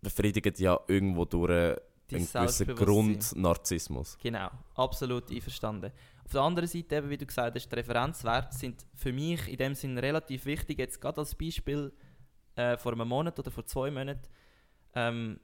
befriedigen 0.00 0.54
ja 0.58 0.78
irgendwo 0.88 1.24
durch 1.24 1.50
einen 1.50 1.76
gewissen. 2.08 2.74
Grundnarzissmus. 2.74 4.18
Genau, 4.20 4.48
absolut 4.74 5.30
einverstanden. 5.30 5.92
Auf 6.24 6.32
der 6.32 6.40
anderen 6.42 6.68
Seite, 6.68 6.96
eben, 6.96 7.10
wie 7.10 7.18
du 7.18 7.26
gesagt 7.26 7.54
hast, 7.56 7.68
die 7.68 7.74
Referenzwerte 7.74 8.56
sind 8.56 8.84
für 8.94 9.12
mich 9.12 9.48
in 9.48 9.56
dem 9.56 9.74
Sinn 9.74 9.98
relativ 9.98 10.44
wichtig. 10.46 10.78
Jetzt 10.78 11.00
gerade 11.00 11.20
als 11.20 11.34
Beispiel 11.34 11.92
äh, 12.56 12.76
vor 12.76 12.92
einem 12.92 13.08
Monat 13.08 13.38
oder 13.38 13.50
vor 13.50 13.64
zwei 13.66 13.90
Monaten 13.90 14.22
ähm, 14.94 15.40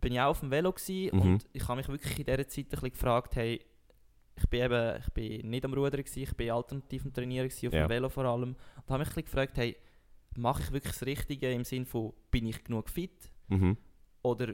bin 0.00 0.12
ich 0.12 0.20
auch 0.20 0.28
auf 0.30 0.40
dem 0.40 0.50
Velo 0.50 0.72
Mhm. 0.88 1.20
und 1.20 1.46
ich 1.52 1.66
habe 1.66 1.78
mich 1.78 1.88
wirklich 1.88 2.18
in 2.18 2.24
dieser 2.26 2.48
Zeit 2.48 2.66
ein 2.66 2.68
bisschen 2.70 2.90
gefragt, 2.90 3.34
hey, 3.36 3.64
ich 4.38 4.48
bin 4.48 4.62
eben 4.62 4.96
ich 5.00 5.10
bin 5.12 5.50
nicht 5.50 5.64
am 5.64 5.74
Rudern, 5.74 6.02
gewesen, 6.02 6.22
ich 6.22 6.34
bin 6.36 6.50
alternativ 6.50 7.04
am 7.04 7.12
Trainieren, 7.12 7.48
gewesen, 7.48 7.68
auf 7.68 7.74
Ja. 7.74 7.86
dem 7.86 7.90
Velo 7.90 8.08
vor 8.08 8.24
allem. 8.24 8.50
Und 8.76 8.88
habe 8.90 8.98
mich 9.00 9.08
ein 9.08 9.14
bisschen 9.14 9.24
gefragt, 9.24 9.56
hey, 9.58 9.76
mache 10.36 10.62
ich 10.62 10.72
wirklich 10.72 10.92
das 10.92 11.04
Richtige 11.06 11.52
im 11.52 11.64
Sinne 11.64 11.86
von, 11.86 12.12
bin 12.30 12.46
ich 12.46 12.62
genug 12.64 12.88
fit? 12.90 13.30
Mhm. 13.48 13.76
oder 14.22 14.52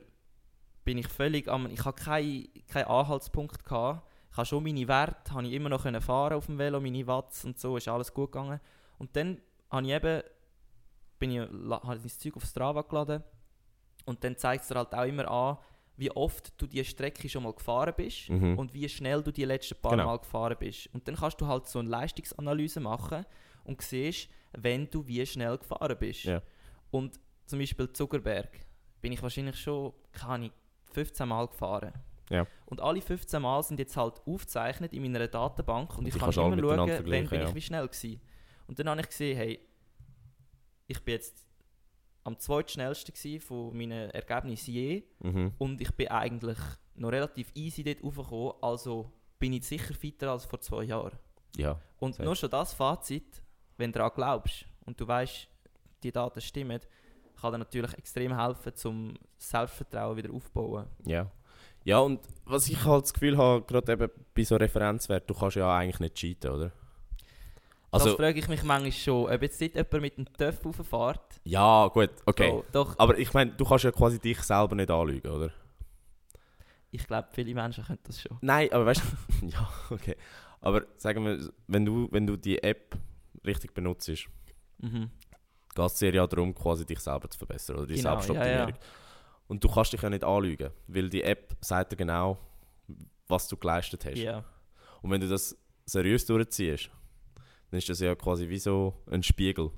bin 0.85 0.99
ich 0.99 1.09
völlig 1.09 1.49
am 1.49 1.67
ich 1.67 1.85
habe 1.85 1.97
keinen 2.01 2.47
keinen 2.69 2.85
Anhaltspunkt 2.87 3.65
gehabt. 3.65 4.07
Ich 4.31 4.37
habe 4.37 4.47
schon 4.47 4.63
meine 4.63 4.87
Werte, 4.87 5.33
habe 5.33 5.47
ich 5.47 5.53
immer 5.53 5.69
noch 5.69 5.83
können 5.83 6.01
fahren 6.03 6.35
auf 6.35 6.47
dem 6.47 6.59
Velo, 6.59 6.81
meine 6.81 7.07
Watts 7.07 7.45
und 7.45 7.59
so, 7.59 7.77
ist 7.77 7.89
alles 7.89 8.13
gut 8.13 8.31
gegangen. 8.33 8.61
Und 8.99 9.15
dann 9.17 9.41
habe 9.71 9.87
ich 9.87 9.93
eben 9.93 10.23
bin 11.19 11.31
ich 11.31 11.41
habe 11.41 11.97
ich 11.97 12.03
das 12.03 12.19
Zeug 12.19 12.37
auf 12.37 12.45
Strava 12.45 12.83
geladen 12.83 13.23
und 14.05 14.23
dann 14.23 14.37
zeigt 14.37 14.63
es 14.63 14.69
dir 14.69 14.75
halt 14.77 14.95
auch 14.95 15.05
immer 15.07 15.29
an, 15.31 15.57
wie 15.97 16.11
oft 16.11 16.53
du 16.61 16.67
die 16.67 16.85
Strecke 16.85 17.29
schon 17.29 17.43
mal 17.45 17.53
gefahren 17.53 17.95
bist 17.97 18.29
Mhm. 18.29 18.59
und 18.59 18.75
wie 18.75 18.89
schnell 18.89 19.23
du 19.23 19.31
die 19.31 19.45
letzten 19.45 19.77
paar 19.81 19.93
Genau. 19.93 20.07
Mal 20.07 20.19
gefahren 20.19 20.57
bist. 20.59 20.89
Und 20.93 21.07
dann 21.07 21.15
kannst 21.17 21.41
du 21.41 21.47
halt 21.47 21.67
so 21.67 21.79
eine 21.79 21.89
Leistungsanalyse 21.89 22.81
machen 22.81 23.25
und 23.65 23.81
siehst, 23.83 24.29
wenn 24.53 24.91
du 24.91 25.07
wie 25.07 25.25
schnell 25.27 25.57
gefahren 25.59 25.97
bist. 25.99 26.25
Ja. 26.25 26.43
Und 26.91 27.19
zum 27.47 27.59
Beispiel 27.59 27.93
Zuckerberg 27.93 28.49
bin 29.01 29.13
ich 29.13 29.23
wahrscheinlich 29.23 29.57
schon, 29.57 29.93
keine 30.13 30.33
Ahnung, 30.33 30.51
15 30.93 31.29
Mal 31.29 31.47
gefahren. 31.49 31.93
Ja. 32.31 32.47
Und 32.67 32.81
alle 32.81 33.01
15 33.03 33.41
Mal 33.43 33.63
sind 33.63 33.79
jetzt 33.79 33.97
halt 33.97 34.21
aufgezeichnet 34.27 34.93
in 34.93 35.03
meiner 35.03 35.29
Datenbank 35.29 35.91
und, 35.91 35.99
Und 35.99 36.07
ich 36.09 36.15
kann 36.15 36.23
immer 36.25 36.33
schauen, 36.33 36.51
wenn 36.53 36.59
bin 36.87 36.95
vergleichen, 36.97 37.43
ich 37.43 37.49
ja. 37.49 37.55
wie 37.55 37.61
schnell 37.61 37.87
gewesen. 37.87 38.21
Und 38.67 38.79
dann 38.79 38.89
habe 38.89 39.01
ich 39.03 39.09
gesehen, 39.09 39.37
hey, 39.37 39.61
ich 40.87 41.03
bin 41.05 41.15
jetzt 41.15 41.44
am 42.25 42.39
zweitschnellsten 42.39 43.41
von 43.41 43.77
meinen 43.77 44.11
Ergebnissen 44.11 44.73
je. 44.73 45.03
Mhm. 45.21 45.53
Und 45.59 45.81
ich 45.81 45.93
bin 45.93 46.09
eigentlich 46.09 46.59
noch 46.97 47.13
relativ 47.13 47.51
easy 47.55 47.85
dort 47.85 48.03
raufgekommen. 48.03 48.53
Also 48.63 49.13
bin 49.39 49.53
ich 49.53 49.67
sicher 49.67 49.95
fitter 49.95 50.33
als 50.33 50.45
vor 50.45 50.61
zwei 50.61 50.85
Jahren. 50.85 51.19
Ja. 51.57 51.79
Und 52.01 52.19
nur 52.19 52.35
schon 52.35 52.51
das 52.51 52.73
Fazit, 52.73 53.43
wenn 53.77 53.93
du 53.93 53.99
daran 53.99 54.13
glaubst 54.15 54.65
und 54.87 55.01
du 55.01 55.07
weißt, 55.07 55.49
die 56.03 56.13
Daten 56.13 56.41
stimmen, 56.41 56.81
kann 57.41 57.53
dir 57.53 57.59
natürlich 57.59 57.93
extrem 57.95 58.37
helfen, 58.37 58.75
zum 58.75 59.15
Selbstvertrauen 59.37 60.17
wieder 60.17 60.33
aufzubauen. 60.33 60.87
Ja. 61.05 61.31
Ja, 61.85 61.99
und 61.99 62.21
was 62.47 62.69
ich 62.69 62.83
halt 62.85 63.05
das 63.05 63.13
Gefühl 63.13 63.37
habe, 63.37 63.63
gerade 63.63 63.93
eben 63.93 64.11
bei 64.35 64.43
so 64.43 64.57
Referenzwert, 64.57 65.29
du 65.29 65.35
kannst 65.35 65.57
ja 65.57 65.77
eigentlich 65.77 66.01
nicht 66.01 66.15
cheaten, 66.15 66.51
oder? 66.51 66.73
Das 67.95 68.03
Also, 68.03 68.17
frage 68.17 68.39
ich 68.39 68.49
mich 68.49 68.63
manchmal 68.63 68.93
schon, 68.93 69.31
ob 69.31 69.43
jetzt 69.43 69.61
nicht 69.61 69.75
jemand 69.75 69.93
mit 70.01 70.17
einem 70.19 70.33
Töff 70.37 70.65
rauffährt. 70.65 71.41
ja, 71.45 71.87
gut, 71.89 72.11
okay. 72.27 72.51
So, 72.51 72.65
doch, 72.73 72.99
Aber 72.99 73.19
ich 73.19 73.33
meine, 73.35 73.53
du 73.53 73.65
kannst 73.65 73.85
ja 73.85 73.93
quasi 73.93 74.19
dich 74.19 74.41
selber 74.41 74.75
nicht 74.75 74.91
anlügen, 74.91 75.31
oder? 75.31 75.51
ich 76.91 77.07
glaube, 77.07 77.29
viele 77.33 77.55
Menschen 77.55 77.85
können 77.85 77.99
das 78.05 78.21
schon. 78.23 78.39
Nein, 78.41 78.69
aber 78.73 78.87
weißt 78.87 79.03
du, 79.41 79.47
ja, 79.47 79.69
okay. 79.91 80.17
Aber 80.61 80.83
sagen 80.97 81.25
wir, 81.25 81.51
wenn 81.67 81.85
du, 81.85 82.09
wenn 82.13 82.27
du 82.27 82.37
die 82.37 82.63
App 82.63 82.97
richtig 83.45 83.75
benutzt, 83.75 84.07
geht 84.07 84.29
Mhm. 84.79 85.11
es 85.77 85.95
dir 85.95 86.15
ja 86.15 86.27
darum, 86.27 86.55
quasi 86.55 86.85
dich 86.87 87.01
selber 87.01 87.29
zu 87.31 87.39
verbessern, 87.39 87.77
oder 87.77 87.87
die 87.87 87.95
Genau, 87.97 88.11
Selbstoptimierung. 88.21 88.69
ja, 88.71 88.79
Und 89.49 89.63
du 89.65 89.69
kannst 89.69 89.93
dich 89.93 90.03
ja 90.03 90.09
nicht 90.11 90.23
anlügen, 90.25 90.71
weil 90.87 91.09
die 91.11 91.23
App 91.23 91.57
sagt 91.61 91.93
dir 91.93 91.97
genau, 91.97 92.39
was 93.29 93.49
du 93.49 93.57
geleistet 93.57 94.05
hast. 94.05 94.17
Ja, 94.19 94.45
Und 95.03 95.11
wenn 95.11 95.21
du 95.21 95.29
das 95.29 95.57
seriös 95.87 96.25
durchziehst, 96.27 96.91
dann 97.75 97.79
ist 97.81 97.89
das 97.89 97.99
ja 97.99 98.15
quasi 98.15 98.49
wie 98.49 98.59
so 98.61 98.95
ein 99.11 99.25
Spiegel, 99.25 99.73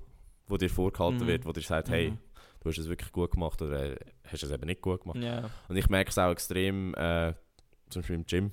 wo 0.48 0.58
dir 0.58 0.68
vorgehalten 0.68 1.22
Mhm. 1.22 1.26
wird, 1.28 1.46
wo 1.46 1.52
dir 1.52 1.62
sagt, 1.62 1.88
hey, 1.88 2.10
Mhm. 2.10 2.18
du 2.60 2.68
hast 2.68 2.76
es 2.76 2.88
wirklich 2.90 3.10
gut 3.10 3.30
gemacht 3.30 3.62
oder 3.62 3.92
äh, 3.92 3.96
hast 4.24 4.42
es 4.42 4.50
eben 4.50 4.66
nicht 4.66 4.82
gut 4.82 5.00
gemacht. 5.00 5.16
ja. 5.18 5.48
Und 5.68 5.76
ich 5.78 5.88
merke 5.88 6.10
es 6.10 6.18
auch 6.18 6.30
extrem, 6.30 6.92
äh, 6.94 7.32
zum 7.88 8.02
Beispiel 8.02 8.16
im 8.16 8.26
Gym, 8.26 8.50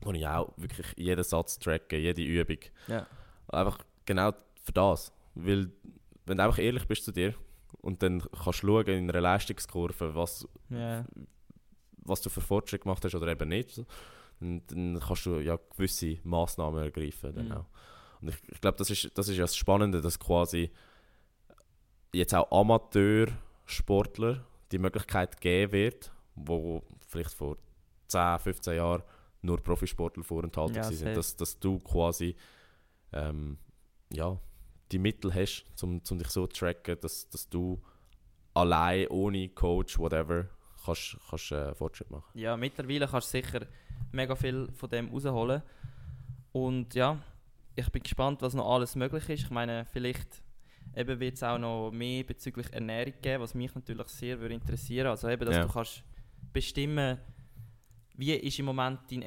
wo 0.00 0.10
ich 0.10 0.26
auch 0.26 0.52
wirklich 0.56 0.86
jeden 0.96 1.22
Satz 1.22 1.60
tracke, 1.60 1.96
jede 1.96 2.22
Übung. 2.22 2.58
Ja. 2.88 3.06
Einfach 3.46 3.78
genau 4.04 4.32
für 4.64 4.72
das. 4.72 5.12
Weil, 5.36 5.70
wenn 6.24 6.38
du 6.38 6.42
einfach 6.42 6.58
ehrlich 6.58 6.88
bist 6.88 7.04
zu 7.04 7.12
dir 7.12 7.34
und 7.82 8.02
dann 8.02 8.20
kannst 8.42 8.64
du 8.64 8.66
schauen 8.66 8.86
in 8.88 9.08
einer 9.08 9.20
Leistungskurve, 9.20 10.16
was, 10.16 10.48
ja. 10.70 11.04
was 11.98 12.20
du 12.20 12.30
für 12.30 12.40
Fortschritte 12.40 12.82
gemacht 12.82 13.04
hast 13.04 13.14
oder 13.14 13.28
eben 13.28 13.48
nicht, 13.48 13.80
dann, 14.40 14.60
dann 14.66 14.98
kannst 14.98 15.24
du 15.24 15.38
ja 15.38 15.56
gewisse 15.76 16.18
Massnahmen 16.24 16.82
ergreifen. 16.82 17.32
Dann 17.32 17.46
Mhm. 17.46 17.52
auch. 17.52 17.66
Und 18.20 18.28
ich, 18.28 18.36
ich 18.48 18.60
glaube, 18.60 18.78
das 18.78 18.90
ist, 18.90 19.10
das 19.16 19.28
ist 19.28 19.36
ja 19.36 19.44
das 19.44 19.56
Spannende, 19.56 20.00
dass 20.00 20.18
quasi 20.18 20.70
jetzt 22.12 22.34
auch 22.34 22.50
Amateursportler 22.50 24.44
die 24.72 24.78
Möglichkeit 24.78 25.40
geben 25.40 25.72
wird, 25.72 26.12
wo 26.34 26.82
vielleicht 27.06 27.32
vor 27.34 27.56
10, 28.08 28.38
15 28.38 28.76
Jahren 28.76 29.02
nur 29.42 29.62
Profisportler 29.62 30.24
vorenthalten 30.24 30.76
Ja, 30.76 30.84
waren, 30.84 30.94
safe. 30.94 31.14
dass, 31.14 31.36
dass 31.36 31.58
du 31.58 31.78
quasi 31.78 32.34
ähm, 33.12 33.58
ja, 34.12 34.38
die 34.92 34.98
Mittel 34.98 35.32
hast, 35.34 35.64
um 35.82 36.02
zum 36.04 36.18
dich 36.18 36.28
so 36.28 36.46
zu 36.46 36.58
tracken, 36.60 36.98
dass, 37.00 37.28
dass 37.28 37.48
du 37.48 37.80
allein, 38.54 39.06
ohne 39.08 39.48
Coach, 39.50 39.98
whatever, 39.98 40.48
kannst, 40.84 41.16
kannst 41.28 41.52
äh, 41.52 41.74
Fortschritt 41.74 42.10
machen. 42.10 42.24
Ja, 42.34 42.56
mittlerweile 42.56 43.06
kannst 43.06 43.32
du 43.34 43.38
sicher 43.38 43.66
mega 44.12 44.34
viel 44.34 44.68
von 44.72 44.88
dem 44.88 45.08
rausholen. 45.08 45.62
Und 46.52 46.94
ja, 46.94 47.18
ich 47.76 47.90
bin 47.90 48.02
gespannt, 48.02 48.42
was 48.42 48.54
noch 48.54 48.68
alles 48.74 48.96
möglich 48.96 49.28
ist. 49.28 49.44
Ich 49.44 49.50
meine, 49.50 49.84
vielleicht 49.84 50.42
eben 50.96 51.20
wird 51.20 51.34
es 51.34 51.42
auch 51.42 51.58
noch 51.58 51.90
mehr 51.90 52.24
bezüglich 52.24 52.72
Ernährung 52.72 53.12
geben, 53.20 53.42
was 53.42 53.54
mich 53.54 53.74
natürlich 53.74 54.08
sehr 54.08 54.40
würde 54.40 54.54
interessieren. 54.54 55.08
Also 55.08 55.28
eben, 55.28 55.44
dass 55.44 55.56
Ja. 55.56 55.66
du 55.66 55.72
kannst 55.72 56.02
bestimmen, 56.52 57.18
wie 58.14 58.32
ist 58.34 58.58
im 58.58 58.64
Moment 58.64 59.00
dein 59.10 59.20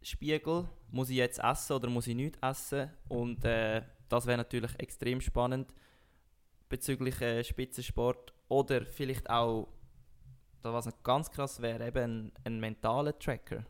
Energiespiegel? 0.00 0.68
Muss 0.90 1.08
ich 1.10 1.16
jetzt 1.16 1.38
essen 1.38 1.72
oder 1.74 1.88
muss 1.88 2.08
ich 2.08 2.16
nicht 2.16 2.36
essen? 2.42 2.90
Und 3.08 3.44
äh, 3.44 3.82
das 4.08 4.26
wäre 4.26 4.38
natürlich 4.38 4.72
extrem 4.78 5.20
spannend 5.20 5.72
bezüglich 6.68 7.20
äh, 7.20 7.44
Spitzensport. 7.44 8.32
Oder 8.48 8.84
vielleicht 8.84 9.30
auch 9.30 9.68
da 10.62 10.72
was 10.72 10.88
ganz 11.02 11.30
krass 11.30 11.62
wäre, 11.62 11.86
eben 11.86 12.02
ein, 12.26 12.32
ein 12.44 12.60
mentaler 12.60 13.18
Tracker. 13.18 13.64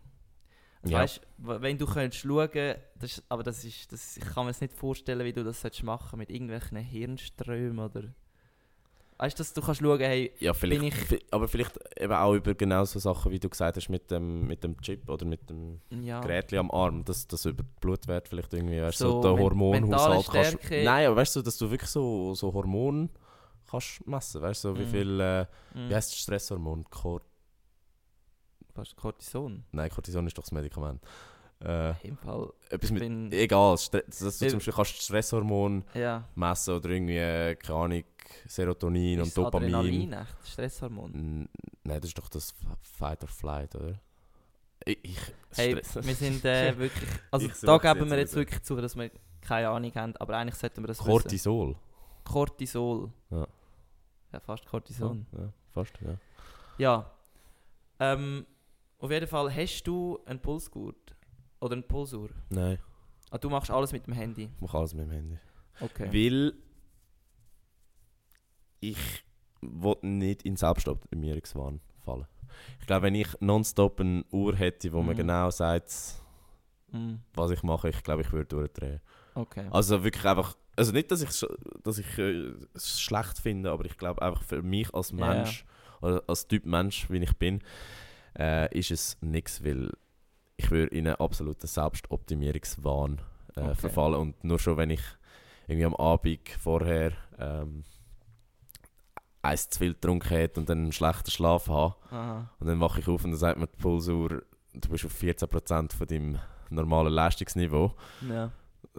Ja. 0.84 0.98
Weißt, 1.00 1.20
wenn 1.38 1.78
du 1.78 1.86
könntest 1.86 2.22
schauen, 2.24 2.74
das 2.98 3.22
aber 3.28 3.42
das 3.44 3.64
ist, 3.64 3.92
das, 3.92 4.16
ich 4.16 4.24
kann 4.24 4.44
mir 4.46 4.50
jetzt 4.50 4.60
nicht 4.60 4.72
vorstellen, 4.74 5.24
wie 5.24 5.32
du 5.32 5.44
das 5.44 5.62
machen 5.82 6.18
mit 6.18 6.28
irgendwelchen 6.30 6.78
Hirnströmen 6.78 7.78
oder. 7.78 8.02
Weißt 9.18 9.38
du, 9.38 9.42
dass 9.42 9.52
du 9.52 9.60
kannst 9.60 9.80
schauen, 9.80 10.00
hey, 10.00 10.32
Ja, 10.40 10.52
Bin 10.52 10.82
ich- 10.82 11.24
aber 11.30 11.46
vielleicht 11.46 11.78
eben 11.96 12.12
auch 12.12 12.34
über 12.34 12.54
genau 12.54 12.84
so 12.84 12.98
Sachen, 12.98 13.30
wie 13.30 13.38
du 13.38 13.48
gesagt 13.48 13.76
hast, 13.76 13.88
mit 13.88 14.10
dem, 14.10 14.48
mit 14.48 14.64
dem 14.64 14.80
Chip 14.80 15.08
oder 15.08 15.24
mit 15.24 15.48
dem 15.48 15.80
ja, 15.90 16.20
Gerät 16.20 16.52
am 16.54 16.72
Arm, 16.72 17.04
dass 17.04 17.28
das 17.28 17.44
über 17.44 17.62
die 17.62 17.68
Blutwert 17.80 18.26
vielleicht 18.26 18.52
irgendwie, 18.52 18.82
weißt, 18.82 18.98
so, 18.98 19.12
So 19.12 19.22
der 19.22 19.38
Hormonhaushalt 19.38 20.58
kannst. 20.60 20.70
Nein, 20.72 21.06
aber 21.06 21.16
weißt 21.16 21.36
du, 21.36 21.42
dass 21.42 21.56
du 21.56 21.70
wirklich 21.70 21.90
so, 21.90 22.34
so 22.34 22.52
Hormone 22.52 23.08
kannst 23.70 24.04
messen, 24.08 24.42
weißt 24.42 24.64
du, 24.64 24.68
so 24.70 24.78
wie 24.78 24.82
Mhm. 24.86 24.88
viel, 24.88 25.20
äh, 25.20 25.42
mm, 25.74 25.88
wie 25.88 25.94
heißt 25.94 26.10
das 26.10 26.18
Stresshormon? 26.18 26.82
Cor 26.90 27.20
fast 28.74 28.96
Cortison. 28.96 29.64
Nein, 29.72 29.90
Cortison 29.90 30.26
ist 30.26 30.36
doch 30.38 30.42
das 30.42 30.52
Medikament. 30.52 31.02
Äh, 31.64 31.90
Im 32.08 32.16
Fall. 32.16 32.52
etwas 32.70 32.90
mit, 32.90 33.00
bin, 33.00 33.30
egal, 33.32 33.78
Stre 33.78 34.02
dass 34.08 34.18
du 34.18 34.30
zum 34.48 34.58
Beispiel 34.58 34.72
kannst 34.72 35.00
Stresshormon 35.02 35.84
ja, 35.94 36.24
messen 36.34 36.74
oder 36.74 36.90
irgendwie, 36.90 37.18
äh, 37.18 37.54
keine 37.54 37.78
Ahnung, 37.78 38.04
Serotonin 38.48 39.20
ist 39.20 39.22
und 39.22 39.26
das 39.28 39.34
Dopamin. 39.34 39.74
Adrenalin, 39.74 40.12
echt, 40.12 40.36
Stresshormon. 40.48 41.14
N- 41.14 41.48
Nein, 41.84 42.00
das 42.00 42.08
ist 42.08 42.18
doch 42.18 42.28
das 42.28 42.52
Fight 42.80 43.22
or 43.22 43.28
Flight, 43.28 43.74
oder? 43.76 43.94
Ich, 44.84 44.98
ich 45.04 45.18
Hey, 45.54 45.76
wir 45.76 46.14
sind 46.14 46.44
äh, 46.44 46.76
wirklich. 46.78 47.08
Also 47.30 47.48
da 47.64 47.78
geben 47.78 48.10
wir 48.10 48.18
jetzt 48.18 48.34
wirklich 48.34 48.60
zu, 48.62 48.74
dass 48.76 48.96
wir 48.96 49.10
keine 49.40 49.68
Ahnung 49.68 49.92
haben, 49.94 50.16
aber 50.16 50.36
eigentlich 50.36 50.56
sollten 50.56 50.82
wir 50.82 50.88
das 50.88 50.98
wissen. 50.98 51.08
Cortisol. 51.10 51.76
Cortisol. 52.24 53.10
Ja. 53.30 53.46
Ja, 54.32 54.40
fast 54.40 54.66
Cortison. 54.66 55.26
Ja, 55.32 55.52
fast, 55.72 55.92
ja. 56.00 56.16
Ja. 56.78 57.10
Ähm, 58.00 58.46
auf 59.02 59.10
jeden 59.10 59.26
Fall, 59.26 59.54
hast 59.54 59.82
du 59.84 60.18
einen 60.26 60.40
Pulsgurt? 60.40 61.14
Oder 61.60 61.74
eine 61.74 61.82
Pulsuhr? 61.82 62.30
Nein, 62.50 62.78
Ah, 63.30 63.38
du 63.38 63.48
machst 63.48 63.70
alles 63.70 63.92
mit 63.92 64.06
dem 64.06 64.12
Handy. 64.14 64.50
ich 64.54 64.60
mache 64.60 64.76
alles 64.78 64.92
mit 64.94 65.04
dem 65.06 65.10
Handy. 65.10 65.38
Okay. 65.80 66.08
Weil 66.12 66.52
ich 68.80 68.96
will 69.60 69.96
nicht 70.02 70.42
in 70.42 70.56
Selbstoptimierungswahn 70.56 71.80
fallen. 72.04 72.26
Ich 72.80 72.86
glaube, 72.86 73.04
wenn 73.06 73.14
ich 73.14 73.28
nonstop 73.40 74.00
eine 74.00 74.24
Uhr 74.32 74.54
hätte, 74.56 74.92
wo 74.92 75.02
mir 75.02 75.12
Mhm. 75.12 75.16
genau 75.18 75.50
sagt, 75.50 75.92
Mm, 76.90 77.14
was 77.32 77.50
ich 77.52 77.62
mache, 77.62 77.88
ich 77.88 78.02
glaube, 78.02 78.20
ich 78.20 78.30
würde 78.32 78.44
durchdrehen. 78.46 79.00
okay. 79.34 79.66
Also 79.70 80.04
wirklich 80.04 80.26
einfach, 80.26 80.54
also 80.76 80.92
nicht, 80.92 81.10
dass 81.10 81.22
ich 81.22 81.48
dass 81.82 81.96
ich 81.96 82.18
äh, 82.18 82.52
es 82.74 83.00
schlecht 83.00 83.38
finde, 83.38 83.70
aber 83.70 83.86
ich 83.86 83.96
glaube 83.96 84.20
einfach 84.20 84.42
für 84.42 84.62
mich 84.62 84.92
als. 84.94 85.10
Mensch 85.12 85.64
oder 86.02 86.22
als 86.26 86.46
Typ 86.48 86.66
Mensch, 86.66 87.08
wie 87.08 87.16
ich 87.18 87.34
bin, 87.38 87.62
äh, 88.38 88.76
ist 88.78 88.90
es 88.90 89.16
nichts, 89.20 89.64
weil 89.64 89.90
ich 90.56 90.70
würde 90.70 90.94
in 90.94 91.06
einen 91.06 91.16
absoluten 91.16 91.66
Selbstoptimierungswahn 91.66 93.18
äh, 93.56 93.60
Okay. 93.60 93.74
verfallen 93.74 94.14
und 94.14 94.44
nur 94.44 94.58
schon 94.58 94.76
wenn 94.76 94.90
ich 94.90 95.02
irgendwie 95.66 95.84
am 95.86 95.94
Abend 95.96 96.48
vorher 96.58 97.12
ähm, 97.38 97.84
eins 99.42 99.68
zu 99.68 99.78
viel 99.78 99.94
getrunken 99.94 100.28
hätte 100.28 100.60
und 100.60 100.68
dann 100.68 100.78
einen 100.78 100.92
schlechten 100.92 101.30
Schlaf 101.30 101.68
habe 101.68 101.94
Aha. 102.10 102.48
und 102.60 102.66
dann 102.66 102.80
wache 102.80 103.00
ich 103.00 103.08
auf 103.08 103.24
und 103.24 103.32
dann 103.32 103.38
sagt 103.38 103.58
mir 103.58 103.66
die 103.66 103.76
Pulsuhr, 103.80 104.42
du 104.74 104.88
bist 104.88 105.04
auf 105.04 105.14
14% 105.20 105.92
von 105.94 106.06
deinem 106.06 106.38
normalen 106.70 107.12
Leistungsniveau 107.12 107.94
Ja. 108.28 108.50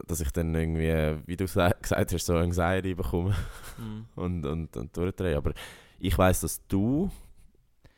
dass 0.07 0.19
ich 0.21 0.31
dann 0.31 0.53
irgendwie, 0.53 1.21
wie 1.27 1.37
du 1.37 1.47
sa- 1.47 1.69
gesagt 1.81 2.13
hast, 2.13 2.25
so 2.25 2.35
Anxiety 2.37 2.93
bekomme 2.93 3.35
Mm. 3.77 4.01
und, 4.19 4.45
und, 4.45 4.77
und 4.77 4.95
durchdrehe. 4.95 5.35
Aber 5.37 5.53
ich 5.99 6.15
weiß, 6.17 6.41
dass 6.41 6.65
du 6.67 7.09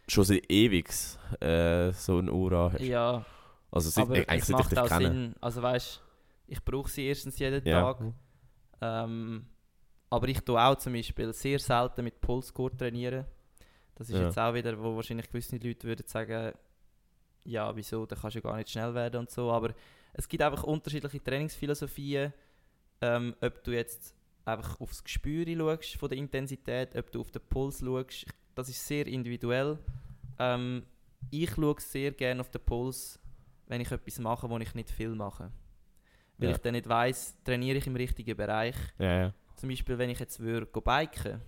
schon 0.07 0.23
seit 0.23 0.51
ewig 0.51 0.87
äh, 1.39 1.91
so 1.91 2.17
eine 2.19 2.31
Uhr 2.31 2.71
hast. 2.71 2.81
Ja, 2.81 3.25
Also 3.71 3.89
seit, 3.89 4.05
aber 4.05 4.15
äh, 4.17 4.27
eigentlich 4.27 4.41
es 4.43 4.47
seit 4.47 4.55
ich 4.55 4.57
macht 4.63 4.71
dich 4.71 4.79
auch 4.79 4.87
kenne. 4.87 5.07
Sinn. 5.09 5.35
Also 5.41 5.61
weißt 5.61 6.01
ich 6.47 6.63
brauche 6.63 6.89
sie 6.89 7.05
erstens 7.07 7.39
jeden 7.39 7.65
Ja. 7.67 7.81
Tag. 7.93 8.13
Ähm, 8.81 9.47
aber 10.09 10.27
ich 10.27 10.39
tue 10.41 10.61
auch 10.61 10.75
zum 10.75 10.93
Beispiel 10.93 11.33
sehr 11.33 11.57
selten 11.59 12.03
mit 12.03 12.21
Pulsgurt 12.21 12.77
trainieren. 12.77 13.25
Das 13.95 14.09
ist 14.09 14.15
Ja. 14.15 14.25
jetzt 14.25 14.37
auch 14.37 14.53
wieder, 14.53 14.77
wo 14.81 14.95
wahrscheinlich 14.95 15.27
gewisse 15.27 15.57
Leute 15.57 15.87
würden 15.87 16.05
sagen, 16.07 16.53
ja, 17.45 17.75
wieso, 17.75 18.05
da 18.05 18.15
kannst 18.15 18.35
du 18.35 18.39
ja 18.39 18.43
gar 18.49 18.57
nicht 18.57 18.69
schnell 18.69 18.93
werden 18.93 19.21
und 19.21 19.29
so. 19.31 19.51
Aber 19.51 19.73
es 20.13 20.27
gibt 20.27 20.43
einfach 20.43 20.63
unterschiedliche 20.63 21.23
Trainingsphilosophien. 21.23 22.33
Ähm, 23.01 23.35
ob 23.41 23.63
du 23.63 23.71
jetzt 23.71 24.15
einfach 24.45 24.79
aufs 24.79 25.03
Gespür 25.03 25.45
schaust 25.55 25.97
von 25.97 26.09
der 26.09 26.17
Intensität, 26.17 26.95
ob 26.95 27.11
du 27.11 27.21
auf 27.21 27.31
den 27.31 27.41
Puls 27.49 27.79
schaust, 27.81 28.25
das 28.55 28.69
ist 28.69 28.85
sehr 28.85 29.05
individuell. 29.07 29.77
Ähm, 30.39 30.83
ich 31.29 31.51
schaue 31.51 31.75
sehr 31.79 32.11
gerne 32.11 32.41
auf 32.41 32.49
den 32.49 32.61
Puls, 32.61 33.19
wenn 33.67 33.81
ich 33.81 33.91
etwas 33.91 34.19
mache, 34.19 34.49
wo 34.49 34.57
ich 34.57 34.73
nicht 34.73 34.91
viel 34.91 35.09
mache. 35.15 35.51
Weil 36.37 36.49
Ja. 36.49 36.55
ich 36.55 36.61
dann 36.61 36.73
nicht 36.73 36.87
weiss, 36.89 37.35
trainiere 37.43 37.77
ich 37.77 37.87
im 37.87 37.95
richtigen 37.95 38.35
Bereich 38.35 38.75
Ja, 38.97 39.19
ja. 39.21 39.33
zum 39.55 39.69
Beispiel, 39.69 39.97
wenn 39.97 40.09
ich 40.09 40.19
jetzt 40.19 40.39
würde 40.39 40.65
biken, 40.65 41.41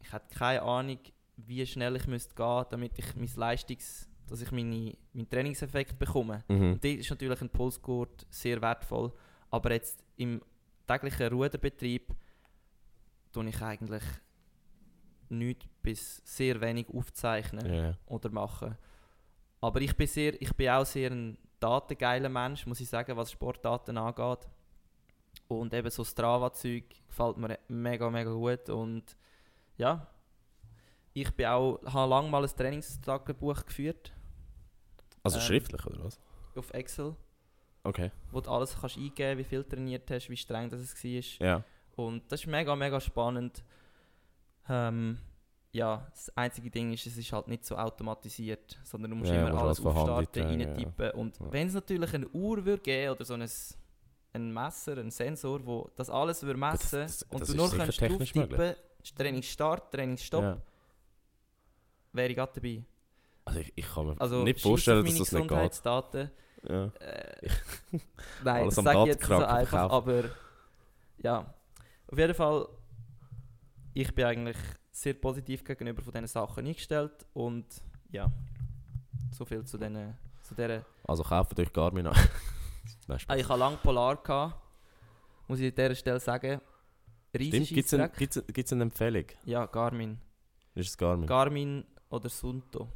ich 0.00 0.12
hätte 0.12 0.34
keine 0.36 0.62
Ahnung, 0.62 0.98
wie 1.36 1.64
schnell 1.66 1.96
ich 1.96 2.06
müsste 2.06 2.34
gehen, 2.34 2.64
damit 2.70 2.92
ich 2.98 3.14
mein 3.16 3.30
Leistungs, 3.36 4.08
dass 4.26 4.40
ich 4.42 4.50
meine, 4.50 4.94
meinen 5.12 5.28
Trainingseffekt 5.28 5.98
bekomme. 5.98 6.42
Mhm. 6.48 6.72
Und 6.72 6.84
ist 6.84 7.10
natürlich 7.10 7.40
ein 7.40 7.50
Pulsgurt 7.50 8.26
sehr 8.30 8.60
wertvoll, 8.60 9.12
aber 9.50 9.72
jetzt 9.72 10.02
im 10.16 10.40
täglichen 10.86 11.28
Ruderbetrieb 11.32 12.12
tue 13.32 13.48
ich 13.48 13.62
eigentlich 13.62 14.02
nichts 15.30 15.66
bis 15.82 16.22
sehr 16.24 16.60
wenig 16.60 16.86
aufzeichnen 16.92 17.72
Ja. 17.72 17.94
oder 18.06 18.30
machen. 18.30 18.76
Aber 19.60 19.80
ich 19.80 19.96
bin, 19.96 20.06
sehr, 20.06 20.40
ich 20.40 20.52
bin 20.54 20.68
auch 20.70 20.84
sehr 20.86 21.10
ein 21.10 21.38
datengeiler 21.60 22.28
Mensch, 22.28 22.66
muss 22.66 22.80
ich 22.80 22.88
sagen, 22.88 23.16
was 23.16 23.32
Sportdaten 23.32 23.96
angeht. 23.98 24.46
Und 25.48 25.72
eben 25.74 25.90
so 25.90 26.04
Strava-Zeug 26.04 26.84
gefällt 27.08 27.36
mir 27.36 27.58
mega, 27.68 28.10
mega 28.10 28.30
gut. 28.32 28.68
Und 28.68 29.16
ja, 29.76 30.06
ich 31.12 31.30
bin 31.34 31.46
auch, 31.46 31.80
habe 31.86 32.10
lange 32.10 32.28
mal 32.28 32.42
ein 32.44 32.50
Trainingstagebuch 32.56 33.64
geführt 33.64 34.12
Also 35.22 35.38
Ähm, 35.38 35.44
schriftlich, 35.44 35.86
oder 35.86 36.04
was? 36.04 36.20
auf 36.56 36.72
Excel, 36.72 37.14
Okay. 37.84 38.10
wo 38.32 38.40
du 38.40 38.50
alles 38.50 38.76
kannst 38.80 38.96
eingeben 38.96 39.38
wie 39.38 39.44
viel 39.44 39.62
trainiert 39.64 40.10
hast, 40.10 40.28
wie 40.30 40.36
streng 40.36 40.68
das 40.70 40.80
war. 41.04 41.46
Ja. 41.46 41.62
Und 41.96 42.30
das 42.32 42.40
ist 42.40 42.46
mega, 42.46 42.74
mega 42.76 43.00
spannend. 43.00 43.62
Ähm, 44.68 45.18
ja, 45.72 46.06
das 46.10 46.30
einzige 46.36 46.70
Ding 46.70 46.92
ist, 46.92 47.06
es 47.06 47.16
ist 47.16 47.32
halt 47.32 47.48
nicht 47.48 47.64
so 47.64 47.76
automatisiert, 47.76 48.78
sondern 48.84 49.10
du 49.10 49.16
musst 49.18 49.30
Ja, 49.30 49.40
immer 49.40 49.50
musst 49.50 49.62
alles 49.62 49.84
aufstarten, 49.84 50.42
eintragen, 50.42 50.60
ja. 50.60 50.66
reintippen. 50.68 51.10
Und 51.12 51.38
Ja. 51.38 51.52
wenn 51.52 51.68
es 51.68 51.74
natürlich 51.74 52.14
eine 52.14 52.28
Uhr 52.28 52.64
würde 52.64 52.82
geben 52.82 53.12
oder 53.12 53.24
so 53.24 53.34
ein, 53.34 53.46
ein 54.32 54.52
Messer, 54.54 54.96
ein 54.98 55.10
Sensor, 55.10 55.64
wo 55.66 55.90
das 55.96 56.08
alles 56.10 56.42
würde 56.42 56.58
messen 56.58 57.00
das- 57.00 57.22
und 57.24 57.40
das 57.40 57.48
du 57.48 57.56
nur 57.56 57.70
kannst 57.70 57.98
technisch 57.98 58.32
drauftippen, 58.32 58.74
Trainingsstart, 59.16 59.92
Trainingsstopp, 59.92 60.42
Ja. 60.42 60.62
wäre 62.12 62.28
ich 62.30 62.36
gerade 62.36 62.52
dabei. 62.54 62.84
Also 63.44 63.60
ich, 63.60 63.72
ich 63.76 63.86
kann 63.94 64.06
mir 64.06 64.20
Also 64.20 64.42
nicht 64.42 64.60
vorstellen, 64.60 65.04
dass 65.04 65.12
das 65.18 65.20
nicht 65.20 65.30
geht. 65.30 65.48
Gesundheitsdaten. 65.48 66.30
Ja. 66.68 66.86
Äh, 66.86 67.48
nein, 68.42 68.62
Alles 68.62 68.74
das 68.74 68.84
sage 68.84 68.98
ich 69.00 69.06
jetzt 69.06 69.24
so 69.26 69.34
einfach, 69.36 69.90
aber 69.90 70.24
ja. 71.18 71.54
Auf 72.08 72.18
jeden 72.18 72.34
Fall, 72.34 72.66
ich 73.96 74.14
bin 74.14 74.26
eigentlich 74.26 74.58
sehr 74.92 75.14
positiv 75.14 75.64
gegenüber 75.64 76.02
von 76.02 76.12
diesen 76.12 76.26
Sachen 76.26 76.66
eingestellt 76.66 77.26
und 77.32 77.64
ja, 78.10 78.30
so 79.30 79.46
viel 79.46 79.64
zu 79.64 79.78
diesen, 79.78 80.14
zu 80.42 80.54
dieser... 80.54 80.84
Also 81.04 81.22
kauft 81.22 81.58
euch 81.58 81.72
Garmin 81.72 82.06
an. 82.06 82.14
Nein, 83.08 83.18
Ah, 83.26 83.36
ich 83.36 83.48
hatte 83.48 83.58
lange 83.58 83.78
Polar, 83.78 84.22
gehabt, 84.22 84.60
muss 85.48 85.60
ich 85.60 85.68
an 85.68 85.74
dieser 85.76 85.94
Stelle 85.94 86.20
sagen. 86.20 86.60
Riesig 87.36 87.70
gibt 87.70 87.86
es 87.86 87.94
eine, 87.94 88.10
gibt's, 88.10 88.42
gibt's 88.52 88.72
eine 88.72 88.82
Empfehlung? 88.82 89.24
Ja, 89.44 89.64
Garmin. 89.64 90.18
Ist 90.74 90.90
es 90.90 90.98
Garmin? 90.98 91.26
Garmin 91.26 91.84
oder 92.10 92.28
Sunto. 92.28 92.88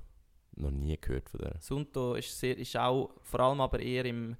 Noch 0.57 0.71
nie 0.71 0.99
gehört 1.01 1.31
von 1.31 1.41
der. 1.41 1.57
Sunto 1.61 2.15
ist, 2.15 2.39
sehr, 2.39 2.59
ist 2.59 2.77
auch, 2.77 3.11
vor 3.23 3.41
allem 3.41 3.63
aber 3.63 3.81
eher 3.81 4.05
im, 4.05 4.37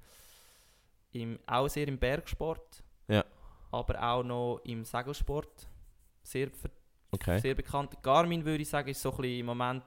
im, 1.11 1.39
auch 1.47 1.67
sehr 1.69 1.87
im 1.87 1.97
Bergsport. 1.97 2.83
Ja. 3.07 3.25
Aber 3.71 4.03
auch 4.03 4.23
noch 4.23 4.61
im 4.65 4.85
Segelsport. 4.85 5.70
Sehr, 6.23 6.49
Okay. 7.13 7.39
sehr 7.39 7.55
bekannt. 7.55 8.01
Garmin 8.01 8.45
würde 8.45 8.61
ich 8.63 8.69
sagen, 8.69 8.89
ist 8.89 9.01
so 9.01 9.11
ein 9.11 9.17
bisschen 9.17 9.39
im 9.41 9.45
Moment 9.47 9.83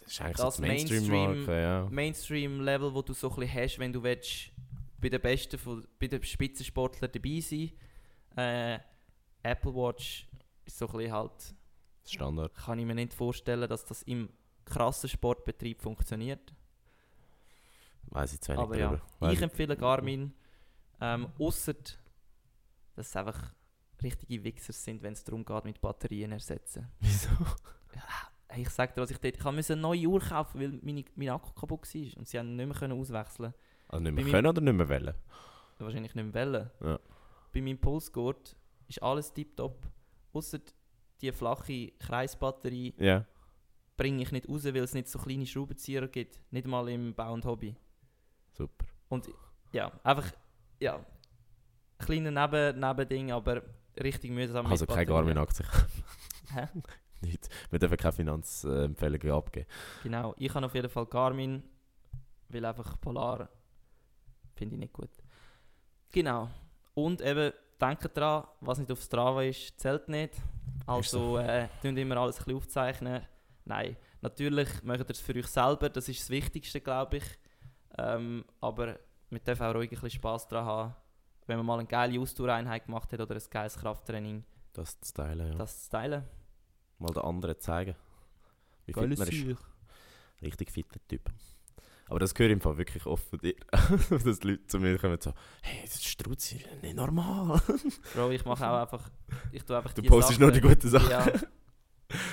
Das 0.00 0.12
ist 0.12 0.20
eigentlich 0.22 0.36
das 0.38 0.56
so 0.56 0.62
die 0.62 0.68
Mainstream-Marke, 0.68 1.34
Mainstream- 1.34 1.58
ja. 1.60 1.88
Mainstream-Level, 1.90 2.94
wo 2.94 3.02
du 3.02 3.12
so 3.12 3.30
ein 3.30 3.36
bisschen 3.40 3.54
hast, 3.62 3.78
wenn 3.78 3.92
du 3.92 4.02
willst, 4.02 4.50
bei 4.98 5.08
den 5.10 5.20
Besten, 5.20 5.58
von, 5.58 5.86
bei 5.98 6.06
den 6.06 6.22
Spitzensportlern 6.22 7.10
dabei 7.12 7.40
sein 7.40 7.72
äh, 8.36 8.78
Apple 9.42 9.74
Watch 9.74 10.26
ist 10.64 10.78
so 10.78 10.86
ein 10.88 10.92
bisschen 10.96 11.12
halt, 11.12 11.54
Standard. 12.06 12.54
kann 12.54 12.78
ich 12.78 12.86
mir 12.86 12.94
nicht 12.94 13.12
vorstellen, 13.12 13.68
dass 13.68 13.84
das 13.84 14.02
im 14.04 14.30
krassen 14.64 15.08
Sportbetrieb 15.10 15.82
funktioniert. 15.82 16.54
Weiß 18.06 18.32
ich 18.34 18.40
zu 18.40 18.52
wenig 18.52 18.62
Aber 18.62 18.76
ja, 18.78 18.88
drüber. 18.88 19.02
Weiss 19.20 19.32
ich 19.34 19.42
empfehle 19.42 19.76
Garmin, 19.76 20.32
ähm, 21.00 21.28
ausser 21.38 21.74
dass 21.74 23.08
es 23.08 23.16
einfach 23.16 23.52
richtige 24.04 24.44
Wichser 24.44 24.72
sind, 24.72 25.02
wenn 25.02 25.12
es 25.14 25.24
darum 25.24 25.44
geht, 25.44 25.64
mit 25.64 25.80
Batterien 25.80 26.32
ersetzen. 26.32 26.88
Wieso? 27.00 27.28
Hey, 28.48 28.62
ich 28.62 28.70
sag 28.70 28.94
dir, 28.94 29.00
was 29.02 29.10
ich 29.10 29.18
dort, 29.18 29.36
ich 29.36 29.44
musste 29.44 29.72
eine 29.72 29.82
neue 29.82 30.06
Uhr 30.06 30.20
kaufen, 30.20 30.60
weil 30.60 30.78
meine, 30.82 31.04
mein 31.16 31.30
Akku 31.30 31.52
kaputt 31.52 31.92
war 31.94 32.18
und 32.18 32.28
sie 32.28 32.38
haben 32.38 32.54
nicht 32.56 32.66
mehr 32.66 32.76
können 32.76 32.98
auswechseln. 33.00 33.52
Also 33.88 34.02
nicht 34.02 34.12
Bei 34.12 34.16
mehr 34.16 34.24
mir- 34.24 34.30
können 34.32 34.46
oder 34.48 34.60
nicht 34.60 34.74
mehr 34.74 34.88
wollen? 34.88 35.14
Wahrscheinlich 35.78 36.14
nicht 36.14 36.32
mehr 36.32 36.46
wollen. 36.46 36.70
Ja. 36.82 37.00
Bei 37.52 37.60
meinem 37.60 37.78
Pulsgurt 37.78 38.56
ist 38.88 39.02
alles 39.02 39.32
tiptop, 39.32 39.86
außer 40.32 40.60
die 41.20 41.32
flache 41.32 41.92
Kreisbatterie 41.98 42.94
Ja. 42.98 43.24
bringe 43.96 44.22
ich 44.22 44.30
nicht 44.32 44.48
raus, 44.48 44.64
weil 44.64 44.76
es 44.78 44.94
nicht 44.94 45.08
so 45.08 45.18
kleine 45.18 45.46
Schraubenzieher 45.46 46.06
gibt, 46.08 46.40
nicht 46.52 46.66
mal 46.66 46.88
im 46.88 47.14
Bau 47.14 47.32
und 47.32 47.44
Hobby. 47.44 47.74
Super. 48.52 48.86
Und 49.08 49.28
ja, 49.72 49.90
einfach, 50.04 50.30
ja, 50.80 51.04
Neben 52.08 52.34
Nebending, 52.34 53.32
aber 53.32 53.62
richtig 54.02 54.30
mühsam. 54.30 54.66
Also 54.66 54.86
keine. 54.86 55.06
Garmin-Aktie. 55.06 55.66
Hä? 56.54 56.68
Nicht. 57.20 57.48
Wir 57.70 57.78
dürfen 57.78 57.96
keine 57.96 58.12
Finanzempfehlungen 58.12 59.30
abgeben. 59.30 59.66
Genau, 60.02 60.34
ich 60.36 60.54
habe 60.54 60.66
auf 60.66 60.74
jeden 60.74 60.90
Fall 60.90 61.06
Garmin, 61.06 61.62
weil 62.48 62.64
einfach 62.64 63.00
Polar 63.00 63.48
finde 64.54 64.74
ich 64.74 64.80
nicht 64.80 64.92
gut. 64.92 65.10
Genau. 66.12 66.48
Und 66.94 67.20
eben, 67.20 67.52
denkt 67.80 68.16
dran, 68.16 68.44
was 68.60 68.78
nicht 68.78 68.92
auf 68.92 69.00
Strava 69.00 69.42
ist, 69.42 69.78
zählt 69.80 70.08
nicht. 70.08 70.34
Also, 70.86 71.38
äh, 71.38 71.68
tun 71.82 71.96
immer 71.96 72.16
alles 72.18 72.36
ein 72.36 72.44
bisschen 72.44 72.56
aufzeichnen. 72.56 73.22
Nein, 73.64 73.96
natürlich 74.20 74.68
macht 74.82 75.00
ihr 75.00 75.10
es 75.10 75.20
für 75.20 75.34
euch 75.34 75.46
selber, 75.46 75.88
das 75.88 76.08
ist 76.08 76.20
das 76.20 76.30
Wichtigste, 76.30 76.80
glaube 76.80 77.18
ich. 77.18 77.24
Ähm, 77.96 78.44
aber 78.60 78.98
wir 79.30 79.38
dürfen 79.38 79.66
auch 79.66 79.74
ruhig 79.74 79.90
ein 79.90 79.94
bisschen 79.94 80.10
Spass 80.10 80.46
daran 80.46 80.66
haben, 80.66 80.96
wenn 81.46 81.56
man 81.58 81.66
mal 81.66 81.78
eine 81.78 81.88
geile 81.88 82.18
Ausdauereinheit 82.20 82.86
gemacht 82.86 83.12
hat 83.12 83.20
oder 83.20 83.34
ein 83.34 83.42
geiles 83.50 83.76
Krafttraining, 83.78 84.44
Das 84.72 85.00
zu 85.00 85.14
teilen, 85.14 85.48
ja. 85.52 85.54
das 85.56 85.84
zu 85.84 85.90
teilen. 85.90 86.24
Mal 86.98 87.12
den 87.12 87.22
anderen 87.22 87.58
zeigen. 87.60 87.94
Wie 88.86 88.92
fit 88.92 89.02
Geiles 89.02 89.18
man 89.18 89.28
ist. 89.28 89.58
Richtig 90.42 90.70
fitter 90.70 91.00
Typ. 91.08 91.30
Aber 92.06 92.18
das 92.18 92.34
höre 92.36 92.46
ich 92.46 92.52
im 92.52 92.60
Fall 92.60 92.76
wirklich 92.76 93.06
oft 93.06 93.26
von 93.28 93.38
dir. 93.38 93.54
dass 94.10 94.38
die 94.40 94.48
Leute 94.48 94.66
zu 94.66 94.78
mir 94.78 94.98
kommen 94.98 95.14
und 95.14 95.22
so, 95.22 95.32
hey, 95.62 95.80
das 95.84 95.94
ist 95.94 96.04
Struzzi, 96.06 96.62
nicht 96.82 96.94
normal. 96.96 97.60
Bro, 98.14 98.30
ich 98.30 98.44
mache 98.44 98.68
auch 98.68 98.82
einfach, 98.82 99.10
ich 99.52 99.64
tue 99.64 99.76
einfach 99.76 99.92
Du 99.94 100.02
die 100.02 100.08
postest 100.08 100.38
nur 100.38 100.52
die 100.52 100.60
Sachen- 100.60 100.68
guten 100.74 100.88
Sachen. 100.88 101.10
Ja. 101.10 101.26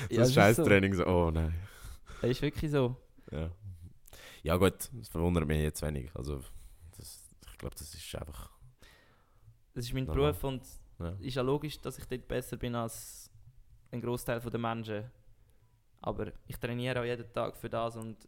So 0.10 0.16
Ja, 0.16 0.24
ein 0.26 0.32
Scheiß-Training, 0.32 0.94
so, 0.94 1.06
oh 1.08 1.32
nein. 1.32 1.56
Das 2.22 2.30
ist 2.30 2.42
wirklich 2.42 2.70
so. 2.70 2.96
Ja. 3.32 3.50
ja 4.44 4.58
gut, 4.58 4.90
das 4.92 5.08
verwundert 5.08 5.48
mich 5.48 5.60
jetzt 5.62 5.82
wenig. 5.82 6.12
Also, 6.14 6.42
das, 6.98 7.30
ich 7.50 7.58
glaube, 7.58 7.74
das 7.76 7.92
ist 7.96 8.16
einfach... 8.16 8.51
Das 9.74 9.86
ist 9.86 9.94
mein 9.94 10.06
Normal. 10.06 10.32
Beruf 10.34 10.44
und 10.44 10.62
Ja. 11.00 11.16
ist 11.20 11.36
ja 11.36 11.42
logisch, 11.42 11.80
dass 11.80 11.98
ich 11.98 12.06
dort 12.06 12.28
besser 12.28 12.58
bin 12.58 12.76
als 12.76 13.32
ein 13.92 14.02
Großteil 14.02 14.40
der 14.40 14.60
Menschen. 14.60 15.10
Aber 16.02 16.32
ich 16.48 16.58
trainiere 16.58 17.00
auch 17.02 17.06
jeden 17.06 17.32
Tag 17.34 17.56
für 17.56 17.70
das 17.70 17.96
und 17.96 18.28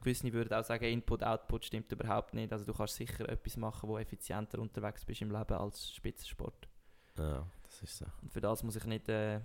gewisse 0.00 0.32
würden 0.32 0.52
auch 0.52 0.64
sagen, 0.64 0.84
Input, 0.84 1.22
Output 1.22 1.64
stimmt 1.64 1.90
überhaupt 1.92 2.34
nicht. 2.34 2.52
Also 2.52 2.64
du 2.64 2.74
kannst 2.74 2.96
sicher 2.96 3.28
etwas 3.28 3.56
machen, 3.56 3.88
wo 3.88 3.98
effizienter 3.98 4.58
unterwegs 4.58 5.04
bist 5.04 5.22
im 5.22 5.30
Leben 5.30 5.54
als 5.54 5.92
Spitzensport. 5.94 6.68
ja, 7.16 7.46
das 7.62 7.82
ist 7.82 7.98
so. 7.98 8.06
Und 8.22 8.32
für 8.32 8.40
das 8.40 8.62
muss 8.62 8.76
ich 8.76 8.84
nicht, 8.84 9.08
äh, 9.08 9.40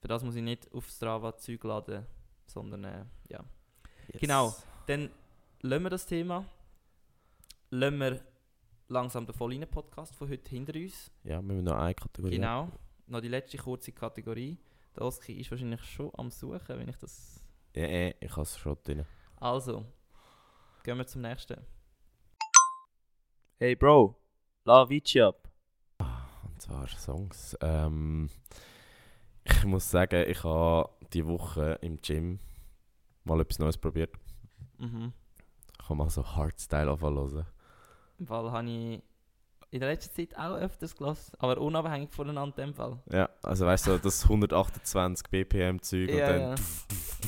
für 0.00 0.08
das 0.08 0.22
muss 0.24 0.36
ich 0.36 0.42
nicht 0.42 0.72
auf 0.72 0.88
Strava 0.88 1.36
Zeug 1.36 1.62
laden, 1.64 2.06
sondern 2.46 2.84
äh, 2.84 3.04
ja. 3.28 3.44
Yes. 4.08 4.20
Genau. 4.20 4.54
Dann 4.86 5.10
lassen 5.60 5.82
wir 5.84 5.90
das 5.90 6.06
Thema. 6.06 6.44
Lassen 7.70 7.98
wir 7.98 8.20
langsam 8.90 9.24
den 9.24 9.34
vollen 9.34 9.66
Podcast 9.68 10.14
von 10.14 10.28
heute 10.28 10.50
hinter 10.50 10.74
uns. 10.74 11.10
Ja, 11.24 11.36
wir 11.36 11.42
müssen 11.42 11.64
noch 11.64 11.76
eine 11.78 11.94
Kategorie 11.94 12.34
Genau. 12.34 12.68
Noch 13.06 13.20
die 13.20 13.28
letzte 13.28 13.56
kurze 13.56 13.92
Kategorie. 13.92 14.58
Der 14.96 15.04
Oski 15.04 15.32
ist 15.40 15.50
wahrscheinlich 15.50 15.82
schon 15.84 16.10
am 16.16 16.30
Suchen, 16.30 16.78
wenn 16.78 16.88
ich 16.88 16.96
das. 16.96 17.42
Ja, 17.74 17.84
äh, 17.84 18.14
ich 18.20 18.30
habe 18.32 18.42
es 18.42 18.58
schon 18.58 18.76
drin. 18.84 19.04
Also, 19.36 19.86
gehen 20.82 20.98
wir 20.98 21.06
zum 21.06 21.22
nächsten. 21.22 21.64
Hey 23.58 23.76
Bro, 23.76 24.16
la 24.64 24.88
Vici 24.88 25.20
ab. 25.20 25.48
Und 25.98 26.60
zwar 26.60 26.88
Songs. 26.88 27.56
Ähm, 27.60 28.28
ich 29.44 29.64
muss 29.64 29.90
sagen, 29.90 30.24
ich 30.28 30.42
habe 30.44 30.90
diese 31.12 31.26
Woche 31.26 31.78
im 31.80 32.00
Gym 32.00 32.40
mal 33.24 33.40
etwas 33.40 33.58
Neues 33.58 33.78
probiert. 33.78 34.14
Mhm. 34.78 35.12
Ich 35.80 35.84
habe 35.88 35.94
mal 35.96 36.10
so 36.10 36.24
Hardstyle 36.24 36.90
anfangen 36.90 37.46
Im 38.20 38.26
Fall 38.26 38.50
habe 38.52 38.68
ich 38.68 39.02
in 39.72 39.80
der 39.80 39.88
letzten 39.88 40.14
Zeit 40.14 40.36
auch 40.36 40.56
öfters 40.56 40.94
gelassen, 40.96 41.32
aber 41.38 41.58
unabhängig 41.60 42.10
voneinander 42.10 42.58
in 42.62 42.68
dem 42.70 42.74
Fall. 42.74 42.98
Ja, 43.10 43.28
also 43.42 43.66
weißt 43.66 43.86
du, 43.88 43.98
das 43.98 44.24
128 44.24 45.28
BPM 45.30 45.80
Zeug 45.80 46.10
Ja, 46.10 46.26
und 46.26 46.40
dann. 46.40 46.54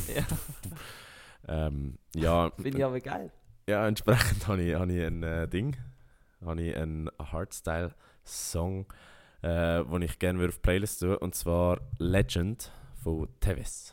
ja. 0.08 0.14
ja, 0.14 1.66
Ähm, 1.66 1.98
ja, 2.14 2.50
finde 2.56 2.78
ich 2.78 2.84
aber 2.84 3.00
geil. 3.00 3.30
ja, 3.68 3.86
entsprechend 3.86 4.46
habe 4.48 4.62
ich, 4.62 4.74
habe 4.74 4.92
ich 4.92 5.04
ein 5.04 5.22
äh, 5.22 5.48
Ding, 5.48 5.76
habe 6.44 6.62
ich 6.62 6.76
einen 6.76 7.10
Hardstyle 7.18 7.94
Song 8.24 8.86
äh, 9.42 9.82
wo 9.88 9.98
ich 9.98 10.20
gerne 10.20 10.44
auf 10.46 10.54
die 10.54 10.60
Playlist 10.60 11.00
tun 11.00 11.16
Und 11.16 11.34
zwar 11.34 11.80
Legend 11.98 12.70
von 13.02 13.28
Tevis. 13.40 13.92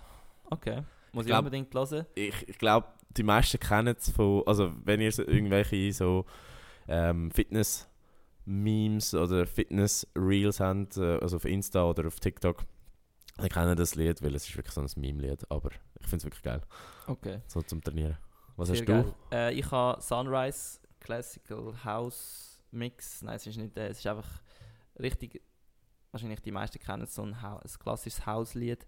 Okay. 0.52 0.84
Muss 1.12 1.26
ich, 1.26 1.30
glaub- 1.30 1.40
unbedingt 1.40 1.74
hören. 1.74 2.06
Ich, 2.14 2.48
ich 2.48 2.58
glaube, 2.60 2.86
die 3.18 3.24
meisten 3.24 3.60
kennen 3.60 3.96
es 3.98 4.12
von. 4.12 4.44
Also, 4.46 4.72
wenn 4.86 5.02
ihr 5.02 5.12
so 5.12 5.24
irgendwelche 5.26 5.92
so 5.92 6.26
ähm, 6.90 7.32
Fitness-Memes 7.32 9.14
oder 9.14 9.46
Fitness-Reels 9.46 10.60
habt, 10.60 10.98
äh, 10.98 11.18
also 11.20 11.38
auf 11.38 11.46
Insta 11.46 11.84
oder 11.86 12.08
auf 12.08 12.20
TikTok, 12.20 12.66
dann 13.38 13.50
kennen 13.50 13.76
das 13.78 13.96
Lied, 13.96 14.22
weil 14.22 14.36
es 14.36 14.48
ist 14.50 14.58
wirklich 14.58 14.74
so 14.74 14.82
ein 14.82 14.88
Meme-Lied. 14.96 15.50
Aber 15.50 15.70
ich 16.00 16.08
finde 16.08 16.18
es 16.18 16.24
wirklich 16.26 16.44
geil, 16.44 16.62
Okay. 17.08 17.42
so 17.48 17.62
zum 17.62 17.82
Trainieren. 17.82 18.18
Was 18.58 18.70
Sehr 18.70 18.80
hast 18.80 18.88
du? 18.88 19.16
Äh, 19.32 19.54
ich 19.54 19.72
habe 19.72 20.02
Sunrise 20.02 20.80
Classical 21.00 21.74
House 21.86 22.62
Mix. 22.72 23.22
Nein, 23.22 23.36
es 23.36 23.48
ist 23.48 23.58
nicht, 23.58 23.78
äh, 23.78 23.88
es 23.88 24.00
ist 24.00 24.08
einfach 24.08 24.28
richtig. 25.00 25.42
Wahrscheinlich 26.12 26.42
die 26.42 26.52
meisten 26.52 26.80
kennen 26.80 27.06
so 27.06 27.22
ein, 27.22 27.34
ein 27.36 27.60
klassisches 27.80 28.26
House-Lied. 28.26 28.86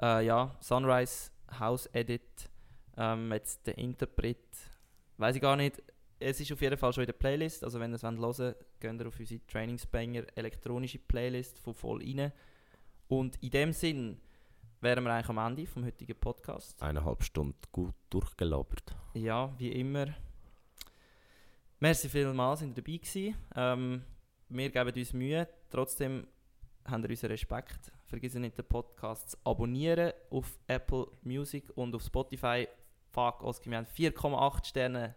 Äh, 0.00 0.26
ja, 0.26 0.54
Sunrise 0.60 1.30
House 1.58 1.86
Edit. 1.92 2.50
Ähm, 2.96 3.32
jetzt 3.32 3.66
der 3.66 3.78
Interpret. 3.78 4.38
Weiß 5.16 5.34
ich 5.34 5.42
gar 5.42 5.56
nicht. 5.56 5.82
Es 6.20 6.40
ist 6.40 6.50
auf 6.52 6.60
jeden 6.60 6.76
Fall 6.76 6.92
schon 6.92 7.02
in 7.02 7.06
der 7.06 7.12
Playlist. 7.12 7.62
Also, 7.62 7.78
wenn 7.78 7.92
ihr 7.92 7.96
es 7.96 8.02
hören 8.02 8.20
wollt, 8.20 8.56
geht 8.80 9.00
ihr 9.00 9.06
auf 9.06 9.18
unsere 9.18 9.46
Trainingsbanger 9.46 10.24
elektronische 10.34 10.98
Playlist 10.98 11.58
von 11.60 11.74
voll 11.74 12.02
rein. 12.02 12.32
Und 13.08 13.36
in 13.42 13.50
dem 13.50 13.72
Sinn 13.72 14.20
wären 14.80 15.04
wir 15.04 15.12
eigentlich 15.12 15.28
am 15.28 15.38
Ende 15.38 15.66
vom 15.66 15.84
heutigen 15.84 16.18
Podcast. 16.18 16.80
Eineinhalb 16.82 17.22
Stunden 17.22 17.58
gut 17.72 17.94
durchgelabert. 18.10 18.94
Ja, 19.14 19.54
wie 19.58 19.72
immer. 19.72 20.14
Merci 21.80 22.08
vielmals, 22.08 22.60
sind 22.60 22.76
ihr 22.76 22.82
dabei 22.82 22.96
gewesen. 22.96 23.36
Ähm, 23.54 24.02
wir 24.48 24.70
geben 24.70 24.92
uns 24.92 25.12
Mühe. 25.12 25.48
Trotzdem 25.70 26.26
habt 26.84 27.04
ihr 27.04 27.10
unseren 27.10 27.30
Respekt. 27.30 27.92
Vergiss 28.06 28.34
nicht, 28.34 28.58
den 28.58 28.64
Podcast 28.64 29.30
zu 29.30 29.36
abonnieren 29.44 30.12
auf 30.30 30.58
Apple 30.66 31.06
Music 31.22 31.70
und 31.76 31.94
auf 31.94 32.02
Spotify. 32.02 32.66
Fuck, 33.10 33.42
Oski, 33.42 33.70
wir 33.70 33.78
haben 33.78 33.86
4,8 33.86 34.64
Sterne. 34.64 35.14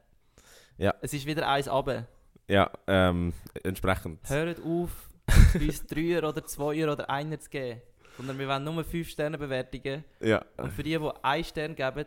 Ja. 0.78 0.94
Es 1.02 1.14
ist 1.14 1.26
wieder 1.26 1.48
eins 1.48 1.70
runter. 1.70 2.08
Ja, 2.48 2.70
ähm, 2.88 3.34
entsprechend. 3.64 4.20
Hört 4.30 4.60
auf, 4.60 5.10
uns 5.54 5.86
Dreier 5.88 6.28
oder 6.28 6.44
Zweier 6.46 6.92
oder 6.92 7.10
Einer 7.10 7.40
zu 7.40 7.50
geben. 7.50 7.82
Sondern 8.18 8.38
wir 8.38 8.48
wollen 8.48 8.64
nur 8.64 8.84
5 8.84 9.08
Sterne 9.08 9.38
Bewertungen. 9.38 10.04
Ja, 10.20 10.44
Und 10.58 10.74
für 10.74 10.84
die, 10.84 10.98
die 10.98 11.10
einen 11.24 11.44
Stern 11.44 11.76
geben, 11.76 12.06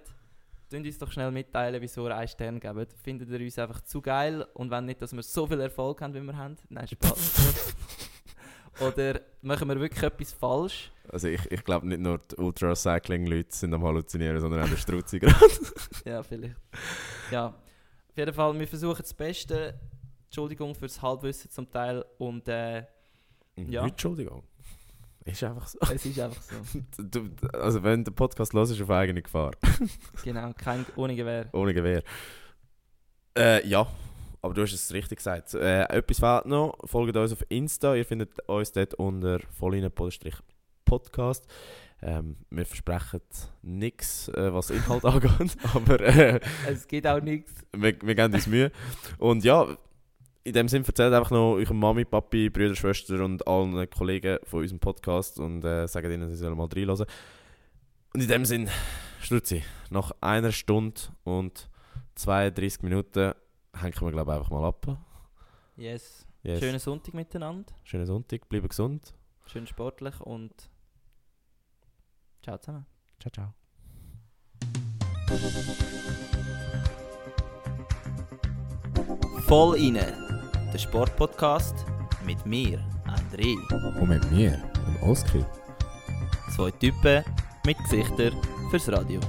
tun 0.70 0.84
uns 0.84 0.98
doch 0.98 1.10
schnell 1.10 1.30
mitteilen, 1.30 1.80
wieso 1.80 2.06
ihr 2.06 2.16
einen 2.16 2.28
Stern 2.28 2.60
gebt. 2.60 2.92
Findet 3.02 3.30
ihr 3.30 3.40
uns 3.40 3.58
einfach 3.58 3.80
zu 3.82 4.02
geil 4.02 4.46
und 4.54 4.70
wenn 4.70 4.84
nicht, 4.86 5.00
dass 5.00 5.14
wir 5.14 5.22
so 5.22 5.46
viel 5.46 5.60
Erfolg 5.60 6.02
haben, 6.02 6.14
wie 6.14 6.20
wir 6.20 6.36
haben? 6.36 6.56
Nein, 6.68 6.86
Spaß. 6.88 7.54
Oder 8.80 9.20
machen 9.40 9.68
wir 9.68 9.78
wirklich 9.78 10.02
etwas 10.02 10.32
falsch? 10.32 10.90
also 11.08 11.28
ich, 11.28 11.40
ich 11.50 11.62
glaube 11.64 11.86
nicht 11.86 12.00
nur 12.00 12.18
die 12.18 12.36
Ultracycling-Leute 12.36 13.54
sind 13.54 13.72
am 13.74 13.84
Halluzinieren, 13.84 14.40
sondern 14.40 14.62
auch 14.64 14.68
der 14.68 14.76
Struzzi 14.76 15.18
gerade. 15.20 15.36
Ja, 16.04 16.22
vielleicht. 16.22 16.56
Ja, 17.30 17.54
auf 18.14 18.18
jeden 18.18 18.32
Fall, 18.32 18.56
wir 18.60 18.68
versuchen 18.68 19.00
das 19.02 19.12
Beste. 19.12 19.74
Entschuldigung 20.26 20.72
fürs 20.76 21.02
Halbwissen 21.02 21.50
zum 21.50 21.68
Teil 21.68 22.04
und 22.18 22.46
äh, 22.46 22.84
Ja. 23.56 23.84
Entschuldigung. 23.84 24.44
Ist 25.24 25.42
einfach 25.42 25.66
so. 25.66 25.78
es 25.92 26.06
ist 26.06 26.20
einfach 26.20 26.40
so. 26.42 26.54
Du, 27.02 27.28
also 27.52 27.82
wenn 27.82 28.04
der 28.04 28.12
Podcast 28.12 28.52
los 28.52 28.70
ist, 28.70 28.80
auf 28.80 28.90
eigene 28.90 29.20
Gefahr. 29.20 29.50
Genau, 30.22 30.52
kein 30.56 30.86
ohne 30.94 31.16
Gewehr. 31.16 31.48
Ohne 31.52 31.74
Gewehr. 31.74 32.04
Äh, 33.36 33.66
ja, 33.66 33.84
aber 34.42 34.54
du 34.54 34.62
hast 34.62 34.72
es 34.74 34.92
richtig 34.92 35.18
gesagt. 35.18 35.52
Äh, 35.54 35.82
etwas 35.84 36.20
fehlt 36.20 36.46
noch. 36.46 36.76
Folgt 36.84 37.16
uns 37.16 37.32
auf 37.32 37.44
Insta. 37.48 37.96
Ihr 37.96 38.04
findet 38.04 38.38
uns 38.48 38.70
dort 38.70 38.94
unter 38.94 39.40
volline-podcast. 39.58 41.46
Ähm, 42.06 42.36
wir 42.50 42.66
versprechen 42.66 43.22
nichts, 43.62 44.28
äh, 44.28 44.52
was 44.52 44.68
Inhalt 44.68 45.04
angeht, 45.06 45.56
aber 45.72 46.00
äh, 46.00 46.38
Es 46.68 46.86
geht 46.86 47.06
auch 47.06 47.20
nichts. 47.22 47.52
wir, 47.74 47.96
wir 48.02 48.14
geben 48.14 48.34
uns 48.34 48.46
Mühe. 48.46 48.70
Und 49.16 49.42
ja, 49.42 49.66
in 50.44 50.52
dem 50.52 50.68
Sinn 50.68 50.84
erzählt 50.84 51.14
einfach 51.14 51.30
noch 51.30 51.54
eurer 51.54 51.72
Mami, 51.72 52.04
Papi, 52.04 52.50
Brüder, 52.50 52.74
Schwester 52.74 53.24
und 53.24 53.46
allen 53.48 53.88
Kollegen 53.88 54.38
von 54.44 54.60
unserem 54.60 54.80
Podcast 54.80 55.40
und 55.40 55.64
äh, 55.64 55.88
sagt 55.88 56.06
ihnen, 56.06 56.28
sie 56.28 56.36
sollen 56.36 56.58
mal 56.58 56.68
reinhören. 56.68 57.06
Und 58.12 58.20
in 58.20 58.28
dem 58.28 58.44
Sinn, 58.44 58.68
Strutzi, 59.22 59.62
nach 59.88 60.12
einer 60.20 60.52
Stunde 60.52 61.00
und 61.24 61.70
32 62.16 62.82
Minuten 62.82 63.32
hängen 63.74 63.94
wir, 64.00 64.10
glaube 64.10 64.32
ich, 64.32 64.36
einfach 64.38 64.50
mal 64.50 64.64
ab. 64.66 64.98
Yes. 65.76 66.26
Yes. 66.42 66.60
Schönen 66.60 66.78
Sonntag 66.78 67.14
miteinander. 67.14 67.72
Schönen 67.82 68.04
Sonntag, 68.04 68.46
bleiben 68.50 68.68
gesund. 68.68 69.14
Schön 69.46 69.66
sportlich 69.66 70.20
und 70.20 70.52
Ciao 72.44 72.58
zusammen. 72.58 72.84
Ciao, 73.18 73.30
ciao. 73.30 73.54
Voll 79.46 79.78
inne, 79.78 80.12
der 80.70 80.78
Sportpodcast 80.78 81.86
mit 82.26 82.44
mir, 82.44 82.84
André. 83.06 83.56
Und 83.98 84.08
mit 84.10 84.30
mir, 84.30 84.62
dem 84.86 85.08
Oskar. 85.08 85.46
Zwei 86.54 86.70
Typen 86.72 87.24
mit 87.64 87.78
Gesichtern 87.78 88.34
fürs 88.70 88.92
Radio. 88.92 89.20